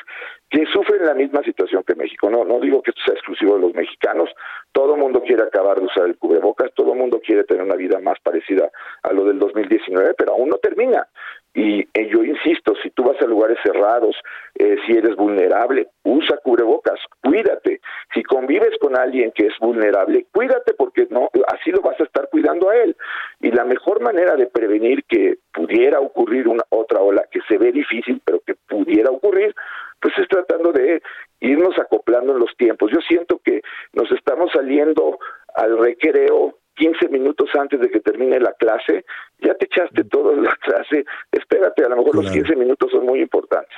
que 0.50 0.66
sufren 0.68 1.06
la 1.06 1.14
misma 1.14 1.44
situación 1.44 1.84
que 1.84 1.96
México. 1.96 2.30
No, 2.30 2.46
no 2.46 2.60
digo 2.60 2.82
que 2.82 2.92
esto 2.92 3.02
sea 3.06 3.14
exclusivo 3.14 3.56
de 3.56 3.62
los 3.62 3.74
mexicanos, 3.74 4.30
todo 4.72 4.96
el 4.96 5.02
mundo 5.02 5.22
quiere 5.22 5.44
acabar 5.44 5.80
de 5.80 5.86
usar 5.86 6.06
el 6.06 6.18
cubrebocas, 6.18 6.74
todo 6.74 6.94
el 6.94 7.00
mundo 7.00 7.20
quiere 7.24 7.44
tener 7.44 7.64
una 7.64 7.76
vida 7.76 8.00
más 8.00 8.20
parecida 8.22 8.72
a 9.04 9.14
lo 9.14 9.26
del 9.26 9.40
2019, 9.40 10.14
pero 10.18 10.34
aún 10.34 10.50
no 10.50 10.58
termina. 10.58 11.08
Y 11.54 11.82
eh, 11.82 12.10
yo 12.12 12.24
insisto, 12.24 12.74
si 12.84 12.92
tú 12.92 13.04
vas 13.04 13.20
a 13.22 13.26
lugares 13.26 13.58
cerrados, 13.64 14.16
eh, 14.56 14.78
si 14.86 14.94
eres 14.94 15.16
vulnerable, 15.16 15.88
usa 16.04 16.38
cubrebocas, 16.44 17.00
cuídate. 17.24 17.82
Si 18.14 18.22
convives 18.24 18.78
con 18.80 18.96
alguien 18.98 19.32
que 19.32 19.48
es 19.48 19.54
vulnerable, 19.60 20.28
cuídate 20.32 20.74
porque 20.76 21.08
no, 21.10 21.30
así 21.48 21.72
lo 21.72 21.82
vas 21.82 22.00
a 22.00 22.04
estar 22.04 22.30
cuidando 22.30 22.70
a 22.70 22.76
él. 22.76 22.96
Y 23.40 23.52
la 23.52 23.66
mejor 23.66 24.02
manera 24.02 24.36
de 24.36 24.46
prevenir 24.46 25.04
que 25.06 25.40
pudiera 25.52 26.00
ocurrir 26.00 26.48
una 26.48 26.64
otra 26.70 27.02
ola 27.02 27.24
que 27.32 27.40
se 27.48 27.58
ve 27.58 27.72
difícil, 27.72 28.22
pero 28.24 28.42
que 28.42 28.54
pudiera 28.68 29.10
ocurrir, 29.10 29.56
pues 30.00 30.14
es 30.18 30.28
tratando 30.28 30.72
de 30.72 31.02
irnos 31.40 31.78
acoplando 31.80 32.34
en 32.34 32.40
los 32.40 32.56
tiempos. 32.58 32.92
Yo 32.92 33.00
siento 33.02 33.42
que 33.44 33.62
nos 33.94 34.12
estamos 34.12 34.52
saliendo 34.52 35.18
al 35.56 35.80
recreo 35.80 36.56
15 36.80 37.10
minutos 37.10 37.50
antes 37.60 37.80
de 37.80 37.90
que 37.90 38.00
termine 38.00 38.40
la 38.40 38.54
clase, 38.54 39.06
ya 39.40 39.54
te 39.56 39.66
echaste 39.66 40.06
toda 40.06 40.36
la 40.36 40.56
clase, 40.62 41.06
espérate, 41.32 41.84
a 41.84 41.90
lo 41.90 41.98
mejor 41.98 42.16
los 42.16 42.32
15 42.32 42.56
minutos 42.56 42.90
son 42.92 43.06
muy 43.06 43.22
importantes. 43.22 43.76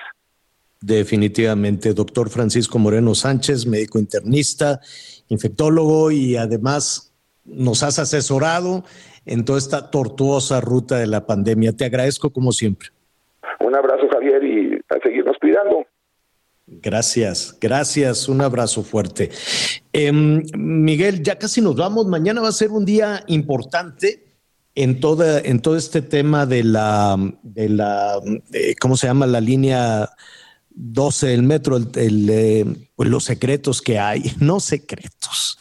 Definitivamente, 0.80 1.94
doctor 1.94 2.30
Francisco 2.30 2.80
Moreno 2.80 3.14
Sánchez, 3.14 3.68
médico 3.68 4.00
internista, 4.00 4.80
infectólogo 5.30 6.12
y 6.12 6.38
además 6.38 7.14
nos 7.46 7.84
has 7.84 8.00
asesorado 8.00 8.84
en 9.26 9.46
toda 9.46 9.60
esta 9.60 9.92
tortuosa 9.92 10.62
ruta 10.62 10.98
de 10.98 11.08
la 11.08 11.26
pandemia. 11.26 11.74
Te 11.74 11.86
agradezco 11.86 12.32
como 12.32 12.52
siempre. 12.52 12.90
Un 13.60 13.76
abrazo, 13.76 14.08
Javier, 14.12 14.44
y 14.44 14.82
a 14.90 15.00
seguirnos 15.04 15.38
cuidando. 15.40 15.86
Gracias, 16.80 17.58
gracias, 17.60 18.30
un 18.30 18.40
abrazo 18.40 18.82
fuerte. 18.82 19.30
Em, 19.92 20.42
Miguel, 20.56 21.22
ya 21.22 21.38
casi 21.38 21.60
nos 21.60 21.76
vamos. 21.76 22.08
Mañana 22.08 22.40
va 22.40 22.48
a 22.48 22.54
ser 22.54 22.72
un 22.72 22.86
día 22.86 23.26
importante 23.28 24.38
en 24.74 25.02
toda, 25.02 25.42
en 25.42 25.60
todo 25.60 25.76
este 25.76 26.02
tema 26.02 26.46
de 26.46 26.64
la, 26.64 27.18
de 27.44 27.68
la, 27.68 28.22
¿cómo 28.80 28.96
se 28.96 29.08
llama? 29.08 29.28
La 29.28 29.42
línea 29.42 30.10
12 30.70 31.28
del 31.28 31.44
metro, 31.44 31.78
eh, 31.96 32.66
pues 32.96 33.10
los 33.10 33.26
secretos 33.26 33.82
que 33.82 34.00
hay, 34.00 34.32
no 34.40 34.62
secretos. 34.62 35.58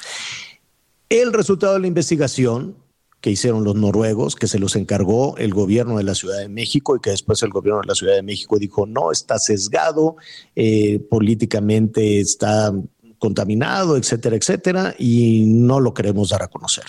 El 1.08 1.32
resultado 1.32 1.74
de 1.74 1.80
la 1.80 1.88
investigación 1.88 2.76
que 3.20 3.30
hicieron 3.30 3.64
los 3.64 3.74
noruegos, 3.74 4.34
que 4.34 4.48
se 4.48 4.58
los 4.58 4.76
encargó 4.76 5.36
el 5.36 5.52
gobierno 5.52 5.98
de 5.98 6.04
la 6.04 6.14
Ciudad 6.14 6.38
de 6.38 6.48
México 6.48 6.96
y 6.96 7.00
que 7.00 7.10
después 7.10 7.42
el 7.42 7.50
gobierno 7.50 7.82
de 7.82 7.88
la 7.88 7.94
Ciudad 7.94 8.14
de 8.14 8.22
México 8.22 8.58
dijo, 8.58 8.86
no, 8.86 9.12
está 9.12 9.38
sesgado, 9.38 10.16
eh, 10.56 10.98
políticamente 10.98 12.20
está 12.20 12.72
contaminado, 13.18 13.98
etcétera, 13.98 14.34
etcétera, 14.34 14.94
y 14.98 15.44
no 15.46 15.78
lo 15.78 15.92
queremos 15.92 16.30
dar 16.30 16.42
a 16.42 16.48
conocer. 16.48 16.84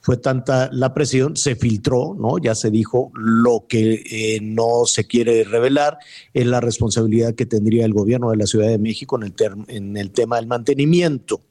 Fue 0.00 0.16
tanta 0.16 0.68
la 0.72 0.92
presión, 0.92 1.36
se 1.36 1.54
filtró, 1.54 2.16
¿no? 2.18 2.38
Ya 2.38 2.56
se 2.56 2.70
dijo 2.70 3.12
lo 3.14 3.66
que 3.68 4.02
eh, 4.10 4.40
no 4.42 4.86
se 4.86 5.06
quiere 5.06 5.44
revelar 5.44 5.98
es 6.34 6.46
la 6.46 6.60
responsabilidad 6.60 7.36
que 7.36 7.46
tendría 7.46 7.84
el 7.84 7.94
gobierno 7.94 8.32
de 8.32 8.38
la 8.38 8.46
Ciudad 8.46 8.66
de 8.66 8.78
México 8.78 9.16
en 9.16 9.22
el, 9.22 9.34
en 9.68 9.96
el 9.96 10.10
tema 10.10 10.36
del 10.36 10.48
mantenimiento. 10.48 11.42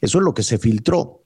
Eso 0.00 0.18
es 0.18 0.24
lo 0.24 0.32
que 0.32 0.44
se 0.44 0.58
filtró 0.58 1.21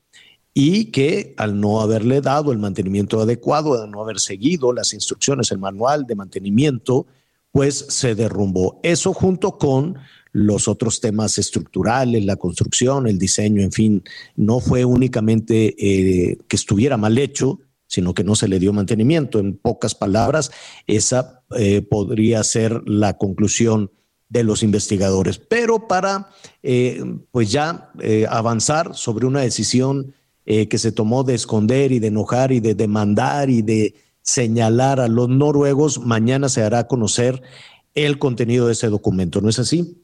y 0.59 0.87
que 0.87 1.35
al 1.37 1.61
no 1.61 1.83
haberle 1.83 2.23
dado 2.23 2.51
el 2.51 2.57
mantenimiento 2.57 3.21
adecuado, 3.21 3.75
al 3.75 3.91
no 3.91 4.01
haber 4.01 4.19
seguido 4.19 4.73
las 4.73 4.95
instrucciones, 4.95 5.51
el 5.51 5.59
manual 5.59 6.07
de 6.07 6.15
mantenimiento, 6.15 7.07
pues 7.53 7.85
se 7.91 8.15
derrumbó. 8.15 8.81
Eso 8.83 9.13
junto 9.13 9.59
con 9.59 9.99
los 10.33 10.67
otros 10.67 11.03
temas 11.03 11.37
estructurales, 11.37 12.25
la 12.25 12.37
construcción, 12.37 13.07
el 13.07 13.19
diseño, 13.19 13.61
en 13.61 13.71
fin, 13.71 14.03
no 14.35 14.61
fue 14.61 14.87
únicamente 14.87 15.75
eh, 15.77 16.39
que 16.49 16.57
estuviera 16.57 16.97
mal 16.97 17.19
hecho, 17.19 17.61
sino 17.87 18.15
que 18.15 18.25
no 18.25 18.35
se 18.35 18.49
le 18.49 18.59
dio 18.59 18.73
mantenimiento. 18.73 19.39
En 19.39 19.59
pocas 19.59 19.95
palabras, 19.95 20.53
esa 20.87 21.43
eh, 21.55 21.83
podría 21.83 22.43
ser 22.45 22.81
la 22.87 23.19
conclusión 23.19 23.91
de 24.31 24.43
los 24.43 24.63
investigadores. 24.63 25.39
Pero 25.39 25.87
para, 25.87 26.31
eh, 26.63 27.05
pues 27.31 27.53
ya 27.53 27.91
avanzar 28.31 28.95
sobre 28.95 29.27
una 29.27 29.43
decisión 29.43 30.15
eh, 30.47 30.69
que 30.69 30.79
se 30.79 30.93
tomó 30.93 31.25
de 31.25 31.35
esconder 31.35 31.93
y 31.93 31.99
de 31.99 32.07
enojar 32.07 32.53
y 32.53 32.61
de 32.61 32.75
demandar 32.75 33.51
y 33.51 33.63
de 33.63 33.95
señalar 34.23 35.01
a 35.01 35.09
los 35.09 35.29
noruegos, 35.29 36.01
mañana 36.01 36.49
se 36.49 36.63
hará 36.63 36.87
conocer 36.87 37.43
el 37.95 38.19
contenido 38.19 38.67
de 38.67 38.73
ese 38.73 38.89
documento, 38.89 39.41
¿no 39.41 39.49
es 39.49 39.59
así? 39.59 40.03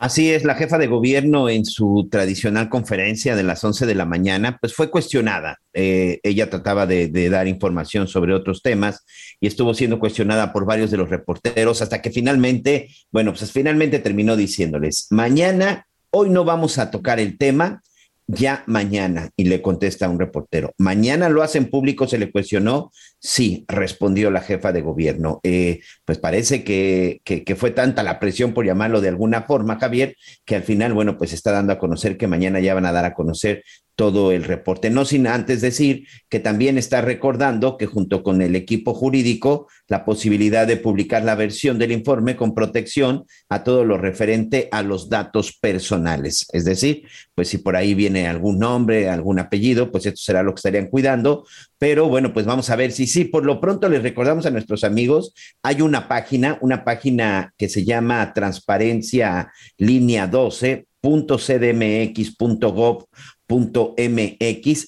Así 0.00 0.30
es, 0.30 0.44
la 0.44 0.54
jefa 0.54 0.78
de 0.78 0.86
gobierno 0.86 1.50
en 1.50 1.66
su 1.66 2.08
tradicional 2.10 2.70
conferencia 2.70 3.36
de 3.36 3.42
las 3.42 3.62
11 3.62 3.84
de 3.84 3.94
la 3.94 4.06
mañana, 4.06 4.56
pues 4.58 4.74
fue 4.74 4.90
cuestionada. 4.90 5.58
Eh, 5.74 6.20
ella 6.22 6.48
trataba 6.48 6.86
de, 6.86 7.08
de, 7.08 7.28
dar 7.28 7.46
información 7.46 8.08
sobre 8.08 8.32
otros 8.32 8.62
temas 8.62 9.04
y 9.40 9.46
estuvo 9.46 9.74
siendo 9.74 9.98
cuestionada 9.98 10.54
por 10.54 10.64
varios 10.64 10.90
de 10.90 10.96
los 10.96 11.10
reporteros 11.10 11.82
hasta 11.82 12.00
que 12.00 12.10
finalmente, 12.10 12.88
bueno, 13.10 13.34
pues 13.34 13.52
finalmente 13.52 13.98
terminó 13.98 14.36
diciéndoles, 14.36 15.08
mañana, 15.10 15.86
hoy 16.10 16.30
no 16.30 16.44
vamos 16.44 16.78
a 16.78 16.90
tocar 16.90 17.20
el 17.20 17.36
tema, 17.36 17.82
ya 18.30 18.64
mañana. 18.66 19.30
Y 19.36 19.44
le 19.44 19.62
contesta 19.62 20.08
un 20.08 20.18
reportero, 20.18 20.72
¿mañana 20.78 21.28
lo 21.28 21.42
hacen 21.42 21.70
público? 21.70 22.06
Se 22.06 22.18
le 22.18 22.30
cuestionó. 22.30 22.92
Sí, 23.22 23.66
respondió 23.68 24.30
la 24.30 24.40
jefa 24.40 24.72
de 24.72 24.80
gobierno. 24.80 25.40
Eh, 25.42 25.80
pues 26.06 26.16
parece 26.16 26.64
que, 26.64 27.20
que, 27.22 27.54
fue 27.54 27.70
tanta 27.70 28.02
la 28.02 28.18
presión, 28.18 28.54
por 28.54 28.64
llamarlo 28.64 29.02
de 29.02 29.10
alguna 29.10 29.42
forma, 29.42 29.78
Javier, 29.78 30.16
que 30.46 30.56
al 30.56 30.62
final, 30.62 30.94
bueno, 30.94 31.18
pues 31.18 31.34
está 31.34 31.52
dando 31.52 31.74
a 31.74 31.78
conocer 31.78 32.16
que 32.16 32.26
mañana 32.26 32.60
ya 32.60 32.72
van 32.72 32.86
a 32.86 32.92
dar 32.92 33.04
a 33.04 33.12
conocer 33.12 33.62
todo 34.00 34.32
el 34.32 34.44
reporte. 34.44 34.88
No 34.88 35.04
sin 35.04 35.26
antes 35.26 35.60
decir 35.60 36.06
que 36.30 36.40
también 36.40 36.78
está 36.78 37.02
recordando 37.02 37.76
que 37.76 37.84
junto 37.84 38.22
con 38.22 38.40
el 38.40 38.56
equipo 38.56 38.94
jurídico, 38.94 39.68
la 39.88 40.06
posibilidad 40.06 40.66
de 40.66 40.78
publicar 40.78 41.22
la 41.22 41.34
versión 41.34 41.78
del 41.78 41.92
informe 41.92 42.34
con 42.34 42.54
protección 42.54 43.26
a 43.50 43.62
todo 43.62 43.84
lo 43.84 43.98
referente 43.98 44.70
a 44.72 44.82
los 44.82 45.10
datos 45.10 45.52
personales. 45.52 46.46
Es 46.54 46.64
decir, 46.64 47.02
pues 47.34 47.48
si 47.48 47.58
por 47.58 47.76
ahí 47.76 47.92
viene 47.92 48.26
algún 48.26 48.58
nombre, 48.58 49.10
algún 49.10 49.38
apellido, 49.38 49.90
pues 49.90 50.06
esto 50.06 50.22
será 50.22 50.42
lo 50.42 50.54
que 50.54 50.60
estarían 50.60 50.86
cuidando. 50.86 51.44
Pero 51.80 52.08
bueno, 52.10 52.34
pues 52.34 52.44
vamos 52.44 52.68
a 52.68 52.76
ver 52.76 52.92
si 52.92 53.06
sí. 53.06 53.24
Por 53.24 53.46
lo 53.46 53.58
pronto 53.58 53.88
les 53.88 54.02
recordamos 54.02 54.44
a 54.44 54.50
nuestros 54.50 54.84
amigos, 54.84 55.32
hay 55.62 55.80
una 55.80 56.08
página, 56.08 56.58
una 56.60 56.84
página 56.84 57.54
que 57.56 57.70
se 57.70 57.86
llama 57.86 58.34
Transparencia 58.34 59.50
Línea 59.78 60.26
12 60.26 60.86
.cdmx.gov.mx, 61.02 61.66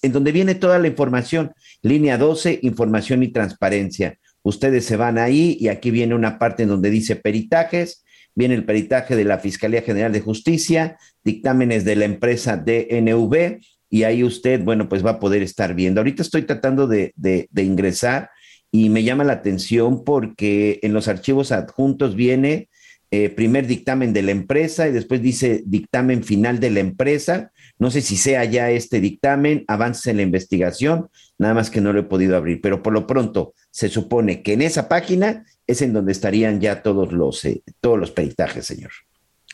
en 0.03 0.13
donde 0.13 0.33
viene 0.33 0.55
toda 0.55 0.79
la 0.79 0.89
información. 0.89 1.53
Línea 1.81 2.19
12, 2.19 2.59
información 2.61 3.23
y 3.23 3.29
transparencia. 3.29 4.19
Ustedes 4.43 4.85
se 4.85 4.97
van 4.97 5.17
ahí 5.17 5.57
y 5.59 5.69
aquí 5.69 5.91
viene 5.91 6.15
una 6.15 6.39
parte 6.39 6.65
en 6.65 6.69
donde 6.69 6.91
dice 6.91 7.17
peritajes 7.17 8.03
viene 8.35 8.55
el 8.55 8.65
peritaje 8.65 9.17
de 9.17 9.25
la 9.25 9.39
Fiscalía 9.39 9.83
General 9.83 10.13
de 10.13 10.21
Justicia, 10.21 10.97
dictámenes 11.25 11.85
de 11.85 11.97
la 11.97 12.05
empresa 12.05 12.57
DNV, 12.57 13.61
y 13.93 14.05
ahí 14.05 14.25
usted, 14.25 14.65
bueno, 14.65 14.89
pues 14.89 15.05
va 15.05 15.11
a 15.11 15.21
poder 15.21 15.43
estar 15.43 15.75
viendo. 15.75 16.01
Ahorita 16.01 16.23
estoy 16.23 16.45
tratando 16.45 16.87
de, 16.87 17.13
ingresar 17.55 18.31
y 18.71 18.89
me 18.89 19.03
llama 19.03 19.23
la 19.23 19.35
atención 19.35 20.03
porque 20.03 20.81
en 20.83 20.95
los 20.95 21.09
archivos 21.09 21.53
adjuntos 21.53 22.17
viene 22.17 22.71
eh, 23.11 23.29
primer 23.29 23.67
dictamen 23.67 24.15
de 24.15 24.23
la 24.23 24.31
empresa 24.31 24.89
y 24.89 24.93
después 24.93 25.21
dice 25.21 25.63
dictamen 25.67 26.25
final 26.25 26.59
de 26.59 26.71
la 26.71 26.81
empresa. 26.81 27.53
No 27.79 27.91
sé 27.91 28.01
si 28.01 28.17
sea 28.17 28.47
ya 28.47 28.71
este 28.71 28.99
dictamen, 28.99 29.67
avances 29.69 30.07
en 30.07 30.17
la 30.17 30.23
investigación, 30.23 31.11
nada 31.37 31.53
más 31.53 31.69
que 31.69 31.83
no 31.83 31.93
lo 31.93 32.01
he 32.01 32.05
podido 32.05 32.39
abrir, 32.39 32.63
pero 32.63 32.83
por 32.83 32.95
lo 32.95 33.07
pronto 33.07 33.53
se 33.71 33.91
supone 33.91 34.43
que 34.43 34.55
en 34.55 34.63
esa 34.63 34.89
página 34.89 35.45
es 35.67 35.83
en 35.83 35.93
donde 35.93 36.13
estarían 36.13 36.63
ya 36.63 36.83
todos 36.83 37.13
los, 37.13 37.45
eh, 37.45 37.63
todos 37.83 37.99
los 37.99 38.11
peritajes, 38.11 38.65
señor. 38.65 38.93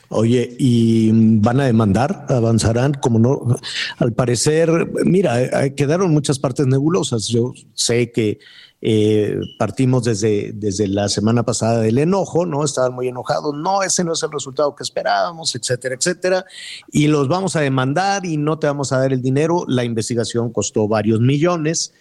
Oye, 0.09 0.55
¿y 0.57 1.11
van 1.39 1.59
a 1.59 1.65
demandar? 1.65 2.25
¿Avanzarán? 2.29 2.93
Como 2.95 3.19
no, 3.19 3.57
al 3.97 4.13
parecer, 4.13 4.91
mira, 5.05 5.65
eh, 5.65 5.75
quedaron 5.75 6.11
muchas 6.11 6.39
partes 6.39 6.65
nebulosas. 6.65 7.27
Yo 7.27 7.53
sé 7.73 8.11
que 8.11 8.39
eh, 8.81 9.39
partimos 9.57 10.05
desde, 10.05 10.51
desde 10.53 10.87
la 10.87 11.09
semana 11.09 11.43
pasada 11.43 11.81
del 11.81 11.99
enojo, 11.99 12.45
¿no? 12.45 12.63
Estaban 12.63 12.93
muy 12.93 13.07
enojados, 13.07 13.53
no, 13.53 13.83
ese 13.83 14.03
no 14.03 14.13
es 14.13 14.23
el 14.23 14.31
resultado 14.31 14.73
que 14.75 14.83
esperábamos, 14.83 15.53
etcétera, 15.53 15.95
etcétera, 15.95 16.45
y 16.91 17.07
los 17.07 17.27
vamos 17.27 17.55
a 17.55 17.61
demandar 17.61 18.25
y 18.25 18.37
no 18.37 18.57
te 18.57 18.67
vamos 18.67 18.91
a 18.91 18.99
dar 18.99 19.13
el 19.13 19.21
dinero. 19.21 19.65
La 19.67 19.83
investigación 19.83 20.51
costó 20.51 20.87
varios 20.87 21.19
millones. 21.19 21.93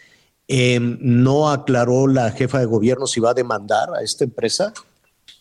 Em, 0.51 0.97
no 1.03 1.51
aclaró 1.51 2.07
la 2.07 2.31
jefa 2.31 2.59
de 2.59 2.65
gobierno 2.65 3.07
si 3.07 3.21
va 3.21 3.33
a 3.33 3.35
demandar 3.35 3.91
a 3.95 4.03
esta 4.03 4.25
empresa. 4.25 4.73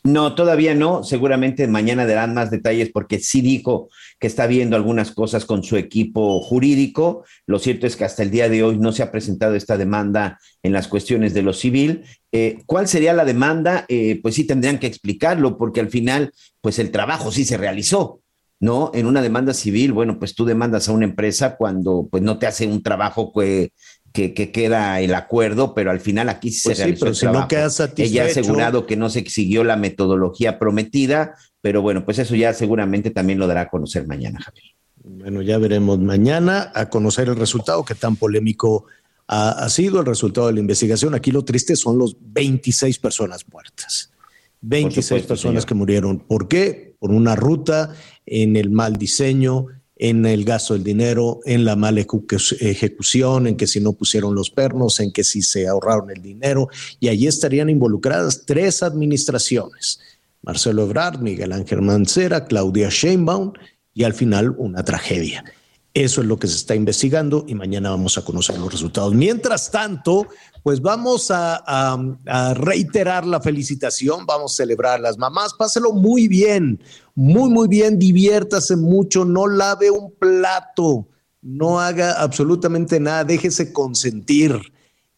No, 0.08 0.36
todavía 0.36 0.74
no. 0.74 1.04
Seguramente 1.04 1.68
mañana 1.68 2.06
darán 2.06 2.34
más 2.34 2.50
detalles 2.50 2.92
porque 2.94 3.20
sí 3.20 3.42
dijo 3.42 3.90
que 4.20 4.28
está 4.28 4.48
viendo 4.48 4.78
algunas 4.78 5.12
cosas 5.12 5.44
con 5.44 5.64
su 5.64 5.76
equipo 5.76 6.40
jurídico. 6.40 7.26
Lo 7.46 7.60
cierto 7.60 7.88
es 7.88 7.98
que 7.98 8.06
hasta 8.06 8.24
el 8.24 8.32
día 8.32 8.48
de 8.48 8.64
hoy 8.64 8.78
no 8.78 8.94
se 8.94 9.04
ha 9.04 9.12
presentado 9.12 9.56
esta 9.56 9.78
demanda 9.78 10.40
en 10.64 10.72
las 10.72 10.88
cuestiones 10.88 11.34
de 11.34 11.42
lo 11.42 11.52
civil. 11.52 12.06
Eh, 12.32 12.60
¿Cuál 12.66 12.88
sería 12.88 13.12
la 13.12 13.26
demanda? 13.26 13.86
Eh, 13.90 14.22
pues 14.24 14.36
sí 14.36 14.46
tendrían 14.46 14.80
que 14.80 14.88
explicarlo 14.88 15.58
porque 15.58 15.82
al 15.82 15.90
final, 15.90 16.32
pues 16.62 16.80
el 16.80 16.90
trabajo 16.90 17.30
sí 17.30 17.44
se 17.44 17.58
realizó. 17.58 18.22
¿no? 18.60 18.92
En 18.94 19.06
una 19.06 19.22
demanda 19.22 19.54
civil, 19.54 19.94
bueno, 19.94 20.18
pues 20.18 20.34
tú 20.34 20.44
demandas 20.46 20.90
a 20.90 20.92
una 20.92 21.06
empresa 21.06 21.58
cuando 21.58 22.08
pues 22.10 22.24
no 22.24 22.40
te 22.40 22.48
hace 22.48 22.66
un 22.66 22.82
trabajo 22.82 23.32
que, 23.32 23.72
que, 24.18 24.34
que, 24.34 24.52
queda 24.52 25.00
el 25.00 25.14
acuerdo, 25.14 25.76
pero 25.76 25.92
al 25.92 26.00
final 26.00 26.28
aquí 26.28 26.50
sí 26.50 26.62
pues 26.64 26.78
se 26.80 26.84
realizó 26.86 27.02
pero 27.02 27.12
el 27.12 27.16
si 27.16 27.26
no 27.28 27.48
quedas 27.48 27.76
satisfecho- 27.76 28.10
Ella 28.12 28.24
ha 28.24 28.26
asegurado 28.26 28.88
que 28.88 28.96
no 28.98 29.12
se 29.12 29.24
siguió 29.30 29.64
la 29.64 29.76
metodología 29.78 30.58
prometida, 30.58 31.36
pero 31.62 31.84
bueno, 31.84 32.04
pues 32.04 32.18
eso 32.18 32.36
ya 32.36 32.52
seguramente 32.56 33.12
también 33.12 33.38
lo 33.38 33.46
dará 33.46 33.62
a 33.62 33.70
conocer 33.70 34.08
mañana, 34.08 34.40
Javier. 34.42 34.66
Bueno, 35.04 35.44
ya 35.44 35.60
veremos 35.60 36.00
mañana 36.00 36.72
a 36.74 36.90
conocer 36.90 37.28
el 37.30 37.36
resultado 37.36 37.86
que 37.86 37.94
tan 37.94 38.16
polémico 38.16 38.86
ha, 39.28 39.52
ha 39.52 39.70
sido 39.70 40.00
el 40.00 40.08
resultado 40.08 40.48
de 40.48 40.54
la 40.54 40.62
investigación. 40.62 41.14
Aquí 41.14 41.30
lo 41.32 41.46
triste 41.46 41.76
son 41.76 42.00
los 42.00 42.18
26 42.20 42.98
personas 42.98 43.46
muertas. 43.52 44.12
26 44.62 45.06
supuesto, 45.06 45.28
personas 45.28 45.62
señor. 45.62 45.68
que 45.68 45.76
murieron. 45.76 46.20
¿Por 46.20 46.48
qué? 46.48 46.96
Por 46.98 47.12
una 47.12 47.36
ruta, 47.36 47.94
en 48.26 48.56
el 48.56 48.72
mal 48.72 48.96
diseño, 48.98 49.68
en 50.00 50.26
el 50.26 50.46
gasto 50.46 50.74
del 50.74 50.84
dinero, 50.84 51.40
en 51.46 51.66
la 51.66 51.76
mala 51.76 52.02
ejecu- 52.02 52.58
ejecución, 52.60 53.48
en 53.48 53.58
que 53.58 53.68
si 53.68 53.80
no 53.80 53.94
pusieron 53.94 54.36
los 54.36 54.50
pernos, 54.50 55.00
en 55.00 55.12
que 55.12 55.24
si 55.24 55.42
se 55.42 55.68
ahorraron 55.68 56.12
el 56.12 56.22
dinero. 56.22 56.70
Y 57.00 57.08
allí 57.08 57.28
estarían 57.28 57.70
involucradas 57.70 58.44
tres 58.46 58.84
administraciones. 58.84 60.00
Marcelo 60.44 60.84
Ebrard, 60.84 61.20
Miguel 61.20 61.52
Ángel 61.52 61.82
Mancera, 61.82 62.46
Claudia 62.46 62.90
Sheinbaum 62.90 63.54
y 63.94 64.04
al 64.04 64.14
final 64.14 64.56
una 64.58 64.84
tragedia. 64.84 65.44
Eso 65.98 66.22
es 66.22 66.28
lo 66.28 66.38
que 66.38 66.46
se 66.46 66.58
está 66.58 66.76
investigando 66.76 67.44
y 67.48 67.56
mañana 67.56 67.90
vamos 67.90 68.20
a 68.20 68.22
conocer 68.24 68.60
los 68.60 68.72
resultados. 68.72 69.16
Mientras 69.16 69.72
tanto, 69.72 70.28
pues 70.62 70.80
vamos 70.80 71.32
a, 71.32 71.98
reiterar 72.54 73.26
la 73.26 73.42
felicitación, 73.42 74.28
vamos 74.28 74.54
a 74.54 74.58
celebrar 74.58 75.00
a 75.00 75.02
las 75.02 75.18
mamás, 75.18 75.56
páselo 75.56 75.94
muy 75.94 76.28
bien, 76.28 76.80
muy, 77.16 77.50
muy 77.50 77.68
bien, 77.68 77.98
diviértase 77.98 78.76
mucho, 78.76 79.26
no 79.26 79.48
lave 79.48 79.90
un 79.90 80.14
plato, 80.14 81.08
no 81.42 81.80
haga 81.80 82.22
absolutamente 82.22 83.00
nada, 83.00 83.24
déjese 83.24 83.74
consentir. 83.74 84.54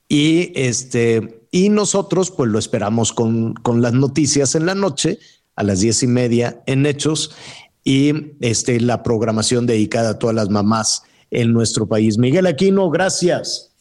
Y 0.07 0.53
este, 0.55 1.45
y 1.51 1.67
nosotros 1.67 2.31
pues 2.31 2.49
lo 2.49 2.57
esperamos 2.57 3.11
con, 3.11 3.53
con 3.55 3.81
las 3.81 3.91
noticias 3.91 4.55
en 4.55 4.65
la 4.65 4.75
noche, 4.75 5.19
a 5.57 5.63
las 5.63 5.81
diez 5.81 6.03
y 6.03 6.07
media 6.07 6.63
en 6.67 6.85
Hechos, 6.85 7.35
y 7.89 8.35
este, 8.39 8.79
la 8.79 9.01
programación 9.01 9.65
dedicada 9.65 10.11
a 10.11 10.19
todas 10.19 10.35
las 10.35 10.51
mamás 10.51 11.01
en 11.31 11.51
nuestro 11.53 11.87
país. 11.87 12.19
Miguel 12.19 12.45
Aquino, 12.45 12.87
gracias. 12.91 13.71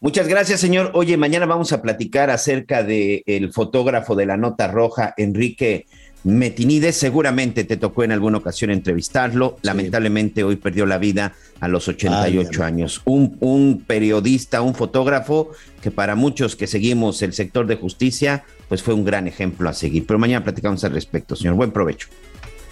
Muchas 0.00 0.26
gracias, 0.26 0.58
señor. 0.58 0.90
Oye, 0.94 1.16
mañana 1.16 1.46
vamos 1.46 1.72
a 1.72 1.80
platicar 1.80 2.30
acerca 2.30 2.82
del 2.82 3.22
el 3.26 3.52
fotógrafo 3.52 4.16
de 4.16 4.26
la 4.26 4.36
nota 4.36 4.66
roja, 4.66 5.14
Enrique 5.16 5.86
Metinides. 6.24 6.96
Seguramente 6.96 7.62
te 7.62 7.76
tocó 7.76 8.02
en 8.02 8.10
alguna 8.10 8.38
ocasión 8.38 8.72
entrevistarlo. 8.72 9.58
Lamentablemente 9.62 10.42
hoy 10.42 10.56
perdió 10.56 10.84
la 10.84 10.98
vida 10.98 11.34
a 11.60 11.68
los 11.68 11.86
88 11.86 12.64
años. 12.64 13.02
Un, 13.04 13.36
un 13.38 13.84
periodista, 13.86 14.62
un 14.62 14.74
fotógrafo 14.74 15.52
que 15.80 15.92
para 15.92 16.16
muchos 16.16 16.56
que 16.56 16.66
seguimos 16.66 17.22
el 17.22 17.32
sector 17.34 17.68
de 17.68 17.76
justicia, 17.76 18.42
pues 18.68 18.82
fue 18.82 18.94
un 18.94 19.04
gran 19.04 19.28
ejemplo 19.28 19.68
a 19.68 19.74
seguir. 19.74 20.06
Pero 20.08 20.18
mañana 20.18 20.42
platicamos 20.42 20.82
al 20.82 20.90
respecto, 20.90 21.36
señor. 21.36 21.54
Buen 21.54 21.70
provecho. 21.70 22.08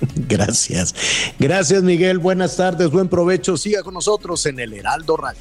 Gracias. 0.29 0.95
Gracias, 1.39 1.83
Miguel. 1.83 2.19
Buenas 2.19 2.57
tardes, 2.57 2.91
buen 2.91 3.09
provecho. 3.09 3.57
Siga 3.57 3.83
con 3.83 3.95
nosotros 3.95 4.45
en 4.47 4.61
el 4.61 4.73
Heraldo 4.73 5.17
Radio. 5.17 5.41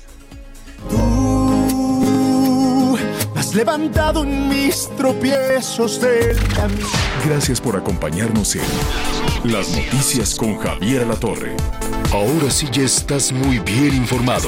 Me 3.33 3.39
has 3.41 3.53
levantado 3.53 4.23
en 4.23 4.47
mis 4.47 4.89
tropiezos 4.95 5.99
del 5.99 6.37
camino. 6.53 6.87
Gracias 7.25 7.59
por 7.59 7.75
acompañarnos 7.75 8.55
en 8.55 9.51
Las 9.51 9.69
Noticias 9.75 10.35
con 10.35 10.57
Javier 10.57 11.03
Alatorre. 11.03 11.55
Ahora 12.13 12.49
sí 12.49 12.67
ya 12.71 12.83
estás 12.83 13.31
muy 13.31 13.59
bien 13.59 13.93
informado. 13.95 14.47